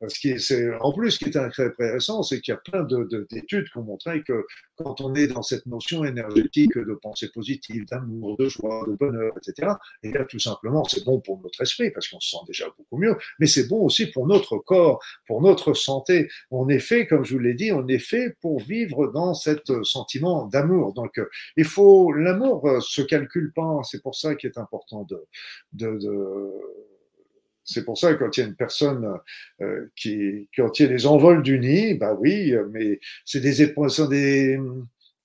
ce 0.07 0.19
qui 0.19 0.29
est, 0.29 0.39
c'est, 0.39 0.73
en 0.81 0.93
plus, 0.93 1.11
ce 1.11 1.19
qui 1.19 1.25
est 1.25 1.49
très 1.49 1.65
intéressant, 1.65 2.23
c'est 2.23 2.41
qu'il 2.41 2.53
y 2.53 2.55
a 2.55 2.59
plein 2.59 2.83
de, 2.83 3.03
de, 3.03 3.27
d'études 3.31 3.69
qui 3.69 3.77
ont 3.77 3.83
montré 3.83 4.23
que 4.23 4.45
quand 4.83 5.01
on 5.01 5.13
est 5.13 5.27
dans 5.27 5.41
cette 5.41 5.65
notion 5.65 6.05
énergétique 6.05 6.77
de 6.77 6.93
pensée 6.93 7.29
positive, 7.29 7.85
d'amour, 7.85 8.37
de 8.37 8.47
joie, 8.47 8.85
de 8.87 8.93
bonheur, 8.93 9.33
etc., 9.37 9.73
et 10.03 10.11
tout 10.29 10.39
simplement, 10.39 10.83
c'est 10.85 11.03
bon 11.03 11.19
pour 11.19 11.39
notre 11.41 11.61
esprit 11.61 11.91
parce 11.91 12.07
qu'on 12.07 12.19
se 12.19 12.31
sent 12.31 12.43
déjà 12.47 12.65
beaucoup 12.77 12.97
mieux, 12.97 13.15
mais 13.39 13.47
c'est 13.47 13.67
bon 13.67 13.81
aussi 13.83 14.07
pour 14.07 14.27
notre 14.27 14.57
corps, 14.57 15.01
pour 15.27 15.41
notre 15.41 15.73
santé. 15.73 16.29
On 16.51 16.69
est 16.69 16.79
fait, 16.79 17.07
comme 17.07 17.25
je 17.25 17.33
vous 17.33 17.39
l'ai 17.39 17.53
dit, 17.53 17.71
on 17.71 17.87
est 17.87 17.99
fait 17.99 18.35
pour 18.41 18.59
vivre 18.59 19.07
dans 19.07 19.33
cet 19.33 19.83
sentiment 19.83 20.45
d'amour. 20.45 20.93
Donc, 20.93 21.19
il 21.57 21.65
faut, 21.65 22.11
l'amour 22.11 22.67
euh, 22.67 22.79
se 22.79 23.01
calcule 23.01 23.51
pas. 23.53 23.79
C'est 23.83 24.01
pour 24.01 24.15
ça 24.15 24.35
qu'il 24.35 24.49
est 24.49 24.57
important 24.57 25.03
de, 25.03 25.25
de, 25.73 25.97
de 25.97 26.51
c'est 27.69 27.85
pour 27.85 27.97
ça 27.97 28.13
que 28.13 28.23
quand 28.23 28.35
il 28.35 28.39
y 28.39 28.43
a 28.43 28.47
une 28.47 28.55
personne 28.55 29.19
euh, 29.61 29.87
qui, 29.95 30.49
quand 30.55 30.79
il 30.79 30.83
y 30.83 30.85
a 30.85 30.89
des 30.89 31.05
envols 31.05 31.43
du 31.43 31.59
nid, 31.59 31.93
bah 31.93 32.15
oui, 32.19 32.53
mais 32.71 32.99
c'est 33.25 33.41
des, 33.41 33.63
des, 34.07 34.59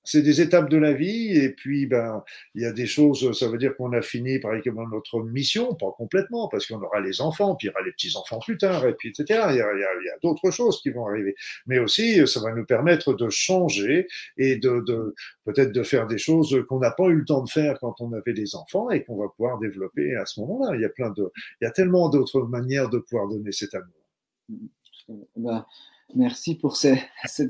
c'est 0.04 0.22
des 0.22 0.40
étapes 0.40 0.68
de 0.68 0.76
la 0.76 0.92
vie 0.92 1.36
et 1.36 1.50
puis 1.50 1.86
ben 1.86 2.22
il 2.54 2.62
y 2.62 2.66
a 2.66 2.72
des 2.72 2.86
choses 2.86 3.36
ça 3.38 3.48
veut 3.48 3.58
dire 3.58 3.76
qu'on 3.76 3.92
a 3.92 4.02
fini 4.02 4.38
par 4.38 4.52
notre 4.90 5.22
mission 5.22 5.74
pas 5.74 5.92
complètement 5.96 6.48
parce 6.48 6.66
qu'on 6.66 6.80
aura 6.82 7.00
les 7.00 7.20
enfants 7.20 7.56
puis 7.56 7.66
il 7.66 7.70
y 7.70 7.74
aura 7.74 7.82
les 7.84 7.92
petits 7.92 8.16
enfants 8.16 8.38
plus 8.38 8.58
tard 8.58 8.86
et 8.86 8.94
puis 8.94 9.08
etc 9.10 9.44
il 9.50 9.56
y 9.56 9.60
a, 9.60 10.18
d'autres 10.22 10.50
choses 10.50 10.80
qui 10.80 10.90
vont 10.90 11.06
arriver. 11.06 11.34
Mais 11.66 11.78
aussi 11.78 12.26
ça 12.26 12.40
va 12.40 12.52
nous 12.52 12.64
permettre 12.64 13.14
de 13.14 13.28
changer 13.30 14.06
et 14.36 14.56
de, 14.56 14.82
de 14.86 15.14
peut-être 15.44 15.72
de 15.72 15.82
faire 15.82 16.06
des 16.06 16.18
choses 16.18 16.56
qu'on 16.68 16.78
n'a 16.78 16.90
pas 16.90 17.06
eu 17.06 17.16
le 17.16 17.24
temps 17.24 17.42
de 17.42 17.50
faire 17.50 17.78
quand 17.80 18.00
on 18.00 18.12
avait 18.12 18.32
des 18.32 18.54
enfants 18.54 18.90
et 18.90 19.04
qu'on 19.04 19.16
va 19.16 19.28
pouvoir 19.28 19.58
développer 19.58 20.14
à 20.16 20.26
ce 20.26 20.40
moment-là. 20.40 20.76
Il 20.76 20.82
y 20.82 20.84
a 20.84 20.88
plein 20.88 21.10
de 21.10 21.30
il 21.60 21.64
y 21.64 21.66
a 21.66 21.70
tellement 21.70 22.08
d'autres 22.08 22.42
manières 22.42 22.88
de 22.88 22.98
pouvoir 22.98 23.28
donner 23.28 23.52
cet 23.52 23.74
amour. 23.74 25.28
Ben, 25.36 25.66
merci 26.14 26.54
pour 26.54 26.76
cette 26.76 26.98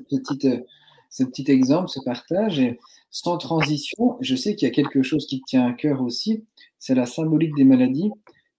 petite 0.08 0.46
ce 1.14 1.22
petit 1.22 1.48
exemple, 1.50 1.88
ce 1.88 2.00
partage. 2.00 2.58
Et 2.58 2.78
sans 3.10 3.38
transition, 3.38 4.16
je 4.20 4.34
sais 4.34 4.56
qu'il 4.56 4.66
y 4.66 4.70
a 4.70 4.74
quelque 4.74 5.02
chose 5.02 5.26
qui 5.26 5.40
tient 5.42 5.64
à 5.64 5.72
cœur 5.72 6.02
aussi, 6.02 6.44
c'est 6.80 6.96
la 6.96 7.06
symbolique 7.06 7.54
des 7.54 7.64
maladies. 7.64 8.10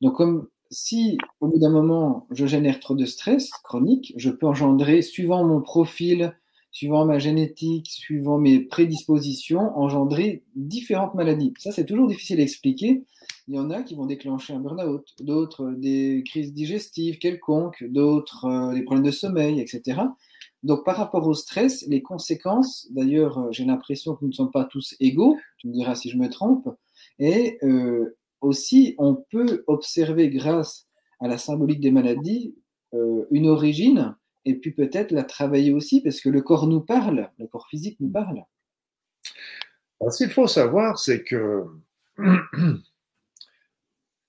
Donc, 0.01 0.15
comme 0.15 0.47
si 0.71 1.17
au 1.41 1.47
bout 1.47 1.59
d'un 1.59 1.69
moment, 1.69 2.27
je 2.31 2.45
génère 2.45 2.79
trop 2.79 2.95
de 2.95 3.05
stress 3.05 3.49
chronique, 3.63 4.13
je 4.15 4.29
peux 4.29 4.47
engendrer, 4.47 5.01
suivant 5.01 5.45
mon 5.45 5.61
profil, 5.61 6.33
suivant 6.71 7.05
ma 7.05 7.19
génétique, 7.19 7.87
suivant 7.87 8.37
mes 8.37 8.61
prédispositions, 8.61 9.77
engendrer 9.77 10.43
différentes 10.55 11.13
maladies. 11.13 11.53
Ça, 11.57 11.71
c'est 11.71 11.85
toujours 11.85 12.07
difficile 12.07 12.39
à 12.39 12.43
expliquer. 12.43 13.03
Il 13.47 13.55
y 13.55 13.59
en 13.59 13.69
a 13.69 13.83
qui 13.83 13.95
vont 13.95 14.05
déclencher 14.05 14.53
un 14.53 14.59
burn-out, 14.59 15.05
d'autres 15.19 15.71
des 15.71 16.23
crises 16.25 16.53
digestives 16.53 17.17
quelconques, 17.17 17.83
d'autres 17.83 18.45
euh, 18.45 18.73
des 18.73 18.81
problèmes 18.81 19.05
de 19.05 19.11
sommeil, 19.11 19.59
etc. 19.59 20.01
Donc, 20.65 20.83
par 20.83 20.97
rapport 20.97 21.27
au 21.27 21.35
stress, 21.35 21.85
les 21.87 22.01
conséquences, 22.01 22.87
d'ailleurs, 22.89 23.37
euh, 23.37 23.51
j'ai 23.51 23.65
l'impression 23.65 24.15
que 24.15 24.23
nous 24.23 24.29
ne 24.29 24.33
sommes 24.33 24.51
pas 24.51 24.65
tous 24.65 24.95
égaux, 24.99 25.37
tu 25.59 25.67
me 25.67 25.73
diras 25.73 25.93
si 25.93 26.09
je 26.09 26.17
me 26.17 26.27
trompe, 26.27 26.67
et 27.19 27.59
euh, 27.61 28.17
aussi, 28.41 28.95
on 28.97 29.13
peut 29.13 29.63
observer 29.67 30.27
grâce 30.29 30.87
à 31.19 31.27
la 31.27 31.37
symbolique 31.37 31.81
des 31.81 31.91
maladies 31.91 32.55
euh, 32.95 33.27
une 33.29 33.47
origine, 33.47 34.15
et 34.43 34.55
puis 34.55 34.71
peut-être 34.71 35.11
la 35.11 35.23
travailler 35.23 35.71
aussi, 35.71 36.01
parce 36.01 36.19
que 36.19 36.29
le 36.29 36.41
corps 36.41 36.65
nous 36.65 36.81
parle, 36.81 37.29
le 37.37 37.45
corps 37.45 37.67
physique 37.67 37.99
nous 37.99 38.09
parle. 38.09 38.43
ce 40.09 40.17
qu'il 40.17 40.33
faut 40.33 40.47
savoir, 40.47 40.97
c'est 40.97 41.23
que 41.23 41.65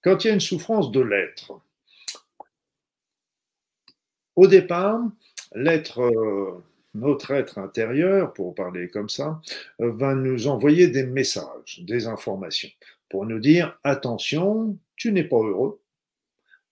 quand 0.03 0.23
il 0.23 0.27
y 0.27 0.31
a 0.31 0.35
une 0.35 0.41
souffrance 0.41 0.91
de 0.91 1.01
l'être, 1.01 1.63
au 4.35 4.47
départ, 4.47 5.01
l'être, 5.57 6.01
euh, 6.03 6.63
notre 6.95 7.33
être 7.33 7.59
intérieur, 7.59 8.33
pour 8.33 8.55
parler 8.55 8.89
comme 8.89 9.09
ça, 9.09 9.41
euh, 9.81 9.91
va 9.91 10.15
nous 10.15 10.47
envoyer 10.47 10.89
des 10.89 11.05
messages, 11.05 11.81
des 11.83 12.07
informations, 12.07 12.69
pour 13.09 13.27
nous 13.27 13.41
dire 13.41 13.79
attention, 13.83 14.79
tu 14.97 15.13
n'es 15.13 15.25
pas 15.25 15.37
heureux. 15.39 15.81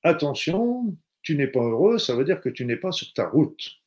Attention, 0.03 0.95
tu 1.23 1.35
n'es 1.37 1.47
pas 1.47 1.63
heureux, 1.63 1.99
ça 1.99 2.15
veut 2.15 2.25
dire 2.25 2.41
que 2.41 2.51
tu 2.51 2.67
n'es 2.67 2.77
pas 2.77 2.93
sur 2.93 3.13
ta 3.15 3.27
route. 3.27 3.81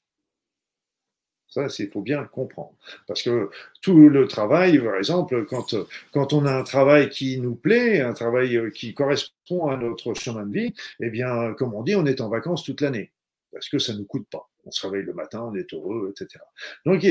Ça, 1.49 1.67
il 1.79 1.89
faut 1.89 2.01
bien 2.01 2.21
le 2.21 2.27
comprendre. 2.27 2.75
Parce 3.07 3.23
que 3.23 3.49
tout 3.81 4.09
le 4.09 4.27
travail, 4.27 4.79
par 4.79 4.95
exemple, 4.95 5.45
quand, 5.45 5.75
quand 6.11 6.33
on 6.33 6.45
a 6.45 6.53
un 6.53 6.63
travail 6.63 7.09
qui 7.09 7.39
nous 7.39 7.55
plaît, 7.55 8.01
un 8.01 8.13
travail 8.13 8.71
qui 8.73 8.93
correspond 8.93 9.67
à 9.67 9.77
notre 9.77 10.13
chemin 10.13 10.45
de 10.45 10.53
vie, 10.53 10.73
eh 10.99 11.09
bien, 11.09 11.53
comme 11.53 11.73
on 11.73 11.83
dit, 11.83 11.95
on 11.95 12.05
est 12.05 12.19
en 12.19 12.29
vacances 12.29 12.63
toute 12.63 12.81
l'année. 12.81 13.11
Parce 13.51 13.69
que 13.69 13.79
ça 13.79 13.93
ne 13.93 13.99
nous 13.99 14.05
coûte 14.05 14.27
pas 14.29 14.49
on 14.67 14.71
se 14.71 14.85
réveille 14.85 15.05
le 15.05 15.13
matin, 15.13 15.49
on 15.51 15.55
est 15.55 15.73
heureux, 15.73 16.11
etc. 16.11 16.43
Donc, 16.85 17.03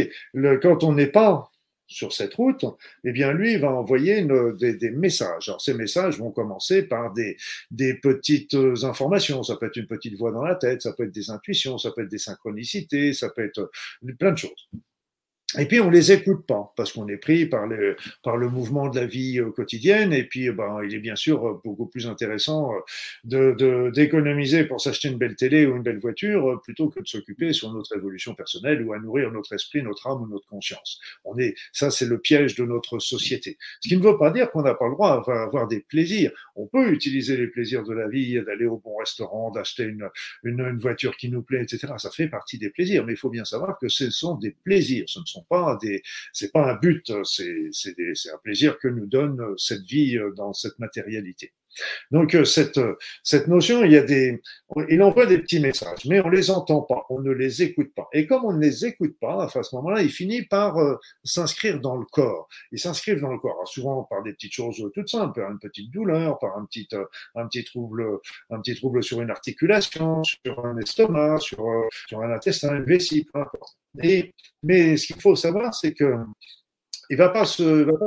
quand 0.62 0.84
on 0.84 0.92
n'est 0.92 1.06
pas 1.06 1.50
sur 1.88 2.12
cette 2.12 2.34
route, 2.34 2.64
eh 3.04 3.12
bien, 3.12 3.32
lui, 3.32 3.56
va 3.56 3.70
envoyer 3.70 4.22
des, 4.24 4.90
messages. 4.90 5.48
Alors, 5.48 5.60
ces 5.60 5.74
messages 5.74 6.18
vont 6.18 6.32
commencer 6.32 6.82
par 6.82 7.12
des, 7.12 7.36
des 7.70 7.94
petites 7.94 8.56
informations. 8.82 9.42
Ça 9.42 9.56
peut 9.56 9.66
être 9.66 9.76
une 9.76 9.86
petite 9.86 10.16
voix 10.18 10.32
dans 10.32 10.42
la 10.42 10.56
tête, 10.56 10.82
ça 10.82 10.92
peut 10.92 11.04
être 11.04 11.12
des 11.14 11.30
intuitions, 11.30 11.78
ça 11.78 11.92
peut 11.92 12.02
être 12.02 12.10
des 12.10 12.18
synchronicités, 12.18 13.12
ça 13.12 13.30
peut 13.30 13.44
être 13.44 13.70
plein 14.18 14.32
de 14.32 14.38
choses. 14.38 14.68
Et 15.56 15.66
puis 15.66 15.78
on 15.78 15.90
les 15.90 16.10
écoute 16.10 16.44
pas 16.44 16.72
parce 16.76 16.92
qu'on 16.92 17.06
est 17.06 17.18
pris 17.18 17.46
par 17.46 17.68
le 17.68 17.96
par 18.24 18.36
le 18.36 18.48
mouvement 18.48 18.88
de 18.88 18.98
la 18.98 19.06
vie 19.06 19.38
euh, 19.38 19.50
quotidienne. 19.52 20.12
Et 20.12 20.24
puis 20.24 20.50
ben 20.50 20.80
il 20.82 20.92
est 20.92 20.98
bien 20.98 21.14
sûr 21.14 21.46
euh, 21.46 21.60
beaucoup 21.64 21.86
plus 21.86 22.08
intéressant 22.08 22.72
euh, 22.74 23.54
de 23.54 23.90
d'économiser 23.90 24.64
pour 24.64 24.80
s'acheter 24.80 25.06
une 25.06 25.18
belle 25.18 25.36
télé 25.36 25.64
ou 25.64 25.76
une 25.76 25.84
belle 25.84 25.98
voiture 25.98 26.60
plutôt 26.64 26.88
que 26.88 27.00
de 27.00 27.06
s'occuper 27.06 27.52
sur 27.52 27.72
notre 27.72 27.96
évolution 27.96 28.34
personnelle 28.34 28.82
ou 28.82 28.92
à 28.92 28.98
nourrir 28.98 29.30
notre 29.30 29.52
esprit, 29.52 29.84
notre 29.84 30.08
âme 30.08 30.22
ou 30.22 30.26
notre 30.26 30.48
conscience. 30.48 31.00
On 31.24 31.38
est 31.38 31.54
ça 31.72 31.92
c'est 31.92 32.06
le 32.06 32.18
piège 32.18 32.56
de 32.56 32.64
notre 32.64 32.98
société. 32.98 33.56
Ce 33.80 33.88
qui 33.88 33.96
ne 33.96 34.02
veut 34.02 34.18
pas 34.18 34.32
dire 34.32 34.50
qu'on 34.50 34.62
n'a 34.62 34.74
pas 34.74 34.88
le 34.88 34.94
droit 34.94 35.24
d'avoir 35.24 35.68
des 35.68 35.78
plaisirs. 35.78 36.32
On 36.56 36.66
peut 36.66 36.90
utiliser 36.90 37.36
les 37.36 37.46
plaisirs 37.46 37.84
de 37.84 37.94
la 37.94 38.08
vie, 38.08 38.42
d'aller 38.42 38.66
au 38.66 38.78
bon 38.78 38.96
restaurant, 38.96 39.52
d'acheter 39.52 39.84
une, 39.84 40.10
une 40.42 40.78
voiture 40.78 41.16
qui 41.16 41.28
nous 41.28 41.42
plaît, 41.42 41.62
etc. 41.62 41.92
Ça 41.98 42.10
fait 42.10 42.28
partie 42.28 42.58
des 42.58 42.70
plaisirs. 42.70 43.04
Mais 43.06 43.12
il 43.12 43.18
faut 43.18 43.30
bien 43.30 43.44
savoir 43.44 43.78
que 43.78 43.88
ce 43.88 44.10
sont 44.10 44.34
des 44.34 44.50
plaisirs. 44.64 45.04
Pas 45.44 45.78
des, 45.80 46.02
c'est 46.32 46.52
pas 46.52 46.70
un 46.70 46.74
but, 46.74 47.12
c'est, 47.24 47.68
c'est, 47.72 47.94
un 48.32 48.38
plaisir 48.42 48.78
que 48.78 48.88
nous 48.88 49.06
donne 49.06 49.40
cette 49.56 49.82
vie 49.82 50.16
euh, 50.16 50.32
dans 50.32 50.52
cette 50.52 50.78
matérialité. 50.78 51.52
Donc 52.10 52.34
euh, 52.34 52.44
cette, 52.44 52.80
cette 53.22 53.48
notion, 53.48 53.84
il 53.84 53.92
y 53.92 53.96
a 53.96 54.02
des, 54.02 54.40
il 54.88 55.02
envoie 55.02 55.26
des 55.26 55.38
petits 55.38 55.60
messages, 55.60 56.04
mais 56.06 56.20
on 56.20 56.28
les 56.28 56.50
entend 56.50 56.82
pas, 56.82 57.04
on 57.10 57.20
ne 57.20 57.32
les 57.32 57.62
écoute 57.62 57.92
pas. 57.94 58.08
Et 58.12 58.26
comme 58.26 58.44
on 58.44 58.52
ne 58.52 58.60
les 58.60 58.84
écoute 58.86 59.16
pas, 59.20 59.44
à 59.44 59.62
ce 59.62 59.74
moment-là, 59.76 60.02
il 60.02 60.10
finit 60.10 60.42
par 60.42 60.78
euh, 60.78 60.96
s'inscrire 61.24 61.80
dans 61.80 61.96
le 61.96 62.06
corps. 62.06 62.48
Ils 62.72 62.78
s'inscrivent 62.78 63.20
dans 63.20 63.32
le 63.32 63.38
corps, 63.38 63.66
souvent 63.66 64.04
par 64.04 64.22
des 64.22 64.32
petites 64.32 64.52
choses 64.52 64.82
toutes 64.94 65.08
simples, 65.08 65.40
par 65.40 65.50
une 65.50 65.58
petite 65.58 65.90
douleur, 65.90 66.38
par 66.38 66.56
un 66.56 66.64
petit, 66.66 66.88
euh, 66.92 67.04
un 67.34 67.46
petit 67.46 67.64
trouble, 67.64 68.20
un 68.50 68.60
petit 68.60 68.74
trouble 68.74 69.02
sur 69.02 69.20
une 69.20 69.30
articulation, 69.30 70.22
sur 70.24 70.64
un 70.64 70.76
estomac, 70.78 71.38
sur, 71.38 71.64
sur 72.08 72.20
un 72.22 72.30
intestin, 72.32 72.76
une 72.76 72.84
vessie, 72.84 73.26
peu 73.32 73.40
importe. 73.40 73.76
Et, 74.02 74.34
mais 74.62 74.96
ce 74.96 75.06
qu'il 75.06 75.20
faut 75.20 75.36
savoir, 75.36 75.74
c'est 75.74 75.92
que 75.92 76.16
il 77.08 77.16
se, 77.16 77.22
va 77.22 77.28
pas 77.28 77.44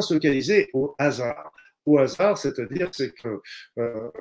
se 0.01 0.13
localiser 0.13 0.69
au 0.73 0.93
hasard 0.97 1.51
au 1.89 1.97
hasard, 1.99 2.37
c'est-à-dire 2.37 2.89
c'est 2.93 3.11
que 3.13 3.41
euh, 3.79 4.11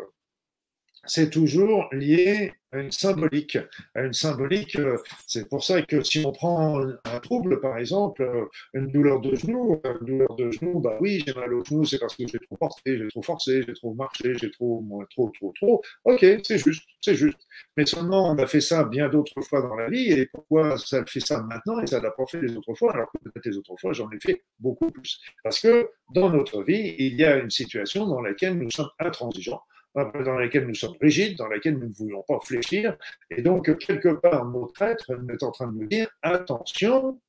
c'est 1.09 1.31
toujours 1.31 1.89
lié 1.93 2.53
à 2.71 2.81
une 2.81 2.93
symbolique. 2.93 3.59
À 3.95 4.03
une 4.03 4.13
symbolique, 4.13 4.77
euh, 4.77 4.99
c'est 5.27 5.49
pour 5.49 5.65
ça 5.65 5.81
que 5.83 6.03
si 6.03 6.25
on 6.25 6.33
prend 6.33 6.81
un 6.81 7.21
trouble, 7.21 7.61
par 7.61 7.79
exemple, 7.79 8.23
euh, 8.23 8.45
une 8.75 8.89
douleur 8.89 9.21
de 9.21 9.35
genou, 9.35 9.81
une 9.85 10.07
douleur 10.07 10.37
de 10.37 10.51
genou, 10.51 10.79
bah 10.81 10.99
oui, 11.01 11.25
j'ai 11.27 11.33
mal 11.33 11.55
au 11.55 11.65
genou, 11.65 11.85
c'est 11.87 11.99
parce 11.99 12.15
que 12.15 12.27
j'ai 12.27 12.39
trop 12.39 12.57
forcé, 12.57 12.99
j'ai 12.99 13.09
trop 13.09 13.23
forcé, 13.23 13.63
j'ai 13.67 13.73
trop 13.73 13.95
marché, 13.95 14.35
j'ai 14.39 14.51
trop, 14.51 14.85
trop, 15.11 15.31
trop, 15.31 15.53
trop. 15.53 15.83
Ok, 16.05 16.25
c'est 16.45 16.59
juste, 16.59 16.85
c'est 17.01 17.15
juste. 17.15 17.39
Mais 17.77 17.87
seulement, 17.87 18.31
on 18.31 18.39
a 18.39 18.47
fait 18.47 18.61
ça 18.61 18.85
bien 18.85 19.09
d'autres 19.09 19.41
fois 19.41 19.63
dans 19.63 19.75
la 19.75 19.89
vie, 19.89 20.13
et 20.13 20.27
pourquoi 20.27 20.77
ça 20.77 21.05
fait 21.07 21.21
ça 21.21 21.43
maintenant 21.43 21.81
et 21.81 21.87
ça 21.87 22.01
l'a 22.01 22.11
pas 22.11 22.27
fait 22.27 22.41
les 22.41 22.55
autres 22.55 22.75
fois, 22.75 22.93
alors 22.93 23.11
que 23.13 23.19
peut-être 23.19 23.47
les 23.47 23.57
autres 23.57 23.77
fois, 23.81 23.95
j'en 23.95 24.11
ai 24.11 24.21
fait 24.21 24.43
beaucoup 24.61 24.91
plus. 24.91 25.21
Parce 25.43 25.61
que 25.61 25.91
dans 26.13 26.29
notre 26.31 26.63
vie, 26.63 26.95
il 26.99 27.15
y 27.15 27.25
a 27.25 27.39
une 27.39 27.51
situation 27.51 28.07
dans 28.07 28.21
laquelle 28.21 28.59
nous 28.59 28.71
sommes 28.71 28.91
intransigeants 28.99 29.63
dans 29.95 30.39
laquelle 30.39 30.66
nous 30.66 30.74
sommes 30.74 30.97
rigides, 31.01 31.36
dans 31.39 31.49
laquelle 31.49 31.78
nous 31.78 31.89
ne 31.89 31.93
voulons 31.93 32.24
pas 32.26 32.39
fléchir. 32.45 32.97
Et 33.30 33.43
donc, 33.43 33.76
quelque 33.78 34.14
part, 34.14 34.45
notre 34.47 34.82
être 34.82 35.11
est 35.11 35.43
en 35.43 35.51
train 35.51 35.66
de 35.68 35.78
nous 35.78 35.86
dire, 35.86 36.09
attention, 36.22 37.20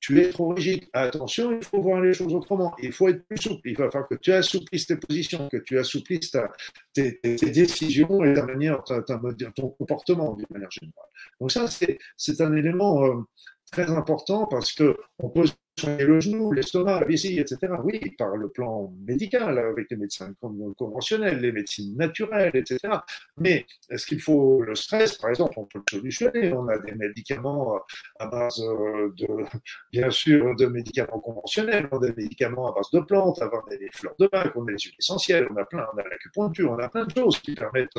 tu 0.00 0.20
es 0.20 0.30
trop 0.30 0.48
rigide. 0.48 0.84
Attention, 0.92 1.52
il 1.52 1.64
faut 1.64 1.80
voir 1.80 2.00
les 2.00 2.12
choses 2.12 2.32
autrement. 2.34 2.74
Il 2.80 2.92
faut 2.92 3.08
être 3.08 3.26
plus 3.26 3.38
souple. 3.38 3.68
Il 3.68 3.76
va 3.76 3.90
falloir 3.90 4.08
que 4.08 4.14
tu 4.14 4.32
assouplisses 4.32 4.86
tes 4.86 4.96
positions, 4.96 5.48
que 5.48 5.56
tu 5.56 5.78
assouplisses 5.78 6.30
tes, 6.92 7.20
décisions 7.22 8.24
et 8.24 8.34
ta 8.34 8.44
manière, 8.44 8.84
ton 8.84 9.68
comportement 9.70 10.34
d'une 10.34 10.46
manière 10.50 10.70
générale. 10.70 11.08
Donc 11.40 11.50
ça, 11.50 11.66
c'est 11.68 12.40
un 12.40 12.54
élément 12.54 13.04
euh, 13.04 13.14
très 13.72 13.90
important 13.90 14.46
parce 14.46 14.72
que 14.72 14.96
on 15.18 15.28
peut 15.28 15.46
le 15.84 16.20
genou, 16.20 16.52
l'estomac, 16.52 17.00
la 17.00 17.06
vessie, 17.06 17.38
etc. 17.38 17.72
Oui, 17.84 18.00
par 18.18 18.36
le 18.36 18.48
plan 18.48 18.92
médical, 19.06 19.58
avec 19.58 19.90
les 19.90 19.96
médecins 19.96 20.32
conventionnels, 20.76 21.40
les 21.40 21.52
médecines 21.52 21.96
naturelles, 21.96 22.54
etc. 22.54 22.78
Mais 23.36 23.66
est-ce 23.90 24.06
qu'il 24.06 24.20
faut 24.20 24.62
le 24.62 24.74
stress, 24.74 25.18
par 25.18 25.30
exemple, 25.30 25.54
on 25.56 25.64
peut 25.64 25.80
le 25.92 25.98
solutionner. 25.98 26.52
On 26.52 26.68
a 26.68 26.78
des 26.78 26.94
médicaments 26.94 27.78
à 28.18 28.26
base 28.26 28.58
de, 28.58 29.26
bien 29.92 30.10
sûr, 30.10 30.54
de 30.56 30.66
médicaments 30.66 31.20
conventionnels, 31.20 31.88
on 31.92 31.98
a 31.98 32.08
des 32.08 32.22
médicaments 32.22 32.72
à 32.72 32.74
base 32.74 32.90
de 32.92 33.00
plantes, 33.00 33.42
avoir 33.42 33.64
des 33.66 33.88
fleurs 33.92 34.14
de 34.18 34.28
bac, 34.28 34.52
on 34.56 34.66
a 34.66 34.72
des 34.72 34.78
huiles 34.78 34.94
essentielles, 34.98 35.46
on 35.50 35.56
a 35.56 35.64
plein, 35.64 35.86
on 35.94 35.98
a 35.98 36.04
l'acupuncture, 36.04 36.72
on 36.72 36.78
a 36.78 36.88
plein 36.88 37.04
de 37.04 37.12
choses 37.12 37.38
qui 37.40 37.54
permettent 37.54 37.90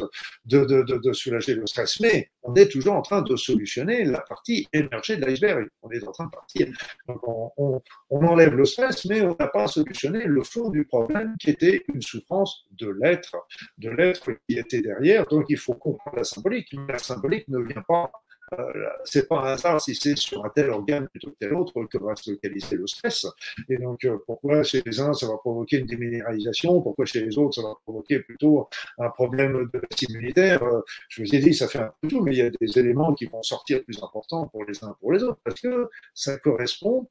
de, 0.46 0.66
de, 0.66 0.82
de, 0.82 1.14
soulager 1.14 1.56
le 1.56 1.66
stress. 1.68 2.00
Mais 2.00 2.30
on 2.44 2.56
est 2.56 2.70
toujours 2.70 2.96
en 2.96 3.02
train 3.02 3.22
de 3.22 3.36
solutionner 3.36 4.04
la 4.04 4.22
partie 4.22 4.68
émergée 4.74 5.18
de 5.18 5.26
l'iceberg. 5.26 5.68
On 5.84 5.92
est 5.92 6.06
en 6.08 6.12
train 6.12 6.26
de 6.26 6.32
partir. 6.32 6.68
Donc 7.08 7.28
on 7.28 7.52
on, 7.58 7.67
enlève 8.10 8.56
le 8.56 8.66
stress, 8.66 9.06
mais 9.06 9.22
on 9.22 9.36
n'a 9.40 9.48
pas 9.48 9.68
solutionné 9.68 10.24
le 10.26 10.44
fond 10.44 10.70
du 10.70 10.86
problème 10.86 11.36
qui 11.40 11.50
était 11.52 11.84
une 11.94 12.02
souffrance 12.02 12.66
de 12.80 12.90
l'être, 12.90 13.36
de 13.78 13.90
l'être 13.90 14.32
qui 14.48 14.58
était 14.58 14.82
derrière. 14.82 15.26
Donc 15.28 15.46
il 15.50 15.58
faut 15.58 15.74
comprendre 15.74 16.18
la 16.18 16.24
symbolique. 16.24 16.74
la 16.88 16.98
symbolique 16.98 17.48
ne 17.48 17.60
vient 17.60 17.84
pas 17.88 18.12
euh, 18.54 18.88
c'est 19.04 19.28
pas 19.28 19.42
un 19.42 19.54
hasard 19.54 19.82
si 19.82 19.94
c'est 19.94 20.16
sur 20.18 20.46
un 20.46 20.50
tel 20.50 20.70
organe 20.70 21.08
plutôt 21.10 21.32
que 21.32 21.36
tel 21.40 21.54
autre 21.54 21.84
que 21.86 21.98
va 21.98 22.16
se 22.16 22.32
localiser 22.32 22.78
le 22.78 22.88
stress. 22.88 23.26
Et 23.68 23.78
donc, 23.78 24.06
euh, 24.06 24.18
pourquoi 24.26 24.64
chez 24.64 24.82
les 24.86 25.00
uns, 25.00 25.14
ça 25.14 25.28
va 25.28 25.38
provoquer 25.38 25.80
une 25.80 25.86
déminéralisation? 25.86 26.82
Pourquoi 26.82 27.06
chez 27.06 27.26
les 27.26 27.38
autres, 27.38 27.56
ça 27.56 27.68
va 27.68 27.76
provoquer 27.84 28.20
plutôt 28.20 28.70
un 29.00 29.10
problème 29.10 29.70
de 29.74 29.82
immunitaire? 30.10 30.64
Euh, 30.64 30.82
Je 31.10 31.24
vous 31.24 31.36
ai 31.36 31.40
dit, 31.40 31.54
ça 31.54 31.68
fait 31.68 31.80
un 31.80 31.92
peu 32.02 32.08
tout, 32.08 32.22
mais 32.22 32.32
il 32.32 32.38
y 32.38 32.42
a 32.42 32.50
des 32.50 32.80
éléments 32.80 33.14
qui 33.14 33.26
vont 33.26 33.44
sortir 33.44 33.84
plus 33.84 34.02
importants 34.02 34.48
pour 34.48 34.64
les 34.64 34.84
uns 34.84 34.96
pour 35.02 35.12
les 35.12 35.24
autres, 35.24 35.40
parce 35.44 35.60
que 35.60 35.90
ça 36.14 36.38
correspond 36.38 37.10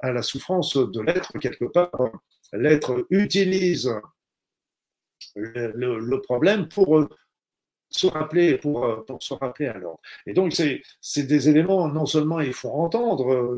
à 0.00 0.12
la 0.12 0.22
souffrance 0.22 0.76
de 0.76 1.00
l'être 1.00 1.32
quelque 1.38 1.64
part. 1.64 2.12
L'être 2.52 3.06
utilise 3.10 3.92
le, 5.34 6.16
problème 6.20 6.68
pour 6.68 7.08
se 7.90 8.06
rappeler, 8.06 8.58
pour, 8.58 9.04
se 9.20 9.34
rappeler 9.34 9.66
à 9.66 9.78
l'ordre. 9.78 10.00
Et 10.26 10.32
donc, 10.32 10.52
c'est 10.52 11.22
des 11.22 11.48
éléments, 11.48 11.88
non 11.88 12.06
seulement 12.06 12.40
il 12.40 12.52
faut 12.52 12.70
entendre, 12.70 13.56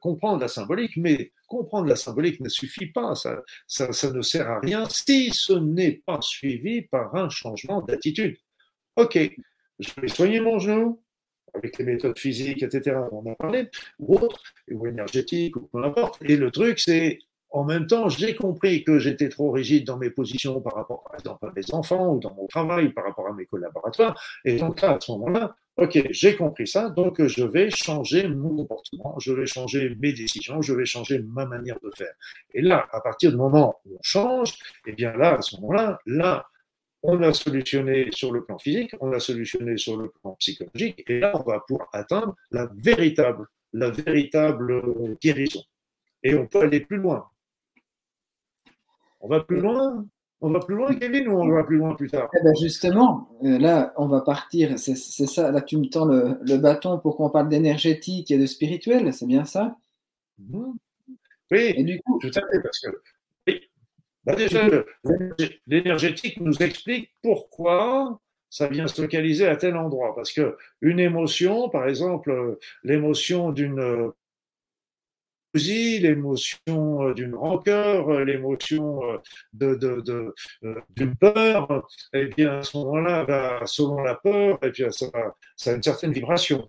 comprendre 0.00 0.40
la 0.40 0.48
symbolique, 0.48 0.96
mais 0.96 1.32
comprendre 1.46 1.88
la 1.88 1.96
symbolique 1.96 2.40
ne 2.40 2.48
suffit 2.48 2.86
pas, 2.86 3.14
ça, 3.14 3.42
ça 3.66 4.10
ne 4.10 4.22
sert 4.22 4.50
à 4.50 4.60
rien 4.60 4.88
si 4.88 5.30
ce 5.32 5.52
n'est 5.52 6.02
pas 6.06 6.20
suivi 6.20 6.82
par 6.82 7.14
un 7.14 7.28
changement 7.28 7.82
d'attitude. 7.82 8.36
Ok, 8.96 9.18
je 9.78 10.00
vais 10.00 10.08
soigner 10.08 10.40
mon 10.40 10.58
genou, 10.58 11.02
avec 11.54 11.78
les 11.78 11.84
méthodes 11.84 12.18
physiques, 12.18 12.62
etc., 12.62 12.96
on 13.10 13.18
en 13.18 13.32
a 13.32 13.34
parlé, 13.34 13.68
ou 13.98 14.16
autres, 14.16 14.42
ou 14.70 14.86
énergétiques, 14.86 15.56
ou 15.56 15.68
peu 15.72 15.84
importe. 15.84 16.18
Et 16.22 16.36
le 16.36 16.50
truc, 16.50 16.78
c'est 16.78 17.18
en 17.52 17.64
même 17.64 17.86
temps, 17.86 18.08
j'ai 18.08 18.34
compris 18.34 18.82
que 18.82 18.98
j'étais 18.98 19.28
trop 19.28 19.50
rigide 19.50 19.86
dans 19.86 19.98
mes 19.98 20.08
positions 20.08 20.60
par 20.60 20.74
rapport, 20.74 21.02
par 21.04 21.14
exemple, 21.16 21.46
à 21.46 21.52
mes 21.54 21.74
enfants 21.74 22.14
ou 22.14 22.18
dans 22.18 22.34
mon 22.34 22.46
travail, 22.46 22.88
par 22.92 23.04
rapport 23.04 23.28
à 23.28 23.34
mes 23.34 23.44
collaborateurs. 23.44 24.18
Et 24.44 24.56
donc 24.56 24.80
là, 24.80 24.92
à 24.92 25.00
ce 25.00 25.12
moment-là, 25.12 25.54
OK, 25.76 25.98
j'ai 26.10 26.36
compris 26.36 26.66
ça, 26.66 26.90
donc 26.90 27.24
je 27.26 27.44
vais 27.44 27.70
changer 27.70 28.28
mon 28.28 28.56
comportement, 28.56 29.18
je 29.18 29.32
vais 29.32 29.46
changer 29.46 29.94
mes 30.00 30.12
décisions, 30.12 30.60
je 30.60 30.72
vais 30.72 30.84
changer 30.84 31.18
ma 31.20 31.46
manière 31.46 31.78
de 31.82 31.90
faire. 31.96 32.12
Et 32.54 32.62
là, 32.62 32.86
à 32.90 33.00
partir 33.00 33.30
du 33.30 33.36
moment 33.36 33.76
où 33.84 33.96
on 33.96 34.02
change, 34.02 34.54
eh 34.86 34.92
bien 34.92 35.14
là, 35.16 35.36
à 35.36 35.42
ce 35.42 35.56
moment-là, 35.56 35.98
là, 36.06 36.46
on 37.02 37.22
a 37.22 37.32
solutionné 37.32 38.10
sur 38.12 38.32
le 38.32 38.44
plan 38.44 38.58
physique, 38.58 38.94
on 39.00 39.12
a 39.12 39.20
solutionné 39.20 39.76
sur 39.76 39.96
le 39.96 40.10
plan 40.10 40.32
psychologique, 40.34 41.04
et 41.08 41.20
là, 41.20 41.32
on 41.34 41.42
va 41.42 41.60
pouvoir 41.60 41.88
atteindre 41.92 42.36
la 42.50 42.68
véritable, 42.74 43.46
la 43.72 43.90
véritable 43.90 44.82
guérison. 45.20 45.62
Et 46.22 46.34
on 46.34 46.46
peut 46.46 46.62
aller 46.62 46.80
plus 46.80 46.98
loin. 46.98 47.28
On 49.20 49.28
va 49.28 49.40
plus 49.40 49.60
loin 49.60 50.04
on 50.44 50.50
va 50.50 50.58
plus 50.58 50.74
loin, 50.74 50.92
Kevin, 50.96 51.28
ou 51.28 51.40
on 51.40 51.48
va 51.48 51.62
plus 51.62 51.76
loin 51.76 51.94
plus 51.94 52.10
tard? 52.10 52.28
Eh 52.36 52.42
ben 52.42 52.52
Justement, 52.60 53.28
euh, 53.44 53.58
là, 53.58 53.94
on 53.96 54.06
va 54.06 54.22
partir. 54.22 54.76
C'est 54.76 54.96
ça, 54.96 55.52
là, 55.52 55.60
tu 55.60 55.76
me 55.76 55.86
tends 55.86 56.04
le, 56.04 56.56
bâton 56.56 56.98
pour 56.98 57.16
qu'on 57.16 57.30
parle 57.30 57.48
d'énergétique 57.48 58.28
et 58.32 58.38
de 58.38 58.46
spirituel, 58.46 59.14
c'est 59.14 59.26
bien 59.26 59.44
ça? 59.44 59.76
Mhm. 60.38 60.74
Oui, 61.52 61.72
et 61.76 61.84
du 61.84 62.00
coup, 62.02 62.18
tout 62.18 62.30
à 62.34 62.40
fait, 62.40 62.60
parce 62.60 62.80
que. 62.80 62.88
Bah 64.24 64.34
déjà, 64.34 64.68
l'énergétique 65.66 66.40
nous 66.40 66.62
explique 66.62 67.10
pourquoi 67.22 68.20
ça 68.50 68.68
vient 68.68 68.86
se 68.86 69.00
localiser 69.00 69.46
à 69.46 69.56
tel 69.56 69.76
endroit. 69.76 70.14
Parce 70.14 70.32
que 70.32 70.56
une 70.80 71.00
émotion, 71.00 71.68
par 71.68 71.88
exemple, 71.88 72.58
l'émotion 72.84 73.50
d'une 73.50 74.12
l'émotion 75.54 77.08
euh, 77.08 77.14
d'une 77.14 77.34
rancœur, 77.34 78.08
euh, 78.08 78.24
l'émotion 78.24 79.02
euh, 79.04 79.18
de, 79.52 79.74
de, 79.74 80.00
de, 80.00 80.34
d'une 80.96 81.14
peur, 81.16 81.86
et 82.12 82.22
eh 82.22 82.26
bien 82.26 82.58
à 82.58 82.62
ce 82.62 82.76
moment-là, 82.78 83.60
selon 83.66 84.02
la 84.02 84.14
peur, 84.14 84.58
et 84.62 84.68
eh 84.68 84.70
bien 84.70 84.90
ça, 84.90 85.06
ça 85.56 85.72
a 85.72 85.74
une 85.74 85.82
certaine 85.82 86.12
vibration. 86.12 86.68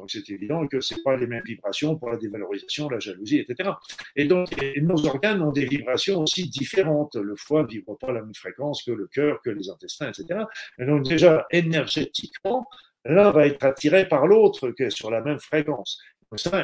Donc 0.00 0.10
c'est 0.10 0.30
évident 0.30 0.66
que 0.66 0.80
c'est 0.80 1.02
pas 1.02 1.14
les 1.14 1.26
mêmes 1.26 1.42
vibrations 1.44 1.94
pour 1.96 2.08
la 2.08 2.16
dévalorisation, 2.16 2.88
la 2.88 2.98
jalousie, 2.98 3.38
etc. 3.38 3.70
Et 4.16 4.24
donc 4.24 4.48
nos 4.80 5.06
organes 5.06 5.42
ont 5.42 5.52
des 5.52 5.66
vibrations 5.66 6.22
aussi 6.22 6.48
différentes. 6.48 7.16
Le 7.16 7.36
foie 7.36 7.64
ne 7.64 7.68
vibre 7.68 7.98
pas 7.98 8.08
à 8.08 8.12
la 8.12 8.22
même 8.22 8.34
fréquence 8.34 8.82
que 8.82 8.92
le 8.92 9.06
cœur, 9.08 9.42
que 9.42 9.50
les 9.50 9.68
intestins, 9.68 10.08
etc. 10.08 10.40
Et 10.78 10.86
donc 10.86 11.04
déjà 11.04 11.46
énergétiquement, 11.50 12.66
l'un 13.04 13.30
va 13.30 13.46
être 13.46 13.62
attiré 13.62 14.08
par 14.08 14.26
l'autre 14.26 14.70
que 14.70 14.88
sur 14.88 15.10
la 15.10 15.20
même 15.20 15.38
fréquence 15.38 16.00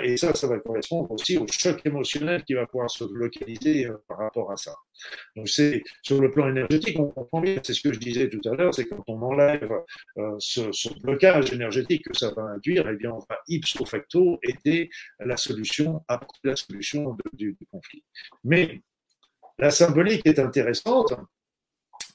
et 0.04 0.16
ça, 0.16 0.32
ça 0.34 0.46
va 0.46 0.58
correspondre 0.60 1.10
aussi 1.10 1.36
au 1.36 1.46
choc 1.48 1.80
émotionnel 1.84 2.44
qui 2.44 2.54
va 2.54 2.66
pouvoir 2.66 2.88
se 2.88 3.04
localiser 3.04 3.86
euh, 3.86 3.96
par 4.06 4.18
rapport 4.18 4.52
à 4.52 4.56
ça. 4.56 4.74
Donc 5.34 5.48
c'est 5.48 5.82
sur 6.02 6.20
le 6.20 6.30
plan 6.30 6.48
énergétique, 6.48 6.98
on 7.00 7.08
comprend 7.08 7.40
bien, 7.40 7.58
c'est 7.62 7.74
ce 7.74 7.80
que 7.80 7.92
je 7.92 7.98
disais 7.98 8.28
tout 8.28 8.40
à 8.48 8.54
l'heure, 8.54 8.72
c'est 8.72 8.86
quand 8.86 9.02
on 9.08 9.20
enlève 9.22 9.72
euh, 10.18 10.36
ce, 10.38 10.88
blocage 11.00 11.52
énergétique 11.52 12.04
que 12.04 12.16
ça 12.16 12.30
va 12.30 12.42
induire, 12.42 12.88
eh 12.88 12.94
bien 12.94 13.10
on 13.10 13.18
va 13.18 13.38
ipso 13.48 13.84
facto 13.84 14.38
aider 14.42 14.88
la 15.18 15.36
solution, 15.36 16.04
apporter 16.06 16.48
la 16.48 16.56
solution 16.56 17.16
du 17.32 17.56
conflit. 17.70 18.04
Mais 18.44 18.82
la 19.58 19.70
symbolique 19.70 20.26
est 20.26 20.38
intéressante 20.38 21.14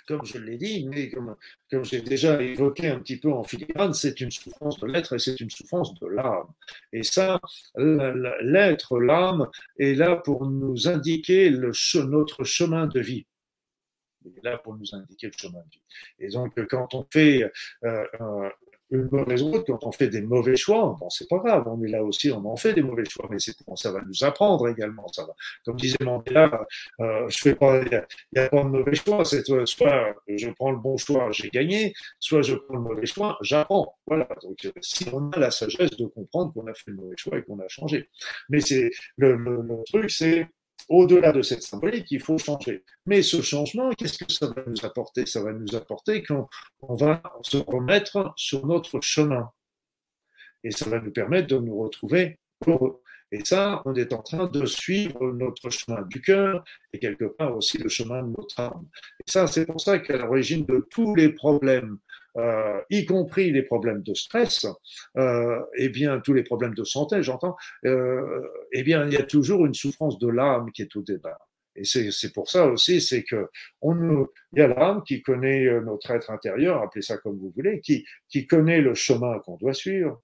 comme 0.07 0.25
je 0.25 0.37
l'ai 0.37 0.57
dit, 0.57 0.87
mais 0.87 1.09
comme, 1.09 1.35
j'ai 1.83 2.01
déjà 2.01 2.41
évoqué 2.41 2.89
un 2.89 2.99
petit 2.99 3.17
peu 3.17 3.31
en 3.31 3.43
filigrane, 3.43 3.93
c'est 3.93 4.19
une 4.21 4.31
souffrance 4.31 4.79
de 4.79 4.87
l'être 4.87 5.13
et 5.13 5.19
c'est 5.19 5.39
une 5.39 5.49
souffrance 5.49 5.93
de 5.99 6.07
l'âme. 6.07 6.47
Et 6.93 7.03
ça, 7.03 7.39
l'être, 7.75 8.99
l'âme, 8.99 9.49
est 9.77 9.95
là 9.95 10.15
pour 10.15 10.45
nous 10.45 10.87
indiquer 10.87 11.51
notre 11.51 12.43
chemin 12.43 12.87
de 12.87 12.99
vie. 12.99 13.25
Il 14.23 14.37
est 14.37 14.43
là 14.43 14.57
pour 14.57 14.75
nous 14.75 14.93
indiquer 14.93 15.27
le 15.27 15.33
chemin 15.35 15.59
de 15.59 15.69
vie. 15.71 15.81
Et 16.19 16.29
donc, 16.29 16.53
quand 16.67 16.93
on 16.93 17.07
fait 17.11 17.51
euh, 17.83 18.49
une 18.91 19.09
mauvaise 19.11 19.41
route, 19.41 19.65
quand 19.65 19.85
on 19.85 19.91
fait 19.91 20.09
des 20.09 20.21
mauvais 20.21 20.55
choix, 20.55 20.95
bon, 20.99 21.09
c'est 21.09 21.27
pas 21.27 21.37
grave, 21.37 21.63
on 21.67 21.81
est 21.83 21.89
là 21.89 22.03
aussi, 22.03 22.31
on 22.31 22.45
en 22.45 22.55
fait 22.55 22.73
des 22.73 22.81
mauvais 22.81 23.05
choix, 23.05 23.27
mais 23.29 23.39
c'est 23.39 23.55
ça 23.75 23.91
va 23.91 24.01
nous 24.05 24.23
apprendre 24.23 24.67
également, 24.67 25.07
ça 25.13 25.23
va. 25.25 25.33
Comme 25.65 25.77
disait 25.77 25.97
Mandela, 26.01 26.65
euh, 26.99 27.27
je 27.29 27.37
fais 27.37 27.55
pas, 27.55 27.81
il 27.81 27.89
n'y 27.89 28.41
a, 28.41 28.49
pas 28.49 28.63
de 28.63 28.67
mauvais 28.67 28.95
choix, 28.95 29.23
c'est 29.23 29.45
soit 29.45 30.15
je 30.27 30.49
prends 30.51 30.71
le 30.71 30.77
bon 30.77 30.97
choix, 30.97 31.29
j'ai 31.31 31.49
gagné, 31.49 31.93
soit 32.19 32.41
je 32.41 32.55
prends 32.55 32.75
le 32.75 32.81
mauvais 32.81 33.05
choix, 33.05 33.37
j'apprends. 33.41 33.95
Voilà. 34.07 34.27
Donc, 34.43 34.57
si 34.81 35.07
on 35.13 35.29
a 35.31 35.39
la 35.39 35.51
sagesse 35.51 35.91
de 35.91 36.05
comprendre 36.07 36.53
qu'on 36.53 36.67
a 36.67 36.73
fait 36.73 36.91
le 36.91 36.95
mauvais 36.95 37.15
choix 37.17 37.37
et 37.37 37.43
qu'on 37.43 37.59
a 37.59 37.67
changé. 37.67 38.09
Mais 38.49 38.59
c'est, 38.59 38.91
le, 39.17 39.35
le, 39.35 39.61
le 39.61 39.83
truc, 39.85 40.11
c'est, 40.11 40.47
au-delà 40.89 41.31
de 41.31 41.41
cette 41.41 41.63
symbolique, 41.63 42.07
il 42.11 42.21
faut 42.21 42.37
changer. 42.37 42.83
Mais 43.05 43.21
ce 43.21 43.41
changement, 43.41 43.91
qu'est-ce 43.91 44.23
que 44.23 44.31
ça 44.31 44.47
va 44.47 44.63
nous 44.65 44.85
apporter? 44.85 45.25
Ça 45.25 45.41
va 45.41 45.53
nous 45.53 45.75
apporter 45.75 46.23
qu'on 46.23 46.47
va 46.95 47.21
se 47.43 47.57
remettre 47.57 48.33
sur 48.35 48.65
notre 48.65 49.01
chemin. 49.01 49.51
Et 50.63 50.71
ça 50.71 50.89
va 50.89 50.99
nous 50.99 51.11
permettre 51.11 51.47
de 51.47 51.57
nous 51.57 51.77
retrouver 51.79 52.39
heureux. 52.67 53.01
Et 53.33 53.45
ça, 53.45 53.81
on 53.85 53.95
est 53.95 54.11
en 54.11 54.21
train 54.21 54.47
de 54.47 54.65
suivre 54.65 55.31
notre 55.31 55.69
chemin 55.69 56.01
du 56.01 56.21
cœur 56.21 56.63
et 56.91 56.99
quelque 56.99 57.25
part 57.25 57.55
aussi 57.55 57.77
le 57.77 57.87
chemin 57.87 58.21
de 58.23 58.27
notre 58.27 58.59
âme. 58.59 58.85
Et 59.25 59.31
ça, 59.31 59.47
c'est 59.47 59.65
pour 59.65 59.79
ça 59.79 59.99
qu'à 59.99 60.17
l'origine 60.17 60.65
de 60.65 60.85
tous 60.89 61.15
les 61.15 61.29
problèmes 61.29 61.97
y 62.89 63.05
compris 63.05 63.51
les 63.51 63.63
problèmes 63.63 64.01
de 64.03 64.13
stress, 64.13 64.65
euh, 65.17 65.61
et 65.75 65.89
bien 65.89 66.19
tous 66.19 66.33
les 66.33 66.43
problèmes 66.43 66.73
de 66.73 66.83
santé, 66.83 67.23
j'entends, 67.23 67.55
euh, 67.85 68.47
eh 68.71 68.83
bien 68.83 69.05
il 69.05 69.13
y 69.13 69.17
a 69.17 69.23
toujours 69.23 69.65
une 69.65 69.73
souffrance 69.73 70.19
de 70.19 70.29
l'âme 70.29 70.71
qui 70.71 70.81
est 70.81 70.95
au 70.95 71.01
débat. 71.01 71.39
Et 71.75 71.85
c'est 71.85 72.33
pour 72.33 72.49
ça 72.49 72.67
aussi, 72.67 72.99
c'est 72.99 73.23
que 73.23 73.47
on, 73.81 74.27
il 74.53 74.59
y 74.59 74.61
a 74.61 74.67
l'âme 74.67 75.03
qui 75.03 75.21
connaît 75.21 75.65
euh, 75.65 75.81
notre 75.81 76.11
être 76.11 76.29
intérieur, 76.29 76.81
appelez 76.81 77.01
ça 77.01 77.17
comme 77.17 77.37
vous 77.37 77.51
voulez, 77.55 77.79
qui, 77.79 78.05
qui 78.27 78.45
connaît 78.45 78.81
le 78.81 78.93
chemin 78.93 79.39
qu'on 79.39 79.55
doit 79.55 79.73
suivre. 79.73 80.21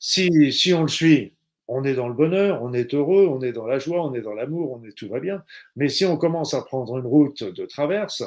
Si, 0.00 0.52
si 0.52 0.74
on 0.74 0.82
le 0.82 0.88
suit, 0.88 1.34
on 1.70 1.84
est 1.84 1.94
dans 1.94 2.08
le 2.08 2.14
bonheur, 2.14 2.62
on 2.62 2.72
est 2.72 2.94
heureux, 2.94 3.26
on 3.26 3.40
est 3.42 3.52
dans 3.52 3.66
la 3.66 3.78
joie, 3.78 4.04
on 4.04 4.12
est 4.14 4.20
dans 4.20 4.34
l'amour, 4.34 4.72
on 4.72 4.84
est 4.84 4.92
tout 4.92 5.08
va 5.08 5.20
bien. 5.20 5.42
Mais 5.76 5.88
si 5.88 6.04
on 6.04 6.16
commence 6.16 6.52
à 6.52 6.62
prendre 6.62 6.98
une 6.98 7.06
route 7.06 7.44
de 7.44 7.64
traverse, 7.64 8.24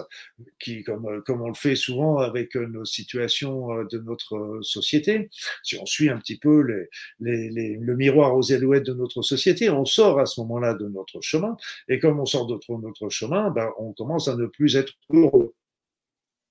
qui 0.60 0.84
comme 0.84 1.22
comme 1.26 1.42
on 1.42 1.50
le 1.50 1.54
fait 1.54 1.76
souvent 1.76 2.20
avec 2.20 2.56
nos 2.56 2.86
situations 2.86 3.74
euh, 3.74 3.84
de 3.92 4.00
notre 4.00 4.60
société, 4.62 5.30
si 5.62 5.78
on 5.78 5.86
suit 5.86 6.10
un 6.10 6.18
petit 6.18 6.38
peu 6.38 6.62
les, 6.62 6.88
les, 7.20 7.50
les, 7.50 7.78
le 7.78 7.96
miroir 7.96 8.36
aux 8.36 8.54
alouettes 8.54 8.86
de 8.86 8.94
notre 8.94 9.22
société, 9.22 9.70
on 9.70 9.86
sort 9.86 10.20
à 10.20 10.26
ce 10.26 10.40
moment-là 10.42 10.74
de 10.74 10.88
notre 10.88 11.20
chemin. 11.22 11.58
Et 11.90 12.00
comme 12.00 12.20
on 12.20 12.26
sort 12.26 12.48
de 12.48 12.58
notre 12.82 13.10
chemin, 13.10 13.50
ben, 13.52 13.70
on 13.78 13.92
commence 13.92 14.30
à 14.30 14.36
ne 14.38 14.46
plus 14.46 14.78
être 14.78 14.94
heureux 15.12 15.54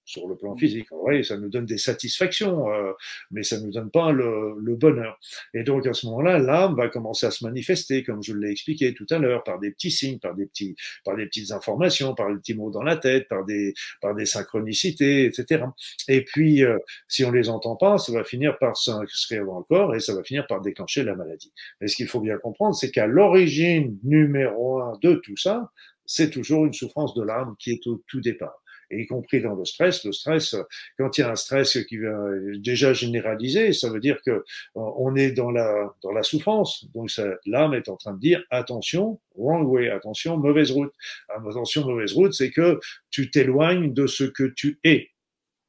sur 0.05 0.29
le 0.29 0.37
plan 0.37 0.57
physique. 0.57 0.89
Oui, 0.91 1.25
ça 1.25 1.37
nous 1.37 1.49
donne 1.49 1.67
des 1.67 1.79
satisfactions, 1.79 2.71
euh, 2.73 2.93
mais 3.31 3.43
ça 3.43 3.59
ne 3.59 3.67
nous 3.67 3.71
donne 3.71 3.91
pas 3.91 4.13
le, 4.13 4.55
le, 4.61 4.77
bonheur. 4.77 5.19
Et 5.55 5.63
donc 5.63 5.87
à 5.87 5.93
ce 5.93 6.07
moment-là, 6.07 6.39
l'âme 6.39 6.75
va 6.75 6.89
commencer 6.89 7.27
à 7.27 7.31
se 7.31 7.45
manifester, 7.45 8.03
comme 8.03 8.23
je 8.23 8.35
l'ai 8.35 8.51
expliqué 8.51 8.95
tout 8.95 9.07
à 9.11 9.19
l'heure, 9.19 9.45
par 9.45 9.59
des 9.59 9.71
petits 9.71 9.91
signes, 9.91 10.19
par 10.19 10.35
des 10.35 10.47
petits, 10.47 10.77
par 11.05 11.17
des 11.17 11.27
petites 11.27 11.53
informations, 11.53 12.15
par 12.15 12.31
des 12.31 12.39
petits 12.39 12.55
mots 12.55 12.71
dans 12.71 12.83
la 12.83 12.97
tête, 12.97 13.29
par 13.29 13.45
des, 13.45 13.75
par 14.01 14.15
des 14.15 14.27
synchronicités, 14.27 15.27
etc. 15.27 15.65
Et 16.09 16.25
puis, 16.25 16.65
euh, 16.65 16.79
si 17.09 17.25
on 17.25 17.31
les 17.31 17.49
entend 17.49 17.77
pas, 17.77 17.99
ça 17.99 18.13
va 18.13 18.25
finir 18.25 18.59
par 18.59 18.77
s'inscrire 18.77 19.45
dans 19.47 19.59
le 19.59 19.65
corps 19.65 19.95
et 19.95 20.01
ça 20.01 20.15
va 20.15 20.23
finir 20.23 20.47
par 20.47 20.61
déclencher 20.61 21.05
la 21.05 21.15
maladie. 21.15 21.53
Mais 21.81 21.89
ce 21.89 21.97
qu'il 21.97 22.09
faut 22.09 22.21
bien 22.21 22.39
comprendre, 22.39 22.75
c'est 22.75 22.91
qu'à 22.91 23.07
l'origine 23.07 23.99
numéro 24.03 24.81
un 24.81 24.99
de 25.03 25.15
tout 25.15 25.37
ça, 25.37 25.71
c'est 26.05 26.31
toujours 26.31 26.67
une 26.67 26.73
souffrance 26.73 27.15
de 27.15 27.23
l'âme 27.23 27.55
qui 27.59 27.71
est 27.71 27.87
au 27.87 28.03
tout 28.07 28.21
départ. 28.21 28.62
Y 29.01 29.07
compris 29.07 29.41
dans 29.41 29.55
le 29.55 29.65
stress. 29.65 30.05
Le 30.05 30.13
stress, 30.13 30.57
quand 30.99 31.17
il 31.17 31.23
y 31.23 31.25
a 31.25 31.31
un 31.31 31.37
stress 31.37 31.79
qui 31.85 31.97
est 31.97 32.59
déjà 32.59 32.93
généralisé, 32.93 33.73
ça 33.73 33.91
veut 33.91 34.01
dire 34.01 34.21
que 34.25 34.45
on 34.75 35.15
est 35.17 35.33
dans 35.33 35.51
la 35.51 35.95
dans 36.03 36.13
la 36.13 36.23
souffrance. 36.23 36.87
Donc 36.95 37.11
l'âme 37.47 37.75
est 37.75 37.89
en 37.89 37.97
train 37.97 38.15
de 38.15 38.21
dire 38.21 38.43
attention, 38.51 39.21
wrong 39.37 39.67
way, 39.67 39.91
attention, 39.91 40.37
mauvaise 40.37 40.71
route. 40.71 40.93
Attention, 41.29 41.87
mauvaise 41.87 42.13
route, 42.13 42.33
c'est 42.33 42.51
que 42.51 42.81
tu 43.11 43.31
t'éloignes 43.31 43.93
de 43.93 44.07
ce 44.07 44.25
que 44.25 44.45
tu 44.45 44.79
es 44.85 45.13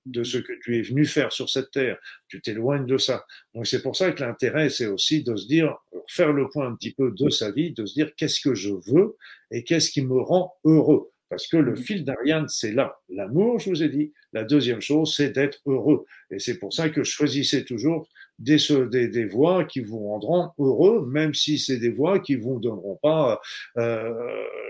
de 0.05 0.23
ce 0.23 0.37
que 0.37 0.53
tu 0.61 0.77
es 0.77 0.81
venu 0.81 1.05
faire 1.05 1.31
sur 1.31 1.49
cette 1.49 1.71
terre. 1.71 1.97
Tu 2.27 2.41
t'éloignes 2.41 2.85
de 2.85 2.97
ça. 2.97 3.25
Donc 3.53 3.67
c'est 3.67 3.81
pour 3.81 3.95
ça 3.95 4.11
que 4.11 4.21
l'intérêt, 4.21 4.69
c'est 4.69 4.85
aussi 4.85 5.23
de 5.23 5.35
se 5.35 5.47
dire, 5.47 5.77
faire 6.07 6.33
le 6.33 6.49
point 6.49 6.67
un 6.67 6.75
petit 6.75 6.93
peu 6.93 7.11
de 7.11 7.29
sa 7.29 7.51
vie, 7.51 7.71
de 7.71 7.85
se 7.85 7.93
dire 7.93 8.13
qu'est-ce 8.15 8.41
que 8.41 8.55
je 8.55 8.71
veux 8.71 9.15
et 9.51 9.63
qu'est-ce 9.63 9.91
qui 9.91 10.01
me 10.01 10.19
rend 10.19 10.53
heureux. 10.65 11.12
Parce 11.33 11.47
que 11.47 11.57
le 11.57 11.75
fil 11.75 12.05
d'Ariane, 12.05 12.47
c'est 12.47 12.73
là. 12.73 12.99
L'amour, 13.09 13.57
je 13.57 13.71
vous 13.71 13.81
ai 13.81 13.89
dit. 13.89 14.13
La 14.33 14.43
deuxième 14.43 14.81
chose, 14.81 15.15
c'est 15.15 15.31
d'être 15.31 15.61
heureux. 15.65 16.05
Et 16.29 16.37
c'est 16.37 16.59
pour 16.59 16.73
ça 16.73 16.89
que 16.89 17.03
je 17.03 17.09
choisissais 17.09 17.63
toujours 17.63 18.07
des, 18.37 18.57
des, 18.91 19.07
des, 19.07 19.25
voies 19.25 19.65
qui 19.65 19.79
vous 19.79 19.97
rendront 20.09 20.51
heureux, 20.59 21.07
même 21.07 21.33
si 21.33 21.57
c'est 21.57 21.79
des 21.79 21.89
voies 21.89 22.19
qui 22.19 22.35
vous 22.35 22.59
donneront 22.59 22.99
pas 23.01 23.41
euh, 23.77 24.13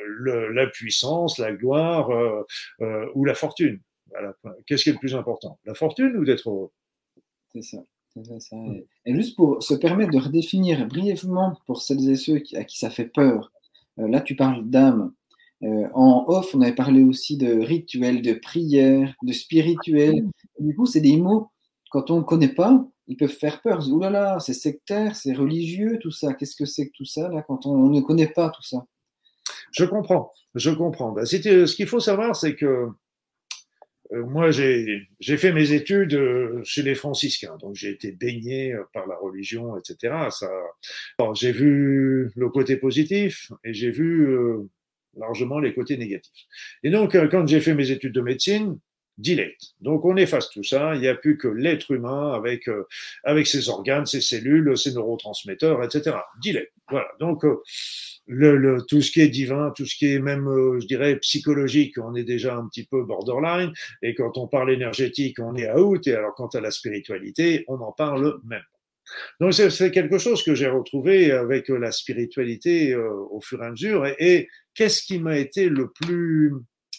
le, 0.07 0.53
la 0.53 0.68
puissance, 0.68 1.38
la 1.38 1.51
gloire 1.51 2.11
euh, 2.11 2.43
euh, 2.80 3.09
ou 3.14 3.26
la 3.26 3.36
fortune. 3.36 3.82
Qu'est-ce 4.66 4.84
qui 4.84 4.89
est 4.91 4.93
le 4.93 4.99
plus 4.99 5.16
important? 5.16 5.59
La 5.66 5.74
fortune 5.74 6.16
ou 6.16 6.24
d'être 6.24 6.49
heureux? 6.49 6.72
C'est 7.51 7.61
ça. 7.61 7.84
Et 9.05 9.14
juste 9.14 9.36
pour 9.36 9.61
se 9.61 9.74
permettre 9.74 10.11
de 10.11 10.20
redéfinir 10.20 10.88
brièvement 10.88 11.57
pour 11.66 11.82
celles 11.82 12.09
et 12.09 12.16
ceux 12.16 12.41
à 12.53 12.64
qui 12.64 12.78
ça 12.78 12.89
fait 12.89 13.07
peur, 13.07 13.51
là 13.97 14.22
tu 14.22 14.38
parles 14.38 14.64
d'âme. 14.70 15.14
Euh, 15.64 15.88
en 15.93 16.26
off, 16.28 16.53
on 16.53 16.61
avait 16.61 16.76
parlé 16.76 17.03
aussi 17.03 17.38
de 17.38 17.53
rituel, 17.53 18.22
de 18.22 18.34
prière, 18.34 19.14
de 19.24 19.32
spirituel. 19.32 20.28
Du 20.59 20.76
coup, 20.76 20.86
c'est 20.86 21.01
des 21.01 21.16
mots, 21.16 21.51
quand 21.89 22.11
on 22.11 22.18
ne 22.18 22.24
connaît 22.24 22.53
pas, 22.53 22.86
ils 23.07 23.16
peuvent 23.16 23.30
faire 23.30 23.61
peur. 23.61 23.88
Ouh 23.89 23.99
là 23.99 24.09
là, 24.09 24.39
c'est 24.39 24.53
sectaire, 24.53 25.16
c'est 25.16 25.34
religieux, 25.34 25.99
tout 26.01 26.11
ça. 26.11 26.34
Qu'est-ce 26.34 26.55
que 26.55 26.66
c'est 26.66 26.88
que 26.88 26.93
tout 26.93 27.05
ça, 27.05 27.30
là, 27.30 27.43
quand 27.47 27.66
on, 27.66 27.89
ne 27.89 28.01
connaît 28.01 28.28
pas 28.28 28.49
tout 28.49 28.64
ça? 28.64 28.86
Je 29.72 29.86
comprends, 29.86 30.32
je 30.55 30.70
comprends. 30.70 31.11
Ben, 31.14 31.26
ce 31.26 31.76
qu'il 31.76 31.88
faut 31.88 31.99
savoir, 31.99 32.36
c'est 32.36 32.55
que 32.55 32.89
euh, 34.11 34.26
moi, 34.26 34.51
j'ai 34.51 35.07
fait 35.38 35.53
mes 35.53 35.72
études 35.72 36.14
euh, 36.14 36.61
chez 36.66 36.82
les 36.82 36.95
franciscains, 36.95 37.57
donc 37.61 37.76
j'ai 37.76 37.91
été 37.91 38.11
baigné 38.11 38.76
par 38.93 39.07
la 39.07 39.16
religion, 39.16 39.78
etc. 39.78 40.28
Ça, 40.30 40.49
j'ai 41.36 41.53
vu 41.53 42.32
le 42.36 42.49
côté 42.49 42.76
positif 42.76 43.49
et 43.64 43.74
j'ai 43.74 43.91
vu 43.91 44.28
largement 45.18 45.59
les 45.59 45.74
côtés 45.74 45.97
négatifs. 45.97 46.45
Et 46.84 46.89
donc, 46.89 47.18
quand 47.30 47.47
j'ai 47.47 47.61
fait 47.61 47.74
mes 47.74 47.91
études 47.91 48.14
de 48.14 48.22
médecine, 48.22 48.80
delete. 49.20 49.76
Donc 49.80 50.05
on 50.05 50.18
efface 50.18 50.49
tout 50.49 50.64
ça, 50.64 50.95
il 50.95 51.01
n'y 51.01 51.07
a 51.07 51.14
plus 51.14 51.38
que 51.38 51.47
l'être 51.47 51.91
humain 51.91 52.34
avec 52.34 52.68
avec 53.24 53.45
ses 53.45 53.70
organes, 53.70 54.07
ses 54.07 54.22
cellules, 54.22 54.76
ses 54.76 54.91
neurotransmetteurs, 54.93 55.84
etc. 55.84 56.16
Delete. 56.43 56.72
Voilà. 56.89 57.09
Donc 57.20 57.43
le, 58.28 58.57
le, 58.57 58.82
tout 58.88 59.01
ce 59.01 59.11
qui 59.11 59.22
est 59.22 59.30
divin, 59.30 59.72
tout 59.76 59.86
ce 59.86 59.95
qui 59.95 60.14
est 60.14 60.20
même, 60.20 60.47
euh, 60.47 60.80
je 60.80 60.88
dirais, 60.88 61.18
psychologique, 61.18 61.97
on 61.97 62.16
est 62.16 62.24
déjà 62.24 62.55
un 62.55 62.68
petit 62.68 62.86
peu 62.86 63.03
borderline. 63.03 63.74
Et 64.01 64.16
quand 64.16 64.38
on 64.38 64.47
parle 64.47 64.72
énergétique, 64.72 65.39
on 65.39 65.55
est 65.55 65.72
out. 65.72 66.07
Et 66.07 66.16
alors, 66.16 66.34
quant 66.36 66.47
à 66.47 66.61
la 66.61 66.72
spiritualité, 66.72 67.66
on 67.68 67.80
en 67.82 67.91
parle 67.91 68.39
même. 68.45 68.64
Donc, 69.39 69.54
c'est 69.54 69.91
quelque 69.91 70.18
chose 70.18 70.43
que 70.43 70.56
j'ai 70.56 70.68
retrouvé 70.68 71.32
avec 71.32 71.70
la 71.70 71.91
spiritualité 71.91 72.93
euh, 72.93 73.10
au 73.32 73.41
fur 73.41 73.62
et 73.64 73.68
à 73.68 73.72
mesure. 73.72 74.06
Et, 74.06 74.16
et 74.20 74.47
qu'est-ce 74.74 75.04
qui 75.04 75.20
m'a 75.20 75.38
été 75.38 75.70
le 75.70 75.91
plus 75.91 76.54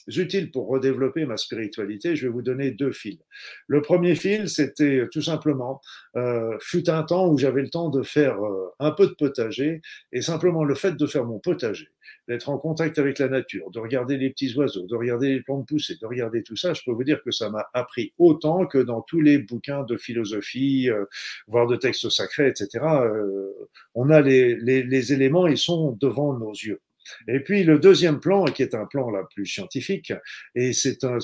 utiles 0.08 0.50
pour 0.50 0.68
redévelopper 0.68 1.24
ma 1.24 1.36
spiritualité, 1.36 2.16
je 2.16 2.26
vais 2.26 2.32
vous 2.32 2.42
donner 2.42 2.70
deux 2.70 2.92
fils. 2.92 3.18
Le 3.66 3.82
premier 3.82 4.14
fil, 4.14 4.48
c'était 4.48 5.06
tout 5.10 5.22
simplement, 5.22 5.80
euh, 6.16 6.56
fut 6.60 6.88
un 6.90 7.02
temps 7.02 7.28
où 7.28 7.38
j'avais 7.38 7.62
le 7.62 7.70
temps 7.70 7.88
de 7.88 8.02
faire 8.02 8.44
euh, 8.44 8.72
un 8.78 8.90
peu 8.90 9.06
de 9.06 9.14
potager, 9.14 9.80
et 10.12 10.20
simplement 10.20 10.64
le 10.64 10.74
fait 10.74 10.96
de 10.96 11.06
faire 11.06 11.24
mon 11.24 11.38
potager, 11.38 11.88
d'être 12.28 12.48
en 12.48 12.58
contact 12.58 12.98
avec 12.98 13.18
la 13.18 13.28
nature, 13.28 13.70
de 13.70 13.78
regarder 13.78 14.16
les 14.16 14.30
petits 14.30 14.54
oiseaux, 14.56 14.86
de 14.86 14.94
regarder 14.94 15.34
les 15.34 15.40
plantes 15.42 15.66
pousser, 15.66 15.96
de 16.00 16.06
regarder 16.06 16.42
tout 16.42 16.56
ça, 16.56 16.74
je 16.74 16.82
peux 16.84 16.92
vous 16.92 17.04
dire 17.04 17.22
que 17.22 17.30
ça 17.30 17.50
m'a 17.50 17.66
appris 17.72 18.12
autant 18.18 18.66
que 18.66 18.78
dans 18.78 19.02
tous 19.02 19.20
les 19.20 19.38
bouquins 19.38 19.82
de 19.84 19.96
philosophie, 19.96 20.90
euh, 20.90 21.04
voire 21.46 21.66
de 21.66 21.76
textes 21.76 22.08
sacrés, 22.10 22.48
etc. 22.48 22.84
Euh, 22.84 23.52
on 23.94 24.10
a 24.10 24.20
les, 24.20 24.56
les, 24.56 24.82
les 24.82 25.12
éléments, 25.12 25.46
ils 25.46 25.58
sont 25.58 25.96
devant 26.00 26.34
nos 26.34 26.52
yeux. 26.52 26.80
Et 27.28 27.40
puis 27.40 27.64
le 27.64 27.78
deuxième 27.78 28.20
plan, 28.20 28.44
qui 28.44 28.62
est 28.62 28.74
un 28.74 28.86
plan 28.86 29.10
la 29.10 29.24
plus 29.24 29.46
scientifique, 29.46 30.12
et 30.54 30.72
c'est 30.72 31.04
un, 31.04 31.20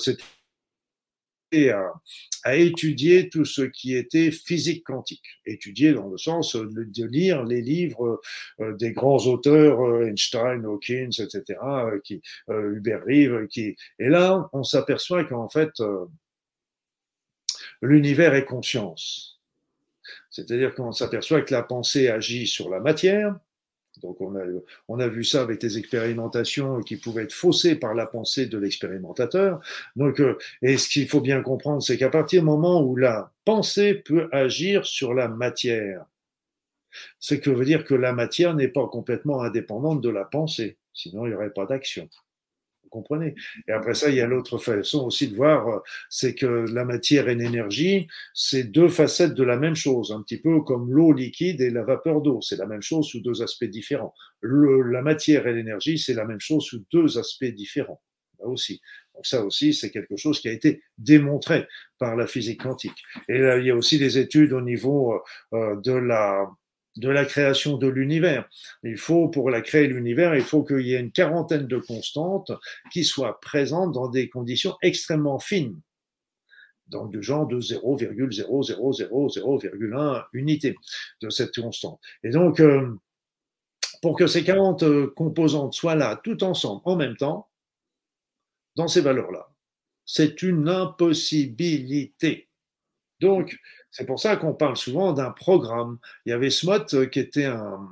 à, 1.69 1.93
à, 2.43 2.55
étudier 2.55 3.29
tout 3.29 3.45
ce 3.45 3.61
qui 3.61 3.95
était 3.95 4.31
physique 4.31 4.83
quantique. 4.85 5.23
Étudier 5.45 5.93
dans 5.93 6.07
le 6.07 6.17
sens 6.17 6.55
de, 6.55 7.05
lire 7.05 7.43
les 7.43 7.61
livres 7.61 8.21
euh, 8.59 8.73
des 8.77 8.93
grands 8.93 9.25
auteurs, 9.25 9.81
euh, 9.81 10.07
Einstein, 10.07 10.65
Hawkins, 10.65 11.09
etc., 11.19 11.59
euh, 11.63 11.99
qui, 12.03 12.21
Hubert 12.47 13.03
Reeve, 13.05 13.47
qui, 13.47 13.75
et 13.99 14.07
là, 14.09 14.49
on 14.53 14.63
s'aperçoit 14.63 15.25
qu'en 15.25 15.49
fait, 15.49 15.71
l'univers 17.81 18.33
est 18.33 18.45
conscience. 18.45 19.39
C'est-à-dire 20.29 20.73
qu'on 20.73 20.91
s'aperçoit 20.91 21.41
que 21.41 21.53
la 21.53 21.63
pensée 21.63 22.07
agit 22.07 22.47
sur 22.47 22.69
la 22.69 22.79
matière, 22.79 23.35
donc 24.01 24.19
on 24.21 24.35
a, 24.35 24.43
on 24.87 24.99
a 24.99 25.07
vu 25.07 25.23
ça 25.23 25.41
avec 25.41 25.61
des 25.61 25.77
expérimentations 25.77 26.81
qui 26.81 26.97
pouvaient 26.97 27.23
être 27.23 27.33
faussées 27.33 27.75
par 27.75 27.93
la 27.93 28.05
pensée 28.05 28.45
de 28.45 28.57
l'expérimentateur. 28.57 29.59
Donc, 29.95 30.19
euh, 30.19 30.37
et 30.61 30.77
ce 30.77 30.89
qu'il 30.89 31.07
faut 31.07 31.21
bien 31.21 31.41
comprendre, 31.41 31.81
c'est 31.81 31.97
qu'à 31.97 32.09
partir 32.09 32.41
du 32.41 32.45
moment 32.45 32.81
où 32.81 32.95
la 32.95 33.31
pensée 33.45 33.93
peut 33.93 34.29
agir 34.31 34.85
sur 34.85 35.13
la 35.13 35.27
matière, 35.27 36.05
ce 37.19 37.35
que 37.35 37.49
veut 37.49 37.65
dire 37.65 37.85
que 37.85 37.95
la 37.95 38.13
matière 38.13 38.53
n'est 38.53 38.67
pas 38.67 38.87
complètement 38.87 39.41
indépendante 39.41 40.01
de 40.01 40.09
la 40.09 40.25
pensée, 40.25 40.77
sinon 40.93 41.25
il 41.25 41.29
n'y 41.29 41.35
aurait 41.35 41.53
pas 41.53 41.65
d'action 41.65 42.09
comprenez 42.91 43.33
Et 43.67 43.71
après 43.71 43.95
ça, 43.95 44.09
il 44.09 44.15
y 44.15 44.21
a 44.21 44.27
l'autre 44.27 44.59
façon 44.59 45.05
aussi 45.05 45.27
de 45.29 45.35
voir, 45.35 45.67
euh, 45.67 45.79
c'est 46.09 46.35
que 46.35 46.45
la 46.71 46.85
matière 46.85 47.27
et 47.29 47.35
l'énergie, 47.35 48.07
c'est 48.35 48.65
deux 48.65 48.89
facettes 48.89 49.33
de 49.33 49.43
la 49.43 49.57
même 49.57 49.75
chose, 49.75 50.11
un 50.11 50.21
petit 50.21 50.37
peu 50.37 50.61
comme 50.61 50.91
l'eau 50.91 51.13
liquide 51.13 51.61
et 51.61 51.71
la 51.71 51.83
vapeur 51.83 52.21
d'eau. 52.21 52.39
C'est 52.41 52.57
la 52.57 52.67
même 52.67 52.83
chose 52.83 53.07
sous 53.07 53.21
deux 53.21 53.41
aspects 53.41 53.65
différents. 53.65 54.13
Le, 54.41 54.83
la 54.83 55.01
matière 55.01 55.47
et 55.47 55.53
l'énergie, 55.53 55.97
c'est 55.97 56.13
la 56.13 56.25
même 56.25 56.39
chose 56.39 56.65
sous 56.65 56.85
deux 56.91 57.17
aspects 57.17 57.45
différents. 57.45 58.01
Là 58.39 58.47
aussi. 58.47 58.81
Donc 59.13 59.25
ça 59.25 59.43
aussi, 59.43 59.73
c'est 59.73 59.91
quelque 59.91 60.17
chose 60.17 60.39
qui 60.39 60.49
a 60.49 60.51
été 60.51 60.81
démontré 60.97 61.67
par 61.99 62.15
la 62.15 62.27
physique 62.27 62.63
quantique. 62.63 63.03
Et 63.29 63.37
là, 63.37 63.57
il 63.57 63.65
y 63.65 63.71
a 63.71 63.75
aussi 63.75 63.99
des 63.99 64.17
études 64.17 64.53
au 64.53 64.61
niveau 64.61 65.21
euh, 65.53 65.75
de 65.81 65.93
la 65.93 66.49
de 66.97 67.09
la 67.09 67.25
création 67.25 67.77
de 67.77 67.87
l'univers. 67.87 68.47
Il 68.83 68.97
faut, 68.97 69.29
pour 69.29 69.49
la 69.49 69.61
créer 69.61 69.87
l'univers, 69.87 70.35
il 70.35 70.43
faut 70.43 70.63
qu'il 70.63 70.81
y 70.81 70.93
ait 70.93 70.99
une 70.99 71.11
quarantaine 71.11 71.65
de 71.67 71.77
constantes 71.77 72.51
qui 72.91 73.03
soient 73.03 73.39
présentes 73.39 73.91
dans 73.93 74.09
des 74.09 74.29
conditions 74.29 74.75
extrêmement 74.81 75.39
fines. 75.39 75.79
Donc, 76.87 77.11
du 77.11 77.21
genre 77.23 77.47
de 77.47 77.61
0,00001 77.61 80.25
unité 80.33 80.75
de 81.21 81.29
cette 81.29 81.55
constante. 81.55 82.01
Et 82.23 82.31
donc, 82.31 82.59
euh, 82.59 82.93
pour 84.01 84.17
que 84.17 84.27
ces 84.27 84.43
40 84.43 84.83
euh, 84.83 85.07
composantes 85.15 85.73
soient 85.73 85.95
là 85.95 86.19
tout 86.21 86.43
ensemble 86.43 86.81
en 86.83 86.97
même 86.97 87.15
temps, 87.15 87.47
dans 88.75 88.89
ces 88.89 89.01
valeurs-là, 89.01 89.47
c'est 90.05 90.41
une 90.41 90.67
impossibilité. 90.67 92.49
Donc, 93.21 93.57
c'est 93.91 94.05
pour 94.05 94.19
ça 94.19 94.35
qu'on 94.37 94.53
parle 94.53 94.77
souvent 94.77 95.13
d'un 95.13 95.31
programme. 95.31 95.97
Il 96.25 96.29
y 96.29 96.33
avait 96.33 96.49
Smot 96.49 96.93
euh, 96.93 97.05
qui 97.05 97.19
était 97.19 97.45
un, 97.45 97.87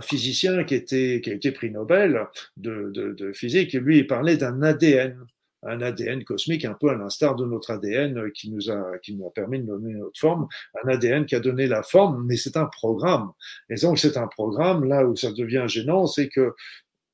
physicien 0.00 0.64
qui, 0.64 0.74
était, 0.74 1.20
qui 1.22 1.30
a 1.30 1.34
été 1.34 1.52
prix 1.52 1.70
Nobel 1.70 2.26
de, 2.56 3.32
physique, 3.34 3.74
et 3.74 3.80
lui, 3.80 3.98
il 3.98 4.06
parlait 4.06 4.38
d'un 4.38 4.62
ADN, 4.62 5.18
un 5.62 5.82
ADN 5.82 6.24
cosmique, 6.24 6.64
un 6.64 6.72
peu 6.72 6.88
à 6.88 6.94
l'instar 6.94 7.36
de 7.36 7.44
notre 7.44 7.70
ADN 7.70 8.30
qui 8.32 8.50
nous, 8.50 8.70
a, 8.70 8.98
qui 9.02 9.14
nous 9.14 9.26
a 9.26 9.30
permis 9.30 9.60
de 9.60 9.66
donner 9.66 9.92
notre 9.92 10.18
forme, 10.18 10.48
un 10.82 10.88
ADN 10.88 11.26
qui 11.26 11.34
a 11.34 11.40
donné 11.40 11.66
la 11.66 11.82
forme, 11.82 12.24
mais 12.26 12.38
c'est 12.38 12.56
un 12.56 12.64
programme. 12.64 13.32
Et 13.68 13.74
donc, 13.74 13.98
c'est 13.98 14.16
un 14.16 14.26
programme, 14.26 14.84
là 14.84 15.04
où 15.06 15.16
ça 15.16 15.32
devient 15.32 15.64
gênant, 15.68 16.06
c'est 16.06 16.28
que 16.28 16.54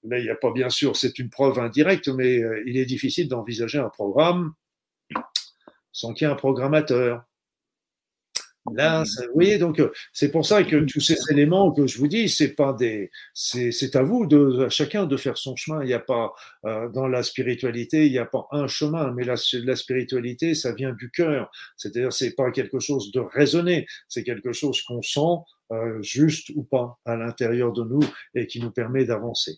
Là, 0.04 0.18
il 0.18 0.24
n'y 0.24 0.30
a 0.30 0.34
pas 0.34 0.50
bien 0.50 0.70
sûr, 0.70 0.96
c'est 0.96 1.18
une 1.18 1.28
preuve 1.28 1.58
indirecte, 1.58 2.08
mais 2.08 2.38
euh, 2.38 2.62
il 2.66 2.78
est 2.78 2.86
difficile 2.86 3.28
d'envisager 3.28 3.78
un 3.78 3.90
programme 3.90 4.54
sans 5.92 6.14
qu'il 6.14 6.26
y 6.26 6.30
ait 6.30 6.32
un 6.32 6.36
programmateur. 6.36 7.22
Là, 8.74 9.04
vous 9.04 9.34
voyez, 9.34 9.56
donc 9.56 9.80
euh, 9.80 9.90
c'est 10.12 10.30
pour 10.30 10.44
ça 10.44 10.62
que 10.62 10.76
tous 10.84 11.00
ces 11.00 11.16
éléments 11.30 11.72
que 11.72 11.86
je 11.86 11.96
vous 11.98 12.08
dis, 12.08 12.28
c'est 12.28 12.54
pas 12.54 12.74
des, 12.74 13.10
c'est 13.32 13.96
à 13.96 14.02
vous 14.02 14.26
de 14.26 14.64
à 14.66 14.68
chacun 14.68 15.06
de 15.06 15.16
faire 15.16 15.38
son 15.38 15.56
chemin. 15.56 15.82
Il 15.82 15.86
n'y 15.86 15.94
a 15.94 15.98
pas 15.98 16.32
euh, 16.66 16.88
dans 16.90 17.08
la 17.08 17.22
spiritualité, 17.22 18.06
il 18.06 18.12
n'y 18.12 18.18
a 18.18 18.26
pas 18.26 18.46
un 18.52 18.68
chemin, 18.68 19.12
mais 19.12 19.24
la, 19.24 19.36
la 19.64 19.76
spiritualité, 19.76 20.54
ça 20.54 20.74
vient 20.74 20.92
du 20.92 21.10
cœur. 21.10 21.50
C'est-à-dire, 21.76 22.12
c'est 22.12 22.34
pas 22.34 22.50
quelque 22.50 22.80
chose 22.80 23.10
de 23.12 23.20
raisonné, 23.20 23.86
c'est 24.08 24.24
quelque 24.24 24.52
chose 24.52 24.82
qu'on 24.82 25.00
sent 25.02 25.20
euh, 25.72 26.02
juste 26.02 26.50
ou 26.54 26.62
pas 26.62 26.98
à 27.06 27.16
l'intérieur 27.16 27.72
de 27.72 27.82
nous 27.82 28.02
et 28.34 28.46
qui 28.46 28.60
nous 28.60 28.70
permet 28.70 29.06
d'avancer. 29.06 29.56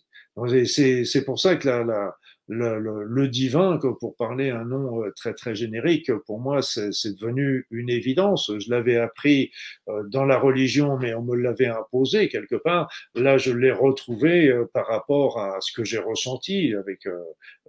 C'est 0.65 1.25
pour 1.25 1.39
ça 1.39 1.57
que 1.57 1.67
la, 1.67 1.83
la 1.83 2.15
le, 2.47 2.79
le, 2.79 3.03
le, 3.03 3.27
divin, 3.27 3.77
que 3.77 3.87
pour 3.87 4.15
parler 4.15 4.49
un 4.49 4.65
nom 4.65 5.03
euh, 5.03 5.11
très 5.15 5.33
très 5.33 5.55
générique, 5.55 6.11
pour 6.25 6.39
moi 6.39 6.61
c'est 6.61 6.89
devenu 7.15 7.65
une 7.71 7.89
évidence. 7.89 8.51
Je 8.57 8.69
l'avais 8.69 8.97
appris 8.97 9.51
euh, 9.87 10.03
dans 10.09 10.25
la 10.25 10.37
religion, 10.37 10.97
mais 10.97 11.13
on 11.13 11.23
me 11.23 11.35
l'avait 11.35 11.67
imposé 11.67 12.27
quelque 12.27 12.55
part. 12.55 12.91
Là, 13.15 13.37
je 13.37 13.51
l'ai 13.51 13.71
retrouvé 13.71 14.49
euh, 14.49 14.65
par 14.73 14.87
rapport 14.87 15.39
à 15.39 15.61
ce 15.61 15.71
que 15.71 15.83
j'ai 15.83 15.99
ressenti 15.99 16.73
avec 16.75 17.07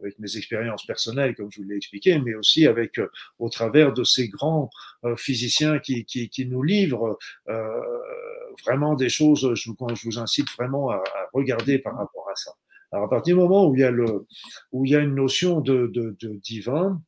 avec 0.01 0.19
mes 0.19 0.37
expériences 0.37 0.85
personnelles, 0.87 1.35
comme 1.35 1.51
je 1.51 1.61
vous 1.61 1.69
l'ai 1.69 1.77
expliqué, 1.77 2.19
mais 2.19 2.35
aussi 2.35 2.67
avec 2.67 3.01
au 3.39 3.49
travers 3.49 3.93
de 3.93 4.05
ces 4.05 4.29
grands 4.29 4.71
physiciens 5.17 5.79
qui, 5.79 6.05
qui, 6.05 6.29
qui 6.29 6.47
nous 6.47 6.63
livrent 6.63 7.17
vraiment 8.65 8.95
des 8.95 9.09
choses. 9.09 9.55
Je 9.55 9.71
vous, 9.71 9.77
je 9.95 10.05
vous 10.05 10.19
incite 10.19 10.51
vraiment 10.59 10.91
à, 10.91 10.97
à 10.97 11.29
regarder 11.33 11.79
par 11.79 11.97
rapport 11.97 12.29
à 12.31 12.37
ça. 12.37 12.53
Alors 12.95 13.07
à 13.07 13.11
partir 13.11 13.35
du 13.35 13.43
moment 13.43 13.67
où 13.67 13.75
il 13.75 13.81
y 13.81 14.95
a, 14.95 15.01
une 15.01 15.17
notion 15.17 15.61
de, 15.61 16.17
divin, 16.45 17.03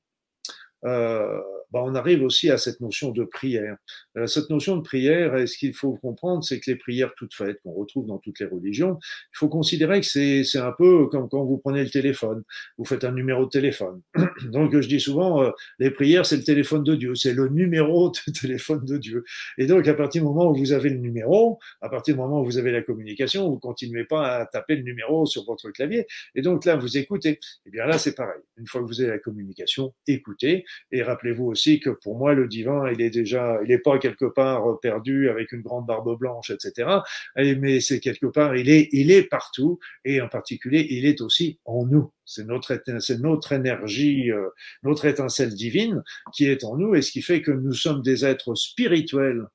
euh, 0.85 1.41
on 1.85 1.95
arrive 1.95 2.23
aussi 2.23 2.51
à 2.51 2.59
cette 2.59 2.81
notion 2.81 3.11
de 3.11 3.25
prière. 3.25 3.77
Euh, 4.17 4.27
cette 4.27 4.51
notion 4.51 4.77
de 4.77 4.83
prière, 4.83 5.49
ce 5.49 5.57
qu'il 5.57 5.75
faut 5.75 5.95
comprendre, 5.97 6.45
c'est 6.45 6.61
que 6.61 6.71
les 6.71 6.77
prières 6.77 7.13
toutes 7.17 7.35
faites, 7.35 7.61
qu'on 7.63 7.73
retrouve 7.73 8.07
dans 8.07 8.19
toutes 8.19 8.41
les 8.41 8.47
religions, 8.47 8.99
il 9.01 9.37
faut 9.37 9.49
considérer 9.49 10.01
que 10.01 10.07
c'est 10.07 10.59
un 10.59 10.73
peu 10.73 11.07
comme 11.07 11.29
quand 11.29 11.45
vous 11.45 11.59
prenez 11.59 11.83
le 11.83 11.91
téléphone, 11.91 12.43
vous 12.79 12.85
faites 12.85 13.05
un 13.05 13.13
numéro 13.13 13.45
de 13.45 13.51
téléphone. 13.51 14.01
Donc 14.53 14.79
je 14.81 14.89
dis 14.89 15.01
souvent, 15.01 15.43
euh, 15.43 15.51
les 15.79 15.91
prières, 15.91 16.27
c'est 16.27 16.37
le 16.37 16.45
téléphone 16.45 16.85
de 16.85 16.95
Dieu, 16.95 17.15
c'est 17.15 17.33
le 17.33 17.49
numéro 17.49 18.11
de 18.11 18.33
téléphone 18.41 18.85
de 18.85 18.97
Dieu. 18.97 19.25
Et 19.59 19.67
donc 19.67 19.87
à 19.89 19.95
partir 19.95 20.23
du 20.23 20.29
moment 20.29 20.51
où 20.51 20.55
vous 20.55 20.73
avez 20.73 20.91
le 20.91 20.99
numéro, 20.99 21.59
à 21.81 21.89
partir 21.89 22.15
du 22.15 22.21
moment 22.21 22.41
où 22.41 22.45
vous 22.45 22.59
avez 22.59 22.73
la 22.73 22.83
communication, 22.83 23.49
vous 23.49 23.59
continuez 23.59 24.05
pas 24.05 24.37
à 24.37 24.47
taper 24.47 24.77
le 24.77 24.83
numéro 24.83 25.27
sur 25.27 25.45
votre 25.45 25.71
clavier. 25.71 26.07
Et 26.35 26.43
donc 26.43 26.65
là, 26.65 26.77
vous 26.77 26.97
écoutez. 26.97 27.31
Et 27.31 27.39
eh 27.67 27.71
bien 27.71 27.87
là, 27.87 27.99
c'est 27.99 28.15
pareil. 28.15 28.41
Une 28.57 28.67
fois 28.67 28.81
que 28.81 28.87
vous 28.87 29.01
avez 29.01 29.11
la 29.11 29.19
communication, 29.19 29.95
écoutez. 30.07 30.65
Et 30.93 31.03
rappelez-vous 31.03 31.45
aussi 31.45 31.66
que 31.75 31.91
pour 31.91 32.17
moi, 32.17 32.35
le 32.35 32.49
divin, 32.49 32.91
il 32.91 33.01
est 33.01 33.11
déjà, 33.11 33.59
il 33.63 33.69
n'est 33.69 33.79
pas 33.79 33.99
quelque 33.99 34.25
part 34.25 34.79
perdu 34.81 35.29
avec 35.29 35.53
une 35.53 35.63
grande 35.63 35.87
barbe 35.87 36.19
blanche, 36.19 36.51
etc. 36.51 36.89
Mais 37.37 37.81
c'est 37.81 38.01
quelque 38.01 38.27
part, 38.27 38.57
il 38.57 38.69
est, 38.71 38.89
il 38.93 39.11
est 39.11 39.25
partout 39.25 39.79
et 40.05 40.21
en 40.21 40.29
particulier, 40.29 40.87
il 40.91 41.07
est 41.07 41.21
aussi 41.21 41.59
en 41.65 41.87
nous. 41.87 42.13
C'est 42.25 42.47
notre, 42.47 42.81
c'est 43.01 43.21
notre 43.21 43.53
énergie, 43.53 44.33
euh, 44.33 44.49
notre 44.83 45.05
étincelle 45.05 45.55
divine 45.55 46.03
qui 46.35 46.47
est 46.47 46.65
en 46.65 46.77
nous 46.77 46.95
et 46.95 47.03
ce 47.03 47.13
qui 47.13 47.23
fait 47.23 47.41
que 47.41 47.53
nous 47.53 47.73
sommes 47.73 48.03
des 48.03 48.25
êtres 48.25 48.55
spirituels 48.55 49.47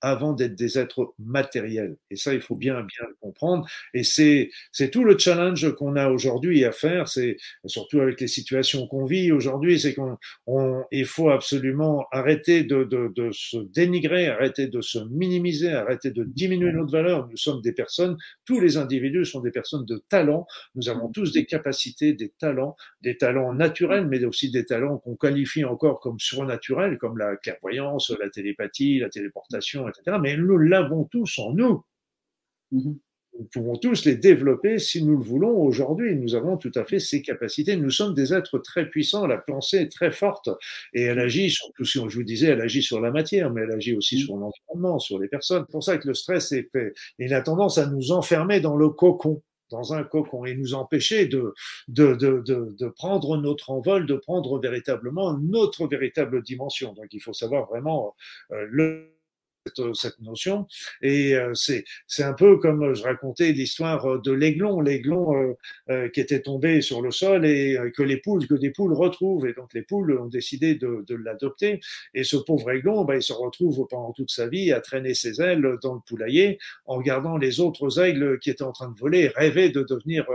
avant 0.00 0.32
d'être 0.32 0.54
des 0.54 0.78
êtres 0.78 1.14
matériels. 1.18 1.96
Et 2.10 2.16
ça, 2.16 2.34
il 2.34 2.40
faut 2.40 2.56
bien, 2.56 2.74
bien 2.74 3.06
le 3.08 3.16
comprendre. 3.20 3.66
Et 3.94 4.02
c'est, 4.02 4.50
c'est 4.72 4.90
tout 4.90 5.04
le 5.04 5.18
challenge 5.18 5.74
qu'on 5.74 5.96
a 5.96 6.08
aujourd'hui 6.08 6.64
à 6.64 6.72
faire. 6.72 7.08
C'est 7.08 7.36
surtout 7.66 8.00
avec 8.00 8.20
les 8.20 8.28
situations 8.28 8.86
qu'on 8.86 9.04
vit 9.04 9.32
aujourd'hui, 9.32 9.78
c'est 9.80 9.94
qu'on, 9.94 10.16
on, 10.46 10.84
il 10.90 11.06
faut 11.06 11.30
absolument 11.30 12.06
arrêter 12.12 12.64
de, 12.64 12.84
de, 12.84 13.12
de 13.14 13.30
se 13.32 13.58
dénigrer, 13.58 14.28
arrêter 14.28 14.66
de 14.66 14.80
se 14.80 14.98
minimiser, 15.10 15.70
arrêter 15.70 16.10
de 16.10 16.24
diminuer 16.24 16.72
notre 16.72 16.92
valeur. 16.92 17.28
Nous 17.28 17.36
sommes 17.36 17.62
des 17.62 17.72
personnes, 17.72 18.16
tous 18.44 18.60
les 18.60 18.76
individus 18.76 19.24
sont 19.24 19.40
des 19.40 19.50
personnes 19.50 19.84
de 19.86 20.02
talent. 20.08 20.46
Nous 20.74 20.88
avons 20.88 21.08
tous 21.08 21.32
des 21.32 21.44
capacités, 21.46 22.12
des 22.12 22.30
talents, 22.38 22.76
des 23.02 23.16
talents 23.16 23.52
naturels, 23.54 24.06
mais 24.06 24.24
aussi 24.24 24.50
des 24.50 24.64
talents 24.64 24.98
qu'on 24.98 25.16
qualifie 25.16 25.64
encore 25.64 26.00
comme 26.00 26.18
surnaturels, 26.18 26.98
comme 26.98 27.18
la 27.18 27.36
clairvoyance, 27.36 28.12
la 28.18 28.30
télépathie, 28.30 28.98
la 28.98 29.08
téléportation, 29.08 29.89
mais 30.20 30.36
nous 30.36 30.58
l'avons 30.58 31.04
tous 31.04 31.38
en 31.38 31.52
nous. 31.52 31.84
Mhm. 32.72 32.98
Nous 33.38 33.46
pouvons 33.52 33.76
tous 33.76 34.04
les 34.04 34.16
développer 34.16 34.78
si 34.78 35.04
nous 35.04 35.16
le 35.16 35.22
voulons 35.22 35.56
aujourd'hui. 35.56 36.16
Nous 36.16 36.34
avons 36.34 36.56
tout 36.56 36.72
à 36.74 36.84
fait 36.84 36.98
ces 36.98 37.22
capacités. 37.22 37.76
Nous 37.76 37.90
sommes 37.90 38.12
des 38.12 38.34
êtres 38.34 38.58
très 38.58 38.90
puissants. 38.90 39.26
La 39.26 39.38
pensée 39.38 39.78
est 39.78 39.90
très 39.90 40.10
forte 40.10 40.50
et 40.92 41.02
elle 41.02 41.20
agit, 41.20 41.48
surtout 41.50 41.84
si 41.84 41.98
je 41.98 42.16
vous 42.16 42.24
disais, 42.24 42.48
elle 42.48 42.60
agit 42.60 42.82
sur 42.82 43.00
la 43.00 43.10
matière, 43.10 43.50
mais 43.50 43.62
elle 43.62 43.70
agit 43.70 43.94
aussi 43.94 44.16
mhm. 44.16 44.22
sur 44.22 44.36
l'environnement, 44.36 44.98
sur 44.98 45.18
les 45.18 45.28
personnes. 45.28 45.64
C'est 45.66 45.72
pour 45.72 45.84
ça 45.84 45.96
que 45.98 46.08
le 46.08 46.14
stress 46.14 46.52
est 46.52 46.68
fait. 46.70 46.92
Il 47.18 47.32
a 47.32 47.40
tendance 47.40 47.78
à 47.78 47.86
nous 47.86 48.12
enfermer 48.12 48.60
dans 48.60 48.76
le 48.76 48.90
cocon 48.90 49.42
dans 49.70 49.94
un 49.94 50.02
cocon 50.02 50.44
et 50.44 50.54
nous 50.54 50.74
empêcher 50.74 51.26
de, 51.26 51.54
de, 51.88 52.14
de, 52.14 52.42
de, 52.44 52.74
de 52.76 52.88
prendre 52.88 53.36
notre 53.36 53.70
envol, 53.70 54.04
de 54.04 54.16
prendre 54.16 54.58
véritablement 54.58 55.38
notre 55.38 55.86
véritable 55.86 56.42
dimension. 56.42 56.92
Donc 56.92 57.06
il 57.12 57.22
faut 57.22 57.32
savoir 57.32 57.68
vraiment 57.68 58.14
euh, 58.50 58.66
le 58.68 59.19
cette, 59.94 60.20
notion. 60.20 60.66
Et 61.02 61.34
euh, 61.34 61.52
c'est 61.54 62.22
un 62.22 62.32
peu 62.32 62.56
comme 62.56 62.94
je 62.94 63.02
racontais 63.02 63.52
l'histoire 63.52 64.06
euh, 64.06 64.18
de 64.18 64.32
l'aiglon, 64.32 64.80
l'aiglon 64.80 65.36
euh, 65.36 65.54
euh, 65.90 66.08
qui 66.08 66.20
était 66.20 66.40
tombé 66.40 66.80
sur 66.80 67.02
le 67.02 67.10
sol 67.10 67.44
et 67.44 67.78
que 67.94 68.02
les 68.02 68.16
poules 68.16 68.46
que 68.46 68.54
des 68.54 68.70
poules 68.70 68.94
retrouvent. 68.94 69.46
Et 69.46 69.52
donc 69.52 69.72
les 69.74 69.82
poules 69.82 70.18
ont 70.18 70.26
décidé 70.26 70.74
de, 70.74 71.04
de 71.06 71.14
l'adopter. 71.14 71.80
Et 72.14 72.24
ce 72.24 72.36
pauvre 72.36 72.70
aiglon, 72.70 73.04
ben, 73.04 73.16
il 73.16 73.22
se 73.22 73.32
retrouve 73.32 73.86
pendant 73.88 74.12
toute 74.12 74.30
sa 74.30 74.48
vie 74.48 74.72
à 74.72 74.80
traîner 74.80 75.14
ses 75.14 75.40
ailes 75.40 75.76
dans 75.82 75.94
le 75.94 76.00
poulailler 76.00 76.58
en 76.86 76.96
regardant 76.96 77.36
les 77.36 77.60
autres 77.60 78.00
aigles 78.00 78.38
qui 78.38 78.50
étaient 78.50 78.62
en 78.62 78.72
train 78.72 78.90
de 78.90 78.98
voler, 78.98 79.28
rêver 79.28 79.70
de 79.70 79.82
devenir 79.82 80.26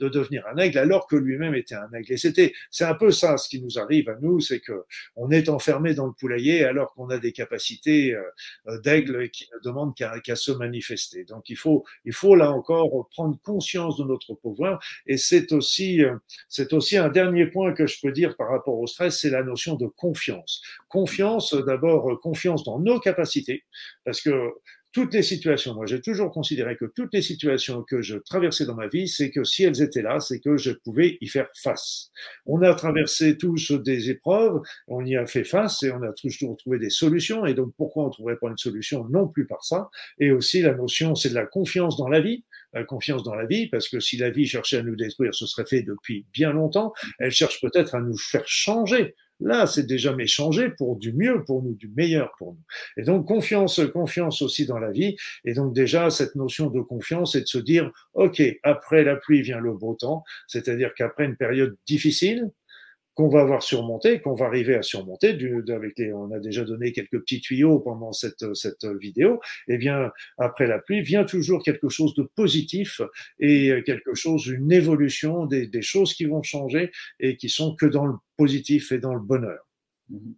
de 0.00 0.08
devenir 0.08 0.46
un 0.46 0.56
aigle 0.56 0.78
alors 0.78 1.06
que 1.06 1.16
lui-même 1.16 1.54
était 1.54 1.74
un 1.74 1.90
aigle. 1.92 2.12
Et 2.12 2.16
c'était 2.16 2.52
c'est 2.70 2.84
un 2.84 2.94
peu 2.94 3.10
ça 3.10 3.36
ce 3.36 3.48
qui 3.48 3.60
nous 3.60 3.78
arrive 3.78 4.08
à 4.08 4.16
nous, 4.20 4.40
c'est 4.40 4.60
que 4.60 4.84
on 5.16 5.30
est 5.30 5.48
enfermé 5.48 5.94
dans 5.94 6.06
le 6.06 6.12
poulailler 6.12 6.64
alors 6.64 6.92
qu'on 6.92 7.10
a 7.10 7.18
des 7.18 7.32
capacités 7.32 8.14
euh, 8.14 8.22
d'aigle 8.82 9.30
qui 9.30 9.48
ne 9.52 9.62
demande 9.62 9.94
qu'à 9.94 10.36
se 10.36 10.52
manifester. 10.52 11.24
Donc 11.24 11.48
il 11.50 11.56
faut, 11.56 11.84
il 12.04 12.12
faut 12.12 12.34
là 12.34 12.50
encore 12.50 13.08
prendre 13.10 13.38
conscience 13.42 13.96
de 13.96 14.04
notre 14.04 14.34
pouvoir. 14.34 14.82
Et 15.06 15.16
c'est 15.16 15.52
aussi, 15.52 16.02
euh, 16.02 16.16
c'est 16.48 16.72
aussi 16.72 16.96
un 16.96 17.08
dernier 17.08 17.46
point 17.46 17.72
que 17.72 17.86
je 17.86 18.00
peux 18.00 18.12
dire 18.12 18.36
par 18.36 18.50
rapport 18.50 18.78
au 18.78 18.86
stress, 18.86 19.20
c'est 19.20 19.30
la 19.30 19.42
notion 19.42 19.74
de 19.74 19.86
confiance. 19.86 20.62
Confiance, 20.88 21.54
d'abord 21.54 22.18
confiance 22.20 22.64
dans 22.64 22.78
nos 22.78 23.00
capacités, 23.00 23.64
parce 24.04 24.20
que 24.20 24.52
toutes 24.94 25.12
les 25.12 25.24
situations, 25.24 25.74
moi 25.74 25.86
j'ai 25.86 26.00
toujours 26.00 26.30
considéré 26.30 26.76
que 26.76 26.84
toutes 26.86 27.12
les 27.12 27.20
situations 27.20 27.82
que 27.82 28.00
je 28.00 28.16
traversais 28.16 28.64
dans 28.64 28.76
ma 28.76 28.86
vie, 28.86 29.08
c'est 29.08 29.30
que 29.30 29.42
si 29.42 29.64
elles 29.64 29.82
étaient 29.82 30.02
là, 30.02 30.20
c'est 30.20 30.38
que 30.38 30.56
je 30.56 30.70
pouvais 30.70 31.18
y 31.20 31.26
faire 31.26 31.48
face. 31.54 32.10
On 32.46 32.62
a 32.62 32.72
traversé 32.74 33.36
tous 33.36 33.72
des 33.72 34.10
épreuves, 34.10 34.62
on 34.86 35.04
y 35.04 35.16
a 35.16 35.26
fait 35.26 35.42
face 35.42 35.82
et 35.82 35.90
on 35.90 36.02
a 36.02 36.12
toujours 36.12 36.56
trouvé 36.56 36.78
des 36.78 36.90
solutions. 36.90 37.44
Et 37.44 37.54
donc 37.54 37.74
pourquoi 37.76 38.04
on 38.04 38.06
ne 38.06 38.12
trouverait 38.12 38.36
pas 38.36 38.48
une 38.48 38.56
solution 38.56 39.04
non 39.10 39.26
plus 39.26 39.46
par 39.46 39.64
ça? 39.64 39.90
Et 40.20 40.30
aussi 40.30 40.62
la 40.62 40.74
notion, 40.74 41.16
c'est 41.16 41.30
de 41.30 41.34
la 41.34 41.46
confiance 41.46 41.96
dans 41.96 42.08
la 42.08 42.20
vie 42.20 42.44
la 42.74 42.84
confiance 42.84 43.22
dans 43.22 43.34
la 43.34 43.46
vie, 43.46 43.68
parce 43.68 43.88
que 43.88 44.00
si 44.00 44.16
la 44.16 44.30
vie 44.30 44.46
cherchait 44.46 44.78
à 44.78 44.82
nous 44.82 44.96
détruire, 44.96 45.34
ce 45.34 45.46
serait 45.46 45.64
fait 45.64 45.82
depuis 45.82 46.26
bien 46.32 46.52
longtemps. 46.52 46.92
Elle 47.20 47.30
cherche 47.30 47.60
peut-être 47.60 47.94
à 47.94 48.00
nous 48.00 48.18
faire 48.18 48.46
changer. 48.46 49.14
Là, 49.40 49.66
c'est 49.66 49.86
déjà 49.86 50.14
mais 50.14 50.26
changer 50.26 50.70
pour 50.70 50.96
du 50.96 51.12
mieux 51.12 51.42
pour 51.44 51.62
nous, 51.62 51.74
du 51.74 51.88
meilleur 51.96 52.32
pour 52.38 52.52
nous. 52.52 52.62
Et 52.96 53.02
donc 53.02 53.26
confiance, 53.26 53.80
confiance 53.92 54.42
aussi 54.42 54.64
dans 54.66 54.78
la 54.78 54.90
vie. 54.90 55.16
Et 55.44 55.54
donc 55.54 55.74
déjà 55.74 56.10
cette 56.10 56.34
notion 56.34 56.70
de 56.70 56.80
confiance, 56.80 57.32
c'est 57.32 57.42
de 57.42 57.46
se 57.46 57.58
dire, 57.58 57.90
ok, 58.14 58.42
après 58.62 59.04
la 59.04 59.16
pluie 59.16 59.42
vient 59.42 59.60
le 59.60 59.72
beau 59.72 59.94
temps, 59.94 60.24
c'est-à-dire 60.46 60.94
qu'après 60.94 61.24
une 61.24 61.36
période 61.36 61.76
difficile, 61.86 62.50
qu'on 63.14 63.28
va 63.28 63.40
avoir 63.40 63.62
surmonté, 63.62 64.20
qu'on 64.20 64.34
va 64.34 64.46
arriver 64.46 64.74
à 64.74 64.82
surmonter. 64.82 65.34
Du, 65.34 65.64
avec 65.68 65.98
les, 65.98 66.12
on 66.12 66.30
a 66.32 66.38
déjà 66.38 66.64
donné 66.64 66.92
quelques 66.92 67.20
petits 67.20 67.40
tuyaux 67.40 67.78
pendant 67.78 68.12
cette, 68.12 68.54
cette 68.54 68.84
vidéo. 68.84 69.40
Eh 69.68 69.78
bien, 69.78 70.10
après 70.38 70.66
la 70.66 70.78
pluie, 70.78 71.00
vient 71.00 71.24
toujours 71.24 71.62
quelque 71.62 71.88
chose 71.88 72.14
de 72.14 72.22
positif 72.22 73.00
et 73.38 73.82
quelque 73.86 74.14
chose, 74.14 74.46
une 74.46 74.72
évolution 74.72 75.46
des, 75.46 75.66
des 75.66 75.82
choses 75.82 76.14
qui 76.14 76.24
vont 76.24 76.42
changer 76.42 76.90
et 77.20 77.36
qui 77.36 77.48
sont 77.48 77.74
que 77.74 77.86
dans 77.86 78.06
le 78.06 78.14
positif 78.36 78.92
et 78.92 78.98
dans 78.98 79.14
le 79.14 79.20
bonheur. 79.20 79.66
Mm-hmm. 80.12 80.34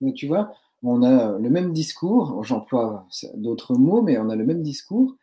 Mais 0.00 0.12
tu 0.12 0.26
vois, 0.26 0.50
on 0.82 1.02
a 1.02 1.38
le 1.38 1.50
même 1.50 1.72
discours, 1.72 2.42
j'emploie 2.44 3.06
d'autres 3.34 3.74
mots, 3.74 4.02
mais 4.02 4.18
on 4.18 4.30
a 4.30 4.36
le 4.36 4.44
même 4.44 4.62
discours. 4.62 5.16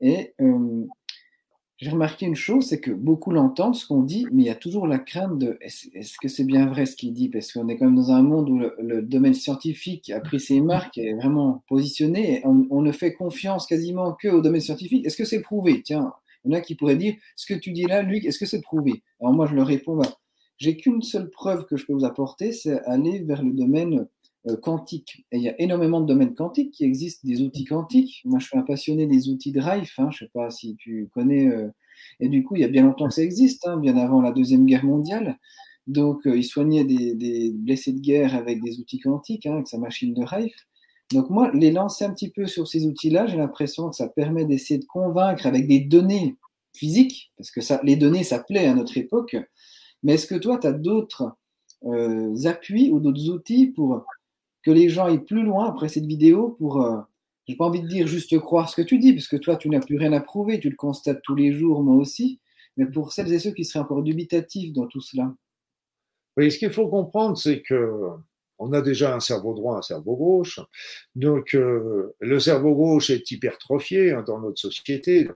Et 0.00 0.34
euh, 0.40 0.84
j'ai 1.78 1.90
remarqué 1.90 2.26
une 2.26 2.34
chose, 2.34 2.66
c'est 2.66 2.80
que 2.80 2.90
beaucoup 2.90 3.30
l'entendent, 3.30 3.76
ce 3.76 3.86
qu'on 3.86 4.02
dit, 4.02 4.26
mais 4.32 4.42
il 4.42 4.46
y 4.46 4.50
a 4.50 4.56
toujours 4.56 4.88
la 4.88 4.98
crainte 4.98 5.38
de 5.38 5.56
est-ce 5.60 6.16
que 6.20 6.26
c'est 6.26 6.44
bien 6.44 6.66
vrai 6.66 6.86
ce 6.86 6.96
qu'il 6.96 7.12
dit? 7.12 7.28
Parce 7.28 7.52
qu'on 7.52 7.68
est 7.68 7.78
quand 7.78 7.84
même 7.84 7.94
dans 7.94 8.10
un 8.10 8.22
monde 8.22 8.50
où 8.50 8.58
le, 8.58 9.00
domaine 9.02 9.34
scientifique 9.34 10.10
a 10.10 10.18
pris 10.18 10.40
ses 10.40 10.60
marques, 10.60 10.98
est 10.98 11.14
vraiment 11.14 11.62
positionné, 11.68 12.40
et 12.40 12.42
on, 12.44 12.82
ne 12.82 12.90
fait 12.90 13.14
confiance 13.14 13.66
quasiment 13.66 14.12
que 14.12 14.26
au 14.26 14.40
domaine 14.40 14.60
scientifique. 14.60 15.06
Est-ce 15.06 15.16
que 15.16 15.24
c'est 15.24 15.40
prouvé? 15.40 15.82
Tiens, 15.82 16.12
il 16.44 16.52
y 16.52 16.54
en 16.54 16.58
a 16.58 16.60
qui 16.60 16.74
pourraient 16.74 16.96
dire 16.96 17.14
ce 17.36 17.46
que 17.46 17.58
tu 17.58 17.70
dis 17.70 17.84
là, 17.84 18.02
Luc, 18.02 18.24
est-ce 18.24 18.40
que 18.40 18.46
c'est 18.46 18.60
prouvé? 18.60 19.04
Alors 19.20 19.32
moi, 19.32 19.46
je 19.46 19.54
leur 19.54 19.66
réponds 19.66 19.96
bah, 19.96 20.18
j'ai 20.56 20.76
qu'une 20.76 21.02
seule 21.02 21.30
preuve 21.30 21.64
que 21.66 21.76
je 21.76 21.86
peux 21.86 21.92
vous 21.92 22.04
apporter, 22.04 22.50
c'est 22.50 22.80
aller 22.86 23.20
vers 23.20 23.42
le 23.42 23.52
domaine 23.52 24.08
quantique. 24.56 25.26
Et 25.32 25.38
il 25.38 25.42
y 25.42 25.48
a 25.48 25.60
énormément 25.60 26.00
de 26.00 26.06
domaines 26.06 26.34
quantiques 26.34 26.72
qui 26.72 26.84
existent, 26.84 27.26
des 27.26 27.42
outils 27.42 27.64
quantiques. 27.64 28.22
Moi, 28.24 28.38
je 28.38 28.46
suis 28.46 28.58
un 28.58 28.62
passionné 28.62 29.06
des 29.06 29.28
outils 29.28 29.52
Drive, 29.52 29.90
hein, 29.98 30.10
je 30.10 30.24
ne 30.24 30.28
sais 30.28 30.30
pas 30.32 30.50
si 30.50 30.76
tu 30.76 31.08
connais. 31.12 31.48
Euh, 31.48 31.68
et 32.20 32.28
du 32.28 32.42
coup, 32.42 32.56
il 32.56 32.62
y 32.62 32.64
a 32.64 32.68
bien 32.68 32.84
longtemps 32.84 33.08
que 33.08 33.14
ça 33.14 33.22
existe, 33.22 33.66
hein, 33.66 33.76
bien 33.76 33.96
avant 33.96 34.20
la 34.20 34.32
Deuxième 34.32 34.66
Guerre 34.66 34.84
mondiale. 34.84 35.38
Donc, 35.86 36.26
euh, 36.26 36.36
ils 36.36 36.44
soignaient 36.44 36.84
des, 36.84 37.50
blessés 37.54 37.92
de 37.92 38.00
guerre 38.00 38.34
avec 38.34 38.62
des 38.62 38.78
outils 38.78 38.98
quantiques, 38.98 39.46
hein, 39.46 39.54
avec 39.54 39.68
sa 39.68 39.78
machine 39.78 40.14
de 40.14 40.22
Rife. 40.22 40.66
Donc, 41.12 41.30
moi, 41.30 41.50
les 41.54 41.72
lancer 41.72 42.04
un 42.04 42.12
petit 42.12 42.30
peu 42.30 42.46
sur 42.46 42.68
ces 42.68 42.86
outils-là, 42.86 43.26
j'ai 43.26 43.38
l'impression 43.38 43.88
que 43.88 43.96
ça 43.96 44.08
permet 44.08 44.44
d'essayer 44.44 44.78
de 44.78 44.84
convaincre 44.84 45.46
avec 45.46 45.66
des 45.66 45.80
données 45.80 46.36
physiques, 46.74 47.32
parce 47.38 47.50
que 47.50 47.62
ça, 47.62 47.80
les 47.82 47.96
données, 47.96 48.22
ça 48.22 48.38
plaît 48.38 48.66
à 48.66 48.74
notre 48.74 48.98
époque, 48.98 49.36
Mais 50.02 50.14
est-ce 50.14 50.26
que 50.26 50.34
toi, 50.34 50.58
tu 50.58 50.66
as 50.66 50.72
d'autres 50.72 51.32
euh, 51.84 52.34
appuis 52.44 52.90
ou 52.90 53.00
d'autres 53.00 53.30
outils 53.30 53.68
pour 53.68 54.04
que 54.62 54.70
les 54.70 54.88
gens 54.88 55.06
aillent 55.06 55.24
plus 55.24 55.42
loin 55.42 55.68
après 55.68 55.88
cette 55.88 56.06
vidéo 56.06 56.56
pour, 56.58 56.82
euh, 56.82 56.98
j'ai 57.46 57.56
pas 57.56 57.66
envie 57.66 57.82
de 57.82 57.88
dire 57.88 58.06
juste 58.06 58.38
croire 58.38 58.68
ce 58.68 58.76
que 58.76 58.82
tu 58.82 58.98
dis, 58.98 59.12
parce 59.12 59.28
que 59.28 59.36
toi, 59.36 59.56
tu 59.56 59.68
n'as 59.68 59.80
plus 59.80 59.96
rien 59.96 60.12
à 60.12 60.20
prouver, 60.20 60.60
tu 60.60 60.68
le 60.70 60.76
constates 60.76 61.22
tous 61.22 61.34
les 61.34 61.52
jours, 61.52 61.82
moi 61.82 61.96
aussi, 61.96 62.40
mais 62.76 62.86
pour 62.86 63.12
celles 63.12 63.32
et 63.32 63.38
ceux 63.38 63.52
qui 63.52 63.64
seraient 63.64 63.84
encore 63.84 64.02
dubitatifs 64.02 64.72
dans 64.72 64.86
tout 64.86 65.00
cela. 65.00 65.34
Oui, 66.36 66.52
ce 66.52 66.58
qu'il 66.58 66.70
faut 66.70 66.88
comprendre, 66.88 67.36
c'est 67.36 67.62
que 67.62 68.12
on 68.58 68.72
a 68.72 68.80
déjà 68.80 69.14
un 69.14 69.20
cerveau 69.20 69.54
droit, 69.54 69.76
un 69.76 69.82
cerveau 69.82 70.16
gauche. 70.16 70.60
Donc, 71.14 71.54
euh, 71.54 72.14
le 72.20 72.40
cerveau 72.40 72.74
gauche 72.74 73.10
est 73.10 73.30
hypertrophié 73.30 74.12
hein, 74.12 74.24
dans 74.26 74.40
notre 74.40 74.58
société. 74.58 75.28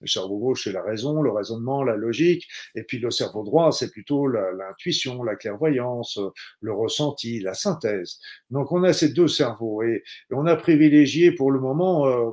Le 0.00 0.06
cerveau 0.06 0.38
gauche, 0.38 0.64
c'est 0.64 0.72
la 0.72 0.82
raison, 0.82 1.22
le 1.22 1.30
raisonnement, 1.30 1.82
la 1.82 1.96
logique. 1.96 2.46
Et 2.74 2.82
puis, 2.82 2.98
le 2.98 3.10
cerveau 3.10 3.44
droit, 3.44 3.70
c'est 3.72 3.90
plutôt 3.90 4.26
l'intuition, 4.26 5.22
la, 5.22 5.36
clairvoyance, 5.36 6.18
le 6.60 6.72
ressenti, 6.72 7.40
la 7.40 7.54
synthèse. 7.54 8.18
Donc, 8.50 8.72
on 8.72 8.82
a 8.82 8.92
ces 8.92 9.10
deux 9.10 9.28
cerveaux. 9.28 9.82
Et, 9.82 10.02
on 10.30 10.46
a 10.46 10.56
privilégié 10.56 11.32
pour 11.32 11.50
le 11.50 11.60
moment 11.60 12.06
euh, 12.06 12.30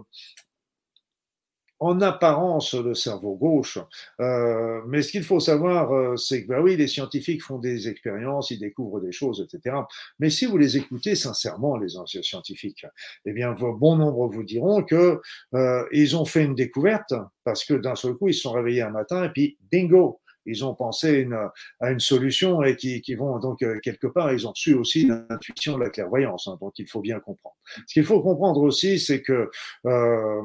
en 1.79 2.01
apparence 2.01 2.73
le 2.73 2.93
cerveau 2.93 3.35
gauche. 3.35 3.77
Euh, 4.19 4.81
mais 4.87 5.01
ce 5.01 5.11
qu'il 5.11 5.23
faut 5.23 5.39
savoir, 5.39 5.93
euh, 5.93 6.15
c'est 6.15 6.43
que 6.43 6.47
bah 6.47 6.61
oui, 6.61 6.75
les 6.75 6.87
scientifiques 6.87 7.43
font 7.43 7.59
des 7.59 7.87
expériences, 7.87 8.51
ils 8.51 8.59
découvrent 8.59 8.99
des 8.99 9.11
choses, 9.11 9.47
etc. 9.47 9.75
Mais 10.19 10.29
si 10.29 10.45
vous 10.45 10.57
les 10.57 10.77
écoutez 10.77 11.15
sincèrement, 11.15 11.77
les 11.77 11.97
anciens 11.97 12.23
scientifiques, 12.23 12.85
eh 13.25 13.33
bien, 13.33 13.51
bon 13.53 13.95
nombre 13.95 14.27
vous 14.27 14.43
diront 14.43 14.83
que 14.83 15.21
euh, 15.53 15.85
ils 15.91 16.15
ont 16.15 16.25
fait 16.25 16.43
une 16.43 16.55
découverte 16.55 17.13
parce 17.43 17.63
que 17.63 17.73
d'un 17.73 17.95
seul 17.95 18.13
coup, 18.15 18.27
ils 18.27 18.33
se 18.33 18.41
sont 18.41 18.53
réveillés 18.53 18.81
un 18.81 18.89
matin 18.89 19.23
et 19.23 19.29
puis 19.29 19.57
bingo, 19.71 20.19
ils 20.47 20.65
ont 20.65 20.73
pensé 20.73 21.11
une, 21.11 21.37
à 21.79 21.91
une 21.91 21.99
solution 21.99 22.63
et 22.63 22.75
qui, 22.75 23.01
qui 23.01 23.15
vont 23.15 23.37
donc 23.37 23.61
euh, 23.61 23.79
quelque 23.83 24.07
part, 24.07 24.33
ils 24.33 24.47
ont 24.47 24.55
su 24.55 24.73
aussi 24.73 25.05
l'intuition, 25.05 25.77
la 25.77 25.89
clairvoyance. 25.89 26.47
Hein, 26.47 26.57
donc 26.59 26.79
il 26.79 26.87
faut 26.87 27.01
bien 27.01 27.19
comprendre. 27.19 27.55
Ce 27.85 27.93
qu'il 27.93 28.05
faut 28.05 28.21
comprendre 28.21 28.61
aussi, 28.61 28.99
c'est 28.99 29.21
que 29.21 29.51
euh, 29.85 30.41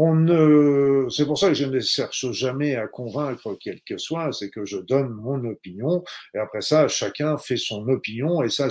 on 0.00 0.14
ne, 0.14 1.08
c'est 1.10 1.26
pour 1.26 1.40
ça 1.40 1.48
que 1.48 1.54
je 1.54 1.64
ne 1.64 1.80
cherche 1.80 2.30
jamais 2.30 2.76
à 2.76 2.86
convaincre 2.86 3.56
quel 3.58 3.80
que 3.80 3.98
soit, 3.98 4.32
c'est 4.32 4.48
que 4.48 4.64
je 4.64 4.76
donne 4.76 5.08
mon 5.08 5.44
opinion 5.44 6.04
et 6.36 6.38
après 6.38 6.60
ça, 6.60 6.86
chacun 6.86 7.36
fait 7.36 7.56
son 7.56 7.88
opinion 7.88 8.44
et 8.44 8.48
ça, 8.48 8.68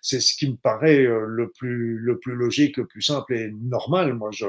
c'est 0.00 0.20
ce 0.20 0.34
qui 0.34 0.50
me 0.50 0.56
paraît 0.56 1.04
euh, 1.04 1.26
le 1.26 1.50
plus, 1.50 1.98
le 1.98 2.18
plus 2.18 2.34
logique, 2.34 2.78
le 2.78 2.86
plus 2.86 3.02
simple 3.02 3.34
et 3.34 3.52
normal. 3.60 4.14
Moi, 4.14 4.30
je, 4.32 4.46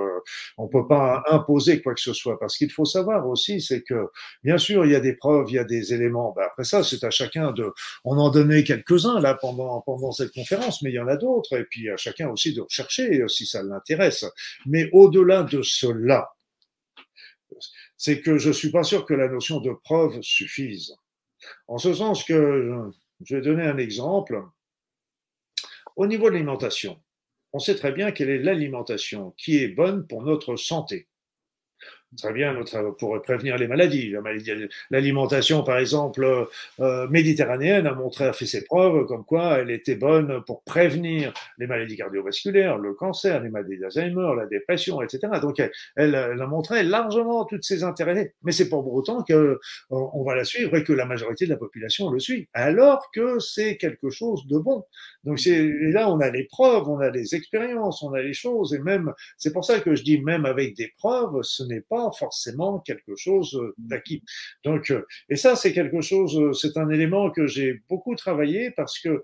on 0.57 0.69
peut 0.69 0.87
pas 0.87 1.21
imposer 1.29 1.81
quoi 1.81 1.93
que 1.93 1.99
ce 1.99 2.13
soit 2.13 2.39
parce 2.39 2.55
qu'il 2.55 2.71
faut 2.71 2.85
savoir 2.85 3.27
aussi, 3.27 3.59
c'est 3.59 3.81
que 3.81 4.07
bien 4.41 4.57
sûr, 4.57 4.85
il 4.85 4.93
y 4.93 4.95
a 4.95 5.01
des 5.01 5.17
preuves, 5.17 5.47
il 5.49 5.55
y 5.55 5.59
a 5.59 5.65
des 5.65 5.93
éléments. 5.93 6.31
Ben 6.33 6.43
après 6.45 6.63
ça, 6.63 6.81
c'est 6.81 7.03
à 7.03 7.09
chacun 7.09 7.51
de, 7.51 7.73
on 8.05 8.17
en 8.17 8.29
donnait 8.29 8.63
quelques-uns 8.63 9.19
là 9.19 9.33
pendant 9.33 9.81
pendant 9.81 10.13
cette 10.13 10.31
conférence, 10.31 10.81
mais 10.81 10.91
il 10.91 10.95
y 10.95 10.99
en 10.99 11.09
a 11.09 11.17
d'autres 11.17 11.57
et 11.57 11.65
puis 11.65 11.89
à 11.89 11.97
chacun 11.97 12.29
aussi 12.29 12.53
de 12.53 12.61
rechercher 12.61 13.21
si 13.27 13.45
ça 13.45 13.63
l'intéresse. 13.63 14.23
Mais 14.65 14.87
au-delà 14.93 15.43
de 15.43 15.61
cela 15.61 16.20
c'est 18.01 18.19
que 18.19 18.39
je 18.39 18.49
suis 18.49 18.71
pas 18.71 18.81
sûr 18.81 19.05
que 19.05 19.13
la 19.13 19.27
notion 19.27 19.59
de 19.59 19.73
preuve 19.73 20.23
suffise. 20.23 20.95
En 21.67 21.77
ce 21.77 21.93
sens 21.93 22.23
que, 22.23 22.89
je 23.23 23.35
vais 23.35 23.43
donner 23.43 23.61
un 23.61 23.77
exemple. 23.77 24.43
Au 25.95 26.07
niveau 26.07 26.29
de 26.29 26.33
l'alimentation, 26.33 26.99
on 27.53 27.59
sait 27.59 27.75
très 27.75 27.91
bien 27.91 28.11
quelle 28.11 28.31
est 28.31 28.39
l'alimentation 28.39 29.35
qui 29.37 29.57
est 29.57 29.67
bonne 29.67 30.07
pour 30.07 30.23
notre 30.23 30.55
santé 30.55 31.09
très 32.17 32.33
bien 32.33 32.53
notre, 32.53 32.95
pour 32.97 33.21
prévenir 33.21 33.57
les 33.57 33.67
maladies. 33.67 34.13
L'alimentation, 34.89 35.63
par 35.63 35.77
exemple, 35.77 36.23
euh, 36.23 36.45
euh, 36.79 37.07
méditerranéenne 37.07 37.87
a 37.87 37.93
montré, 37.93 38.25
a 38.25 38.33
fait 38.33 38.45
ses 38.45 38.65
preuves, 38.65 39.05
comme 39.05 39.23
quoi 39.23 39.59
elle 39.59 39.71
était 39.71 39.95
bonne 39.95 40.43
pour 40.45 40.63
prévenir 40.63 41.33
les 41.57 41.67
maladies 41.67 41.97
cardiovasculaires, 41.97 42.77
le 42.77 42.93
cancer, 42.93 43.41
les 43.41 43.49
maladies 43.49 43.77
d'Alzheimer, 43.77 44.33
la 44.35 44.45
dépression, 44.45 45.01
etc. 45.01 45.19
Donc, 45.41 45.59
elle, 45.59 45.71
elle, 45.95 46.15
a 46.15 46.47
montré 46.47 46.83
largement 46.83 47.45
toutes 47.45 47.63
ses 47.63 47.83
intérêts. 47.83 48.33
Mais 48.43 48.51
c'est 48.51 48.69
pas 48.69 48.81
pour 48.81 48.93
autant 48.93 49.23
que 49.23 49.33
euh, 49.33 49.59
on 49.89 50.23
va 50.23 50.35
la 50.35 50.43
suivre 50.43 50.75
et 50.75 50.83
que 50.83 50.93
la 50.93 51.05
majorité 51.05 51.45
de 51.45 51.51
la 51.51 51.57
population 51.57 52.09
le 52.09 52.19
suit, 52.19 52.49
alors 52.53 53.09
que 53.13 53.39
c'est 53.39 53.77
quelque 53.77 54.09
chose 54.09 54.45
de 54.47 54.57
bon. 54.57 54.83
Donc, 55.23 55.39
c'est 55.39 55.61
là, 55.63 56.09
on 56.09 56.19
a 56.19 56.29
les 56.29 56.43
preuves, 56.45 56.89
on 56.89 56.99
a 56.99 57.09
les 57.09 57.35
expériences, 57.35 58.03
on 58.03 58.13
a 58.13 58.21
les 58.21 58.33
choses, 58.33 58.73
et 58.73 58.79
même, 58.79 59.13
c'est 59.37 59.53
pour 59.53 59.63
ça 59.63 59.79
que 59.79 59.95
je 59.95 60.03
dis 60.03 60.19
même 60.19 60.45
avec 60.45 60.75
des 60.75 60.91
preuves, 60.97 61.41
ce 61.43 61.63
n'est 61.63 61.81
pas 61.81 62.00
forcément 62.09 62.79
quelque 62.79 63.15
chose 63.15 63.55
euh, 63.55 63.75
d'acquis. 63.77 64.23
Donc, 64.63 64.89
euh, 64.89 65.05
et 65.29 65.35
ça, 65.35 65.55
c'est 65.55 65.73
quelque 65.73 66.01
chose, 66.01 66.39
euh, 66.39 66.53
c'est 66.53 66.77
un 66.77 66.89
élément 66.89 67.29
que 67.29 67.45
j'ai 67.45 67.81
beaucoup 67.89 68.15
travaillé 68.15 68.71
parce 68.71 68.99
que, 68.99 69.21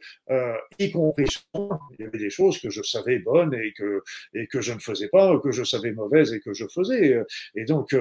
y 0.77 0.91
compris, 0.91 1.25
il 1.55 2.03
y 2.03 2.03
avait 2.03 2.17
des 2.19 2.29
choses 2.29 2.59
que 2.59 2.69
je 2.69 2.83
savais 2.83 3.19
bonnes 3.19 3.53
et 3.53 3.73
que 3.73 4.03
et 4.33 4.47
que 4.47 4.61
je 4.61 4.73
ne 4.73 4.79
faisais 4.79 5.07
pas, 5.07 5.39
que 5.39 5.51
je 5.51 5.63
savais 5.63 5.91
mauvaises 5.91 6.33
et 6.33 6.39
que 6.39 6.53
je 6.53 6.65
faisais. 6.67 7.23
Et 7.55 7.65
donc, 7.65 7.95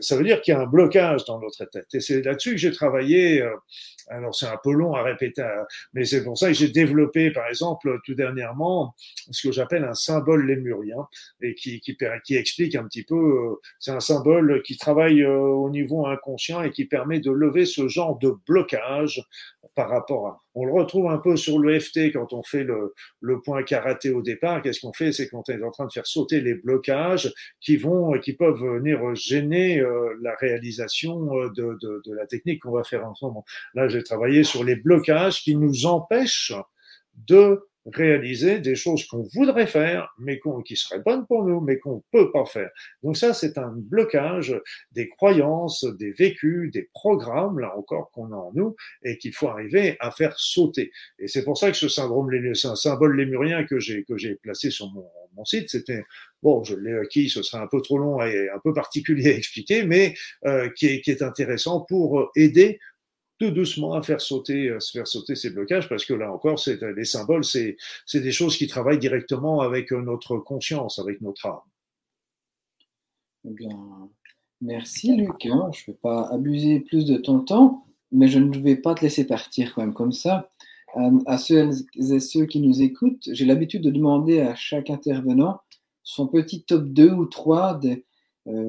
ça 0.00 0.16
veut 0.16 0.24
dire 0.24 0.40
qu'il 0.40 0.54
y 0.54 0.56
a 0.56 0.60
un 0.60 0.66
blocage 0.66 1.24
dans 1.24 1.38
notre 1.38 1.64
tête. 1.66 1.86
Et 1.94 2.00
c'est 2.00 2.22
là-dessus 2.22 2.52
que 2.52 2.56
j'ai 2.56 2.72
travaillé. 2.72 3.44
Alors, 4.08 4.34
c'est 4.34 4.46
un 4.46 4.58
peu 4.62 4.72
long 4.72 4.94
à 4.94 5.02
répéter, 5.02 5.46
mais 5.92 6.04
c'est 6.04 6.24
pour 6.24 6.36
ça 6.36 6.48
que 6.48 6.54
j'ai 6.54 6.68
développé, 6.68 7.30
par 7.30 7.46
exemple, 7.46 8.00
tout 8.04 8.14
dernièrement, 8.14 8.94
ce 9.30 9.48
que 9.48 9.52
j'appelle 9.52 9.84
un 9.84 9.94
symbole 9.94 10.46
lémurien 10.46 11.06
et 11.42 11.54
qui, 11.54 11.80
qui, 11.80 11.96
qui 12.24 12.36
explique 12.36 12.74
un 12.74 12.84
petit 12.84 13.04
peu, 13.04 13.58
c'est 13.78 13.92
un 13.92 13.99
symbole 14.00 14.62
qui 14.62 14.76
travaille 14.76 15.22
euh, 15.22 15.38
au 15.38 15.70
niveau 15.70 16.06
inconscient 16.06 16.62
et 16.62 16.70
qui 16.70 16.84
permet 16.84 17.20
de 17.20 17.30
lever 17.30 17.66
ce 17.66 17.88
genre 17.88 18.18
de 18.18 18.34
blocage 18.46 19.22
par 19.74 19.88
rapport 19.88 20.26
à. 20.26 20.42
On 20.54 20.64
le 20.64 20.72
retrouve 20.72 21.08
un 21.08 21.18
peu 21.18 21.36
sur 21.36 21.58
le 21.58 21.78
FT 21.78 22.12
quand 22.12 22.32
on 22.32 22.42
fait 22.42 22.64
le, 22.64 23.40
point 23.40 23.62
karaté 23.62 24.10
au 24.10 24.22
départ. 24.22 24.62
Qu'est-ce 24.62 24.80
qu'on 24.80 24.92
fait? 24.92 25.12
C'est 25.12 25.28
qu'on 25.28 25.42
est 25.48 25.62
en 25.62 25.70
train 25.70 25.86
de 25.86 25.92
faire 25.92 26.06
sauter 26.06 26.40
les 26.40 26.54
blocages 26.54 27.32
qui 27.60 27.76
vont, 27.76 28.18
qui 28.18 28.32
peuvent 28.32 28.60
venir 28.60 29.14
gêner 29.14 29.78
euh, 29.78 30.16
la 30.22 30.34
réalisation 30.34 31.36
euh, 31.36 31.50
de, 31.50 31.78
de, 31.80 32.02
de 32.04 32.14
la 32.14 32.26
technique 32.26 32.62
qu'on 32.62 32.72
va 32.72 32.84
faire 32.84 33.06
ensemble. 33.06 33.40
Là, 33.74 33.88
j'ai 33.88 34.02
travaillé 34.02 34.42
sur 34.42 34.64
les 34.64 34.76
blocages 34.76 35.42
qui 35.42 35.54
nous 35.54 35.86
empêchent 35.86 36.52
de 37.26 37.69
réaliser 37.86 38.60
des 38.60 38.74
choses 38.74 39.06
qu'on 39.06 39.22
voudrait 39.34 39.66
faire, 39.66 40.14
mais 40.18 40.40
qui 40.64 40.76
seraient 40.76 41.00
bonnes 41.00 41.26
pour 41.26 41.44
nous, 41.44 41.60
mais 41.60 41.78
qu'on 41.78 41.96
ne 41.96 42.00
peut 42.12 42.30
pas 42.30 42.44
faire. 42.44 42.70
Donc 43.02 43.16
ça, 43.16 43.32
c'est 43.32 43.58
un 43.58 43.72
blocage 43.74 44.54
des 44.92 45.08
croyances, 45.08 45.84
des 45.84 46.12
vécus, 46.12 46.70
des 46.70 46.88
programmes, 46.92 47.58
là 47.58 47.76
encore, 47.76 48.10
qu'on 48.10 48.32
a 48.32 48.36
en 48.36 48.52
nous, 48.54 48.76
et 49.02 49.18
qu'il 49.18 49.32
faut 49.32 49.48
arriver 49.48 49.96
à 50.00 50.10
faire 50.10 50.38
sauter. 50.38 50.92
Et 51.18 51.28
c'est 51.28 51.44
pour 51.44 51.58
ça 51.58 51.70
que 51.70 51.76
ce 51.76 51.88
syndrome, 51.88 52.30
c'est 52.54 52.68
un 52.68 52.76
symbole 52.76 53.16
lémurien 53.16 53.64
que 53.64 53.80
j'ai 53.80 54.04
que 54.04 54.16
j'ai 54.16 54.34
placé 54.36 54.70
sur 54.70 54.90
mon, 54.92 55.08
mon 55.36 55.44
site. 55.44 55.70
C'était 55.70 56.04
bon, 56.42 56.64
je 56.64 56.74
l'ai 56.74 56.94
acquis, 56.94 57.28
ce 57.28 57.42
serait 57.42 57.62
un 57.62 57.66
peu 57.66 57.80
trop 57.82 57.98
long 57.98 58.22
et 58.22 58.48
un 58.50 58.58
peu 58.62 58.72
particulier 58.72 59.32
à 59.32 59.36
expliquer, 59.36 59.84
mais 59.84 60.14
euh, 60.46 60.68
qui, 60.70 60.86
est, 60.86 61.00
qui 61.00 61.10
est 61.10 61.22
intéressant 61.22 61.80
pour 61.80 62.30
aider 62.36 62.78
tout 63.40 63.50
doucement 63.50 63.94
à 63.94 64.02
faire 64.02 64.20
sauter, 64.20 64.68
euh, 64.68 64.78
faire 64.80 65.06
sauter 65.06 65.34
ces 65.34 65.50
blocages, 65.50 65.88
parce 65.88 66.04
que 66.04 66.12
là 66.12 66.30
encore, 66.30 66.58
c'est 66.58 66.80
les 66.82 67.04
symboles, 67.04 67.44
c'est 67.44 67.76
des 68.14 68.32
choses 68.32 68.56
qui 68.56 68.66
travaillent 68.66 68.98
directement 68.98 69.60
avec 69.60 69.92
euh, 69.92 70.02
notre 70.02 70.36
conscience, 70.36 70.98
avec 70.98 71.22
notre 71.22 71.46
âme. 71.46 71.60
Eh 73.48 73.52
bien, 73.52 74.10
merci 74.60 75.16
Luc. 75.16 75.46
Hein. 75.46 75.70
Je 75.72 75.84
ne 75.88 75.92
vais 75.94 75.98
pas 76.02 76.28
abuser 76.28 76.80
plus 76.80 77.06
de 77.06 77.16
ton 77.16 77.40
temps, 77.40 77.86
mais 78.12 78.28
je 78.28 78.38
ne 78.38 78.58
vais 78.58 78.76
pas 78.76 78.94
te 78.94 79.00
laisser 79.00 79.26
partir 79.26 79.74
quand 79.74 79.80
même 79.80 79.94
comme 79.94 80.12
ça. 80.12 80.50
Euh, 80.96 81.18
à 81.24 81.38
ceux 81.38 81.70
et 81.96 82.20
ceux 82.20 82.44
qui 82.44 82.60
nous 82.60 82.82
écoutent, 82.82 83.28
j'ai 83.32 83.46
l'habitude 83.46 83.82
de 83.82 83.90
demander 83.90 84.40
à 84.40 84.54
chaque 84.54 84.90
intervenant 84.90 85.60
son 86.02 86.26
petit 86.26 86.64
top 86.64 86.84
2 86.84 87.10
ou 87.10 87.24
3 87.24 87.78
de 87.78 88.04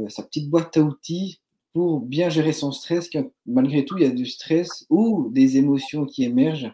sa 0.10 0.22
petite 0.22 0.50
boîte 0.50 0.78
à 0.78 0.82
outils 0.82 1.41
pour 1.74 2.02
bien 2.02 2.30
gérer 2.30 2.54
son 2.54 2.72
stress, 2.72 3.10
malgré 3.46 3.86
tout, 3.86 3.98
il 3.98 4.04
y 4.04 4.08
a 4.08 4.12
du 4.12 4.26
stress 4.26 4.86
ou 4.90 5.30
des 5.32 5.58
émotions 5.58 6.06
qui 6.06 6.24
émergent. 6.24 6.74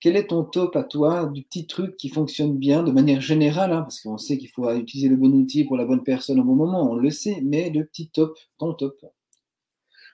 Quel 0.00 0.16
est 0.16 0.28
ton 0.28 0.42
top 0.42 0.74
à 0.74 0.82
toi, 0.82 1.26
du 1.26 1.42
petit 1.42 1.66
truc 1.66 1.96
qui 1.96 2.08
fonctionne 2.08 2.58
bien 2.58 2.82
de 2.82 2.90
manière 2.90 3.20
générale, 3.20 3.72
hein, 3.72 3.82
parce 3.82 4.00
qu'on 4.00 4.18
sait 4.18 4.36
qu'il 4.36 4.48
faut 4.48 4.68
utiliser 4.72 5.08
le 5.08 5.16
bon 5.16 5.32
outil 5.32 5.64
pour 5.64 5.76
la 5.76 5.84
bonne 5.84 6.02
personne 6.02 6.40
au 6.40 6.44
bon 6.44 6.56
moment, 6.56 6.90
on 6.90 6.96
le 6.96 7.10
sait, 7.10 7.40
mais 7.42 7.70
le 7.70 7.84
petit 7.84 8.08
top, 8.08 8.36
ton 8.58 8.74
top 8.74 8.96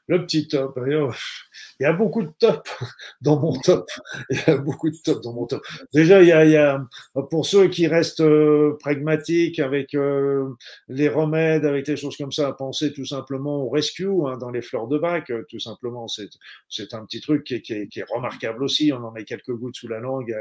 le 0.08 0.24
petit 0.24 0.48
top. 0.48 0.78
Il 0.86 1.84
y 1.84 1.86
a 1.86 1.92
beaucoup 1.92 2.22
de 2.22 2.30
top 2.38 2.66
dans 3.20 3.38
mon 3.38 3.52
top. 3.60 3.88
Il 4.30 4.38
y 4.38 4.50
a 4.50 4.56
beaucoup 4.56 4.90
de 4.90 4.96
top 4.96 5.22
dans 5.22 5.34
mon 5.34 5.46
top. 5.46 5.62
Déjà, 5.92 6.22
il 6.22 6.28
y 6.28 6.32
a, 6.32 6.44
il 6.44 6.50
y 6.50 6.56
a 6.56 6.84
pour 7.30 7.46
ceux 7.46 7.68
qui 7.68 7.86
restent 7.86 8.20
euh, 8.20 8.76
pragmatiques 8.80 9.60
avec 9.60 9.94
euh, 9.94 10.48
les 10.88 11.08
remèdes, 11.08 11.64
avec 11.64 11.86
des 11.86 11.96
choses 11.96 12.16
comme 12.16 12.32
ça, 12.32 12.52
penser 12.52 12.92
tout 12.92 13.04
simplement 13.04 13.62
au 13.62 13.68
rescue 13.68 14.08
hein, 14.26 14.38
dans 14.38 14.50
les 14.50 14.62
fleurs 14.62 14.88
de 14.88 14.98
bac. 14.98 15.30
Euh, 15.30 15.44
tout 15.48 15.60
simplement, 15.60 16.08
c'est 16.08 16.30
c'est 16.68 16.94
un 16.94 17.04
petit 17.04 17.20
truc 17.20 17.44
qui 17.44 17.54
est, 17.54 17.62
qui, 17.62 17.74
est, 17.74 17.88
qui 17.88 18.00
est, 18.00 18.06
remarquable 18.08 18.64
aussi. 18.64 18.92
On 18.92 19.04
en 19.04 19.12
met 19.12 19.24
quelques 19.24 19.52
gouttes 19.52 19.76
sous 19.76 19.88
la 19.88 20.00
langue 20.00 20.34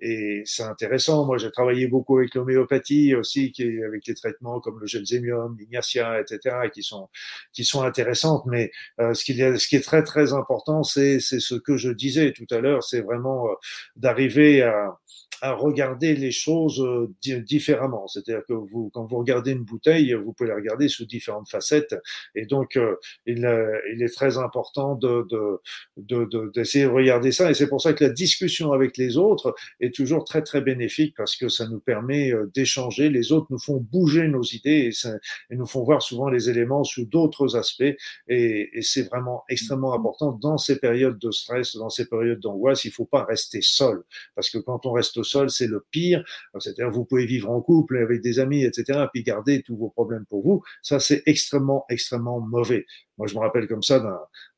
et 0.00 0.42
c'est 0.46 0.62
intéressant. 0.62 1.26
Moi, 1.26 1.36
j'ai 1.36 1.50
travaillé 1.50 1.86
beaucoup 1.86 2.18
avec 2.18 2.34
l'homéopathie 2.34 3.14
aussi, 3.14 3.52
qui 3.52 3.64
est 3.64 3.84
avec 3.84 4.06
les 4.06 4.14
traitements 4.14 4.60
comme 4.60 4.80
le 4.80 4.86
gelzémium, 4.86 5.56
l'ignacia, 5.58 6.20
etc., 6.20 6.56
qui 6.72 6.82
sont 6.82 7.08
qui 7.52 7.64
sont 7.64 7.82
intéressantes, 7.82 8.44
mais 8.46 8.70
ce, 9.14 9.24
qui 9.24 9.40
est, 9.40 9.58
ce 9.58 9.68
qui 9.68 9.76
est 9.76 9.84
très 9.84 10.02
très 10.02 10.32
important, 10.32 10.82
c'est 10.82 11.20
ce 11.20 11.54
que 11.54 11.76
je 11.76 11.90
disais 11.90 12.32
tout 12.32 12.46
à 12.50 12.60
l'heure, 12.60 12.82
c'est 12.82 13.00
vraiment 13.00 13.48
d'arriver 13.96 14.62
à, 14.62 14.98
à 15.42 15.52
regarder 15.52 16.14
les 16.14 16.30
choses 16.30 16.80
euh, 16.80 17.14
différemment. 17.40 18.06
C'est-à-dire 18.08 18.44
que 18.46 18.52
vous, 18.52 18.90
quand 18.92 19.06
vous 19.06 19.18
regardez 19.18 19.52
une 19.52 19.64
bouteille, 19.64 20.12
vous 20.14 20.32
pouvez 20.32 20.50
la 20.50 20.56
regarder 20.56 20.88
sous 20.88 21.06
différentes 21.06 21.48
facettes. 21.48 21.94
Et 22.34 22.46
donc, 22.46 22.76
euh, 22.76 22.96
il, 23.26 23.44
euh, 23.44 23.78
il, 23.94 24.02
est 24.02 24.14
très 24.14 24.38
important 24.38 24.94
de, 24.94 25.26
de, 25.30 26.50
d'essayer 26.54 26.84
de, 26.84 26.90
de, 26.90 26.94
regarder 26.94 27.32
ça. 27.32 27.50
Et 27.50 27.54
c'est 27.54 27.68
pour 27.68 27.80
ça 27.80 27.92
que 27.92 28.04
la 28.04 28.10
discussion 28.10 28.72
avec 28.72 28.96
les 28.96 29.16
autres 29.16 29.54
est 29.80 29.94
toujours 29.94 30.24
très, 30.24 30.42
très 30.42 30.60
bénéfique 30.60 31.14
parce 31.16 31.36
que 31.36 31.48
ça 31.48 31.66
nous 31.68 31.80
permet 31.80 32.32
d'échanger. 32.54 33.08
Les 33.08 33.32
autres 33.32 33.46
nous 33.50 33.58
font 33.58 33.78
bouger 33.78 34.28
nos 34.28 34.42
idées 34.42 34.86
et, 34.88 34.92
ça, 34.92 35.14
et 35.50 35.56
nous 35.56 35.66
font 35.66 35.84
voir 35.84 36.02
souvent 36.02 36.28
les 36.28 36.50
éléments 36.50 36.84
sous 36.84 37.06
d'autres 37.06 37.56
aspects. 37.56 37.82
Et, 38.28 38.78
et 38.78 38.82
c'est 38.82 39.02
vraiment 39.02 39.44
extrêmement 39.48 39.94
important 39.94 40.32
dans 40.32 40.58
ces 40.58 40.78
périodes 40.78 41.18
de 41.18 41.30
stress, 41.30 41.76
dans 41.76 41.90
ces 41.90 42.06
périodes 42.06 42.40
d'angoisse. 42.40 42.84
Il 42.84 42.92
faut 42.92 43.06
pas 43.06 43.24
rester 43.24 43.60
seul 43.62 44.02
parce 44.34 44.50
que 44.50 44.58
quand 44.58 44.86
on 44.86 44.92
reste 44.92 45.22
c'est 45.48 45.66
le 45.66 45.84
pire. 45.90 46.24
C'est-à-dire, 46.58 46.90
vous 46.90 47.04
pouvez 47.04 47.26
vivre 47.26 47.50
en 47.50 47.60
couple 47.60 47.98
avec 47.98 48.20
des 48.20 48.38
amis, 48.38 48.64
etc., 48.64 49.06
puis 49.12 49.22
garder 49.22 49.62
tous 49.62 49.76
vos 49.76 49.90
problèmes 49.90 50.24
pour 50.28 50.42
vous. 50.42 50.62
Ça, 50.82 51.00
c'est 51.00 51.22
extrêmement, 51.26 51.84
extrêmement 51.88 52.40
mauvais. 52.40 52.86
Moi, 53.18 53.26
je 53.26 53.34
me 53.34 53.40
rappelle 53.40 53.68
comme 53.68 53.82
ça 53.82 54.02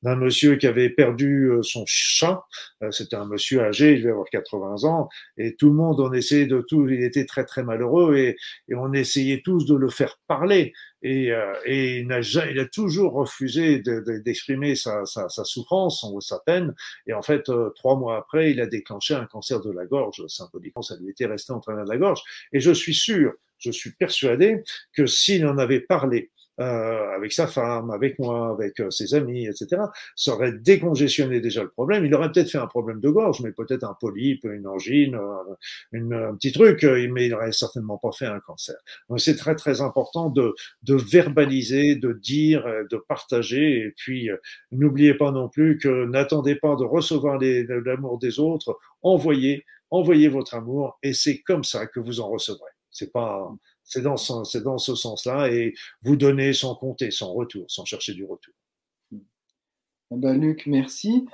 d'un 0.02 0.16
monsieur 0.16 0.54
qui 0.54 0.68
avait 0.68 0.88
perdu 0.88 1.50
euh, 1.50 1.62
son 1.62 1.82
chat. 1.86 2.44
Euh, 2.82 2.92
c'était 2.92 3.16
un 3.16 3.26
monsieur 3.26 3.60
âgé, 3.62 3.94
il 3.94 4.02
devait 4.02 4.12
avoir 4.12 4.28
80 4.30 4.84
ans, 4.84 5.08
et 5.36 5.56
tout 5.56 5.66
le 5.66 5.74
monde, 5.74 5.98
on 5.98 6.12
essayait 6.12 6.46
de 6.46 6.60
tout. 6.60 6.88
Il 6.88 7.02
était 7.02 7.26
très 7.26 7.44
très 7.44 7.64
malheureux, 7.64 8.16
et 8.16 8.36
on 8.74 8.92
essayait 8.92 9.42
tous 9.44 9.66
de 9.66 9.74
le 9.74 9.90
faire 9.90 10.20
parler. 10.28 10.72
Et, 11.02 11.32
euh, 11.32 11.54
et 11.64 11.98
il, 11.98 12.12
a, 12.12 12.20
il, 12.50 12.58
a, 12.58 12.64
toujours 12.66 13.12
refusé 13.12 13.80
d'exprimer 13.80 14.70
de, 14.70 14.74
sa, 14.74 15.04
sa, 15.04 15.28
sa, 15.28 15.44
souffrance 15.44 16.04
ou 16.04 16.20
sa 16.20 16.38
peine. 16.40 16.74
Et 17.06 17.12
en 17.12 17.22
fait, 17.22 17.50
trois 17.74 17.96
mois 17.96 18.16
après, 18.18 18.52
il 18.52 18.60
a 18.60 18.66
déclenché 18.66 19.14
un 19.14 19.26
cancer 19.26 19.60
de 19.60 19.70
la 19.70 19.84
gorge. 19.86 20.24
Symboliquement, 20.28 20.82
ça 20.82 20.96
lui 20.96 21.10
était 21.10 21.26
resté 21.26 21.52
en 21.52 21.60
travers 21.60 21.84
de 21.84 21.90
la 21.90 21.98
gorge. 21.98 22.22
Et 22.52 22.60
je 22.60 22.72
suis 22.72 22.94
sûr, 22.94 23.32
je 23.58 23.70
suis 23.70 23.92
persuadé 23.92 24.62
que 24.92 25.06
s'il 25.06 25.46
en 25.46 25.58
avait 25.58 25.80
parlé 25.80 26.30
euh, 26.62 27.16
avec 27.16 27.32
sa 27.32 27.46
femme, 27.46 27.90
avec 27.90 28.18
moi, 28.18 28.50
avec 28.50 28.80
euh, 28.80 28.90
ses 28.90 29.14
amis, 29.14 29.46
etc., 29.46 29.82
ça 30.16 30.34
aurait 30.34 30.52
décongestionné 30.52 31.40
déjà 31.40 31.62
le 31.62 31.68
problème. 31.68 32.04
Il 32.06 32.14
aurait 32.14 32.30
peut-être 32.30 32.50
fait 32.50 32.58
un 32.58 32.66
problème 32.66 33.00
de 33.00 33.08
gorge, 33.10 33.40
mais 33.42 33.52
peut-être 33.52 33.84
un 33.84 33.96
polype, 34.00 34.44
une 34.44 34.66
angine, 34.66 35.14
euh, 35.14 35.54
une, 35.92 36.12
un 36.12 36.34
petit 36.34 36.52
truc, 36.52 36.84
mais 36.84 37.26
il 37.26 37.30
n'aurait 37.30 37.52
certainement 37.52 37.98
pas 37.98 38.12
fait 38.12 38.26
un 38.26 38.40
cancer. 38.40 38.76
Donc 39.08 39.20
c'est 39.20 39.36
très 39.36 39.54
très 39.54 39.80
important 39.80 40.30
de, 40.30 40.54
de 40.82 40.94
verbaliser, 40.94 41.96
de 41.96 42.12
dire, 42.12 42.64
de 42.90 42.96
partager, 42.96 43.86
et 43.86 43.94
puis 43.96 44.30
n'oubliez 44.70 45.14
pas 45.14 45.32
non 45.32 45.48
plus 45.48 45.78
que 45.78 46.06
n'attendez 46.06 46.54
pas 46.54 46.76
de 46.76 46.84
recevoir 46.84 47.38
l'amour 47.40 48.18
des 48.18 48.38
autres, 48.38 48.78
envoyez, 49.02 49.64
envoyez 49.90 50.28
votre 50.28 50.54
amour, 50.54 50.98
et 51.02 51.12
c'est 51.12 51.40
comme 51.40 51.64
ça 51.64 51.86
que 51.86 52.00
vous 52.00 52.20
en 52.20 52.28
recevrez. 52.28 52.70
C'est 52.90 53.10
pas 53.10 53.50
c'est 53.92 54.02
dans, 54.02 54.16
ce, 54.16 54.58
dans 54.58 54.78
ce 54.78 54.94
sens-là, 54.94 55.50
et 55.50 55.74
vous 56.02 56.16
donnez 56.16 56.52
sans 56.52 56.74
compter, 56.74 57.10
sans 57.10 57.32
retour, 57.32 57.66
sans 57.68 57.84
chercher 57.84 58.14
du 58.14 58.24
retour. 58.24 58.54
Eh 59.12 60.16
ben, 60.16 60.40
Luc, 60.40 60.66
merci. 60.66 61.26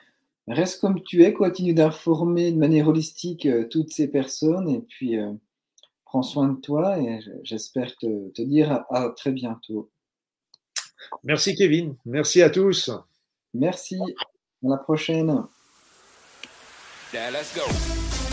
Reste 0.48 0.80
comme 0.80 1.02
tu 1.02 1.22
es, 1.22 1.32
continue 1.32 1.74
d'informer 1.74 2.50
de 2.52 2.56
manière 2.56 2.88
holistique 2.88 3.46
euh, 3.46 3.68
toutes 3.68 3.92
ces 3.92 4.08
personnes, 4.08 4.68
et 4.68 4.80
puis 4.80 5.18
euh, 5.18 5.32
prends 6.04 6.22
soin 6.22 6.48
de 6.48 6.60
toi, 6.60 6.98
et 6.98 7.20
j'espère 7.42 7.94
te, 7.96 8.30
te, 8.30 8.42
dire 8.42 8.72
à, 8.72 8.86
à, 8.90 9.10
très 9.10 9.30
bientôt. 9.30 9.90
Merci 11.22 11.54
Kevin, 11.54 11.96
merci 12.04 12.42
à 12.42 12.50
tous. 12.50 12.90
Merci, 13.54 13.96
à 14.00 14.68
la 14.68 14.78
prochaine. 14.78 15.44
Yeah, 17.12 17.30
let's 17.30 17.54
go. 17.54 18.27